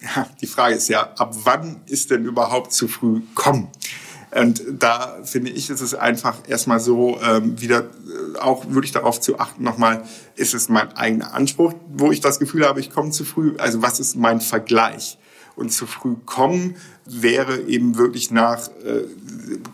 Ja, 0.00 0.26
die 0.40 0.46
Frage 0.46 0.76
ist 0.76 0.88
ja, 0.88 1.12
ab 1.18 1.34
wann 1.42 1.80
ist 1.86 2.10
denn 2.10 2.24
überhaupt 2.24 2.72
zu 2.72 2.88
früh 2.88 3.20
kommen? 3.34 3.68
Und 4.30 4.62
da 4.78 5.18
finde 5.24 5.50
ich, 5.50 5.70
ist 5.70 5.80
es 5.80 5.94
einfach 5.94 6.36
erstmal 6.46 6.80
so, 6.80 7.18
ähm, 7.22 7.60
wieder 7.60 7.84
äh, 7.84 8.38
auch 8.38 8.66
wirklich 8.68 8.92
darauf 8.92 9.20
zu 9.20 9.38
achten, 9.38 9.62
nochmal, 9.62 10.04
ist 10.36 10.54
es 10.54 10.68
mein 10.68 10.92
eigener 10.96 11.32
Anspruch, 11.32 11.74
wo 11.88 12.12
ich 12.12 12.20
das 12.20 12.38
Gefühl 12.38 12.66
habe, 12.66 12.80
ich 12.80 12.90
komme 12.90 13.10
zu 13.10 13.24
früh? 13.24 13.54
Also 13.58 13.80
was 13.80 14.00
ist 14.00 14.16
mein 14.16 14.40
Vergleich? 14.40 15.18
Und 15.56 15.72
zu 15.72 15.86
früh 15.86 16.14
kommen 16.24 16.76
wäre 17.04 17.62
eben 17.62 17.96
wirklich 17.96 18.30
nach 18.30 18.68
äh, 18.84 19.04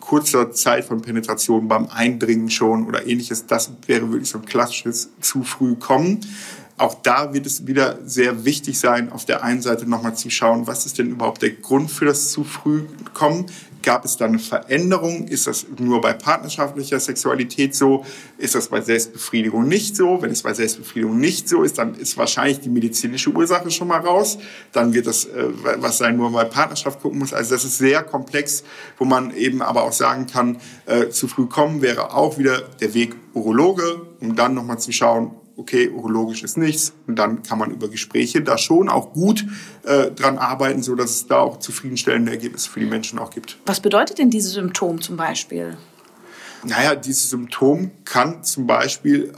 kurzer 0.01 0.53
Zeit 0.53 0.87
von 0.87 1.03
Penetration 1.03 1.69
beim 1.69 1.89
Eindringen 1.89 2.49
schon 2.49 2.87
oder 2.87 3.07
ähnliches. 3.07 3.47
Das 3.47 3.71
wäre 3.87 4.11
wirklich 4.11 4.31
so 4.31 4.39
ein 4.39 4.47
klassisches 4.47 5.11
zu 5.21 5.43
früh 5.43 5.75
kommen. 5.75 6.21
auch 6.79 6.95
da 7.03 7.35
wird 7.35 7.45
es 7.47 7.67
wieder 7.67 7.99
sehr 8.05 8.45
wichtig 8.45 8.79
sein, 8.81 9.13
auf 9.13 9.27
der 9.27 9.45
einen 9.45 9.63
Seite 9.63 9.89
nochmal 9.89 10.17
zu 10.17 10.31
schauen, 10.31 10.67
was 10.67 10.87
ist 10.87 10.99
denn 10.99 11.11
überhaupt 11.11 11.43
der 11.43 11.51
Grund 11.51 11.91
für 11.91 12.07
das 12.07 12.31
zu 12.31 12.45
früh 12.45 12.85
kommen? 13.13 13.47
Gab 13.85 14.07
es 14.07 14.17
da 14.17 14.25
eine 14.25 14.39
Veränderung? 14.39 15.29
Ist 15.29 15.47
das 15.47 15.67
nur 15.79 16.01
bei 16.01 16.15
partnerschaftlicher 16.15 16.99
Sexualität 16.99 17.75
so? 17.75 18.03
Ist 18.39 18.55
das 18.55 18.69
bei 18.69 18.81
Selbstbefriedigung 18.81 19.69
nicht 19.69 19.95
so? 19.95 20.23
Wenn 20.23 20.31
es 20.31 20.43
bei 20.43 20.55
Selbstbefriedigung 20.55 21.19
nicht 21.19 21.51
so 21.51 21.63
ist, 21.63 21.77
dann 21.77 21.95
ist 21.95 22.17
wahrscheinlich 22.17 22.61
die 22.61 22.71
medizinische 22.71 23.31
Ursache 23.31 23.71
schon 23.71 23.89
mal 23.89 24.01
raus. 24.01 24.39
Dann 24.73 24.95
wird 24.95 25.07
das 25.07 25.27
äh, 25.27 25.49
was 25.77 25.99
sein, 25.99 26.17
man 26.17 26.33
bei 26.33 26.45
Partnerschaft 26.45 27.03
gucken 27.03 27.19
muss. 27.19 27.35
Also 27.35 27.55
das 27.55 27.65
ist 27.67 27.77
sehr 27.77 28.03
komplex, 28.03 28.65
wo 28.97 29.05
man 29.05 29.37
eben 29.37 29.61
aber 29.61 29.83
auch 29.83 29.93
sagen 29.93 30.27
kann, 30.27 30.57
äh, 30.87 31.11
zu 31.11 31.29
früh 31.29 31.45
kommen 31.45 31.83
wäre 31.83 32.15
auch 32.15 32.39
wieder 32.39 32.63
der 32.81 32.95
Weg 32.95 33.15
Urologe, 33.35 34.01
um 34.21 34.35
dann 34.35 34.55
nochmal 34.55 34.79
zu 34.79 34.93
schauen, 34.93 35.33
okay, 35.57 35.89
urologisch 35.89 36.43
ist 36.43 36.57
nichts. 36.57 36.93
Und 37.07 37.17
dann 37.17 37.43
kann 37.43 37.59
man 37.59 37.71
über 37.71 37.89
Gespräche 37.89 38.43
da 38.43 38.59
schon 38.59 38.89
auch 38.89 39.13
gut 39.13 39.45
äh, 39.85 40.11
dran 40.11 40.39
arbeiten, 40.39 40.83
so 40.83 40.95
dass 40.95 41.11
es 41.11 41.27
da 41.27 41.39
auch 41.39 41.59
zufriedenstellende 41.59 42.33
Ergebnisse 42.33 42.71
für 42.71 42.81
die 42.81 42.87
Menschen 42.87 43.19
auch 43.19 43.31
gibt. 43.31 43.59
Was 43.67 43.81
bedeutet 43.81 44.19
denn 44.19 44.31
dieses 44.31 44.53
Symptom 44.53 45.01
zum 45.01 45.17
Beispiel? 45.17 45.77
Naja, 46.65 46.95
dieses 46.95 47.31
Symptom 47.31 47.91
kann 48.05 48.43
zum 48.43 48.67
Beispiel, 48.67 49.33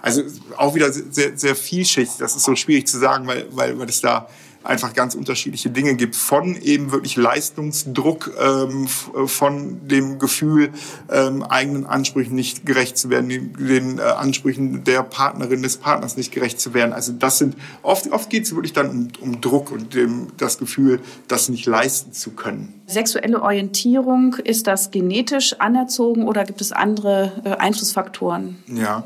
also 0.00 0.22
auch 0.56 0.74
wieder 0.74 0.90
sehr, 0.92 1.36
sehr 1.36 1.54
vielschichtig, 1.54 2.16
das 2.18 2.36
ist 2.36 2.44
so 2.44 2.56
schwierig 2.56 2.86
zu 2.86 2.98
sagen, 2.98 3.26
weil, 3.26 3.46
weil, 3.50 3.78
weil 3.78 3.88
es 3.88 4.00
da 4.00 4.28
einfach 4.68 4.92
ganz 4.92 5.14
unterschiedliche 5.14 5.70
Dinge 5.70 5.94
gibt, 5.94 6.14
von 6.14 6.54
eben 6.60 6.92
wirklich 6.92 7.16
Leistungsdruck, 7.16 8.32
ähm, 8.38 8.86
äh, 9.14 9.26
von 9.26 9.88
dem 9.88 10.18
Gefühl, 10.18 10.70
ähm, 11.10 11.42
eigenen 11.42 11.86
Ansprüchen 11.86 12.34
nicht 12.34 12.66
gerecht 12.66 12.98
zu 12.98 13.10
werden, 13.10 13.28
den, 13.28 13.54
den 13.54 13.98
äh, 13.98 14.02
Ansprüchen 14.02 14.84
der 14.84 15.02
Partnerin, 15.02 15.62
des 15.62 15.78
Partners 15.78 16.16
nicht 16.16 16.32
gerecht 16.32 16.60
zu 16.60 16.74
werden. 16.74 16.92
Also 16.92 17.12
das 17.12 17.38
sind, 17.38 17.56
oft, 17.82 18.10
oft 18.12 18.28
geht 18.30 18.44
es 18.44 18.54
wirklich 18.54 18.72
dann 18.72 18.90
um, 18.90 19.08
um 19.20 19.40
Druck 19.40 19.72
und 19.72 19.94
dem, 19.94 20.28
das 20.36 20.58
Gefühl, 20.58 21.00
das 21.26 21.48
nicht 21.48 21.66
leisten 21.66 22.12
zu 22.12 22.32
können. 22.32 22.74
Sexuelle 22.86 23.42
Orientierung, 23.42 24.34
ist 24.44 24.66
das 24.66 24.90
genetisch 24.90 25.54
anerzogen 25.58 26.26
oder 26.26 26.44
gibt 26.44 26.60
es 26.60 26.72
andere 26.72 27.32
äh, 27.44 27.50
Einflussfaktoren? 27.50 28.56
Ja, 28.66 29.04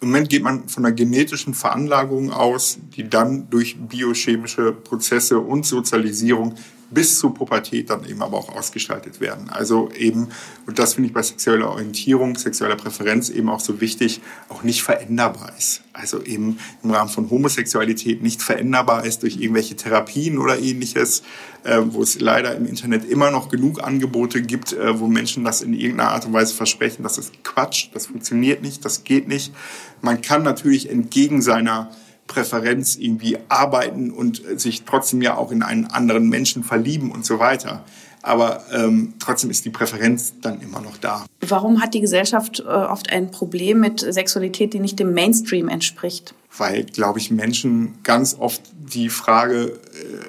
im 0.00 0.08
Moment 0.08 0.30
geht 0.30 0.42
man 0.42 0.68
von 0.68 0.84
einer 0.84 0.94
genetischen 0.94 1.54
Veranlagung 1.54 2.32
aus, 2.32 2.78
die 2.96 3.08
dann 3.08 3.50
durch 3.50 3.76
biochemische 3.78 4.72
Prozesse 4.72 5.38
und 5.38 5.66
Sozialisierung 5.66 6.54
bis 6.90 7.18
zur 7.18 7.32
Pubertät 7.32 7.90
dann 7.90 8.04
eben 8.04 8.22
aber 8.22 8.36
auch 8.36 8.54
ausgestaltet 8.54 9.20
werden. 9.20 9.48
Also 9.48 9.90
eben, 9.92 10.28
und 10.66 10.78
das 10.78 10.94
finde 10.94 11.08
ich 11.08 11.14
bei 11.14 11.22
sexueller 11.22 11.70
Orientierung, 11.70 12.36
sexueller 12.36 12.76
Präferenz 12.76 13.30
eben 13.30 13.48
auch 13.48 13.60
so 13.60 13.80
wichtig, 13.80 14.20
auch 14.48 14.62
nicht 14.62 14.82
veränderbar 14.82 15.52
ist. 15.56 15.82
Also 15.92 16.22
eben 16.22 16.58
im 16.82 16.90
Rahmen 16.90 17.10
von 17.10 17.30
Homosexualität 17.30 18.22
nicht 18.22 18.42
veränderbar 18.42 19.04
ist 19.04 19.22
durch 19.22 19.36
irgendwelche 19.36 19.76
Therapien 19.76 20.38
oder 20.38 20.58
ähnliches, 20.58 21.22
äh, 21.64 21.80
wo 21.84 22.02
es 22.02 22.20
leider 22.20 22.54
im 22.56 22.66
Internet 22.66 23.04
immer 23.04 23.30
noch 23.30 23.48
genug 23.48 23.82
Angebote 23.82 24.42
gibt, 24.42 24.72
äh, 24.72 24.98
wo 24.98 25.06
Menschen 25.06 25.44
das 25.44 25.62
in 25.62 25.74
irgendeiner 25.74 26.10
Art 26.10 26.26
und 26.26 26.32
Weise 26.32 26.54
versprechen. 26.54 27.02
Das 27.02 27.18
ist 27.18 27.44
Quatsch, 27.44 27.88
das 27.92 28.06
funktioniert 28.06 28.62
nicht, 28.62 28.84
das 28.84 29.04
geht 29.04 29.28
nicht. 29.28 29.52
Man 30.00 30.20
kann 30.22 30.42
natürlich 30.42 30.90
entgegen 30.90 31.42
seiner 31.42 31.90
Präferenz 32.30 32.96
irgendwie 32.96 33.38
arbeiten 33.48 34.12
und 34.12 34.40
sich 34.60 34.82
trotzdem 34.82 35.20
ja 35.20 35.36
auch 35.36 35.50
in 35.50 35.64
einen 35.64 35.86
anderen 35.86 36.28
Menschen 36.28 36.62
verlieben 36.62 37.10
und 37.10 37.26
so 37.26 37.40
weiter. 37.40 37.84
Aber 38.22 38.62
ähm, 38.72 39.14
trotzdem 39.18 39.50
ist 39.50 39.64
die 39.64 39.70
Präferenz 39.70 40.34
dann 40.40 40.60
immer 40.60 40.80
noch 40.80 40.96
da. 40.98 41.24
Warum 41.40 41.82
hat 41.82 41.94
die 41.94 42.00
Gesellschaft 42.00 42.60
äh, 42.60 42.68
oft 42.68 43.10
ein 43.10 43.32
Problem 43.32 43.80
mit 43.80 44.00
Sexualität, 44.00 44.74
die 44.74 44.78
nicht 44.78 44.98
dem 44.98 45.12
Mainstream 45.12 45.68
entspricht? 45.68 46.34
Weil, 46.56 46.84
glaube 46.84 47.18
ich, 47.18 47.30
Menschen 47.30 47.94
ganz 48.04 48.36
oft 48.38 48.60
die 48.78 49.08
Frage 49.08 49.80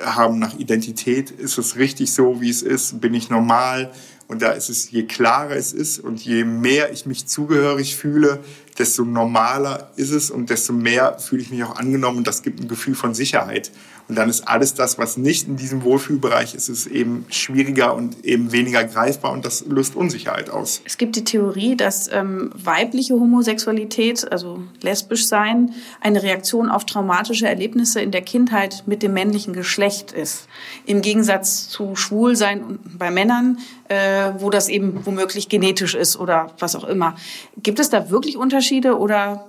äh, 0.02 0.06
haben 0.06 0.40
nach 0.40 0.58
Identität. 0.58 1.30
Ist 1.30 1.60
es 1.60 1.76
richtig 1.76 2.14
so, 2.14 2.42
wie 2.42 2.50
es 2.50 2.64
ist? 2.64 3.00
Bin 3.00 3.14
ich 3.14 3.30
normal? 3.30 3.92
Und 4.32 4.42
da 4.42 4.52
ist 4.52 4.70
es, 4.70 4.90
je 4.90 5.04
klarer 5.04 5.58
es 5.58 5.74
ist 5.74 6.00
und 6.00 6.24
je 6.24 6.46
mehr 6.46 6.94
ich 6.94 7.06
mich 7.06 7.28
zugehörig 7.28 7.98
fühle, 7.98 8.40
desto 8.78 9.04
normaler 9.04 9.92
ist 9.98 10.12
es 10.12 10.32
und 10.32 10.50
desto 10.50 10.72
mehr 10.72 11.20
fühle 11.20 11.42
ich 11.42 11.52
mich 11.52 11.62
auch 11.66 11.76
angenommen 11.76 12.20
und 12.20 12.28
das 12.28 12.42
gibt 12.42 12.62
ein 12.62 12.70
Gefühl 12.70 12.96
von 12.96 13.14
Sicherheit. 13.14 13.74
Und 14.08 14.16
dann 14.16 14.30
ist 14.30 14.48
alles 14.48 14.74
das, 14.74 14.98
was 14.98 15.18
nicht 15.18 15.48
in 15.48 15.56
diesem 15.56 15.84
Wohlfühlbereich 15.84 16.54
ist, 16.56 16.70
ist 16.70 16.88
eben 16.88 17.26
schwieriger 17.30 17.96
und 17.96 18.24
eben 18.26 18.52
weniger 18.52 18.84
greifbar 18.84 19.32
und 19.32 19.46
das 19.46 19.66
löst 19.68 19.96
Unsicherheit 19.96 20.50
aus. 20.50 20.82
Es 20.86 20.98
gibt 20.98 21.16
die 21.16 21.24
Theorie, 21.24 21.76
dass 21.76 22.12
ähm, 22.12 22.52
weibliche 22.56 23.14
Homosexualität, 23.14 24.32
also 24.32 24.64
lesbisch 24.82 25.28
sein, 25.28 25.74
eine 26.02 26.24
Reaktion 26.24 26.70
auf 26.70 26.86
traumatische 26.86 27.48
Erlebnisse 27.48 28.02
in 28.02 28.12
der 28.12 28.22
Kindheit 28.22 28.84
mit 28.86 29.04
dem 29.04 29.14
männlichen 29.14 29.54
Geschlecht 29.54 30.12
ist. 30.12 30.48
Im 30.86 31.02
Gegensatz 31.02 31.70
zu 31.70 31.96
Schwulsein 31.96 32.80
bei 32.98 33.12
Männern, 33.12 33.60
äh, 33.88 34.32
wo 34.38 34.50
das 34.50 34.70
eben 34.70 35.06
womöglich 35.06 35.50
genetisch 35.50 35.96
ist 35.96 36.18
oder 36.18 36.52
was 36.60 36.76
auch 36.76 36.86
immer. 36.86 37.16
Gibt 37.62 37.80
es 37.80 37.90
da 37.90 38.10
wirklich 38.10 38.38
Unterschiede 38.38 38.98
oder 38.98 39.46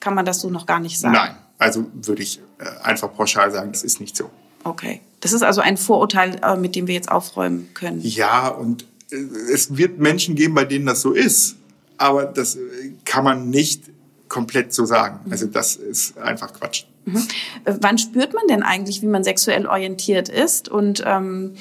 kann 0.00 0.14
man 0.14 0.24
das 0.24 0.40
so 0.40 0.50
noch 0.50 0.66
gar 0.66 0.80
nicht 0.80 0.98
sagen? 0.98 1.14
Nein. 1.14 1.34
Also 1.60 1.86
würde 1.92 2.22
ich 2.22 2.40
äh, 2.58 2.64
einfach 2.82 3.14
pauschal 3.14 3.52
sagen, 3.52 3.70
das 3.70 3.84
ist 3.84 4.00
nicht 4.00 4.16
so. 4.16 4.30
Okay. 4.64 5.00
Das 5.20 5.32
ist 5.32 5.42
also 5.42 5.60
ein 5.60 5.76
Vorurteil, 5.76 6.40
äh, 6.42 6.56
mit 6.56 6.74
dem 6.74 6.86
wir 6.86 6.94
jetzt 6.94 7.10
aufräumen 7.12 7.68
können. 7.74 8.00
Ja, 8.00 8.48
und 8.48 8.86
äh, 9.12 9.16
es 9.52 9.76
wird 9.76 9.98
Menschen 9.98 10.34
geben, 10.34 10.54
bei 10.54 10.64
denen 10.64 10.86
das 10.86 11.02
so 11.02 11.12
ist. 11.12 11.56
Aber 11.98 12.24
das 12.24 12.56
kann 13.04 13.24
man 13.24 13.50
nicht 13.50 13.84
komplett 14.28 14.72
so 14.72 14.86
sagen. 14.86 15.20
Also 15.30 15.46
das 15.46 15.76
ist 15.76 16.16
einfach 16.16 16.54
Quatsch. 16.54 16.84
Mhm. 17.04 17.28
Wann 17.64 17.98
spürt 17.98 18.32
man 18.32 18.46
denn 18.48 18.62
eigentlich, 18.62 19.02
wie 19.02 19.06
man 19.06 19.22
sexuell 19.22 19.66
orientiert 19.66 20.30
ist? 20.30 20.70
Und 20.70 21.02
ähm, 21.04 21.56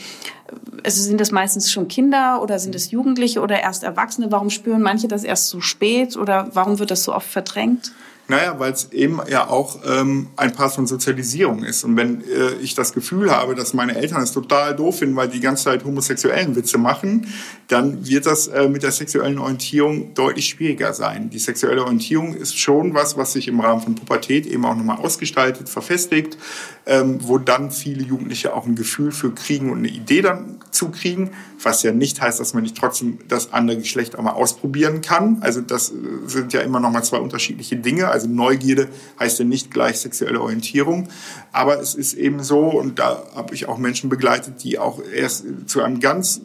also 0.86 1.02
sind 1.02 1.20
das 1.20 1.32
meistens 1.32 1.72
schon 1.72 1.90
Kinder 1.90 2.42
oder 2.42 2.58
sind 2.60 2.76
es 2.76 2.92
Jugendliche 2.92 3.42
oder 3.42 3.60
erst 3.60 3.84
Erwachsene? 3.84 4.32
Warum 4.32 4.50
spüren 4.50 4.82
manche 4.82 5.10
das 5.10 5.26
erst 5.26 5.50
so 5.50 5.60
spät 5.60 6.16
oder 6.16 6.50
warum 6.54 6.80
wird 6.80 6.92
das 6.92 7.04
so 7.04 7.14
oft 7.14 7.28
verdrängt? 7.28 7.92
Naja, 8.30 8.60
weil 8.60 8.72
es 8.72 8.92
eben 8.92 9.20
ja 9.28 9.48
auch 9.48 9.80
ähm, 9.84 10.28
ein 10.36 10.54
Part 10.54 10.74
von 10.74 10.86
Sozialisierung 10.86 11.64
ist. 11.64 11.84
Und 11.84 11.98
wenn 11.98 12.22
äh, 12.22 12.52
ich 12.62 12.76
das 12.76 12.94
Gefühl 12.94 13.36
habe, 13.36 13.56
dass 13.56 13.74
meine 13.74 13.96
Eltern 13.96 14.22
es 14.22 14.32
total 14.32 14.76
doof 14.76 15.00
finden, 15.00 15.16
weil 15.16 15.30
die 15.30 15.40
ganze 15.40 15.64
Zeit 15.64 15.84
homosexuellen 15.84 16.56
Witze 16.56 16.78
machen, 16.78 17.26
dann 17.70 18.08
wird 18.08 18.28
das 18.28 18.48
äh, 18.48 18.70
mit 18.70 18.84
der 18.84 18.92
sexuellen 18.92 19.40
Orientierung 19.40 20.14
deutlich 20.14 20.46
schwieriger 20.46 20.94
sein. 20.94 21.32
Die 21.32 21.40
sexuelle 21.40 21.84
Orientierung 21.84 22.36
ist 22.36 22.56
schon 22.56 22.94
was, 22.94 23.18
was 23.18 23.34
sich 23.34 23.48
im 23.48 23.60
Rahmen 23.62 23.82
von 23.82 23.96
Pubertät 23.96 24.46
eben 24.46 24.64
auch 24.64 24.76
nochmal 24.76 24.98
ausgestaltet, 24.98 25.68
verfestigt, 25.68 26.38
ähm, 26.86 27.20
wo 27.24 27.40
dann 27.40 27.72
viele 27.72 28.04
Jugendliche 28.04 28.54
auch 28.54 28.68
ein 28.68 28.76
Gefühl 28.76 29.12
für 29.12 29.32
kriegen 29.32 29.72
und 29.72 29.80
eine 29.80 29.88
Idee 29.88 30.22
dann 30.22 30.60
zu 30.72 30.90
kriegen, 30.90 31.32
was 31.64 31.84
ja 31.84 31.92
nicht 31.92 32.22
heißt, 32.22 32.40
dass 32.40 32.54
man 32.54 32.64
nicht 32.64 32.78
trotzdem 32.78 33.20
das 33.28 33.54
andere 33.54 33.78
Geschlecht 33.78 34.18
auch 34.18 34.24
mal 34.24 34.32
ausprobieren 34.32 35.02
kann. 35.02 35.38
Also 35.42 35.62
das 35.62 35.90
äh, 35.90 35.94
sind 36.26 36.54
ja 36.54 36.62
immer 36.62 36.80
nochmal 36.80 37.04
zwei 37.04 37.18
unterschiedliche 37.18 37.76
Dinge. 37.76 38.08
Also 38.10 38.19
Neugierde 38.28 38.88
heißt 39.20 39.40
ja 39.40 39.46
nicht 39.46 39.72
gleich 39.72 40.00
sexuelle 40.00 40.42
Orientierung. 40.42 41.08
Aber 41.52 41.80
es 41.80 41.96
ist 41.96 42.14
eben 42.14 42.44
so, 42.44 42.68
und 42.68 43.00
da 43.00 43.24
habe 43.36 43.56
ich 43.56 43.68
auch 43.68 43.78
Menschen 43.78 44.10
begleitet, 44.10 44.64
die 44.64 44.80
auch 44.80 45.02
erst 45.14 45.46
zu 45.68 45.82
einem 45.82 46.00
ganz 46.00 46.42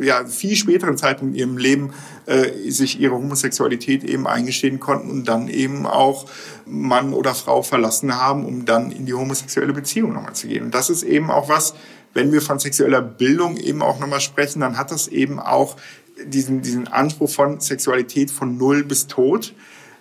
äh, 0.00 0.04
ja, 0.04 0.24
viel 0.24 0.56
späteren 0.56 0.96
Zeitpunkt 0.96 1.34
in 1.34 1.40
ihrem 1.40 1.58
Leben 1.58 1.92
äh, 2.26 2.70
sich 2.70 3.00
ihre 3.00 3.14
Homosexualität 3.14 4.04
eben 4.04 4.26
eingestehen 4.26 4.80
konnten 4.80 5.10
und 5.10 5.28
dann 5.28 5.48
eben 5.48 5.86
auch 5.86 6.26
Mann 6.66 7.12
oder 7.12 7.34
Frau 7.34 7.62
verlassen 7.62 8.16
haben, 8.16 8.44
um 8.44 8.64
dann 8.64 8.92
in 8.92 9.06
die 9.06 9.14
homosexuelle 9.14 9.72
Beziehung 9.72 10.12
nochmal 10.12 10.34
zu 10.34 10.46
gehen. 10.46 10.64
Und 10.64 10.74
das 10.74 10.90
ist 10.90 11.02
eben 11.02 11.30
auch 11.30 11.48
was, 11.48 11.74
wenn 12.14 12.32
wir 12.32 12.42
von 12.42 12.58
sexueller 12.58 13.02
Bildung 13.02 13.56
eben 13.56 13.82
auch 13.82 14.00
nochmal 14.00 14.20
sprechen, 14.20 14.60
dann 14.60 14.76
hat 14.76 14.90
das 14.90 15.08
eben 15.08 15.38
auch 15.38 15.76
diesen, 16.24 16.62
diesen 16.62 16.88
Anspruch 16.88 17.30
von 17.30 17.60
Sexualität 17.60 18.30
von 18.30 18.56
Null 18.56 18.84
bis 18.84 19.06
Tod. 19.06 19.54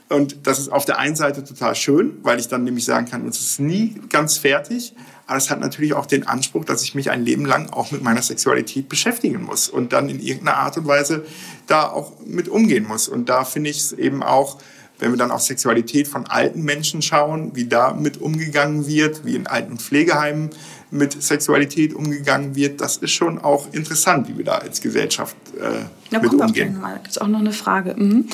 Und 0.10 0.48
das 0.48 0.58
ist 0.58 0.70
auf 0.70 0.86
der 0.86 0.98
einen 0.98 1.16
Seite 1.16 1.44
total 1.44 1.76
schön, 1.76 2.18
weil 2.24 2.40
ich 2.40 2.48
dann 2.48 2.64
nämlich 2.64 2.84
sagen 2.84 3.06
kann, 3.06 3.24
uns 3.24 3.40
ist 3.40 3.60
nie 3.60 3.96
ganz 4.10 4.38
fertig. 4.38 4.94
Aber 5.28 5.38
es 5.38 5.52
hat 5.52 5.60
natürlich 5.60 5.94
auch 5.94 6.08
den 6.08 6.26
Anspruch, 6.26 6.66
dass 6.66 6.82
ich 6.82 6.96
mich 6.96 7.12
ein 7.12 7.24
Leben 7.24 7.46
lang 7.46 7.70
auch 7.70 7.92
mit 7.92 8.02
meiner 8.02 8.24
Sexualität 8.24 8.90
beschäftigen 8.90 9.44
muss 9.44 9.70
und 9.70 9.94
dann 9.94 10.10
in 10.10 10.20
irgendeiner 10.20 10.58
Art 10.58 10.78
und 10.78 10.88
Weise 10.88 11.24
da 11.68 11.88
auch 11.88 12.14
mit 12.26 12.50
umgehen 12.50 12.88
muss. 12.88 13.08
Und 13.08 13.30
da 13.30 13.46
finde 13.46 13.70
ich 13.70 13.78
es 13.78 13.92
eben 13.92 14.24
auch, 14.24 14.58
wenn 14.98 15.12
wir 15.12 15.18
dann 15.18 15.30
auf 15.30 15.42
Sexualität 15.42 16.08
von 16.08 16.26
alten 16.26 16.64
Menschen 16.64 17.04
schauen, 17.04 17.56
wie 17.56 17.66
da 17.66 17.94
mit 17.94 18.20
umgegangen 18.20 18.88
wird, 18.88 19.24
wie 19.26 19.36
in 19.36 19.46
Alten- 19.46 19.74
und 19.74 19.82
Pflegeheimen 19.82 20.50
mit 20.92 21.22
Sexualität 21.22 21.94
umgegangen 21.94 22.56
wird, 22.56 22.82
das 22.82 22.98
ist 22.98 23.12
schon 23.12 23.40
auch 23.40 23.68
interessant, 23.74 24.28
wie 24.28 24.38
wir 24.38 24.46
da 24.46 24.56
als 24.56 24.82
Gesellschaft 24.82 25.36
äh, 25.60 26.18
mit 26.18 26.34
umgehen. 26.34 26.80
Da 26.82 26.94
gibt 26.94 27.08
es 27.10 27.18
auch 27.18 27.28
noch 27.28 27.40
eine 27.40 27.52
Frage. 27.52 27.96
Mhm. 27.96 28.28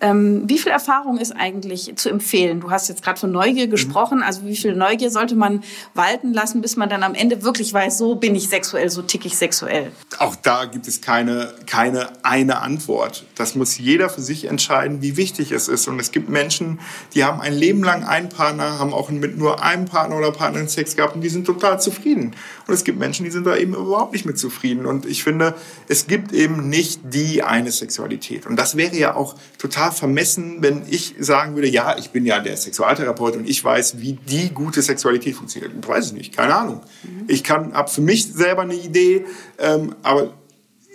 Ähm, 0.00 0.42
wie 0.46 0.58
viel 0.58 0.72
Erfahrung 0.72 1.18
ist 1.18 1.32
eigentlich 1.32 1.96
zu 1.96 2.10
empfehlen? 2.10 2.60
Du 2.60 2.70
hast 2.70 2.88
jetzt 2.88 3.02
gerade 3.02 3.18
von 3.18 3.32
Neugier 3.32 3.66
gesprochen. 3.66 4.22
Also 4.22 4.44
wie 4.44 4.56
viel 4.56 4.76
Neugier 4.76 5.10
sollte 5.10 5.34
man 5.36 5.62
walten 5.94 6.34
lassen, 6.34 6.60
bis 6.60 6.76
man 6.76 6.90
dann 6.90 7.02
am 7.02 7.14
Ende 7.14 7.42
wirklich 7.42 7.72
weiß, 7.72 7.96
so 7.96 8.14
bin 8.14 8.34
ich 8.34 8.48
sexuell, 8.48 8.90
so 8.90 9.02
tick 9.02 9.24
ich 9.24 9.36
sexuell? 9.36 9.90
Auch 10.18 10.36
da 10.36 10.66
gibt 10.66 10.86
es 10.86 11.00
keine, 11.00 11.54
keine 11.66 12.08
eine 12.22 12.60
Antwort. 12.60 13.24
Das 13.36 13.54
muss 13.54 13.78
jeder 13.78 14.10
für 14.10 14.20
sich 14.20 14.44
entscheiden, 14.44 15.00
wie 15.00 15.16
wichtig 15.16 15.50
es 15.50 15.68
ist. 15.68 15.88
Und 15.88 15.98
es 15.98 16.12
gibt 16.12 16.28
Menschen, 16.28 16.78
die 17.14 17.24
haben 17.24 17.40
ein 17.40 17.54
Leben 17.54 17.82
lang 17.82 18.04
einen 18.04 18.28
Partner, 18.28 18.78
haben 18.78 18.92
auch 18.92 19.08
mit 19.08 19.38
nur 19.38 19.62
einem 19.62 19.86
Partner 19.86 20.18
oder 20.18 20.30
Partnerin 20.30 20.68
Sex 20.68 20.96
gehabt 20.96 21.14
und 21.14 21.22
die 21.22 21.30
sind 21.30 21.46
total 21.46 21.80
zufrieden. 21.80 21.95
Und 22.04 22.74
es 22.74 22.84
gibt 22.84 22.98
Menschen, 22.98 23.24
die 23.24 23.30
sind 23.30 23.46
da 23.46 23.56
eben 23.56 23.74
überhaupt 23.74 24.12
nicht 24.12 24.26
mit 24.26 24.38
zufrieden. 24.38 24.86
Und 24.86 25.06
ich 25.06 25.24
finde, 25.24 25.54
es 25.88 26.06
gibt 26.06 26.32
eben 26.32 26.68
nicht 26.68 27.00
die 27.04 27.42
eine 27.42 27.70
Sexualität. 27.72 28.46
Und 28.46 28.56
das 28.56 28.76
wäre 28.76 28.96
ja 28.96 29.14
auch 29.14 29.34
total 29.58 29.92
vermessen, 29.92 30.58
wenn 30.60 30.82
ich 30.88 31.14
sagen 31.18 31.54
würde, 31.54 31.68
ja, 31.68 31.96
ich 31.98 32.10
bin 32.10 32.26
ja 32.26 32.40
der 32.40 32.56
Sexualtherapeut 32.56 33.36
und 33.36 33.48
ich 33.48 33.62
weiß, 33.62 34.00
wie 34.00 34.14
die 34.14 34.50
gute 34.50 34.82
Sexualität 34.82 35.34
funktioniert. 35.36 35.72
Das 35.80 35.88
weiß 35.88 36.06
ich 36.08 36.12
nicht, 36.12 36.36
keine 36.36 36.54
Ahnung. 36.54 36.80
Mhm. 37.02 37.24
Ich 37.28 37.44
kann, 37.44 37.74
habe 37.74 37.90
für 37.90 38.00
mich 38.00 38.32
selber 38.32 38.62
eine 38.62 38.74
Idee, 38.74 39.24
ähm, 39.58 39.94
aber 40.02 40.34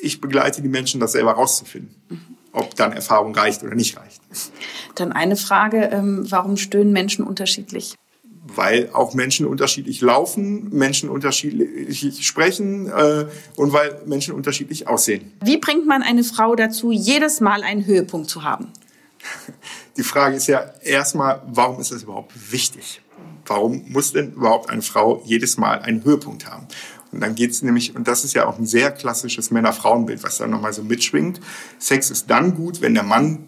ich 0.01 0.19
begleite 0.19 0.61
die 0.61 0.69
Menschen, 0.69 0.99
das 0.99 1.13
selber 1.13 1.33
rauszufinden. 1.33 1.95
Mhm. 2.09 2.19
Ob 2.53 2.75
dann 2.75 2.91
Erfahrung 2.91 3.33
reicht 3.33 3.63
oder 3.63 3.75
nicht 3.75 3.97
reicht. 3.97 4.21
Dann 4.95 5.13
eine 5.13 5.37
Frage, 5.37 5.89
ähm, 5.91 6.25
warum 6.29 6.57
stöhnen 6.57 6.91
Menschen 6.91 7.25
unterschiedlich? 7.25 7.95
Weil 8.43 8.89
auch 8.93 9.13
Menschen 9.13 9.45
unterschiedlich 9.45 10.01
laufen, 10.01 10.69
Menschen 10.71 11.09
unterschiedlich 11.09 12.25
sprechen 12.25 12.87
äh, 12.87 13.25
und 13.55 13.71
weil 13.71 14.01
Menschen 14.05 14.33
unterschiedlich 14.33 14.87
aussehen. 14.87 15.31
Wie 15.43 15.57
bringt 15.57 15.85
man 15.85 16.01
eine 16.01 16.23
Frau 16.23 16.55
dazu, 16.55 16.91
jedes 16.91 17.39
Mal 17.39 17.63
einen 17.63 17.85
Höhepunkt 17.85 18.29
zu 18.29 18.43
haben? 18.43 18.67
Die 19.97 20.03
Frage 20.03 20.35
ist 20.35 20.47
ja 20.47 20.71
erstmal, 20.83 21.41
warum 21.47 21.79
ist 21.79 21.91
das 21.91 22.03
überhaupt 22.03 22.31
wichtig? 22.51 23.01
Warum 23.45 23.83
muss 23.89 24.13
denn 24.13 24.33
überhaupt 24.33 24.69
eine 24.69 24.81
Frau 24.81 25.21
jedes 25.25 25.57
Mal 25.57 25.79
einen 25.79 26.03
Höhepunkt 26.03 26.49
haben? 26.49 26.67
Und 27.11 27.19
dann 27.19 27.35
geht 27.35 27.51
es 27.51 27.61
nämlich, 27.61 27.95
und 27.95 28.07
das 28.07 28.23
ist 28.23 28.33
ja 28.33 28.47
auch 28.47 28.57
ein 28.57 28.65
sehr 28.65 28.91
klassisches 28.91 29.51
Männer-Frauen-Bild, 29.51 30.23
was 30.23 30.37
da 30.37 30.47
nochmal 30.47 30.73
so 30.73 30.83
mitschwingt. 30.83 31.41
Sex 31.77 32.09
ist 32.09 32.29
dann 32.29 32.55
gut, 32.55 32.81
wenn 32.81 32.93
der 32.93 33.03
Mann 33.03 33.43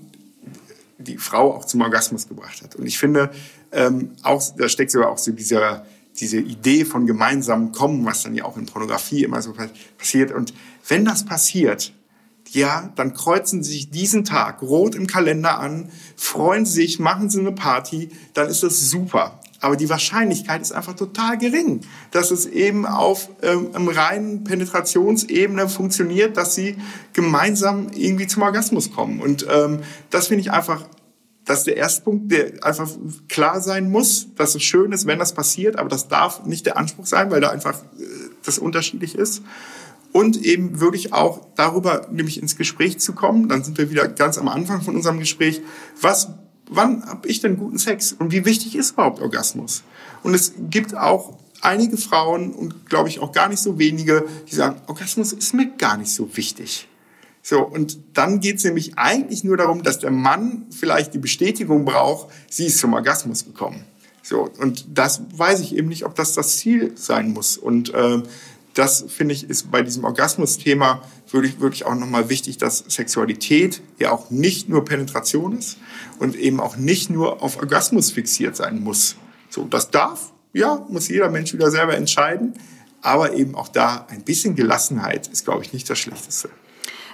die 0.98 1.18
Frau 1.18 1.54
auch 1.54 1.66
zum 1.66 1.82
Orgasmus 1.82 2.28
gebracht 2.28 2.62
hat. 2.62 2.76
Und 2.76 2.86
ich 2.86 2.98
finde, 2.98 3.32
ähm, 3.74 4.12
auch, 4.24 4.44
da 4.58 4.70
steckt 4.70 4.92
sogar 4.92 5.10
auch 5.10 5.18
so 5.18 5.32
dieser, 5.32 5.86
diese 6.20 6.38
Idee 6.38 6.86
von 6.86 7.06
gemeinsamem 7.06 7.72
Kommen, 7.72 8.06
was 8.06 8.24
dann 8.24 8.36
ja 8.36 8.46
auch 8.46 8.58
in 8.58 8.66
Pornografie 8.66 9.24
immer 9.24 9.42
so 9.42 9.54
passiert. 9.98 10.32
Und 10.32 10.54
wenn 10.88 11.06
das 11.06 11.26
passiert, 11.26 11.94
ja, 12.52 12.92
dann 12.96 13.14
kreuzen 13.14 13.64
Sie 13.64 13.72
sich 13.72 13.90
diesen 13.90 14.26
Tag 14.26 14.62
rot 14.62 14.96
im 14.96 15.08
Kalender 15.08 15.60
an, 15.60 15.90
freuen 16.16 16.66
Sie 16.66 16.82
sich, 16.82 17.00
machen 17.00 17.30
Sie 17.30 17.40
eine 17.40 17.52
Party, 17.52 18.10
dann 18.34 18.48
ist 18.48 18.64
das 18.64 18.90
super. 18.90 19.40
Aber 19.64 19.78
die 19.78 19.90
Wahrscheinlichkeit 19.90 20.62
ist 20.62 20.74
einfach 20.74 20.94
total 20.94 21.38
gering, 21.38 21.82
dass 22.12 22.32
es 22.32 22.46
eben 22.46 22.86
auf 22.86 23.30
ähm, 23.42 23.88
reinen 23.88 24.44
Penetrationsebene 24.44 25.70
funktioniert, 25.70 26.36
dass 26.36 26.54
sie 26.54 26.76
gemeinsam 27.14 27.88
irgendwie 27.96 28.28
zum 28.28 28.44
Orgasmus 28.44 28.92
kommen. 28.92 29.22
Und 29.22 29.48
ähm, 29.50 29.80
das 30.10 30.28
finde 30.28 30.42
ich 30.42 30.52
einfach 30.52 30.86
das 31.46 31.60
ist 31.60 31.68
der 31.68 31.78
erste 31.78 32.04
Punkt, 32.04 32.32
der 32.32 32.64
einfach 32.64 32.90
klar 33.28 33.60
sein 33.62 33.92
muss, 33.92 34.28
dass 34.36 34.56
es 34.56 34.64
schön 34.64 34.92
ist, 34.92 35.06
wenn 35.06 35.20
das 35.20 35.34
passiert, 35.34 35.78
aber 35.78 35.90
das 35.90 36.08
darf 36.08 36.46
nicht 36.46 36.66
der 36.66 36.78
Anspruch 36.78 37.06
sein, 37.06 37.32
weil 37.32 37.42
da 37.42 37.50
einfach 37.50 37.76
äh, 38.00 38.06
das 38.46 38.60
unterschiedlich 38.60 39.16
ist. 39.16 39.42
Und 40.14 40.38
eben 40.38 40.80
wirklich 40.80 41.12
auch 41.12 41.48
darüber 41.56 42.08
nämlich 42.12 42.42
ins 42.42 42.56
Gespräch 42.56 43.00
zu 43.00 43.14
kommen, 43.14 43.50
dann 43.50 43.64
sind 43.64 43.78
wir 43.80 43.90
wieder 43.90 44.08
ganz 44.08 44.38
am 44.38 44.48
Anfang 44.48 44.82
von 44.82 44.96
unserem 44.96 45.20
Gespräch, 45.20 45.62
was, 46.00 46.30
wann 46.70 47.04
habe 47.06 47.28
ich 47.28 47.42
denn 47.42 47.58
guten 47.58 47.80
Sex 47.80 48.14
und 48.14 48.32
wie 48.32 48.46
wichtig 48.46 48.76
ist 48.76 48.92
überhaupt 48.92 49.22
Orgasmus? 49.22 49.84
Und 50.22 50.36
es 50.36 50.54
gibt 50.70 50.96
auch 50.96 51.40
einige 51.62 51.98
Frauen 51.98 52.54
und 52.54 52.88
glaube 52.90 53.10
ich 53.10 53.20
auch 53.20 53.32
gar 53.32 53.50
nicht 53.50 53.60
so 53.60 53.80
wenige, 53.80 54.26
die 54.50 54.56
sagen, 54.56 54.80
Orgasmus 54.86 55.34
ist 55.34 55.54
mir 55.54 55.72
gar 55.78 55.98
nicht 55.98 56.14
so 56.14 56.38
wichtig. 56.38 56.88
So, 57.46 57.62
und 57.62 58.00
dann 58.14 58.40
geht 58.40 58.58
es 58.58 58.64
nämlich 58.64 58.98
eigentlich 58.98 59.44
nur 59.44 59.58
darum, 59.58 59.84
dass 59.84 60.00
der 60.00 60.12
Mann 60.12 60.66
vielleicht 60.72 61.14
die 61.14 61.18
Bestätigung 61.18 61.84
braucht, 61.84 62.30
sie 62.50 62.68
ist 62.68 62.80
zum 62.80 62.94
Orgasmus 62.94 63.44
gekommen. 63.44 63.84
So, 64.22 64.50
und 64.60 64.86
das 64.98 65.22
weiß 65.36 65.60
ich 65.60 65.76
eben 65.76 65.90
nicht, 65.90 66.06
ob 66.06 66.16
das 66.16 66.34
das 66.34 66.56
Ziel 66.56 66.94
sein 66.96 67.34
muss. 67.34 67.58
Und 67.58 67.94
äh, 67.94 68.24
das 68.74 69.04
finde 69.10 69.34
ich 69.34 69.50
ist 69.50 69.70
bei 69.70 69.82
diesem 69.82 70.06
Orgasmus-Thema 70.06 71.02
wirklich, 71.30 71.60
wirklich 71.60 71.86
auch 71.86 71.96
nochmal 71.96 72.30
wichtig, 72.30 72.58
dass 72.58 72.86
Sexualität 72.88 73.82
ja 74.00 74.12
auch 74.12 74.30
nicht 74.30 74.70
nur 74.70 74.86
Penetration 74.86 75.58
ist 75.58 75.78
und 76.20 76.38
eben 76.38 76.62
auch 76.62 76.78
nicht 76.78 77.10
nur 77.10 77.44
auf 77.44 77.58
Orgasmus 77.58 78.12
fixiert 78.12 78.56
sein 78.56 78.82
muss. 78.82 79.18
So, 79.50 79.66
das 79.66 79.92
darf, 79.92 80.32
ja, 80.54 80.86
muss 80.90 81.10
jeder 81.10 81.30
Mensch 81.30 81.52
wieder 81.52 81.70
selber 81.70 81.98
entscheiden. 81.98 82.54
Aber 83.02 83.34
eben 83.34 83.54
auch 83.56 83.68
da 83.68 84.08
ein 84.10 84.22
bisschen 84.22 84.56
Gelassenheit 84.56 85.28
ist, 85.28 85.44
glaube 85.44 85.66
ich, 85.66 85.74
nicht 85.74 85.90
das 85.90 86.00
Schlechteste. 86.00 86.50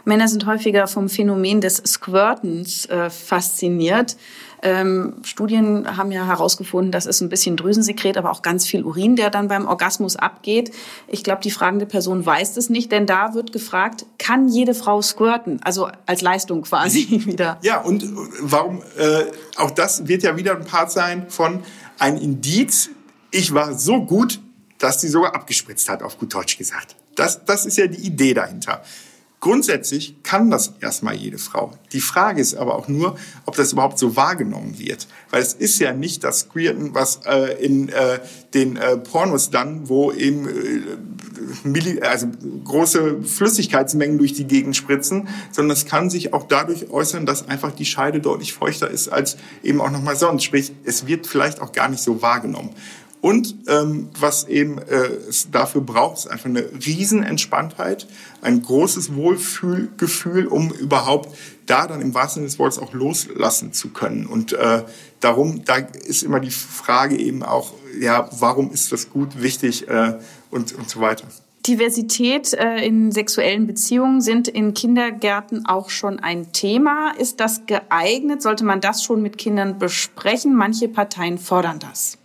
Männer 0.06 0.28
sind 0.28 0.45
häufiger 0.45 0.88
vom 0.88 1.10
Phänomen 1.10 1.62
des 1.62 1.78
Squirtens 1.78 2.86
äh, 2.86 3.10
fasziniert. 3.10 4.18
Ähm, 4.62 5.16
Studien 5.24 5.97
haben 5.97 6.12
ja 6.12 6.26
herausgefunden, 6.26 6.91
das 6.91 7.06
ist 7.06 7.22
ein 7.22 7.30
bisschen 7.30 7.56
Drüsensekret, 7.56 8.18
aber 8.18 8.32
auch 8.32 8.41
ganz 8.41 8.66
viel 8.66 8.84
Urin, 8.84 9.16
der 9.16 9.30
dann 9.30 9.47
beim 9.47 9.66
Orgasmus 9.66 10.16
abgeht. 10.18 10.72
Ich 11.08 11.24
glaube, 11.24 11.41
die 11.41 11.52
fragende 11.52 11.86
Person 11.86 12.26
weiß 12.26 12.58
es 12.58 12.70
nicht, 12.70 12.91
denn 12.91 13.06
da 13.06 13.34
wird 13.34 13.54
gefragt, 13.54 14.06
kann 14.18 14.50
jede 14.50 14.74
Frau 14.74 15.02
squirten? 15.02 15.62
Also 15.64 15.89
als 16.06 16.22
Leistung 16.22 16.64
quasi 16.64 17.08
wieder. 17.26 17.58
Ja, 17.62 17.80
und 17.82 18.04
warum, 18.41 18.82
äh, 18.97 19.26
auch 19.56 19.72
das 19.72 20.08
wird 20.08 20.24
ja 20.24 20.36
wieder 20.36 20.56
ein 20.56 20.66
Part 20.66 20.91
sein 20.91 21.30
von 21.30 21.64
ein 21.97 22.18
Indiz, 22.18 22.89
ich 23.32 23.54
war 23.54 23.74
so 23.78 24.04
gut, 24.04 24.39
dass 24.78 25.02
sie 25.02 25.10
sogar 25.10 25.36
abgespritzt 25.36 25.89
hat, 25.89 26.04
auf 26.04 26.18
gut 26.18 26.34
Deutsch 26.34 26.58
gesagt. 26.58 26.95
Das, 27.16 27.45
das 27.45 27.66
ist 27.66 27.78
ja 27.78 27.88
die 27.88 28.02
Idee 28.02 28.34
dahinter. 28.34 28.82
Grundsätzlich 29.40 30.22
kann 30.22 30.52
das 30.52 30.74
erstmal 30.82 31.16
jede 31.16 31.38
Frau. 31.38 31.72
Die 31.94 32.02
Frage 32.02 32.42
ist 32.42 32.56
aber 32.56 32.76
auch 32.76 32.90
nur, 32.90 33.16
ob 33.46 33.56
das 33.56 33.72
überhaupt 33.72 33.98
so 33.98 34.18
wahrgenommen 34.18 34.78
wird. 34.78 35.08
Weil 35.30 35.42
es 35.42 35.54
ist 35.54 35.80
ja 35.80 35.94
nicht 35.94 36.26
das 36.26 36.42
Squirten, 36.42 36.94
was 36.94 37.22
äh, 37.26 37.54
in 37.64 37.88
äh, 37.88 38.20
den 38.54 38.76
äh, 38.76 38.98
Pornos 38.98 39.50
dann, 39.50 39.88
wo 39.88 40.12
eben 40.12 40.48
äh, 40.48 42.02
also 42.02 42.28
große 42.66 43.24
Flüssigkeitsmengen 43.24 44.18
durch 44.18 44.34
die 44.34 44.46
Gegend 44.46 44.76
spritzen, 44.76 45.30
sondern 45.52 45.78
es 45.78 45.86
kann 45.86 46.10
sich 46.10 46.34
auch 46.34 46.44
dadurch 46.44 46.90
äußern, 46.90 47.26
dass 47.26 47.48
einfach 47.48 47.72
die 47.72 47.86
Scheide 47.86 48.20
deutlich 48.20 48.54
feuchter 48.54 48.90
ist 48.90 49.08
als 49.08 49.38
eben 49.64 49.80
auch 49.80 49.90
nochmal 49.90 50.18
sonst. 50.18 50.44
Sprich, 50.44 50.74
es 50.84 51.08
wird 51.08 51.28
vielleicht 51.28 51.62
auch 51.62 51.72
gar 51.72 51.88
nicht 51.88 52.04
so 52.04 52.22
wahrgenommen. 52.22 52.72
Und 53.22 53.55
ähm, 53.67 54.09
was 54.17 54.47
eben 54.47 54.78
äh, 54.78 55.07
es 55.28 55.51
dafür 55.51 55.82
braucht, 55.82 56.20
ist 56.20 56.28
einfach 56.28 56.45
eine 56.45 56.63
Riesenentspanntheit, 56.86 58.07
ein 58.41 58.61
großes 58.61 59.13
Wohlfühlgefühl, 59.13 60.47
um 60.47 60.72
überhaupt 60.72 61.36
da 61.65 61.86
dann 61.86 62.01
im 62.01 62.13
wahrsten 62.13 62.41
Sinne 62.41 62.47
des 62.47 62.59
Wortes 62.59 62.80
auch 62.80 62.93
loslassen 62.93 63.74
zu 63.74 63.89
können. 63.89 64.26
Und 64.26 64.53
äh, 64.53 64.84
darum, 65.20 65.65
da 65.65 65.76
ist 65.76 66.24
immer 66.24 66.39
die 66.39 66.49
Frage 66.49 67.17
eben 67.17 67.43
auch, 67.43 67.74
ja, 67.99 68.30
warum 68.39 68.72
ist 68.72 68.91
das 68.93 69.09
gut, 69.09 69.41
wichtig 69.41 69.89
äh, 69.89 70.17
und, 70.49 70.74
und 70.74 70.89
so 70.89 71.01
weiter. 71.01 71.26
Diversität 71.67 72.53
äh, 72.53 72.86
in 72.86 73.11
sexuellen 73.11 73.67
Beziehungen 73.67 74.22
sind 74.22 74.47
in 74.47 74.74
Kindergärten 74.74 75.65
auch 75.65 75.89
schon 75.89 76.20
ein 76.20 76.53
Thema. 76.53 77.11
Ist 77.17 77.41
das 77.41 77.65
geeignet? 77.65 78.41
Sollte 78.41 78.63
man 78.63 78.80
das 78.80 79.03
schon 79.03 79.22
mit 79.22 79.38
Kindern 79.38 79.78
besprechen? 79.78 80.55
Manche 80.55 80.88
Parteien 80.88 81.38
fordern 81.38 81.80
das. 81.80 82.17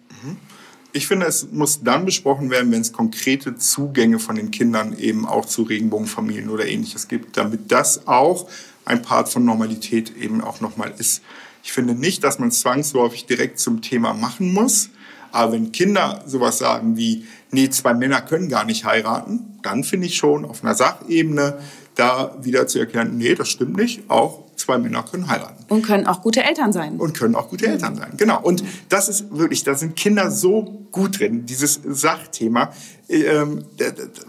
Ich 0.96 1.08
finde, 1.08 1.26
es 1.26 1.50
muss 1.50 1.82
dann 1.82 2.04
besprochen 2.04 2.50
werden, 2.50 2.70
wenn 2.70 2.80
es 2.80 2.92
konkrete 2.92 3.56
Zugänge 3.56 4.20
von 4.20 4.36
den 4.36 4.52
Kindern 4.52 4.96
eben 4.96 5.26
auch 5.26 5.44
zu 5.44 5.64
Regenbogenfamilien 5.64 6.48
oder 6.48 6.66
ähnliches 6.66 7.08
gibt, 7.08 7.36
damit 7.36 7.72
das 7.72 8.06
auch 8.06 8.48
ein 8.84 9.02
Part 9.02 9.28
von 9.28 9.44
Normalität 9.44 10.16
eben 10.16 10.40
auch 10.40 10.60
nochmal 10.60 10.94
ist. 10.96 11.20
Ich 11.64 11.72
finde 11.72 11.96
nicht, 11.96 12.22
dass 12.22 12.38
man 12.38 12.52
zwangsläufig 12.52 13.26
direkt 13.26 13.58
zum 13.58 13.82
Thema 13.82 14.14
machen 14.14 14.52
muss. 14.52 14.90
Aber 15.32 15.54
wenn 15.54 15.72
Kinder 15.72 16.22
sowas 16.28 16.58
sagen 16.58 16.96
wie, 16.96 17.26
nee, 17.50 17.68
zwei 17.70 17.92
Männer 17.92 18.20
können 18.20 18.48
gar 18.48 18.64
nicht 18.64 18.84
heiraten, 18.84 19.40
dann 19.62 19.82
finde 19.82 20.06
ich 20.06 20.14
schon 20.14 20.44
auf 20.44 20.62
einer 20.62 20.76
Sachebene 20.76 21.58
da 21.96 22.36
wieder 22.40 22.68
zu 22.68 22.78
erklären, 22.78 23.18
nee, 23.18 23.34
das 23.34 23.48
stimmt 23.48 23.76
nicht. 23.76 24.08
Auch 24.08 24.43
zwei 24.56 24.78
Männer 24.78 25.02
können 25.02 25.28
heiraten. 25.28 25.64
Und 25.68 25.82
können 25.82 26.06
auch 26.06 26.22
gute 26.22 26.42
Eltern 26.42 26.72
sein. 26.72 26.96
Und 26.96 27.14
können 27.14 27.34
auch 27.34 27.48
gute 27.48 27.66
Eltern 27.66 27.96
sein, 27.96 28.12
genau. 28.16 28.40
Und 28.40 28.64
das 28.88 29.08
ist 29.08 29.36
wirklich, 29.36 29.64
da 29.64 29.74
sind 29.74 29.96
Kinder 29.96 30.30
so 30.30 30.86
gut 30.90 31.20
drin, 31.20 31.46
dieses 31.46 31.80
Sachthema. 31.84 32.72
Ähm, 33.08 33.64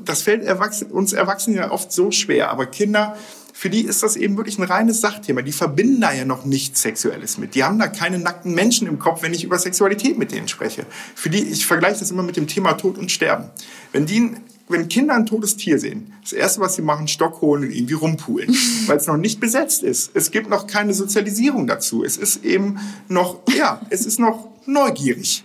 das 0.04 0.22
fällt 0.22 0.44
uns 0.92 1.14
Erwachsenen 1.14 1.58
ja 1.58 1.72
oft 1.72 1.92
so 1.92 2.12
schwer, 2.12 2.52
aber 2.52 2.66
Kinder 2.66 3.16
für 3.58 3.70
die 3.70 3.86
ist 3.86 4.04
das 4.04 4.18
eben 4.18 4.36
wirklich 4.36 4.60
ein 4.60 4.66
reines 4.66 5.00
Sachthema. 5.00 5.42
Die 5.42 5.54
verbinden 5.54 6.02
da 6.02 6.12
ja 6.12 6.26
noch 6.26 6.44
nichts 6.44 6.82
Sexuelles 6.82 7.38
mit. 7.38 7.56
Die 7.56 7.64
haben 7.64 7.80
da 7.80 7.88
keine 7.88 8.20
nackten 8.20 8.54
Menschen 8.54 8.86
im 8.86 9.00
Kopf, 9.00 9.24
wenn 9.24 9.34
ich 9.34 9.46
über 9.46 9.58
Sexualität 9.58 10.18
mit 10.18 10.34
denen 10.34 10.50
spreche. 10.50 10.86
Für 11.16 11.30
die, 11.30 11.42
ich 11.42 11.66
vergleiche 11.66 12.02
das 12.02 12.12
immer 12.12 12.22
mit 12.22 12.36
dem 12.36 12.48
Thema 12.48 12.74
Tod 12.74 12.98
und 12.98 13.14
Sterben. 13.14 13.46
Wenn 13.94 14.06
die 14.06 14.32
wenn 14.68 14.88
Kinder 14.88 15.14
ein 15.14 15.26
totes 15.26 15.58
Tier 15.58 15.80
sehen, 15.80 16.14
das 16.22 16.34
erste, 16.34 16.60
was 16.60 16.76
sie 16.76 16.82
machen, 16.82 17.08
Stock 17.08 17.42
holen 17.42 17.64
und 17.64 17.72
irgendwie 17.72 17.94
rumpulen, 17.94 18.56
weil 18.88 18.98
es 18.98 19.08
noch 19.08 19.18
nicht 19.18 19.40
besetzt 19.40 19.84
ist. 19.84 20.12
Es 20.14 20.32
gibt 20.32 20.50
noch 20.50 20.68
keine 20.68 20.94
Sozialisierung 20.94 21.68
dazu. 21.68 22.04
Es 22.04 22.18
ist 22.18 22.44
eben 22.44 22.80
noch, 23.08 23.42
ja, 23.56 23.82
es 23.90 24.06
ist 24.06 24.20
noch 24.20 24.50
neugierig. 24.66 25.44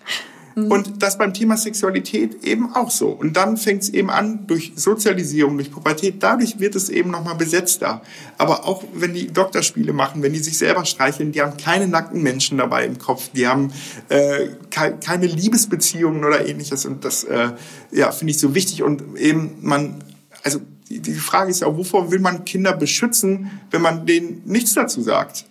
Mhm. 0.61 0.71
Und 0.71 1.03
das 1.03 1.19
beim 1.19 1.33
Thema 1.35 1.57
Sexualität 1.57 2.45
eben 2.45 2.75
auch 2.75 2.91
so. 2.91 3.09
Und 3.09 3.37
dann 3.37 3.57
fängt 3.57 3.83
es 3.83 3.89
eben 3.91 4.11
an 4.11 4.47
durch 4.47 4.73
Sozialisierung, 4.77 5.57
durch 5.57 5.71
Pubertät. 5.71 6.23
Dadurch 6.23 6.61
wird 6.61 6.75
es 6.75 6.89
eben 6.89 7.11
nochmal 7.11 7.37
besetzter. 7.37 8.03
Aber 8.39 8.67
auch 8.67 8.85
wenn 8.95 9.15
die 9.15 9.29
Doktorspiele 9.29 9.93
machen, 9.93 10.23
wenn 10.23 10.33
die 10.33 10.39
sich 10.39 10.59
selber 10.59 10.85
streicheln, 10.85 11.33
die 11.33 11.41
haben 11.41 11.57
keine 11.57 11.89
nackten 11.89 12.23
Menschen 12.23 12.59
dabei 12.59 12.85
im 12.87 12.99
Kopf. 12.99 13.31
Die 13.35 13.47
haben 13.47 13.73
äh, 14.09 14.49
ke 14.71 14.99
keine 15.05 15.27
Liebesbeziehungen 15.27 16.25
oder 16.25 16.47
ähnliches. 16.47 16.85
Und 16.87 17.05
das 17.05 17.25
äh, 17.25 17.53
ja, 17.91 18.13
finde 18.13 18.33
ich 18.33 18.39
so 18.39 18.55
wichtig. 18.55 18.83
Und 18.83 19.17
eben 19.17 19.59
man, 19.61 20.03
also 20.43 20.61
die 20.89 21.15
Frage 21.15 21.51
ist 21.51 21.61
ja, 21.61 21.77
wovor 21.77 22.11
will 22.11 22.19
man 22.19 22.45
Kinder 22.45 22.73
beschützen, 22.73 23.51
wenn 23.71 23.81
man 23.81 24.07
denen 24.07 24.43
nichts 24.45 24.75
dazu 24.75 25.03
sagt? 25.03 25.45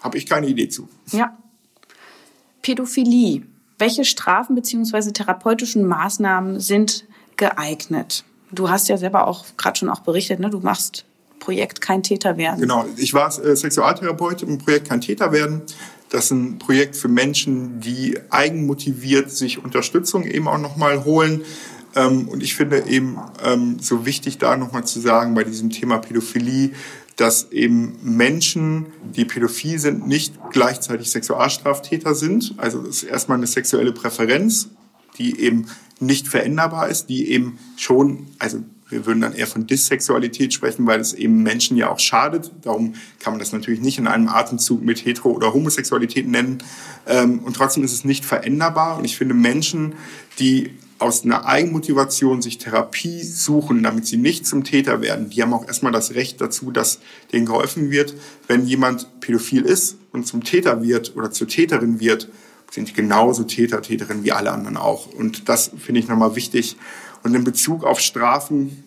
Habe 0.00 0.18
ich 0.18 0.26
keine 0.26 0.48
Idee 0.48 0.68
zu. 0.68 0.88
Ja. 1.12 1.36
Pädophilie 2.62 3.42
welche 3.80 4.04
Strafen 4.04 4.54
bzw. 4.54 5.12
therapeutischen 5.12 5.86
Maßnahmen 5.86 6.60
sind 6.60 7.04
geeignet? 7.36 8.24
Du 8.52 8.68
hast 8.68 8.88
ja 8.88 8.96
selber 8.96 9.26
auch 9.26 9.44
gerade 9.56 9.78
schon 9.78 9.88
auch 9.88 10.00
berichtet, 10.00 10.40
ne? 10.40 10.50
du 10.50 10.60
machst 10.60 11.04
Projekt 11.38 11.80
Kein 11.80 12.02
Täter 12.02 12.36
werden. 12.36 12.60
Genau, 12.60 12.84
ich 12.96 13.14
war 13.14 13.26
äh, 13.42 13.56
Sexualtherapeut 13.56 14.42
im 14.42 14.58
Projekt 14.58 14.88
Kein 14.88 15.00
Täter 15.00 15.32
werden. 15.32 15.62
Das 16.10 16.26
ist 16.26 16.30
ein 16.32 16.58
Projekt 16.58 16.96
für 16.96 17.08
Menschen, 17.08 17.80
die 17.80 18.18
eigenmotiviert 18.30 19.30
sich 19.30 19.62
Unterstützung 19.62 20.24
eben 20.24 20.48
auch 20.48 20.58
nochmal 20.58 21.04
holen. 21.04 21.42
Ähm, 21.96 22.28
und 22.28 22.42
ich 22.42 22.54
finde 22.54 22.84
eben 22.86 23.18
ähm, 23.42 23.78
so 23.80 24.04
wichtig 24.06 24.38
da 24.38 24.56
nochmal 24.56 24.84
zu 24.84 25.00
sagen 25.00 25.34
bei 25.34 25.44
diesem 25.44 25.70
Thema 25.70 25.98
Pädophilie, 25.98 26.70
dass 27.16 27.52
eben 27.52 27.98
Menschen, 28.02 28.86
die 29.14 29.24
pädophil 29.24 29.78
sind, 29.78 30.06
nicht 30.06 30.34
gleichzeitig 30.52 31.10
Sexualstraftäter 31.10 32.14
sind. 32.14 32.54
Also 32.56 32.80
das 32.82 32.96
ist 32.96 33.02
erstmal 33.04 33.38
eine 33.38 33.46
sexuelle 33.46 33.92
Präferenz, 33.92 34.70
die 35.18 35.38
eben 35.40 35.66
nicht 35.98 36.28
veränderbar 36.28 36.88
ist, 36.88 37.06
die 37.06 37.30
eben 37.30 37.58
schon, 37.76 38.26
also 38.38 38.62
wir 38.88 39.06
würden 39.06 39.20
dann 39.20 39.34
eher 39.34 39.46
von 39.46 39.66
Dissexualität 39.66 40.52
sprechen, 40.52 40.86
weil 40.86 41.00
es 41.00 41.12
eben 41.12 41.42
Menschen 41.42 41.76
ja 41.76 41.90
auch 41.90 42.00
schadet. 42.00 42.50
Darum 42.62 42.94
kann 43.20 43.32
man 43.32 43.38
das 43.38 43.52
natürlich 43.52 43.80
nicht 43.80 43.98
in 43.98 44.06
einem 44.06 44.28
Atemzug 44.28 44.82
mit 44.82 45.04
Hetero- 45.04 45.30
oder 45.30 45.54
Homosexualität 45.54 46.26
nennen. 46.26 46.58
Ähm, 47.06 47.38
und 47.40 47.54
trotzdem 47.54 47.84
ist 47.84 47.92
es 47.92 48.04
nicht 48.04 48.24
veränderbar. 48.24 48.98
Und 48.98 49.04
ich 49.04 49.16
finde 49.16 49.34
Menschen, 49.34 49.94
die 50.38 50.70
aus 51.00 51.24
einer 51.24 51.46
Eigenmotivation 51.46 52.42
sich 52.42 52.58
Therapie 52.58 53.22
suchen, 53.22 53.82
damit 53.82 54.06
sie 54.06 54.16
nicht 54.16 54.46
zum 54.46 54.64
Täter 54.64 55.00
werden, 55.00 55.30
die 55.30 55.42
haben 55.42 55.54
auch 55.54 55.66
erstmal 55.66 55.92
das 55.92 56.14
Recht 56.14 56.40
dazu, 56.40 56.70
dass 56.70 57.00
denen 57.32 57.46
geholfen 57.46 57.90
wird. 57.90 58.14
Wenn 58.46 58.66
jemand 58.66 59.20
pädophil 59.20 59.62
ist 59.62 59.96
und 60.12 60.26
zum 60.26 60.44
Täter 60.44 60.82
wird 60.82 61.16
oder 61.16 61.30
zur 61.30 61.48
Täterin 61.48 62.00
wird, 62.00 62.28
sind 62.70 62.94
genauso 62.94 63.44
Täter, 63.44 63.82
Täterin 63.82 64.24
wie 64.24 64.32
alle 64.32 64.52
anderen 64.52 64.76
auch. 64.76 65.12
Und 65.12 65.48
das 65.48 65.70
finde 65.78 66.00
ich 66.00 66.08
nochmal 66.08 66.36
wichtig. 66.36 66.76
Und 67.22 67.34
in 67.34 67.44
Bezug 67.44 67.84
auf 67.84 68.00
Strafen 68.00 68.84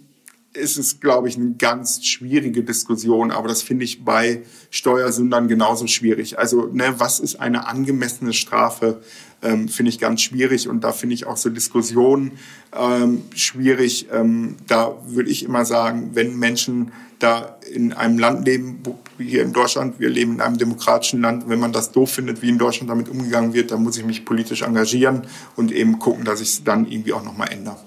ist 0.53 0.77
es, 0.77 0.99
glaube 0.99 1.27
ich, 1.27 1.35
eine 1.35 1.53
ganz 1.53 2.05
schwierige 2.05 2.63
Diskussion, 2.63 3.31
aber 3.31 3.47
das 3.47 3.63
finde 3.63 3.85
ich 3.85 4.05
bei 4.05 4.43
Steuersündern 4.69 5.47
genauso 5.47 5.88
schwierig. 5.88 6.38
Also, 6.38 6.67
ne, 6.67 6.93
was 6.97 7.19
ist 7.19 7.39
eine 7.39 7.67
angemessene 7.67 8.34
Strafe? 8.34 9.01
ähm, 9.43 9.67
finde 9.67 9.89
ich 9.89 9.99
ganz 9.99 10.21
schwierig 10.21 10.67
und 10.67 10.84
da 10.84 10.91
finde 10.91 11.15
ich 11.15 11.27
auch 11.27 11.38
so 11.38 11.49
Diskussionen 11.49 12.31
ähm, 12.75 13.23
schwierig. 13.35 14.07
Ähm, 14.11 14.55
da 14.67 14.95
würde 15.05 15.30
ich 15.30 15.43
immer 15.43 15.65
sagen, 15.65 16.11
wenn 16.13 16.39
Menschen 16.39 16.91
da 17.19 17.57
in 17.71 17.93
einem 17.93 18.17
Land 18.17 18.45
leben, 18.45 18.80
wie 19.17 19.30
hier 19.30 19.43
in 19.43 19.53
Deutschland, 19.53 19.99
wir 19.99 20.09
leben 20.09 20.35
in 20.35 20.41
einem 20.41 20.57
demokratischen 20.57 21.21
Land, 21.21 21.47
wenn 21.47 21.59
man 21.59 21.71
das 21.71 21.91
doof 21.91 22.11
findet, 22.11 22.41
wie 22.41 22.49
in 22.49 22.57
Deutschland 22.57 22.89
damit 22.89 23.09
umgegangen 23.09 23.53
wird, 23.53 23.71
dann 23.71 23.84
muss 23.84 23.97
ich 23.97 24.05
mich 24.05 24.25
politisch 24.25 24.61
engagieren 24.61 25.23
und 25.55 25.71
eben 25.71 25.99
gucken, 25.99 26.25
dass 26.25 26.41
ich 26.41 26.49
es 26.49 26.63
dann 26.63 26.89
irgendwie 26.89 27.13
auch 27.13 27.23
nochmal 27.23 27.51
ändere. 27.51 27.77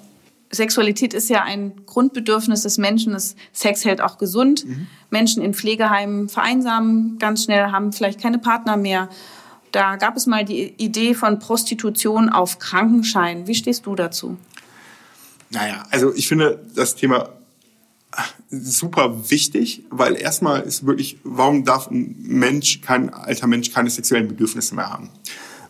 Sexualität 0.57 1.15
ist 1.15 1.29
ja 1.29 1.43
ein 1.43 1.73
Grundbedürfnis 1.87 2.63
des 2.63 2.79
Menschen. 2.79 3.17
Sex 3.53 3.85
hält 3.85 4.01
auch 4.01 4.19
gesund. 4.19 4.67
Mhm. 4.67 4.87
Menschen 5.11 5.43
in 5.43 5.55
Pflegeheimen 5.55 6.29
vereinsamen 6.29 7.19
ganz 7.19 7.45
schnell, 7.45 7.71
haben 7.71 7.93
vielleicht 7.93 8.21
keine 8.21 8.39
Partner 8.39 8.77
mehr. 8.77 9.09
Da 9.73 9.97
gab 9.97 10.17
es 10.17 10.27
mal 10.27 10.45
die 10.45 10.75
Idee 10.79 11.15
von 11.15 11.39
Prostitution 11.39 12.31
auf 12.31 12.59
Krankenschein. 12.59 13.47
Wie 13.47 13.55
stehst 13.55 13.87
du 13.87 13.95
dazu? 13.95 14.37
Naja, 15.51 15.85
also 15.91 16.15
ich 16.15 16.29
finde 16.29 16.65
das 16.75 16.97
Thema 16.97 17.31
super 18.51 19.31
wichtig, 19.31 19.85
weil 19.91 20.17
erstmal 20.17 20.63
ist 20.63 20.87
wirklich, 20.87 21.19
warum 21.25 21.65
darf 21.65 21.91
ein 21.91 22.17
Mensch, 22.19 22.81
kein 22.81 23.13
alter 23.13 23.47
Mensch, 23.47 23.71
keine 23.71 23.91
sexuellen 23.91 24.29
Bedürfnisse 24.29 24.75
mehr 24.75 24.91
haben? 24.91 25.11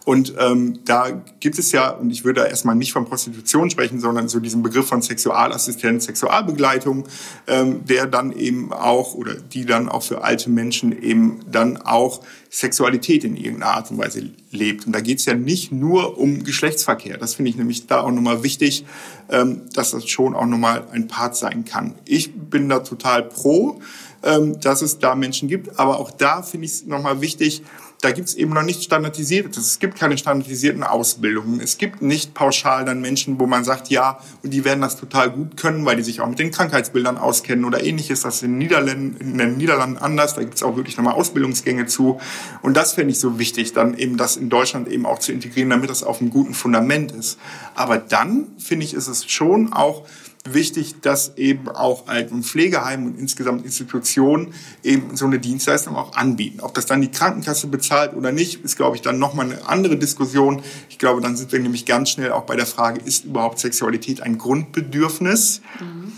Und 0.06 0.34
ähm, 0.38 0.78
da 0.84 1.20
gibt 1.40 1.58
es 1.58 1.72
ja, 1.72 1.90
und 1.90 2.12
ich 2.12 2.24
würde 2.24 2.42
da 2.42 2.46
erstmal 2.46 2.76
nicht 2.76 2.92
von 2.92 3.06
Prostitution 3.06 3.70
sprechen, 3.70 3.98
sondern 3.98 4.28
so 4.28 4.38
diesen 4.38 4.62
Begriff 4.62 4.86
von 4.86 5.02
Sexualassistenz, 5.02 6.04
Sexualbegleitung, 6.04 7.08
ähm, 7.48 7.84
der 7.86 8.06
dann 8.06 8.30
eben 8.30 8.72
auch 8.72 9.14
oder 9.16 9.34
die 9.34 9.66
dann 9.66 9.88
auch 9.88 10.04
für 10.04 10.22
alte 10.22 10.48
Menschen 10.48 10.96
eben 11.02 11.40
dann 11.50 11.78
auch 11.78 12.20
Sexualität 12.50 13.24
in 13.24 13.36
irgendeiner 13.36 13.72
Art 13.72 13.90
und 13.90 13.98
Weise 13.98 14.30
lebt. 14.52 14.86
Und 14.86 14.92
da 14.92 15.00
geht 15.00 15.18
es 15.18 15.24
ja 15.24 15.34
nicht 15.34 15.72
nur 15.72 16.16
um 16.18 16.44
Geschlechtsverkehr. 16.44 17.18
Das 17.18 17.34
finde 17.34 17.50
ich 17.50 17.56
nämlich 17.56 17.88
da 17.88 18.02
auch 18.02 18.12
nochmal 18.12 18.44
wichtig, 18.44 18.84
ähm, 19.28 19.62
dass 19.74 19.90
das 19.90 20.08
schon 20.08 20.36
auch 20.36 20.46
nochmal 20.46 20.84
ein 20.92 21.08
Part 21.08 21.36
sein 21.36 21.64
kann. 21.64 21.96
Ich 22.04 22.32
bin 22.32 22.68
da 22.68 22.78
total 22.78 23.24
pro, 23.24 23.80
ähm, 24.22 24.60
dass 24.60 24.82
es 24.82 25.00
da 25.00 25.16
Menschen 25.16 25.48
gibt, 25.48 25.80
aber 25.80 25.98
auch 25.98 26.12
da 26.12 26.42
finde 26.42 26.66
ich 26.66 26.72
es 26.74 26.86
nochmal 26.86 27.20
wichtig, 27.20 27.62
da 28.00 28.10
gibt 28.10 28.28
es 28.28 28.34
eben 28.34 28.52
noch 28.52 28.62
nicht 28.62 28.82
standardisiert. 28.82 29.56
Es 29.56 29.78
gibt 29.78 29.98
keine 29.98 30.18
standardisierten 30.18 30.82
Ausbildungen. 30.82 31.60
Es 31.60 31.78
gibt 31.78 32.02
nicht 32.02 32.34
pauschal 32.34 32.84
dann 32.84 33.00
Menschen, 33.00 33.38
wo 33.40 33.46
man 33.46 33.64
sagt, 33.64 33.88
ja, 33.88 34.18
und 34.42 34.52
die 34.52 34.64
werden 34.64 34.80
das 34.80 34.96
total 34.96 35.30
gut 35.30 35.56
können, 35.56 35.84
weil 35.86 35.96
die 35.96 36.02
sich 36.02 36.20
auch 36.20 36.28
mit 36.28 36.38
den 36.38 36.50
Krankheitsbildern 36.50 37.16
auskennen 37.16 37.64
oder 37.64 37.82
ähnliches. 37.82 38.22
Das 38.22 38.36
ist 38.36 38.42
in, 38.42 38.58
Niederlanden, 38.58 39.16
in 39.18 39.38
den 39.38 39.56
Niederlanden 39.56 39.96
anders. 39.96 40.34
Da 40.34 40.42
gibt 40.42 40.54
es 40.54 40.62
auch 40.62 40.76
wirklich 40.76 40.96
nochmal 40.96 41.14
Ausbildungsgänge 41.14 41.86
zu. 41.86 42.20
Und 42.62 42.76
das 42.76 42.92
fände 42.92 43.12
ich 43.12 43.18
so 43.18 43.38
wichtig, 43.38 43.72
dann 43.72 43.96
eben 43.96 44.16
das 44.16 44.36
in 44.36 44.50
Deutschland 44.50 44.88
eben 44.88 45.06
auch 45.06 45.18
zu 45.18 45.32
integrieren, 45.32 45.70
damit 45.70 45.88
das 45.88 46.02
auf 46.02 46.20
einem 46.20 46.30
guten 46.30 46.54
Fundament 46.54 47.12
ist. 47.12 47.38
Aber 47.74 47.96
dann, 47.96 48.48
finde 48.58 48.84
ich, 48.84 48.94
ist 48.94 49.08
es 49.08 49.24
schon 49.24 49.72
auch 49.72 50.06
wichtig, 50.54 51.00
dass 51.00 51.36
eben 51.36 51.68
auch 51.68 52.08
Alten- 52.08 52.34
und 52.34 52.42
Pflegeheime 52.44 53.06
und 53.06 53.18
insgesamt 53.18 53.64
Institutionen 53.64 54.54
eben 54.82 55.16
so 55.16 55.26
eine 55.26 55.38
Dienstleistung 55.38 55.96
auch 55.96 56.14
anbieten. 56.14 56.60
Ob 56.60 56.74
das 56.74 56.86
dann 56.86 57.00
die 57.00 57.10
Krankenkasse 57.10 57.66
bezahlt 57.66 58.14
oder 58.14 58.32
nicht, 58.32 58.64
ist, 58.64 58.76
glaube 58.76 58.96
ich, 58.96 59.02
dann 59.02 59.18
nochmal 59.18 59.46
eine 59.46 59.68
andere 59.68 59.96
Diskussion. 59.96 60.62
Ich 60.88 60.98
glaube, 60.98 61.20
dann 61.20 61.36
sind 61.36 61.52
wir 61.52 61.60
nämlich 61.60 61.86
ganz 61.86 62.10
schnell 62.10 62.32
auch 62.32 62.44
bei 62.44 62.56
der 62.56 62.66
Frage, 62.66 63.00
ist 63.00 63.24
überhaupt 63.24 63.58
Sexualität 63.58 64.22
ein 64.22 64.38
Grundbedürfnis? 64.38 65.60
Mhm. 65.80 66.12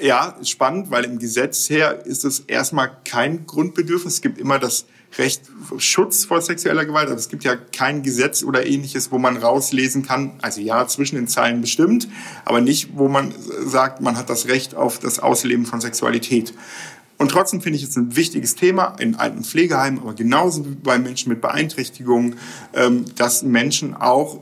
Ja, 0.00 0.36
spannend, 0.42 0.90
weil 0.90 1.04
im 1.04 1.18
Gesetz 1.18 1.68
her 1.68 2.06
ist 2.06 2.24
es 2.24 2.40
erstmal 2.40 2.90
kein 3.04 3.46
Grundbedürfnis. 3.46 4.14
Es 4.14 4.20
gibt 4.22 4.38
immer 4.38 4.58
das 4.58 4.86
Recht 5.18 5.42
Schutz 5.78 6.24
vor 6.24 6.40
sexueller 6.40 6.84
Gewalt. 6.84 7.08
Also 7.08 7.18
es 7.18 7.28
gibt 7.28 7.44
ja 7.44 7.56
kein 7.56 8.02
Gesetz 8.02 8.42
oder 8.44 8.66
ähnliches, 8.66 9.10
wo 9.10 9.18
man 9.18 9.36
rauslesen 9.36 10.04
kann, 10.04 10.32
also 10.40 10.60
ja, 10.60 10.86
zwischen 10.86 11.16
den 11.16 11.28
Zeilen 11.28 11.60
bestimmt, 11.60 12.08
aber 12.44 12.60
nicht, 12.60 12.96
wo 12.96 13.08
man 13.08 13.34
sagt, 13.64 14.00
man 14.00 14.16
hat 14.16 14.30
das 14.30 14.46
Recht 14.46 14.74
auf 14.74 14.98
das 14.98 15.18
Ausleben 15.18 15.66
von 15.66 15.80
Sexualität. 15.80 16.54
Und 17.18 17.30
trotzdem 17.30 17.60
finde 17.60 17.76
ich 17.76 17.84
es 17.84 17.96
ein 17.96 18.16
wichtiges 18.16 18.54
Thema 18.54 18.96
in 18.98 19.14
alten 19.14 19.44
Pflegeheimen, 19.44 20.00
aber 20.00 20.14
genauso 20.14 20.64
wie 20.64 20.74
bei 20.74 20.98
Menschen 20.98 21.28
mit 21.28 21.42
Beeinträchtigungen, 21.42 22.36
ähm, 22.72 23.04
dass 23.16 23.42
Menschen 23.42 23.94
auch 23.94 24.40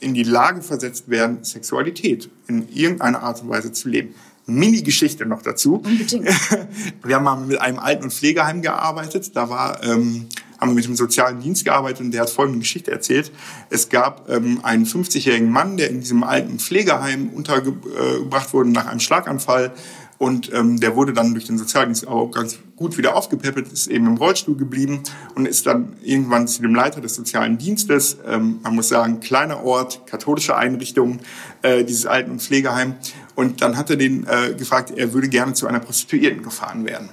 in 0.00 0.12
die 0.12 0.24
Lage 0.24 0.62
versetzt 0.62 1.08
werden, 1.08 1.44
Sexualität 1.44 2.28
in 2.48 2.68
irgendeiner 2.74 3.22
Art 3.22 3.42
und 3.42 3.50
Weise 3.50 3.72
zu 3.72 3.88
leben. 3.88 4.14
Mini-Geschichte 4.46 5.26
noch 5.26 5.42
dazu. 5.42 5.82
Unbedingt. 5.84 6.28
Wir 7.04 7.16
haben 7.16 7.24
mal 7.24 7.36
mit 7.36 7.60
einem 7.60 7.78
Alten- 7.78 8.04
und 8.04 8.12
Pflegeheim 8.12 8.62
gearbeitet. 8.62 9.34
Da 9.34 9.48
war, 9.50 9.82
ähm, 9.82 10.26
haben 10.58 10.70
wir 10.70 10.74
mit 10.74 10.86
dem 10.86 10.96
sozialen 10.96 11.40
Dienst 11.40 11.64
gearbeitet 11.64 12.00
und 12.00 12.12
der 12.12 12.22
hat 12.22 12.30
folgende 12.30 12.60
Geschichte 12.60 12.90
erzählt. 12.90 13.30
Es 13.68 13.88
gab 13.88 14.30
ähm, 14.30 14.60
einen 14.62 14.86
50-jährigen 14.86 15.50
Mann, 15.50 15.76
der 15.76 15.90
in 15.90 16.00
diesem 16.00 16.22
alten 16.22 16.58
Pflegeheim 16.58 17.28
untergebracht 17.30 18.54
wurde 18.54 18.70
nach 18.70 18.86
einem 18.86 19.00
Schlaganfall. 19.00 19.72
Und 20.18 20.50
ähm, 20.54 20.80
der 20.80 20.96
wurde 20.96 21.12
dann 21.12 21.34
durch 21.34 21.44
den 21.44 21.58
Sozialdienst 21.58 22.08
auch 22.08 22.30
ganz 22.30 22.58
gut 22.74 22.96
wieder 22.96 23.14
aufgepäppelt, 23.16 23.70
ist 23.70 23.86
eben 23.86 24.06
im 24.06 24.16
Rollstuhl 24.16 24.56
geblieben 24.56 25.02
und 25.34 25.46
ist 25.46 25.66
dann 25.66 25.94
irgendwann 26.02 26.48
zu 26.48 26.62
dem 26.62 26.74
Leiter 26.74 27.02
des 27.02 27.14
sozialen 27.14 27.58
Dienstes, 27.58 28.16
ähm, 28.26 28.60
man 28.62 28.74
muss 28.74 28.88
sagen, 28.88 29.20
kleiner 29.20 29.62
Ort, 29.62 30.06
katholische 30.06 30.56
Einrichtung, 30.56 31.18
äh, 31.60 31.84
dieses 31.84 32.06
Alten- 32.06 32.30
und 32.30 32.42
Pflegeheim. 32.42 32.94
Und 33.36 33.62
dann 33.62 33.76
hat 33.76 33.90
er 33.90 33.96
den 33.96 34.26
äh, 34.26 34.54
gefragt, 34.54 34.92
er 34.96 35.12
würde 35.12 35.28
gerne 35.28 35.52
zu 35.52 35.68
einer 35.68 35.78
Prostituierten 35.78 36.42
gefahren 36.42 36.84
werden. 36.84 37.10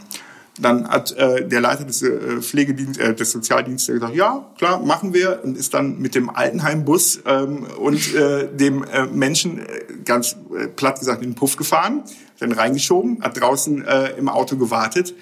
Dann 0.59 0.87
hat 0.87 1.11
äh, 1.13 1.47
der 1.47 1.61
Leiter 1.61 1.83
des 1.83 2.01
äh, 2.03 2.41
Pflegedienst, 2.41 2.99
äh, 2.99 3.13
des 3.13 3.31
Sozialdienstes 3.31 3.95
gesagt, 3.95 4.15
ja, 4.15 4.45
klar, 4.57 4.79
machen 4.79 5.13
wir 5.13 5.41
und 5.43 5.57
ist 5.57 5.73
dann 5.73 5.99
mit 5.99 6.15
dem 6.15 6.29
Altenheimbus 6.29 7.21
ähm, 7.25 7.65
und 7.79 8.13
äh, 8.13 8.47
dem 8.53 8.83
äh, 8.83 9.07
Menschen 9.07 9.59
äh, 9.59 9.65
ganz 10.05 10.35
äh, 10.55 10.67
platt 10.67 10.99
gesagt 10.99 11.23
in 11.23 11.31
den 11.31 11.35
Puff 11.35 11.57
gefahren, 11.57 12.03
dann 12.39 12.51
reingeschoben, 12.51 13.21
hat 13.21 13.39
draußen 13.39 13.83
äh, 13.83 14.11
im 14.11 14.29
Auto 14.29 14.55
gewartet 14.55 15.15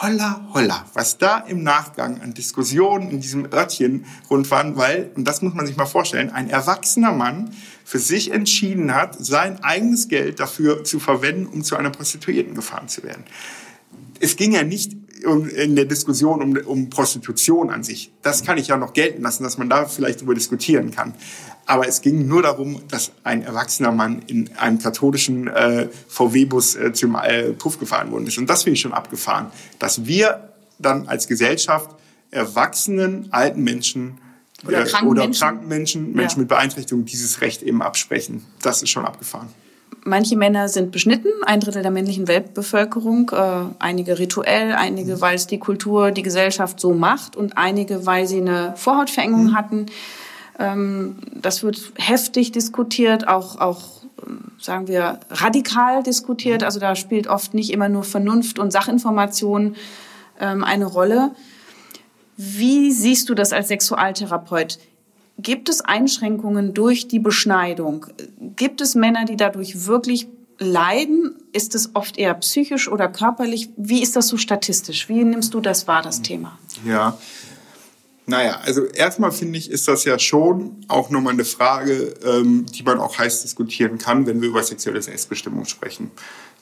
holla, 0.00 0.40
holla, 0.54 0.84
was 0.94 1.18
da 1.18 1.38
im 1.38 1.62
Nachgang 1.62 2.20
an 2.20 2.34
Diskussionen 2.34 3.10
in 3.10 3.20
diesem 3.20 3.52
Örtchen 3.52 4.06
rund 4.30 4.50
waren, 4.50 4.76
weil, 4.76 5.10
und 5.16 5.24
das 5.24 5.42
muss 5.42 5.54
man 5.54 5.66
sich 5.66 5.76
mal 5.76 5.86
vorstellen, 5.86 6.30
ein 6.30 6.48
erwachsener 6.48 7.12
Mann 7.12 7.50
für 7.84 7.98
sich 7.98 8.30
entschieden 8.30 8.94
hat, 8.94 9.24
sein 9.24 9.62
eigenes 9.62 10.08
Geld 10.08 10.40
dafür 10.40 10.84
zu 10.84 11.00
verwenden, 11.00 11.46
um 11.46 11.62
zu 11.62 11.76
einer 11.76 11.90
Prostituierten 11.90 12.54
gefahren 12.54 12.88
zu 12.88 13.02
werden. 13.02 13.24
Es 14.20 14.36
ging 14.36 14.52
ja 14.52 14.62
nicht 14.62 14.96
in 15.24 15.76
der 15.76 15.84
Diskussion 15.84 16.42
um, 16.42 16.56
um 16.66 16.90
Prostitution 16.90 17.70
an 17.70 17.82
sich. 17.84 18.12
Das 18.22 18.44
kann 18.44 18.58
ich 18.58 18.68
ja 18.68 18.76
noch 18.76 18.92
gelten 18.92 19.22
lassen, 19.22 19.44
dass 19.44 19.58
man 19.58 19.68
da 19.68 19.86
vielleicht 19.86 20.20
darüber 20.20 20.34
diskutieren 20.34 20.90
kann. 20.90 21.14
Aber 21.66 21.86
es 21.86 22.00
ging 22.02 22.26
nur 22.26 22.42
darum, 22.42 22.82
dass 22.88 23.12
ein 23.22 23.42
erwachsener 23.42 23.92
Mann 23.92 24.22
in 24.26 24.50
einem 24.56 24.78
katholischen 24.78 25.46
äh, 25.46 25.88
VW-Bus 26.08 26.74
äh, 26.74 26.92
zum 26.92 27.14
äh, 27.14 27.52
Puff 27.52 27.78
gefahren 27.78 28.10
worden 28.10 28.26
ist. 28.26 28.38
Und 28.38 28.50
das 28.50 28.64
finde 28.64 28.74
ich 28.74 28.80
schon 28.80 28.92
abgefahren, 28.92 29.46
dass 29.78 30.06
wir 30.06 30.52
dann 30.78 31.06
als 31.06 31.28
Gesellschaft 31.28 31.90
erwachsenen 32.30 33.28
alten 33.30 33.62
Menschen 33.62 34.18
oder, 34.66 34.84
kranken, 34.84 35.08
oder 35.08 35.22
Menschen. 35.22 35.40
kranken 35.40 35.68
Menschen, 35.68 36.12
Menschen 36.12 36.36
ja. 36.36 36.40
mit 36.40 36.48
Beeinträchtigung 36.48 37.04
dieses 37.04 37.40
Recht 37.40 37.62
eben 37.62 37.82
absprechen. 37.82 38.44
Das 38.62 38.82
ist 38.82 38.90
schon 38.90 39.04
abgefahren. 39.04 39.48
Manche 40.04 40.36
Männer 40.36 40.68
sind 40.68 40.90
beschnitten, 40.90 41.28
ein 41.46 41.60
Drittel 41.60 41.82
der 41.82 41.92
männlichen 41.92 42.26
Weltbevölkerung, 42.26 43.30
äh, 43.30 43.64
einige 43.78 44.18
rituell, 44.18 44.72
einige, 44.72 45.20
weil 45.20 45.36
es 45.36 45.46
die 45.46 45.58
Kultur, 45.58 46.10
die 46.10 46.22
Gesellschaft 46.22 46.80
so 46.80 46.92
macht 46.92 47.36
und 47.36 47.56
einige, 47.56 48.04
weil 48.04 48.26
sie 48.26 48.40
eine 48.40 48.74
Vorhautverengung 48.76 49.44
mhm. 49.46 49.54
hatten. 49.54 49.86
Ähm, 50.58 51.18
das 51.34 51.62
wird 51.62 51.92
heftig 51.96 52.50
diskutiert, 52.50 53.28
auch, 53.28 53.60
auch 53.60 54.02
sagen 54.58 54.88
wir, 54.88 55.20
radikal 55.30 56.02
diskutiert. 56.02 56.64
Also 56.64 56.80
da 56.80 56.96
spielt 56.96 57.28
oft 57.28 57.54
nicht 57.54 57.72
immer 57.72 57.88
nur 57.88 58.02
Vernunft 58.04 58.58
und 58.58 58.72
Sachinformation 58.72 59.76
ähm, 60.40 60.64
eine 60.64 60.86
Rolle. 60.86 61.32
Wie 62.36 62.90
siehst 62.90 63.28
du 63.28 63.34
das 63.34 63.52
als 63.52 63.68
Sexualtherapeut? 63.68 64.78
Gibt 65.38 65.68
es 65.68 65.80
Einschränkungen 65.80 66.74
durch 66.74 67.08
die 67.08 67.18
Beschneidung? 67.18 68.06
Gibt 68.56 68.80
es 68.80 68.94
Männer, 68.94 69.24
die 69.24 69.36
dadurch 69.36 69.86
wirklich 69.86 70.28
leiden? 70.58 71.34
Ist 71.52 71.74
es 71.74 71.94
oft 71.94 72.18
eher 72.18 72.34
psychisch 72.34 72.88
oder 72.88 73.08
körperlich? 73.08 73.70
Wie 73.76 74.02
ist 74.02 74.16
das 74.16 74.28
so 74.28 74.36
statistisch? 74.36 75.08
Wie 75.08 75.24
nimmst 75.24 75.54
du 75.54 75.60
das 75.60 75.86
wahr, 75.88 76.02
das 76.02 76.22
Thema? 76.22 76.58
Ja, 76.84 77.18
naja, 78.26 78.60
also 78.62 78.84
erstmal 78.84 79.32
finde 79.32 79.58
ich, 79.58 79.70
ist 79.70 79.88
das 79.88 80.04
ja 80.04 80.18
schon 80.18 80.76
auch 80.88 81.10
nochmal 81.10 81.32
eine 81.32 81.44
Frage, 81.44 82.14
ähm, 82.24 82.66
die 82.66 82.82
man 82.82 82.98
auch 82.98 83.18
heiß 83.18 83.42
diskutieren 83.42 83.98
kann, 83.98 84.26
wenn 84.26 84.40
wir 84.40 84.48
über 84.48 84.62
sexuelle 84.62 85.02
Selbstbestimmung 85.02 85.64
sprechen. 85.64 86.10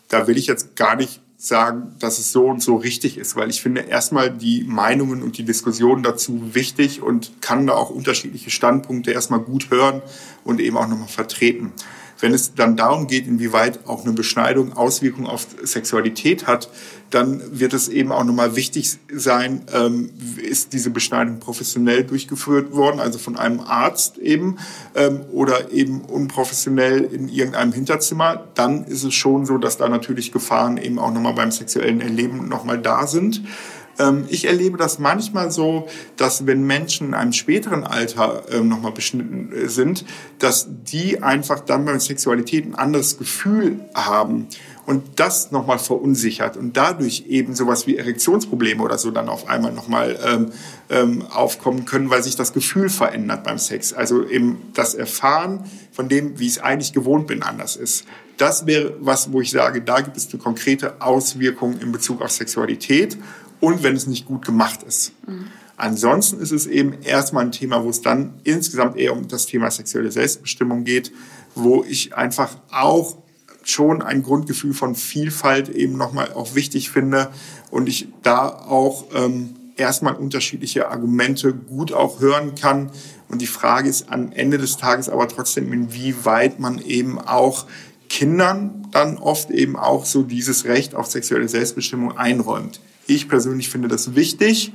Da 0.09 0.27
will 0.27 0.39
ich 0.39 0.47
jetzt 0.47 0.75
gar 0.75 0.97
nicht 0.97 1.21
sagen, 1.43 1.95
dass 1.99 2.19
es 2.19 2.33
so 2.33 2.45
und 2.45 2.62
so 2.62 2.77
richtig 2.77 3.17
ist, 3.17 3.35
weil 3.35 3.49
ich 3.49 3.62
finde 3.62 3.81
erstmal 3.81 4.31
die 4.31 4.62
Meinungen 4.65 5.23
und 5.23 5.39
die 5.39 5.43
Diskussionen 5.43 6.03
dazu 6.03 6.55
wichtig 6.55 7.01
und 7.01 7.41
kann 7.41 7.67
da 7.67 7.73
auch 7.73 7.89
unterschiedliche 7.89 8.51
Standpunkte 8.51 9.12
erstmal 9.12 9.41
gut 9.41 9.71
hören 9.71 10.03
und 10.45 10.61
eben 10.61 10.77
auch 10.77 10.87
nochmal 10.87 11.09
vertreten. 11.09 11.73
Wenn 12.21 12.35
es 12.35 12.55
dann 12.55 12.77
darum 12.77 13.07
geht, 13.07 13.27
inwieweit 13.27 13.87
auch 13.87 14.05
eine 14.05 14.13
Beschneidung 14.13 14.75
Auswirkungen 14.75 15.27
auf 15.27 15.47
Sexualität 15.63 16.47
hat, 16.47 16.71
dann 17.11 17.43
wird 17.59 17.73
es 17.73 17.89
eben 17.89 18.13
auch 18.13 18.25
nochmal 18.25 18.57
wichtig 18.57 18.99
sein, 19.13 19.63
ähm, 19.75 20.11
ist 20.41 20.73
diese 20.73 20.91
Beschneidung 20.91 21.41
professionell 21.41 22.05
durchgeführt 22.05 22.73
worden, 22.73 23.01
also 23.01 23.19
von 23.19 23.37
einem 23.37 23.61
Arzt 23.61 24.19
eben, 24.19 24.59
ähm, 24.95 25.23
oder 25.33 25.73
eben 25.73 26.03
unprofessionell 26.03 27.01
in 27.01 27.29
irgendeinem 27.29 27.73
Hinterzimmer. 27.73 28.45
Dann 28.55 28.85
ist 28.85 29.03
es 29.03 29.15
schon 29.15 29.45
so, 29.47 29.59
dass 29.59 29.77
da 29.77 29.89
natürlich 29.89 30.31
Gefahren 30.31 30.77
eben 30.77 30.99
auch 30.99 31.13
nochmal 31.13 31.35
beim 31.35 31.51
sexuellen 31.51 32.01
Erleben 32.01 32.49
nochmal 32.49 32.79
da 32.79 33.07
sind. 33.07 33.43
Ähm, 33.99 34.25
ich 34.29 34.47
erlebe 34.47 34.77
das 34.77 34.99
manchmal 34.99 35.51
so, 35.51 35.87
dass 36.17 36.47
wenn 36.47 36.67
Menschen 36.67 37.09
in 37.09 37.15
einem 37.15 37.33
späteren 37.33 37.85
Alter 37.85 38.45
ähm, 38.51 38.69
nochmal 38.69 38.93
beschnitten 38.93 39.53
äh, 39.53 39.69
sind, 39.69 40.05
dass 40.39 40.67
die 40.69 41.23
einfach 41.23 41.61
dann 41.61 41.85
bei 41.85 41.99
Sexualität 41.99 42.67
ein 42.67 42.75
anderes 42.75 43.19
Gefühl 43.19 43.81
haben 43.95 44.49
und 44.87 45.21
das 45.21 45.53
nochmal 45.53 45.79
verunsichert 45.79 46.57
und 46.57 46.77
dadurch 46.77 47.27
eben 47.29 47.55
sowas 47.55 47.87
wie 47.87 47.97
Erektionsprobleme 47.97 48.83
oder 48.83 48.99
so 48.99 49.11
dann 49.11 49.29
auf 49.29 49.49
einmal 49.49 49.73
nochmal 49.73 50.19
ähm, 50.27 50.51
ähm, 50.89 51.25
aufkommen 51.31 51.85
können, 51.85 52.11
weil 52.11 52.23
sich 52.23 52.37
das 52.37 52.53
Gefühl 52.53 52.89
verändert 52.89 53.45
beim 53.45 53.59
Sex. 53.59 53.93
Also 53.93 54.27
eben 54.27 54.62
das 54.75 54.95
Erfahren 54.95 55.65
von 55.93 56.09
dem, 56.09 56.39
wie 56.39 56.47
ich 56.47 56.57
es 56.57 56.59
eigentlich 56.59 56.93
gewohnt 56.93 57.27
bin, 57.27 57.43
anders 57.43 57.77
ist. 57.77 58.05
Das 58.37 58.67
wäre 58.67 58.95
was, 59.01 59.33
wo 59.33 59.43
ich 59.43 59.51
sage, 59.51 59.83
da 59.83 60.01
gibt 60.01 60.17
es 60.17 60.33
eine 60.33 60.43
konkrete 60.43 61.03
Auswirkung 61.03 61.79
in 61.79 61.93
Bezug 61.93 62.23
auf 62.23 62.31
Sexualität 62.31 63.19
und 63.61 63.82
wenn 63.82 63.97
es 63.97 64.07
nicht 64.07 64.27
gut 64.27 64.45
gemacht 64.45 64.82
ist. 64.82 65.12
Mhm. 65.27 65.47
Ansonsten 65.77 66.41
ist 66.41 66.53
es 66.53 66.66
eben 66.66 67.01
erstmal 67.03 67.45
ein 67.45 67.53
Thema, 67.53 67.82
wo 67.85 67.89
es 67.89 68.03
dann 68.03 68.35
insgesamt 68.45 68.99
eher 68.99 69.15
um 69.15 69.28
das 69.28 69.47
Thema 69.47 69.70
sexuelle 69.70 70.11
Selbstbestimmung 70.11 70.85
geht, 70.85 71.11
wo 71.55 71.85
ich 71.85 72.15
einfach 72.15 72.57
auch 72.70 73.16
schon 73.62 74.03
ein 74.03 74.23
Grundgefühl 74.23 74.74
von 74.74 74.95
Vielfalt 74.95 75.69
eben 75.70 75.97
nochmal 75.97 76.32
auch 76.32 76.55
wichtig 76.55 76.91
finde 76.91 77.31
und 77.70 77.89
ich 77.89 78.09
da 78.23 78.49
auch 78.49 79.07
ähm, 79.15 79.57
erstmal 79.77 80.16
unterschiedliche 80.16 80.89
Argumente 80.89 81.55
gut 81.55 81.93
auch 81.93 82.20
hören 82.20 82.55
kann. 82.55 82.91
Und 83.28 83.41
die 83.41 83.47
Frage 83.47 83.89
ist 83.89 84.11
am 84.11 84.32
Ende 84.32 84.59
des 84.59 84.77
Tages 84.77 85.09
aber 85.09 85.28
trotzdem, 85.28 85.73
inwieweit 85.73 86.61
man 86.61 86.78
eben 86.78 87.19
auch 87.19 87.66
Kindern 88.09 88.87
dann 88.91 89.19
oft 89.19 89.51
eben 89.51 89.77
auch 89.77 90.05
so 90.05 90.23
dieses 90.23 90.65
Recht 90.65 90.95
auf 90.95 91.07
sexuelle 91.07 91.49
Selbstbestimmung 91.49 92.19
einräumt. 92.19 92.81
Ich 93.06 93.28
persönlich 93.28 93.68
finde 93.68 93.89
das 93.89 94.14
wichtig. 94.14 94.72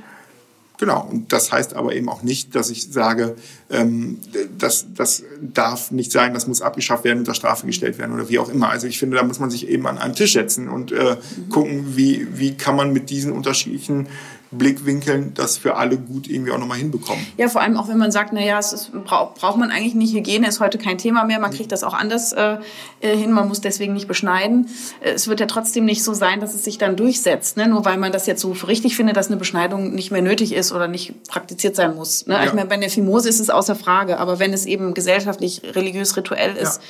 Genau, 0.78 1.08
und 1.10 1.32
das 1.32 1.52
heißt 1.52 1.74
aber 1.74 1.94
eben 1.94 2.08
auch 2.10 2.22
nicht, 2.22 2.54
dass 2.54 2.68
ich 2.68 2.92
sage, 2.92 3.36
ähm, 3.70 4.18
das, 4.58 4.86
das 4.94 5.22
darf 5.40 5.90
nicht 5.90 6.12
sein, 6.12 6.34
das 6.34 6.46
muss 6.46 6.60
abgeschafft 6.60 7.04
werden, 7.04 7.20
unter 7.20 7.32
Strafe 7.32 7.66
gestellt 7.66 7.96
werden 7.96 8.14
oder 8.14 8.28
wie 8.28 8.38
auch 8.38 8.50
immer. 8.50 8.68
Also 8.68 8.86
ich 8.86 8.98
finde, 8.98 9.16
da 9.16 9.22
muss 9.22 9.38
man 9.38 9.50
sich 9.50 9.68
eben 9.68 9.86
an 9.86 9.96
einen 9.96 10.14
Tisch 10.14 10.34
setzen 10.34 10.68
und 10.68 10.92
äh, 10.92 11.16
gucken, 11.48 11.96
wie, 11.96 12.26
wie 12.38 12.56
kann 12.56 12.76
man 12.76 12.92
mit 12.92 13.08
diesen 13.08 13.32
unterschiedlichen 13.32 14.08
Blickwinkeln 14.50 15.34
das 15.34 15.58
für 15.58 15.76
alle 15.76 15.98
gut 15.98 16.28
irgendwie 16.28 16.52
auch 16.52 16.58
nochmal 16.58 16.78
hinbekommen. 16.78 17.26
Ja, 17.36 17.48
vor 17.48 17.60
allem 17.60 17.76
auch 17.76 17.88
wenn 17.88 17.98
man 17.98 18.12
sagt, 18.12 18.32
naja, 18.32 18.58
es 18.58 18.72
ist, 18.72 18.92
braucht, 19.04 19.36
braucht 19.36 19.58
man 19.58 19.70
eigentlich 19.70 19.94
nicht. 19.94 20.14
Hygiene 20.14 20.46
ist 20.46 20.60
heute 20.60 20.78
kein 20.78 20.98
Thema 20.98 21.24
mehr. 21.24 21.40
Man 21.40 21.50
kriegt 21.50 21.72
das 21.72 21.82
auch 21.82 21.94
anders 21.94 22.32
äh, 22.32 22.58
äh, 23.00 23.16
hin. 23.16 23.32
Man 23.32 23.48
muss 23.48 23.60
deswegen 23.60 23.92
nicht 23.92 24.06
beschneiden. 24.06 24.68
Äh, 25.00 25.12
es 25.12 25.28
wird 25.28 25.40
ja 25.40 25.46
trotzdem 25.46 25.84
nicht 25.84 26.04
so 26.04 26.14
sein, 26.14 26.40
dass 26.40 26.54
es 26.54 26.64
sich 26.64 26.78
dann 26.78 26.96
durchsetzt. 26.96 27.56
Ne? 27.56 27.68
Nur 27.68 27.84
weil 27.84 27.96
man 27.96 28.12
das 28.12 28.26
jetzt 28.26 28.40
so 28.40 28.54
für 28.54 28.68
richtig 28.68 28.96
findet, 28.96 29.16
dass 29.16 29.28
eine 29.28 29.36
Beschneidung 29.36 29.94
nicht 29.94 30.10
mehr 30.10 30.22
nötig 30.22 30.52
ist 30.52 30.72
oder 30.72 30.86
nicht 30.86 31.24
praktiziert 31.28 31.74
sein 31.74 31.94
muss. 31.94 32.26
Ne? 32.26 32.34
Ja. 32.34 32.44
Ich 32.44 32.52
meine, 32.52 32.68
bei 32.68 32.76
der 32.76 32.90
Fimose 32.90 33.28
ist 33.28 33.40
es 33.40 33.50
außer 33.50 33.74
Frage. 33.74 34.18
Aber 34.18 34.38
wenn 34.38 34.52
es 34.52 34.64
eben 34.64 34.94
gesellschaftlich, 34.94 35.62
religiös, 35.74 36.16
rituell 36.16 36.56
ist, 36.56 36.76
ja 36.76 36.88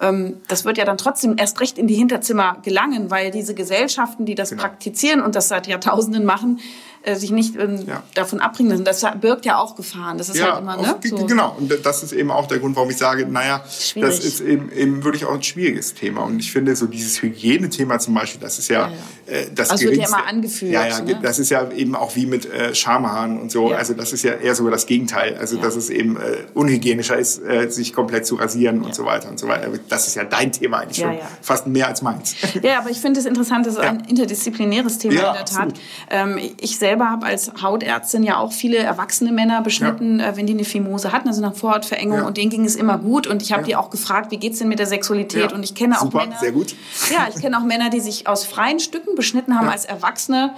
das 0.00 0.64
wird 0.64 0.78
ja 0.78 0.84
dann 0.84 0.98
trotzdem 0.98 1.36
erst 1.38 1.60
recht 1.60 1.76
in 1.76 1.86
die 1.86 1.94
Hinterzimmer 1.94 2.58
gelangen, 2.62 3.10
weil 3.10 3.30
diese 3.30 3.54
Gesellschaften, 3.54 4.26
die 4.26 4.34
das 4.34 4.50
genau. 4.50 4.62
praktizieren 4.62 5.20
und 5.20 5.34
das 5.34 5.48
seit 5.48 5.66
Jahrtausenden 5.66 6.24
machen, 6.24 6.60
äh, 7.08 7.16
sich 7.16 7.30
nicht 7.30 7.56
ähm, 7.56 7.84
ja. 7.86 8.02
davon 8.14 8.40
abbringen 8.40 8.70
lassen. 8.70 8.84
Das 8.84 9.04
birgt 9.20 9.46
ja 9.46 9.58
auch 9.58 9.76
Gefahren. 9.76 10.18
Das 10.18 10.28
ist 10.28 10.36
ja, 10.36 10.52
halt 10.52 10.62
immer, 10.62 10.76
ne? 10.76 10.96
So. 11.02 11.26
Genau. 11.26 11.56
Und 11.58 11.72
das 11.84 12.02
ist 12.02 12.12
eben 12.12 12.30
auch 12.30 12.46
der 12.46 12.58
Grund, 12.58 12.76
warum 12.76 12.90
ich 12.90 12.98
sage, 12.98 13.26
naja, 13.26 13.64
Schwierig. 13.68 14.10
das 14.10 14.24
ist 14.24 14.40
eben, 14.40 14.70
eben 14.72 15.04
wirklich 15.04 15.24
auch 15.24 15.34
ein 15.34 15.42
schwieriges 15.42 15.94
Thema. 15.94 16.22
Und 16.22 16.38
ich 16.38 16.52
finde, 16.52 16.76
so 16.76 16.86
dieses 16.86 17.22
Hygienethema 17.22 17.98
zum 17.98 18.14
Beispiel, 18.14 18.40
das 18.40 18.58
ist 18.58 18.68
ja, 18.68 18.90
ja. 19.26 19.32
Äh, 19.32 19.46
das 19.54 19.70
also 19.70 19.84
wird 19.84 19.96
ja 19.96 20.06
immer 20.06 20.26
angeführt. 20.26 20.72
Ja, 20.72 20.86
ja, 20.86 21.00
ne? 21.00 21.18
das 21.22 21.38
ist 21.38 21.50
ja 21.50 21.70
eben 21.70 21.94
auch 21.94 22.14
wie 22.16 22.26
mit 22.26 22.46
äh, 22.46 22.74
Schamhaaren 22.74 23.40
und 23.40 23.50
so. 23.50 23.68
Also 23.68 23.94
das 23.94 24.12
ist 24.12 24.22
ja 24.22 24.32
eher 24.32 24.54
sogar 24.54 24.72
das 24.72 24.86
Gegenteil. 24.86 25.36
Also 25.38 25.56
dass 25.56 25.76
es 25.76 25.90
eben 25.90 26.16
äh, 26.16 26.44
unhygienischer 26.54 27.16
ist, 27.16 27.42
äh, 27.42 27.70
sich 27.70 27.92
komplett 27.92 28.26
zu 28.26 28.34
rasieren 28.34 28.82
und 28.82 28.94
so 28.94 29.04
weiter 29.04 29.28
und 29.30 29.38
so 29.38 29.48
weiter. 29.48 29.70
Das 29.88 30.06
ist 30.06 30.14
ja 30.14 30.24
dein 30.24 30.52
Thema 30.52 30.78
eigentlich 30.78 30.98
schon 30.98 31.16
fast 31.40 31.66
mehr 31.66 31.88
als 31.88 32.02
meins. 32.02 32.34
Ja, 32.62 32.80
aber 32.80 32.90
ich 32.90 33.00
finde 33.00 33.20
es 33.20 33.26
interessant, 33.26 33.66
das 33.66 33.74
ist 33.74 33.80
ein 33.80 34.04
interdisziplinäres 34.08 34.98
Thema 34.98 35.14
in 35.14 35.34
der 35.34 35.44
Tat. 35.44 35.74
Ähm, 36.10 36.38
ich 36.60 36.78
selber 36.78 36.97
selber 36.98 37.10
habe 37.10 37.26
als 37.26 37.52
Hautärztin 37.62 38.22
ja 38.22 38.38
auch 38.38 38.52
viele 38.52 38.78
erwachsene 38.78 39.32
Männer 39.32 39.62
beschnitten, 39.62 40.18
Ja. 40.20 40.28
äh, 40.30 40.36
wenn 40.36 40.46
die 40.46 40.52
eine 40.54 40.64
Phimose 40.64 41.12
hatten, 41.12 41.28
also 41.28 41.40
nach 41.40 41.54
Vorhautverengung. 41.54 42.18
Ja. 42.18 42.26
Und 42.26 42.36
denen 42.36 42.50
ging 42.50 42.64
es 42.64 42.76
immer 42.76 42.98
gut. 42.98 43.26
Und 43.26 43.42
ich 43.42 43.52
habe 43.52 43.62
Ja. 43.62 43.66
die 43.66 43.76
auch 43.76 43.90
gefragt, 43.90 44.30
wie 44.30 44.36
geht's 44.38 44.58
denn 44.58 44.68
mit 44.68 44.78
der 44.78 44.86
Sexualität? 44.86 45.52
Und 45.52 45.62
ich 45.62 45.74
kenne 45.74 45.96
auch 45.96 46.02
Super, 46.02 46.18
Männer. 46.24 46.36
sehr 46.40 46.52
gut. 46.52 46.74
Ja, 47.10 47.28
ich 47.34 47.40
kenne 47.40 47.56
auch 47.58 47.62
Männer, 47.64 47.90
die 47.90 48.00
sich 48.00 48.26
aus 48.26 48.44
freien 48.44 48.80
Stücken 48.80 49.14
beschnitten 49.14 49.56
haben 49.58 49.68
als 49.68 49.84
Erwachsene. 49.84 50.54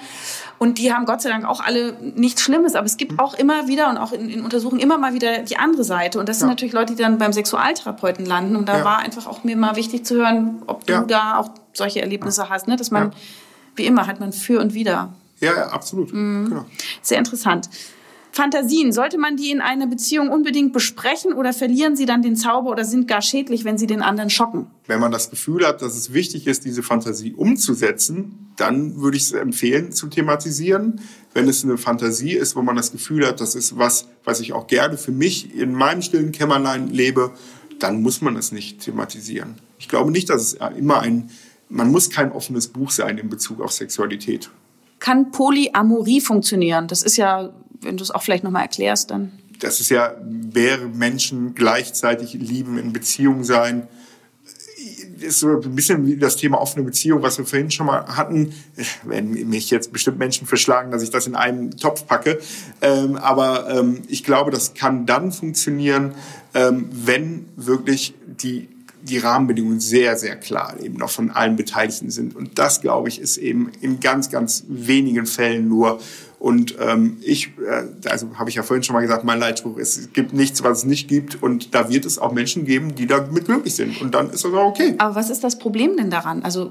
Und 0.58 0.78
die 0.78 0.92
haben 0.92 1.06
Gott 1.06 1.22
sei 1.22 1.30
Dank 1.30 1.44
auch 1.46 1.60
alle 1.60 1.94
nichts 2.14 2.42
Schlimmes. 2.42 2.74
Aber 2.74 2.86
es 2.86 2.96
gibt 2.96 3.18
auch 3.18 3.34
immer 3.34 3.66
wieder 3.68 3.88
und 3.90 3.96
auch 3.98 4.12
in, 4.12 4.28
in 4.28 4.42
Untersuchungen 4.44 4.80
immer 4.80 4.98
mal 4.98 5.14
wieder 5.14 5.38
die 5.38 5.56
andere 5.58 5.84
Seite. 5.84 6.18
Und 6.20 6.28
das 6.28 6.38
sind 6.38 6.48
natürlich 6.48 6.74
Leute, 6.74 6.94
die 6.94 7.02
dann 7.02 7.18
beim 7.18 7.32
Sexualtherapeuten 7.32 8.26
landen. 8.26 8.56
Und 8.56 8.68
da 8.68 8.84
war 8.84 8.98
einfach 8.98 9.26
auch 9.26 9.44
mir 9.44 9.56
mal 9.56 9.76
wichtig 9.76 10.04
zu 10.04 10.16
hören, 10.16 10.62
ob 10.66 10.86
du 10.86 11.00
da 11.06 11.38
auch 11.38 11.50
solche 11.72 12.00
Erlebnisse 12.02 12.48
hast. 12.50 12.68
Ne? 12.68 12.76
Dass 12.76 12.90
man, 12.90 13.12
wie 13.76 13.86
immer, 13.86 14.06
hat 14.06 14.20
man 14.20 14.32
für 14.32 14.60
und 14.60 14.74
wieder. 14.74 15.10
Ja, 15.40 15.54
ja 15.54 15.66
absolut. 15.68 16.12
Mhm. 16.12 16.46
Genau. 16.48 16.66
Sehr 17.02 17.18
interessant. 17.18 17.68
Fantasien, 18.32 18.92
sollte 18.92 19.18
man 19.18 19.36
die 19.36 19.50
in 19.50 19.60
einer 19.60 19.88
Beziehung 19.88 20.28
unbedingt 20.28 20.72
besprechen 20.72 21.32
oder 21.32 21.52
verlieren 21.52 21.96
sie 21.96 22.06
dann 22.06 22.22
den 22.22 22.36
Zauber 22.36 22.70
oder 22.70 22.84
sind 22.84 23.08
gar 23.08 23.22
schädlich, 23.22 23.64
wenn 23.64 23.76
sie 23.76 23.88
den 23.88 24.02
anderen 24.02 24.30
schocken? 24.30 24.68
Wenn 24.86 25.00
man 25.00 25.10
das 25.10 25.30
Gefühl 25.30 25.66
hat, 25.66 25.82
dass 25.82 25.96
es 25.96 26.12
wichtig 26.12 26.46
ist, 26.46 26.64
diese 26.64 26.84
Fantasie 26.84 27.34
umzusetzen, 27.34 28.52
dann 28.56 29.00
würde 29.00 29.16
ich 29.16 29.24
es 29.24 29.32
empfehlen 29.32 29.90
zu 29.90 30.06
thematisieren. 30.06 31.00
Wenn 31.34 31.48
es 31.48 31.64
eine 31.64 31.76
Fantasie 31.76 32.32
ist, 32.32 32.54
wo 32.54 32.62
man 32.62 32.76
das 32.76 32.92
Gefühl 32.92 33.26
hat, 33.26 33.40
das 33.40 33.56
ist 33.56 33.76
was, 33.78 34.06
was 34.24 34.40
ich 34.40 34.52
auch 34.52 34.68
gerne 34.68 34.96
für 34.96 35.12
mich 35.12 35.54
in 35.54 35.72
meinem 35.72 36.02
stillen 36.02 36.30
Kämmerlein 36.30 36.88
lebe, 36.88 37.32
dann 37.80 38.00
muss 38.00 38.20
man 38.20 38.36
es 38.36 38.52
nicht 38.52 38.80
thematisieren. 38.80 39.56
Ich 39.78 39.88
glaube 39.88 40.12
nicht, 40.12 40.30
dass 40.30 40.42
es 40.42 40.58
immer 40.76 41.00
ein, 41.00 41.30
man 41.68 41.90
muss 41.90 42.10
kein 42.10 42.30
offenes 42.30 42.68
Buch 42.68 42.90
sein 42.90 43.18
in 43.18 43.28
Bezug 43.28 43.60
auf 43.60 43.72
Sexualität. 43.72 44.50
Kann 45.01 45.32
Polyamorie 45.32 46.20
funktionieren? 46.20 46.86
Das 46.86 47.02
ist 47.02 47.16
ja, 47.16 47.51
wenn 47.81 47.97
du 47.97 48.05
es 48.05 48.10
auch 48.10 48.22
vielleicht 48.22 48.44
nochmal 48.44 48.62
erklärst, 48.62 49.10
dann. 49.10 49.32
Das 49.59 49.81
ist 49.81 49.90
ja, 49.90 50.14
wäre 50.22 50.86
Menschen 50.86 51.55
gleichzeitig 51.55 52.35
lieben, 52.35 52.78
in 52.78 52.93
Beziehung 52.93 53.44
sein, 53.44 53.89
ist 55.22 55.40
so 55.40 55.60
ein 55.60 55.74
bisschen 55.74 56.06
wie 56.06 56.16
das 56.16 56.36
Thema 56.36 56.60
offene 56.60 56.85
Beziehung, 56.85 57.22
was 57.22 57.39
wir 57.39 57.44
vorhin 57.44 57.70
schon 57.70 57.86
mal 57.86 58.05
hatten. 58.16 58.52
Werden 59.05 59.48
mich 59.48 59.70
jetzt 59.70 59.93
bestimmt 59.93 60.18
Menschen 60.18 60.47
verschlagen, 60.47 60.90
dass 60.90 61.02
ich 61.02 61.10
das 61.10 61.27
in 61.27 61.35
einen 61.35 61.72
Topf 61.72 62.06
packe. 62.06 62.39
Ähm, 62.81 63.16
aber 63.16 63.68
ähm, 63.70 64.02
ich 64.09 64.24
glaube, 64.24 64.51
das 64.51 64.74
kann 64.74 65.06
dann 65.06 65.32
funktionieren, 65.32 66.14
ähm, 66.55 66.89
wenn 66.90 67.47
wirklich 67.56 68.14
die 68.27 68.68
die 69.02 69.18
Rahmenbedingungen 69.18 69.81
sehr, 69.81 70.16
sehr 70.16 70.36
klar 70.36 70.77
eben 70.81 70.97
noch 70.97 71.10
von 71.10 71.31
allen 71.31 71.56
Beteiligten 71.56 72.10
sind. 72.10 72.36
Und 72.36 72.59
das, 72.59 72.81
glaube 72.81 73.09
ich, 73.09 73.20
ist 73.20 73.36
eben 73.36 73.70
in 73.81 74.01
ganz, 74.01 74.31
ganz 74.31 74.64
wenigen 74.68 75.27
Fällen 75.27 75.68
nur. 75.68 76.01
Und 76.39 76.77
ähm, 76.81 77.18
ich, 77.20 77.52
äh, 77.59 78.09
also 78.09 78.28
habe 78.39 78.48
ich 78.48 78.56
ja 78.56 78.62
vorhin 78.62 78.82
schon 78.82 78.94
mal 78.94 79.02
gesagt, 79.02 79.24
mein 79.24 79.39
Leitspruch 79.39 79.77
ist, 79.77 79.98
es 79.98 80.12
gibt 80.14 80.32
nichts, 80.32 80.62
was 80.62 80.78
es 80.78 80.85
nicht 80.85 81.06
gibt. 81.06 81.43
Und 81.43 81.74
da 81.74 81.90
wird 81.90 82.06
es 82.06 82.18
auch 82.18 82.32
Menschen 82.32 82.64
geben, 82.64 82.94
die 82.94 83.06
damit 83.06 83.44
glücklich 83.44 83.74
sind. 83.74 84.01
Und 84.01 84.14
dann 84.14 84.31
ist 84.31 84.44
das 84.44 84.52
auch 84.52 84.66
okay. 84.66 84.94
Aber 84.98 85.14
was 85.14 85.28
ist 85.28 85.44
das 85.44 85.59
Problem 85.59 85.97
denn 85.98 86.10
daran? 86.10 86.43
Also, 86.43 86.70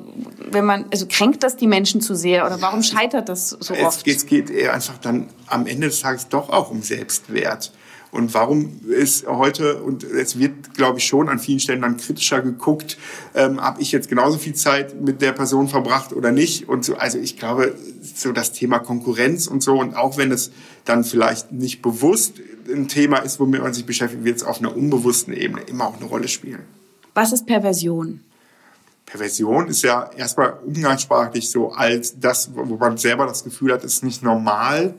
wenn 0.51 0.65
man, 0.65 0.85
also 0.91 1.05
kränkt 1.07 1.43
das 1.43 1.55
die 1.55 1.67
Menschen 1.67 2.01
zu 2.01 2.15
sehr 2.15 2.47
oder 2.47 2.59
warum 2.61 2.81
scheitert 2.81 3.29
das 3.29 3.49
so 3.49 3.75
Es, 3.75 3.85
oft? 3.85 4.07
es 4.07 4.25
geht 4.25 4.49
eher 4.49 4.73
einfach 4.73 4.97
dann 4.97 5.27
am 5.45 5.67
Ende 5.67 5.87
des 5.87 5.99
Tages 5.99 6.27
doch 6.29 6.49
auch 6.49 6.71
um 6.71 6.81
Selbstwert. 6.81 7.71
Und 8.11 8.33
warum 8.33 8.81
ist 8.87 9.27
heute, 9.27 9.83
und 9.83 10.03
es 10.03 10.39
wird, 10.39 10.73
glaube 10.73 10.97
ich, 10.97 11.05
schon 11.05 11.29
an 11.29 11.37
vielen 11.37 11.59
Stellen 11.59 11.81
dann 11.81 11.97
kritischer 11.97 12.41
geguckt, 12.41 12.97
ähm, 13.35 13.61
habe 13.61 13.81
ich 13.81 13.91
jetzt 13.91 14.09
genauso 14.09 14.39
viel 14.39 14.55
Zeit 14.55 14.99
mit 14.99 15.21
der 15.21 15.31
Person 15.31 15.67
verbracht 15.67 16.13
oder 16.13 16.31
nicht? 16.31 16.67
Und 16.67 16.83
so, 16.83 16.95
also 16.95 17.19
ich 17.19 17.37
glaube, 17.37 17.75
so 18.01 18.31
das 18.31 18.51
Thema 18.51 18.79
Konkurrenz 18.79 19.45
und 19.45 19.61
so, 19.61 19.79
und 19.79 19.95
auch 19.95 20.17
wenn 20.17 20.31
es 20.31 20.51
dann 20.85 21.03
vielleicht 21.03 21.51
nicht 21.51 21.81
bewusst 21.83 22.33
ein 22.67 22.87
Thema 22.87 23.17
ist, 23.17 23.39
womit 23.39 23.61
man 23.61 23.73
sich 23.73 23.85
beschäftigt, 23.85 24.23
wird 24.23 24.37
es 24.37 24.43
auf 24.43 24.59
einer 24.59 24.75
unbewussten 24.75 25.33
Ebene 25.33 25.61
immer 25.61 25.87
auch 25.87 25.97
eine 25.97 26.05
Rolle 26.05 26.27
spielen. 26.27 26.61
Was 27.13 27.31
ist 27.31 27.45
Perversion? 27.45 28.21
Perversion 29.05 29.67
ist 29.67 29.81
ja 29.81 30.09
erstmal 30.15 30.53
umgangssprachlich 30.65 31.49
so 31.49 31.71
als 31.71 32.19
das, 32.19 32.51
wo 32.53 32.75
man 32.75 32.97
selber 32.97 33.25
das 33.25 33.43
Gefühl 33.43 33.73
hat, 33.73 33.83
ist 33.83 34.03
nicht 34.03 34.23
normal. 34.23 34.93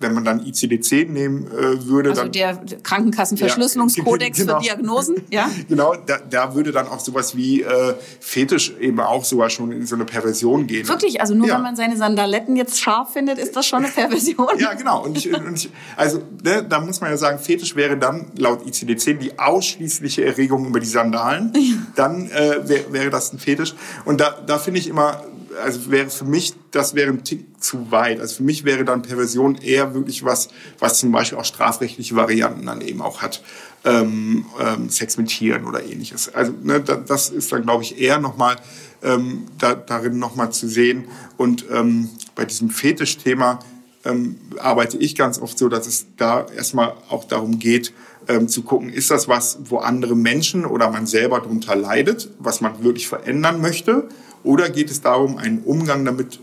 Wenn 0.00 0.14
man 0.14 0.24
dann 0.24 0.40
ICD-10 0.44 1.08
nehmen 1.10 1.46
äh, 1.48 1.86
würde, 1.86 2.10
Also 2.10 2.22
dann 2.22 2.32
der 2.32 2.56
Krankenkassenverschlüsselungskodex 2.84 4.38
Ja, 4.38 4.44
genau. 4.44 4.58
für 4.58 4.64
Diagnosen, 4.64 5.16
ja? 5.30 5.50
genau, 5.68 5.94
da, 6.06 6.18
da 6.18 6.54
würde 6.54 6.72
dann 6.72 6.86
auch 6.86 7.00
sowas 7.00 7.36
wie 7.36 7.62
äh, 7.62 7.94
Fetisch 8.20 8.74
eben 8.80 9.00
auch 9.00 9.24
sogar 9.24 9.50
schon 9.50 9.72
in 9.72 9.86
so 9.86 9.94
eine 9.96 10.04
Perversion 10.04 10.66
gehen. 10.66 10.86
Wirklich, 10.88 11.20
also 11.20 11.34
nur 11.34 11.48
Ja. 11.48 11.56
wenn 11.56 11.62
man 11.62 11.76
seine 11.76 11.96
Sandaletten 11.96 12.56
jetzt 12.56 12.80
scharf 12.80 13.12
findet, 13.12 13.38
ist 13.38 13.56
das 13.56 13.66
schon 13.66 13.84
eine 13.84 13.92
Perversion. 13.92 14.46
Ja, 14.58 14.74
genau. 14.74 15.04
Und 15.04 15.16
ich, 15.18 15.32
und 15.34 15.54
ich, 15.56 15.70
also 15.96 16.22
ne, 16.44 16.64
da 16.68 16.80
muss 16.80 17.00
man 17.00 17.10
ja 17.10 17.16
sagen, 17.16 17.38
Fetisch 17.38 17.74
wäre 17.74 17.96
dann 17.96 18.26
laut 18.36 18.64
ICD-10 18.66 19.14
die 19.18 19.38
ausschließliche 19.38 20.24
Erregung 20.24 20.66
über 20.66 20.80
die 20.80 20.86
Sandalen. 20.86 21.52
Dann 21.96 22.30
äh, 22.30 22.68
wär, 22.68 22.92
wäre 22.92 23.10
das 23.10 23.32
ein 23.32 23.38
Fetisch. 23.38 23.74
Und 24.04 24.20
da, 24.20 24.36
da 24.46 24.58
finde 24.58 24.80
ich 24.80 24.88
immer, 24.88 25.24
also 25.62 25.90
wäre 25.90 26.10
für 26.10 26.24
mich, 26.24 26.54
das 26.70 26.94
wäre 26.94 27.10
ein 27.10 27.24
Tick 27.24 27.46
zu 27.62 27.90
weit. 27.90 28.20
Also 28.20 28.36
für 28.36 28.42
mich 28.42 28.64
wäre 28.64 28.84
dann 28.84 29.02
Perversion 29.02 29.56
eher 29.56 29.94
wirklich 29.94 30.24
was, 30.24 30.48
was 30.78 30.98
zum 30.98 31.12
Beispiel 31.12 31.38
auch 31.38 31.44
strafrechtliche 31.44 32.16
Varianten 32.16 32.66
dann 32.66 32.80
eben 32.80 33.02
auch 33.02 33.22
hat. 33.22 33.42
Ähm, 33.84 34.46
ähm, 34.60 34.90
Sex 34.90 35.16
mit 35.16 35.28
Tieren 35.28 35.64
oder 35.64 35.84
ähnliches. 35.84 36.34
Also 36.34 36.52
ne, 36.62 36.80
da, 36.80 36.96
das 36.96 37.30
ist 37.30 37.52
dann, 37.52 37.62
glaube 37.62 37.84
ich, 37.84 38.00
eher 38.00 38.18
nochmal 38.18 38.56
ähm, 39.02 39.46
da, 39.58 39.74
darin 39.74 40.18
nochmal 40.18 40.50
zu 40.50 40.68
sehen. 40.68 41.04
Und 41.36 41.64
ähm, 41.70 42.10
bei 42.34 42.44
diesem 42.44 42.70
Fetischthema 42.70 43.60
ähm, 44.04 44.36
arbeite 44.58 44.98
ich 44.98 45.14
ganz 45.14 45.40
oft 45.40 45.58
so, 45.58 45.68
dass 45.68 45.86
es 45.86 46.06
da 46.16 46.46
erstmal 46.56 46.94
auch 47.08 47.24
darum 47.24 47.58
geht, 47.58 47.92
ähm, 48.28 48.48
zu 48.48 48.62
gucken, 48.62 48.90
ist 48.90 49.10
das 49.10 49.28
was, 49.28 49.58
wo 49.64 49.78
andere 49.78 50.14
Menschen 50.14 50.64
oder 50.64 50.90
man 50.90 51.06
selber 51.06 51.40
darunter 51.40 51.74
leidet, 51.74 52.30
was 52.38 52.60
man 52.60 52.82
wirklich 52.82 53.08
verändern 53.08 53.60
möchte? 53.60 54.08
Oder 54.42 54.70
geht 54.70 54.90
es 54.90 55.00
darum, 55.00 55.38
einen 55.38 55.60
Umgang 55.60 56.04
damit, 56.04 56.40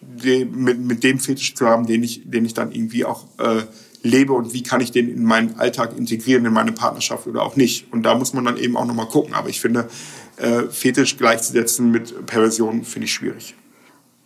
de, 0.00 0.44
mit, 0.44 0.78
mit 0.78 1.04
dem 1.04 1.18
Fetisch 1.18 1.54
zu 1.54 1.66
haben, 1.66 1.86
den 1.86 2.02
ich, 2.02 2.22
den 2.24 2.44
ich 2.44 2.54
dann 2.54 2.72
irgendwie 2.72 3.04
auch 3.04 3.24
äh, 3.38 3.62
lebe 4.02 4.32
und 4.32 4.52
wie 4.52 4.62
kann 4.62 4.80
ich 4.80 4.90
den 4.90 5.08
in 5.08 5.24
meinen 5.24 5.58
Alltag 5.58 5.96
integrieren, 5.96 6.44
in 6.44 6.52
meine 6.52 6.72
Partnerschaft 6.72 7.26
oder 7.26 7.42
auch 7.42 7.56
nicht? 7.56 7.92
Und 7.92 8.02
da 8.02 8.14
muss 8.14 8.32
man 8.32 8.44
dann 8.44 8.56
eben 8.56 8.76
auch 8.76 8.84
nochmal 8.84 9.06
gucken. 9.06 9.34
Aber 9.34 9.48
ich 9.48 9.60
finde, 9.60 9.88
äh, 10.36 10.62
Fetisch 10.70 11.16
gleichzusetzen 11.16 11.90
mit 11.90 12.26
Perversion 12.26 12.84
finde 12.84 13.06
ich 13.06 13.12
schwierig. 13.12 13.54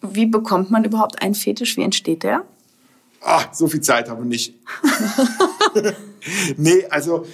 Wie 0.02 0.26
bekommt 0.26 0.70
man 0.70 0.84
überhaupt 0.84 1.22
einen 1.22 1.34
Fetisch? 1.34 1.76
Wie 1.76 1.82
entsteht 1.82 2.22
der? 2.22 2.44
Ah, 3.20 3.44
so 3.52 3.66
viel 3.66 3.80
Zeit 3.80 4.08
habe 4.08 4.22
ich 4.22 4.28
nicht. 4.28 4.54
nee, 6.56 6.84
also 6.90 7.26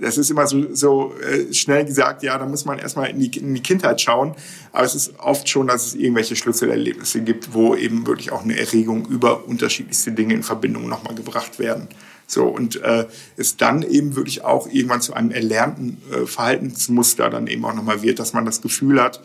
das 0.00 0.18
ist 0.18 0.30
immer 0.30 0.46
so, 0.46 0.74
so 0.74 1.14
äh, 1.18 1.52
schnell 1.52 1.84
gesagt, 1.84 2.22
ja, 2.22 2.38
da 2.38 2.46
muss 2.46 2.64
man 2.64 2.78
erstmal 2.78 3.10
in 3.10 3.20
die, 3.20 3.38
in 3.38 3.54
die 3.54 3.62
Kindheit 3.62 4.00
schauen. 4.00 4.34
Aber 4.72 4.84
es 4.84 4.94
ist 4.94 5.18
oft 5.18 5.48
schon, 5.48 5.66
dass 5.66 5.88
es 5.88 5.94
irgendwelche 5.94 6.36
Schlüsselerlebnisse 6.36 7.20
gibt, 7.20 7.52
wo 7.54 7.74
eben 7.74 8.06
wirklich 8.06 8.32
auch 8.32 8.42
eine 8.42 8.58
Erregung 8.58 9.06
über 9.06 9.46
unterschiedlichste 9.46 10.12
Dinge 10.12 10.34
in 10.34 10.42
Verbindung 10.42 10.88
nochmal 10.88 11.14
gebracht 11.14 11.58
werden. 11.58 11.88
So, 12.26 12.46
und 12.46 12.80
äh, 12.82 13.06
es 13.36 13.56
dann 13.56 13.82
eben 13.82 14.14
wirklich 14.14 14.44
auch 14.44 14.68
irgendwann 14.68 15.00
zu 15.00 15.14
einem 15.14 15.32
erlernten 15.32 16.00
äh, 16.12 16.26
Verhaltensmuster 16.26 17.28
dann 17.28 17.48
eben 17.48 17.64
auch 17.64 17.74
nochmal 17.74 18.02
wird, 18.02 18.20
dass 18.20 18.32
man 18.32 18.44
das 18.44 18.62
Gefühl 18.62 19.02
hat, 19.02 19.20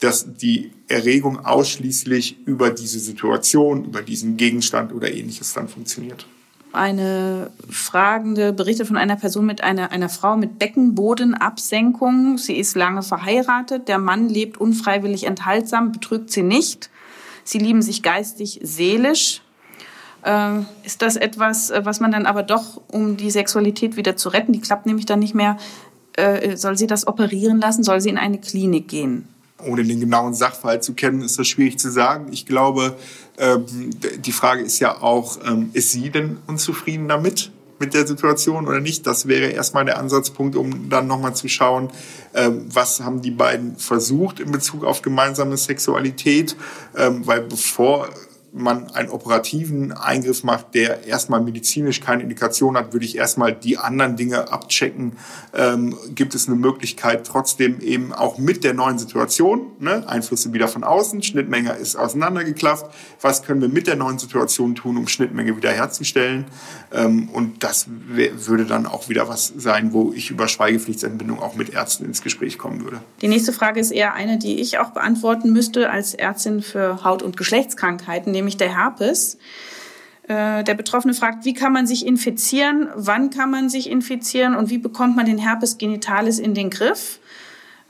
dass 0.00 0.36
die 0.36 0.72
Erregung 0.88 1.44
ausschließlich 1.44 2.36
über 2.46 2.70
diese 2.70 2.98
Situation, 2.98 3.84
über 3.84 4.02
diesen 4.02 4.36
Gegenstand 4.36 4.92
oder 4.92 5.12
ähnliches 5.12 5.52
dann 5.54 5.68
funktioniert. 5.68 6.26
Eine 6.72 7.50
Fragende 7.70 8.52
berichtet 8.52 8.86
von 8.86 8.96
einer 8.96 9.16
Person 9.16 9.46
mit 9.46 9.62
einer, 9.62 9.90
einer 9.90 10.08
Frau 10.08 10.36
mit 10.36 10.58
Beckenbodenabsenkung. 10.58 12.36
Sie 12.36 12.56
ist 12.56 12.76
lange 12.76 13.02
verheiratet. 13.02 13.88
Der 13.88 13.98
Mann 13.98 14.28
lebt 14.28 14.58
unfreiwillig 14.58 15.24
enthaltsam, 15.24 15.92
betrügt 15.92 16.30
sie 16.30 16.42
nicht. 16.42 16.90
Sie 17.44 17.58
lieben 17.58 17.80
sich 17.80 18.02
geistig, 18.02 18.60
seelisch. 18.62 19.40
Äh, 20.24 20.60
ist 20.84 21.00
das 21.00 21.16
etwas, 21.16 21.70
äh, 21.70 21.80
was 21.84 22.00
man 22.00 22.12
dann 22.12 22.26
aber 22.26 22.42
doch, 22.42 22.82
um 22.88 23.16
die 23.16 23.30
Sexualität 23.30 23.96
wieder 23.96 24.16
zu 24.16 24.28
retten, 24.28 24.52
die 24.52 24.60
klappt 24.60 24.84
nämlich 24.84 25.06
dann 25.06 25.20
nicht 25.20 25.34
mehr, 25.34 25.56
äh, 26.14 26.56
soll 26.56 26.76
sie 26.76 26.86
das 26.86 27.06
operieren 27.06 27.60
lassen? 27.60 27.82
Soll 27.82 28.00
sie 28.00 28.10
in 28.10 28.18
eine 28.18 28.38
Klinik 28.38 28.88
gehen? 28.88 29.28
ohne 29.66 29.84
den 29.84 30.00
genauen 30.00 30.34
Sachverhalt 30.34 30.84
zu 30.84 30.94
kennen, 30.94 31.22
ist 31.22 31.38
das 31.38 31.48
schwierig 31.48 31.78
zu 31.78 31.90
sagen. 31.90 32.28
Ich 32.32 32.46
glaube, 32.46 32.96
ähm, 33.38 33.64
die 34.18 34.32
Frage 34.32 34.62
ist 34.62 34.78
ja 34.80 35.00
auch, 35.00 35.38
ähm, 35.44 35.70
ist 35.72 35.92
sie 35.92 36.10
denn 36.10 36.38
unzufrieden 36.46 37.08
damit? 37.08 37.52
mit 37.78 37.94
der 37.94 38.06
Situation 38.06 38.66
oder 38.66 38.80
nicht. 38.80 39.06
Das 39.06 39.28
wäre 39.28 39.50
erstmal 39.50 39.84
der 39.84 39.98
Ansatzpunkt, 39.98 40.56
um 40.56 40.88
dann 40.88 41.06
nochmal 41.06 41.34
zu 41.34 41.48
schauen, 41.48 41.90
ähm, 42.34 42.66
was 42.72 43.00
haben 43.00 43.22
die 43.22 43.30
beiden 43.30 43.76
versucht 43.76 44.40
in 44.40 44.50
Bezug 44.50 44.84
auf 44.84 45.02
gemeinsame 45.02 45.56
Sexualität. 45.56 46.56
Ähm, 46.96 47.26
weil 47.26 47.42
bevor 47.42 48.08
man 48.58 48.90
einen 48.90 49.08
operativen 49.10 49.92
Eingriff 49.92 50.44
macht, 50.44 50.74
der 50.74 51.06
erstmal 51.06 51.40
medizinisch 51.40 52.00
keine 52.00 52.22
Indikation 52.22 52.76
hat, 52.76 52.92
würde 52.92 53.04
ich 53.04 53.16
erstmal 53.16 53.52
die 53.52 53.78
anderen 53.78 54.16
Dinge 54.16 54.52
abchecken. 54.52 55.12
Ähm, 55.54 55.96
gibt 56.14 56.34
es 56.34 56.48
eine 56.48 56.56
Möglichkeit, 56.56 57.26
trotzdem 57.26 57.80
eben 57.80 58.12
auch 58.12 58.38
mit 58.38 58.64
der 58.64 58.74
neuen 58.74 58.98
Situation, 58.98 59.72
ne, 59.78 60.06
Einflüsse 60.06 60.52
wieder 60.52 60.68
von 60.68 60.84
außen, 60.84 61.22
Schnittmenge 61.22 61.72
ist 61.72 61.96
auseinandergeklafft, 61.96 62.86
was 63.20 63.42
können 63.42 63.60
wir 63.60 63.68
mit 63.68 63.86
der 63.86 63.96
neuen 63.96 64.18
Situation 64.18 64.74
tun, 64.74 64.96
um 64.96 65.08
Schnittmenge 65.08 65.56
wiederherzustellen? 65.56 66.46
Ähm, 66.92 67.28
und 67.32 67.62
das 67.62 67.86
würde 68.08 68.64
dann 68.64 68.86
auch 68.86 69.08
wieder 69.08 69.28
was 69.28 69.52
sein, 69.56 69.92
wo 69.92 70.12
ich 70.12 70.30
über 70.30 70.48
Schweigepflichtsentbindung 70.48 71.40
auch 71.40 71.54
mit 71.54 71.70
Ärzten 71.70 72.04
ins 72.04 72.22
Gespräch 72.22 72.58
kommen 72.58 72.82
würde. 72.84 73.00
Die 73.20 73.28
nächste 73.28 73.52
Frage 73.52 73.80
ist 73.80 73.90
eher 73.90 74.14
eine, 74.14 74.38
die 74.38 74.60
ich 74.60 74.78
auch 74.78 74.90
beantworten 74.90 75.52
müsste 75.52 75.90
als 75.90 76.14
Ärztin 76.14 76.62
für 76.62 77.04
Haut- 77.04 77.22
und 77.22 77.36
Geschlechtskrankheiten, 77.36 78.32
nämlich 78.32 78.47
der 78.56 78.74
Herpes. 78.76 79.38
Äh, 80.28 80.64
der 80.64 80.74
Betroffene 80.74 81.14
fragt, 81.14 81.44
wie 81.44 81.54
kann 81.54 81.72
man 81.72 81.86
sich 81.86 82.06
infizieren, 82.06 82.88
wann 82.94 83.30
kann 83.30 83.50
man 83.50 83.68
sich 83.68 83.88
infizieren 83.88 84.54
und 84.54 84.70
wie 84.70 84.78
bekommt 84.78 85.16
man 85.16 85.26
den 85.26 85.38
Herpes 85.38 85.78
genitalis 85.78 86.38
in 86.38 86.54
den 86.54 86.70
Griff? 86.70 87.20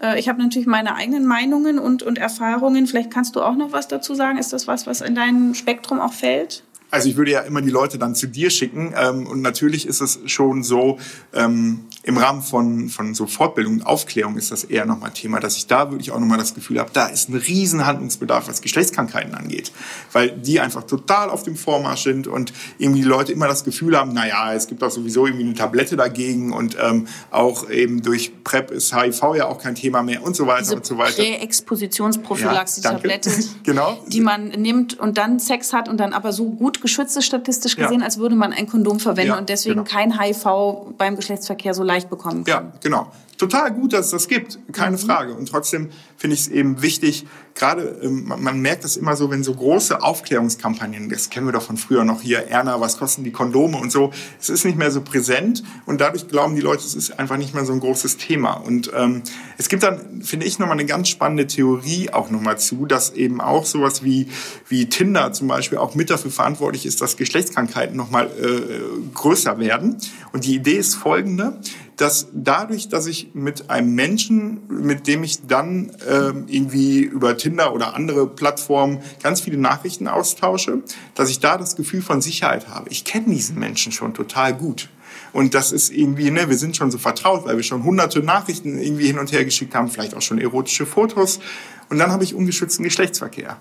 Äh, 0.01 0.19
ich 0.19 0.29
habe 0.29 0.41
natürlich 0.41 0.69
meine 0.69 0.95
eigenen 0.95 1.27
Meinungen 1.27 1.79
und, 1.79 2.03
und 2.03 2.19
Erfahrungen. 2.19 2.87
Vielleicht 2.87 3.11
kannst 3.11 3.37
du 3.37 3.43
auch 3.43 3.57
noch 3.57 3.73
was 3.73 3.89
dazu 3.89 4.15
sagen. 4.15 4.39
Ist 4.39 4.53
das 4.53 4.67
was, 4.67 4.87
was 4.87 5.01
in 5.01 5.15
dein 5.15 5.55
Spektrum 5.55 6.01
auch 6.01 6.13
fällt? 6.13 6.63
Also 6.91 7.09
ich 7.09 7.17
würde 7.17 7.33
ja 7.33 7.41
immer 7.41 7.61
die 7.61 7.71
Leute 7.71 7.99
dann 7.99 8.15
zu 8.15 8.27
dir 8.27 8.51
schicken. 8.51 8.95
Ähm, 8.97 9.27
und 9.27 9.43
natürlich 9.43 9.87
ist 9.87 10.01
es 10.01 10.21
schon 10.27 10.63
so, 10.63 10.99
ähm, 11.35 11.87
im 12.05 12.17
Rahmen 12.17 12.43
von, 12.43 12.89
von 12.89 13.15
so 13.15 13.27
Fortbildung 13.27 13.75
und 13.75 13.83
Aufklärung 13.87 14.37
ist 14.37 14.51
das 14.51 14.65
eher 14.65 14.87
nochmal 14.87 15.11
Thema, 15.11 15.41
dass 15.41 15.57
ich 15.57 15.67
da 15.67 15.91
wirklich 15.91 16.11
auch 16.13 16.21
nochmal 16.21 16.39
das 16.39 16.55
Gefühl 16.55 16.79
habe, 16.79 16.91
da 16.93 17.07
ist 17.07 17.29
ein 17.29 17.35
riesen 17.35 17.85
Handlungsbedarf, 17.87 18.49
was 18.49 18.63
Geschlechtskrankheiten 18.63 19.35
angeht. 19.35 19.73
Weil 20.13 20.31
die 20.31 20.61
einfach 20.61 20.85
total 20.85 21.29
auf 21.29 21.43
dem 21.43 21.57
Vormarsch 21.57 22.05
sind 22.05 22.27
und 22.27 22.53
irgendwie 22.79 23.03
die 23.03 23.09
Leute 23.09 23.33
immer 23.33 23.49
das 23.49 23.65
Gefühl 23.65 23.97
haben, 23.99 24.13
na 24.15 24.27
ja, 24.27 24.55
es 24.55 24.69
gibt 24.69 24.83
auch 24.83 24.91
sowieso 24.91 25.27
irgendwie 25.27 25.45
eine 25.45 25.55
Tablette 25.55 25.97
dagegen 25.97 26.53
und 26.53 26.77
ähm, 26.81 27.09
auch 27.31 27.69
eben 27.69 28.03
durch 28.03 28.33
PrEP 28.45 28.71
ist 28.71 28.95
HIV 28.95 29.21
ja 29.37 29.47
auch 29.47 29.59
kein 29.61 29.75
Thema 29.75 30.03
mehr 30.03 30.23
und 30.23 30.37
so 30.37 30.47
weiter 30.47 30.61
Diese 30.63 30.77
und 30.77 30.87
so 30.87 30.97
weiter. 30.99 31.23
Präexpositionsprophylaxe, 31.23 32.81
Ja, 32.83 32.91
die 32.91 32.97
Tablette, 32.97 33.31
genau. 33.65 33.99
die 34.07 34.21
man 34.21 34.49
nimmt 34.49 34.99
und 34.99 35.19
dann 35.19 35.39
Sex 35.39 35.73
hat 35.73 35.89
und 35.89 35.99
dann 35.99 36.13
aber 36.13 36.33
so 36.33 36.45
gut 36.51 36.81
geschützt 36.81 37.17
ist 37.17 37.25
statistisch 37.25 37.77
Ja. 37.77 37.85
gesehen, 37.85 38.03
als 38.03 38.19
würde 38.19 38.37
man 38.37 38.53
ein 38.53 38.67
Kondom 38.69 39.01
verwenden 39.01 39.33
Ja, 39.33 39.39
und 39.39 39.49
deswegen 39.49 39.85
genau. 39.85 39.89
kein 39.89 40.19
HIV 40.21 40.95
beim 40.97 41.17
Geschlechtsverkehr 41.17 41.75
so 41.75 41.83
leicht 41.89 42.09
bekommen 42.09 42.45
kann. 42.45 42.65
Ja, 42.73 42.73
genau. 42.81 43.11
Total 43.39 43.73
gut, 43.73 43.93
dass 43.93 44.07
es 44.07 44.11
das 44.11 44.29
gibt, 44.29 44.59
keine 44.73 44.97
Mhm. 44.97 45.01
Frage. 45.01 45.35
Und 45.35 45.49
trotzdem 45.49 45.91
finde 46.17 46.35
ich 46.35 46.41
es 46.41 46.49
eben 46.49 46.83
wichtig, 46.83 47.25
gerade 47.55 48.01
ähm, 48.03 48.25
man, 48.27 48.43
man 48.43 48.61
merkt 48.61 48.83
das 48.83 48.97
immer 48.97 49.15
so, 49.15 49.31
wenn 49.31 49.45
so 49.45 49.55
große 49.55 50.03
Aufklärungskampagnen, 50.03 51.09
das 51.09 51.31
kennen 51.31 51.47
wir 51.47 51.53
doch 51.53 51.63
von 51.63 51.77
früher 51.77 52.05
noch 52.05 52.21
hier, 52.21 52.49
Erna, 52.49 52.81
was 52.81 52.99
kosten 52.99 53.23
die 53.23 53.31
Kondome 53.31 53.79
und 53.79 53.93
so, 53.93 54.11
es 54.41 54.49
ist 54.49 54.65
nicht 54.65 54.77
mehr 54.77 54.91
so 54.91 55.03
präsent 55.03 55.63
und 55.87 56.01
dadurch 56.01 56.27
glauben 56.27 56.57
die 56.57 56.61
Leute, 56.61 56.85
es 56.85 56.95
ist 56.97 57.19
einfach 57.19 57.37
nicht 57.37 57.55
mehr 57.55 57.65
so 57.65 57.73
ein 57.73 57.81
großes 57.81 58.17
Thema. 58.17 58.55
Und 58.55 58.91
ähm, 58.95 59.23
es 59.57 59.69
gibt 59.69 59.85
dann, 59.85 60.23
finde 60.23 60.47
ich, 60.47 60.59
nochmal 60.59 60.77
eine 60.77 60.87
ganz 60.87 61.09
spannende 61.09 61.47
Theorie 61.47 62.11
auch 62.11 62.31
nochmal 62.31 62.59
zu, 62.59 62.87
dass 62.87 63.11
eben 63.11 63.41
auch 63.41 63.65
sowas 63.65 64.03
wie, 64.03 64.29
wie 64.69 64.89
Tinder 64.89 65.33
zum 65.33 65.47
Beispiel 65.47 65.79
auch 65.79 65.95
mit 65.95 66.11
dafür 66.11 66.33
verantwortlich 66.33 66.87
ist, 66.87 67.01
dass 67.01 67.17
Geschlechtskrankheiten 67.17 67.97
nochmal 67.97 68.27
äh, 68.27 69.15
größer 69.15 69.59
werden. 69.61 69.97
Und 70.33 70.45
die 70.45 70.57
Idee 70.57 70.77
ist 70.77 70.97
folgende, 70.97 71.61
dass 71.99 72.29
dadurch, 72.33 72.89
dass 72.89 73.07
ich 73.07 73.31
mit 73.35 73.71
einem 73.71 73.95
Menschen, 73.95 74.61
mit 74.69 75.07
dem 75.07 75.25
ich 75.25 75.47
dann 75.47 75.91
ähm, 76.09 76.45
irgendwie 76.47 77.01
über 77.01 77.37
Tinder 77.37 77.75
oder 77.75 77.95
andere 77.95 78.29
Plattformen 78.29 79.01
ganz 79.21 79.41
viele 79.41 79.59
Nachrichten 79.59 80.07
austausche, 80.07 80.83
dass 81.15 81.29
ich 81.29 81.41
da 81.41 81.59
das 81.59 81.75
Gefühl 81.75 82.01
von 82.01 82.23
Sicherheit 82.23 82.69
habe. 82.69 82.89
Ich 82.91 83.05
kenne 83.05 83.27
diesen 83.35 83.59
Menschen 83.59 83.93
schon 83.93 84.15
total 84.15 84.55
gut. 84.55 84.89
Und 85.33 85.55
das 85.55 85.73
ist 85.73 85.91
irgendwie, 85.91 86.31
ne, 86.31 86.49
wir 86.49 86.57
sind 86.57 86.77
schon 86.77 86.93
so 86.93 86.99
vertraut, 86.99 87.45
weil 87.45 87.57
wir 87.57 87.65
schon 87.65 87.83
hunderte 87.83 88.21
Nachrichten 88.21 88.79
irgendwie 88.79 89.09
hin 89.09 89.19
und 89.19 89.33
her 89.33 89.45
geschickt 89.45 89.75
haben, 89.75 89.89
vielleicht 89.89 90.15
auch 90.15 90.23
schon 90.23 90.39
erotische 90.39 90.87
Fotos. 90.87 91.41
Und 91.91 91.99
dann 91.99 92.13
habe 92.13 92.23
ich 92.23 92.35
ungeschützten 92.35 92.85
Geschlechtsverkehr 92.85 93.57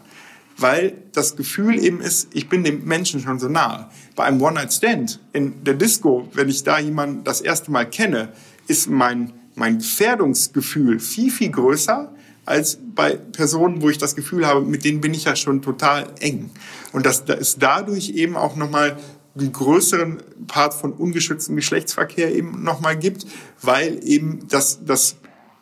weil 0.57 0.95
das 1.13 1.35
Gefühl 1.35 1.83
eben 1.83 2.01
ist, 2.01 2.29
ich 2.33 2.49
bin 2.49 2.63
dem 2.63 2.85
Menschen 2.85 3.19
schon 3.21 3.39
so 3.39 3.47
nahe. 3.47 3.89
Bei 4.15 4.25
einem 4.25 4.41
One-Night-Stand 4.41 5.19
in 5.33 5.63
der 5.63 5.75
Disco, 5.75 6.27
wenn 6.33 6.49
ich 6.49 6.63
da 6.63 6.79
jemanden 6.79 7.23
das 7.23 7.41
erste 7.41 7.71
Mal 7.71 7.89
kenne, 7.89 8.29
ist 8.67 8.89
mein, 8.89 9.33
mein 9.55 9.77
Gefährdungsgefühl 9.77 10.99
viel, 10.99 11.31
viel 11.31 11.49
größer 11.51 12.11
als 12.45 12.79
bei 12.95 13.17
Personen, 13.17 13.81
wo 13.81 13.89
ich 13.89 13.97
das 13.97 14.15
Gefühl 14.15 14.47
habe, 14.47 14.61
mit 14.61 14.85
denen 14.85 15.01
bin 15.01 15.13
ich 15.13 15.25
ja 15.25 15.35
schon 15.35 15.61
total 15.61 16.07
eng. 16.19 16.49
Und 16.93 17.05
dass 17.05 17.25
da 17.25 17.33
es 17.33 17.57
dadurch 17.59 18.09
eben 18.09 18.35
auch 18.35 18.55
nochmal 18.55 18.97
einen 19.37 19.51
größeren 19.51 20.23
Part 20.47 20.73
von 20.73 20.93
ungeschütztem 20.93 21.55
Geschlechtsverkehr 21.55 22.33
eben 22.33 22.63
nochmal 22.63 22.97
gibt, 22.97 23.27
weil 23.61 23.99
eben 24.03 24.47
das, 24.47 24.83
das 24.83 25.17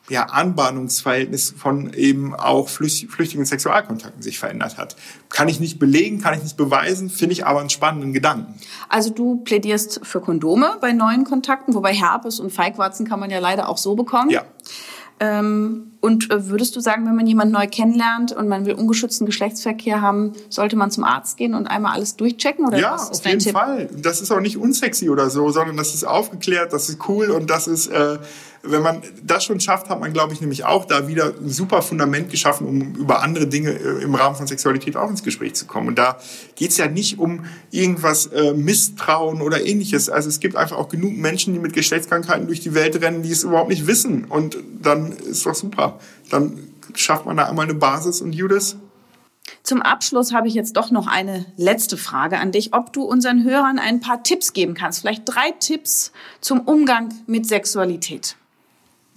ja, 0.10 0.26
Anbahnungsverhältnis 0.26 1.53
von 1.57 1.94
eben 1.94 2.36
auch 2.36 2.69
flücht- 2.69 3.10
flüchtigen 3.10 3.45
Sexualkontakten 3.45 4.22
sich 4.22 4.38
verändert 4.38 4.77
hat. 4.77 4.95
Kann 5.30 5.48
ich 5.48 5.60
nicht 5.60 5.80
belegen, 5.80 6.22
kann 6.22 6.36
ich 6.36 6.44
nicht 6.44 6.57
beweisen, 6.57 7.10
finde 7.10 7.34
ich 7.34 7.45
aber 7.45 7.60
einen 7.60 7.69
spannenden 7.69 8.14
Gedanken. 8.14 8.53
Also 8.88 9.10
du 9.10 9.38
plädierst 9.38 10.02
für 10.03 10.22
Kondome 10.22 10.77
bei 10.80 10.94
neuen 10.94 11.23
Kontakten, 11.23 11.73
wobei 11.73 11.94
Herpes 11.94 12.40
und 12.40 12.52
Feigwarzen 12.52 13.07
kann 13.07 13.19
man 13.19 13.30
ja 13.32 13.40
leider 13.40 13.68
auch 13.68 13.77
so 13.77 13.95
bekommen. 13.95 14.30
Ja. 14.30 14.44
Ähm, 15.18 15.94
und 16.02 16.30
äh, 16.30 16.49
würdest 16.49 16.76
du 16.76 16.82
sagen, 16.82 17.06
wenn 17.07 17.15
man 17.15 17.26
jemanden 17.26 17.53
neu 17.53 17.68
kennenlernt 17.68 18.34
und 18.34 18.49
man 18.49 18.65
will 18.65 18.73
ungeschützten 18.73 19.26
Geschlechtsverkehr 19.26 20.02
haben, 20.02 20.34
sollte 20.49 20.76
man 20.76 20.91
zum 20.91 21.06
Arzt 21.06 21.38
gehen 21.38 21.53
und 21.53 21.68
einmal 21.68 21.94
alles 21.94 22.18
durchchecken? 22.18 22.68
Oder 22.68 22.77
Ja, 22.77 22.95
auf 22.95 23.26
jeden 23.26 23.40
Tipp? 23.40 23.53
Fall. 23.53 23.90
Das 23.98 24.19
ist 24.19 24.30
auch 24.32 24.41
nicht 24.41 24.57
unsexy 24.57 25.10
oder 25.10 25.30
so, 25.30 25.49
sondern 25.52 25.77
das 25.77 25.95
ist 25.95 26.03
aufgeklärt, 26.03 26.73
das 26.73 26.90
ist 26.90 27.07
cool 27.07 27.32
und 27.32 27.49
das 27.49 27.68
ist, 27.68 27.88
äh, 27.88 28.19
wenn 28.67 28.81
man 28.81 29.01
das 29.23 29.43
schon 29.43 29.59
schafft, 29.59 29.89
hat 29.89 29.99
man, 29.99 30.13
glaube 30.13 30.33
ich, 30.33 30.41
nämlich 30.41 30.65
auch 30.65 30.85
da 30.85 31.07
wieder 31.07 31.33
ein 31.39 31.49
super 31.49 31.81
Fundament 31.81 32.29
geschaffen, 32.29 32.67
um 32.67 32.95
über 32.95 33.21
andere 33.21 33.47
Dinge 33.47 33.71
äh, 33.71 34.03
im 34.03 34.15
Rahmen 34.15 34.35
von 34.35 34.47
Sexualität 34.47 34.97
auch 34.97 35.09
ins 35.09 35.23
Gespräch 35.23 35.53
zu 35.55 35.65
kommen. 35.65 35.87
Und 35.87 35.97
da 35.97 36.17
geht's 36.55 36.77
ja 36.77 36.87
nicht 36.87 37.19
um 37.19 37.45
irgendwas 37.71 38.27
äh, 38.27 38.53
Misstrauen 38.53 39.41
oder 39.41 39.65
ähnliches. 39.65 40.09
Also 40.09 40.29
es 40.29 40.39
gibt 40.39 40.55
einfach 40.55 40.77
auch 40.77 40.89
genug 40.89 41.15
Menschen, 41.15 41.53
die 41.53 41.59
mit 41.59 41.73
Geschlechtskrankheiten 41.73 42.47
durch 42.47 42.59
die 42.59 42.73
Welt 42.73 43.01
rennen, 43.01 43.23
die 43.23 43.31
es 43.31 43.43
überhaupt 43.43 43.69
nicht 43.69 43.87
wissen. 43.87 44.25
Und 44.25 44.57
dann 44.81 45.11
ist 45.11 45.45
doch 45.45 45.55
super. 45.55 45.99
Dann 46.29 46.59
schafft 46.93 47.25
man 47.25 47.37
da 47.37 47.45
einmal 47.45 47.65
eine 47.65 47.75
Basis 47.75 48.21
und 48.21 48.33
Judas. 48.33 48.77
Zum 49.63 49.81
Abschluss 49.81 50.33
habe 50.33 50.47
ich 50.47 50.53
jetzt 50.53 50.77
doch 50.77 50.91
noch 50.91 51.07
eine 51.07 51.45
letzte 51.57 51.97
Frage 51.97 52.37
an 52.37 52.51
dich, 52.51 52.73
ob 52.73 52.93
du 52.93 53.03
unseren 53.03 53.43
Hörern 53.43 53.79
ein 53.79 53.99
paar 53.99 54.23
Tipps 54.23 54.53
geben 54.53 54.73
kannst. 54.75 55.01
Vielleicht 55.01 55.23
drei 55.25 55.51
Tipps 55.59 56.11
zum 56.41 56.61
Umgang 56.61 57.13
mit 57.25 57.47
Sexualität. 57.47 58.37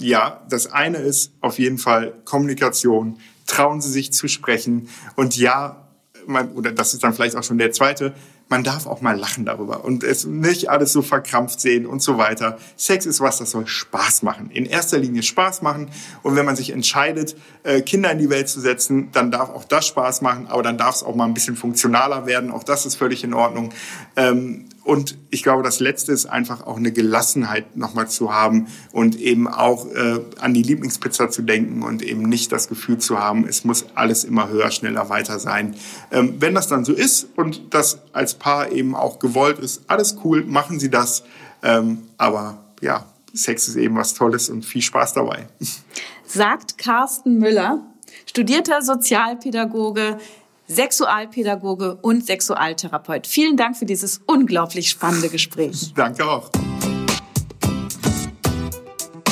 Ja, 0.01 0.43
das 0.49 0.73
eine 0.73 0.99
ist 0.99 1.33
auf 1.41 1.59
jeden 1.59 1.79
Fall 1.79 2.15
Kommunikation. 2.25 3.19
Trauen 3.47 3.81
Sie 3.81 3.91
sich 3.91 4.13
zu 4.13 4.29
sprechen. 4.29 4.89
Und 5.17 5.37
ja, 5.37 5.89
man, 6.27 6.53
oder 6.53 6.73
das 6.73 6.95
ist 6.95 7.03
dann 7.03 7.15
vielleicht 7.15 7.37
auch 7.37 7.43
schon 7.43 7.59
der 7.59 7.73
zweite, 7.73 8.15
man 8.49 8.65
darf 8.65 8.87
auch 8.87 9.01
mal 9.01 9.19
lachen 9.19 9.45
darüber 9.45 9.85
und 9.85 10.03
es 10.03 10.25
nicht 10.25 10.71
alles 10.71 10.93
so 10.93 11.03
verkrampft 11.03 11.61
sehen 11.61 11.87
und 11.87 12.03
so 12.03 12.17
weiter. 12.17 12.59
Sex 12.77 13.05
ist 13.05 13.21
was, 13.21 13.39
das 13.39 13.51
soll 13.51 13.67
Spaß 13.67 14.23
machen. 14.23 14.51
In 14.51 14.65
erster 14.65 14.99
Linie 14.99 15.23
Spaß 15.23 15.61
machen. 15.63 15.91
Und 16.23 16.35
wenn 16.35 16.47
man 16.47 16.57
sich 16.57 16.71
entscheidet, 16.71 17.37
äh, 17.63 17.83
Kinder 17.83 18.11
in 18.11 18.19
die 18.19 18.31
Welt 18.31 18.49
zu 18.49 18.61
setzen, 18.61 19.11
dann 19.13 19.31
darf 19.31 19.51
auch 19.51 19.65
das 19.65 19.87
Spaß 19.87 20.23
machen, 20.23 20.47
aber 20.49 20.63
dann 20.63 20.79
darf 20.79 20.97
es 20.97 21.03
auch 21.03 21.15
mal 21.15 21.27
ein 21.27 21.35
bisschen 21.35 21.57
funktionaler 21.57 22.27
werden. 22.27 22.51
Auch 22.51 22.65
das 22.65 22.87
ist 22.87 22.97
völlig 22.97 23.23
in 23.23 23.35
Ordnung. 23.35 23.71
Und 24.89 25.19
ich 25.29 25.43
glaube, 25.43 25.63
das 25.63 25.81
Letzte 25.81 26.13
ist 26.13 26.25
einfach 26.25 26.67
auch 26.67 26.79
eine 26.79 26.91
Gelassenheit 26.93 27.77
nochmal 27.77 28.09
zu 28.09 28.33
haben 28.33 28.69
und 28.91 29.21
eben 29.21 29.47
auch 29.47 29.87
äh, 29.93 30.21
an 30.41 30.55
die 30.55 30.63
Lieblingspizza 30.63 31.29
zu 31.29 31.43
denken 31.43 31.83
und 31.83 32.01
eben 32.01 32.23
nicht 32.23 32.51
das 32.53 32.69
Gefühl 32.69 32.97
zu 32.97 33.19
haben, 33.19 33.47
es 33.47 33.65
muss 33.65 33.85
alles 33.95 34.25
immer 34.25 34.49
höher, 34.49 34.71
schneller, 34.71 35.11
weiter 35.11 35.41
sein. 35.41 35.75
Ähm, 36.11 36.37
wenn 36.39 36.55
das 36.55 36.69
dann 36.69 36.87
so 36.87 36.95
ist 36.95 37.29
und 37.37 37.75
das 37.75 37.99
als 38.15 38.33
Paar 38.33 38.73
eben 38.73 38.95
auch 38.95 39.19
gewollt 39.19 39.59
ist, 39.59 39.83
alles 39.89 40.17
cool, 40.25 40.43
machen 40.47 40.81
Sie 40.81 40.89
das. 40.89 41.23
Ähm, 41.63 42.05
aber 42.17 42.57
ja, 42.81 43.05
Sex 43.35 43.69
ist 43.69 43.77
eben 43.77 43.95
was 43.97 44.15
Tolles 44.15 44.49
und 44.49 44.65
viel 44.65 44.81
Spaß 44.81 45.13
dabei. 45.13 45.49
Sagt 46.25 46.79
Carsten 46.79 47.37
Müller, 47.37 47.83
studierter 48.25 48.81
Sozialpädagoge, 48.81 50.17
Sexualpädagoge 50.69 51.97
und 51.97 52.27
Sexualtherapeut. 52.27 53.27
Vielen 53.27 53.57
Dank 53.57 53.77
für 53.77 53.87
dieses 53.87 54.21
unglaublich 54.27 54.91
spannende 54.91 55.29
Gespräch. 55.29 55.93
Danke 55.97 56.25
auch. 56.25 56.51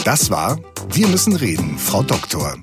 Das 0.05 0.31
war 0.31 0.59
Wir 0.93 1.09
müssen 1.09 1.37
reden, 1.37 1.77
Frau 1.79 2.03
Doktor. 2.03 2.57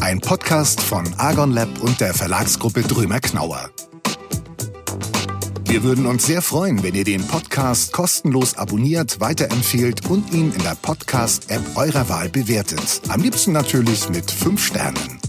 Ein 0.00 0.20
Podcast 0.20 0.80
von 0.80 1.06
Argon 1.16 1.52
Lab 1.52 1.68
und 1.80 2.00
der 2.00 2.12
Verlagsgruppe 2.12 2.82
Drömer 2.82 3.20
Knauer. 3.20 3.70
Wir 5.64 5.82
würden 5.82 6.06
uns 6.06 6.26
sehr 6.26 6.42
freuen, 6.42 6.82
wenn 6.82 6.94
ihr 6.94 7.04
den 7.04 7.26
Podcast 7.26 7.92
kostenlos 7.92 8.56
abonniert, 8.56 9.20
weiterempfehlt 9.20 10.08
und 10.08 10.32
ihn 10.32 10.52
in 10.52 10.62
der 10.62 10.76
Podcast-App 10.80 11.76
eurer 11.76 12.08
Wahl 12.08 12.28
bewertet. 12.28 13.00
Am 13.08 13.20
liebsten 13.20 13.52
natürlich 13.52 14.08
mit 14.08 14.30
5 14.30 14.64
Sternen. 14.64 15.20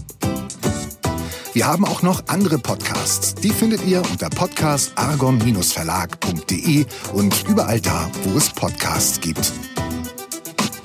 Wir 1.56 1.66
haben 1.66 1.84
auch 1.86 2.02
noch 2.02 2.24
andere 2.26 2.58
Podcasts. 2.58 3.34
Die 3.34 3.48
findet 3.48 3.82
ihr 3.86 4.02
unter 4.10 4.28
podcastargon-verlag.de 4.28 6.84
und 7.14 7.48
überall 7.48 7.80
da, 7.80 8.10
wo 8.24 8.36
es 8.36 8.50
Podcasts 8.50 9.18
gibt. 9.22 9.54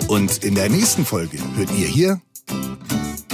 Und 0.07 0.45
in 0.45 0.55
der 0.55 0.69
nächsten 0.69 1.03
Folge 1.03 1.39
hört 1.57 1.77
ihr 1.77 1.87
hier 1.87 2.21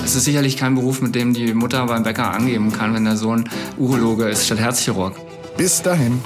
es 0.03 0.15
ist 0.15 0.25
sicherlich 0.25 0.57
kein 0.57 0.73
Beruf, 0.73 0.99
mit 1.01 1.13
dem 1.13 1.35
die 1.35 1.53
Mutter 1.53 1.85
beim 1.85 2.01
Bäcker 2.01 2.31
angeben 2.31 2.71
kann, 2.71 2.95
wenn 2.95 3.05
der 3.05 3.17
Sohn 3.17 3.47
Urologe 3.77 4.29
ist 4.29 4.47
statt 4.47 4.57
Herzchirurg. 4.57 5.13
Bis 5.57 5.83
dahin. 5.83 6.19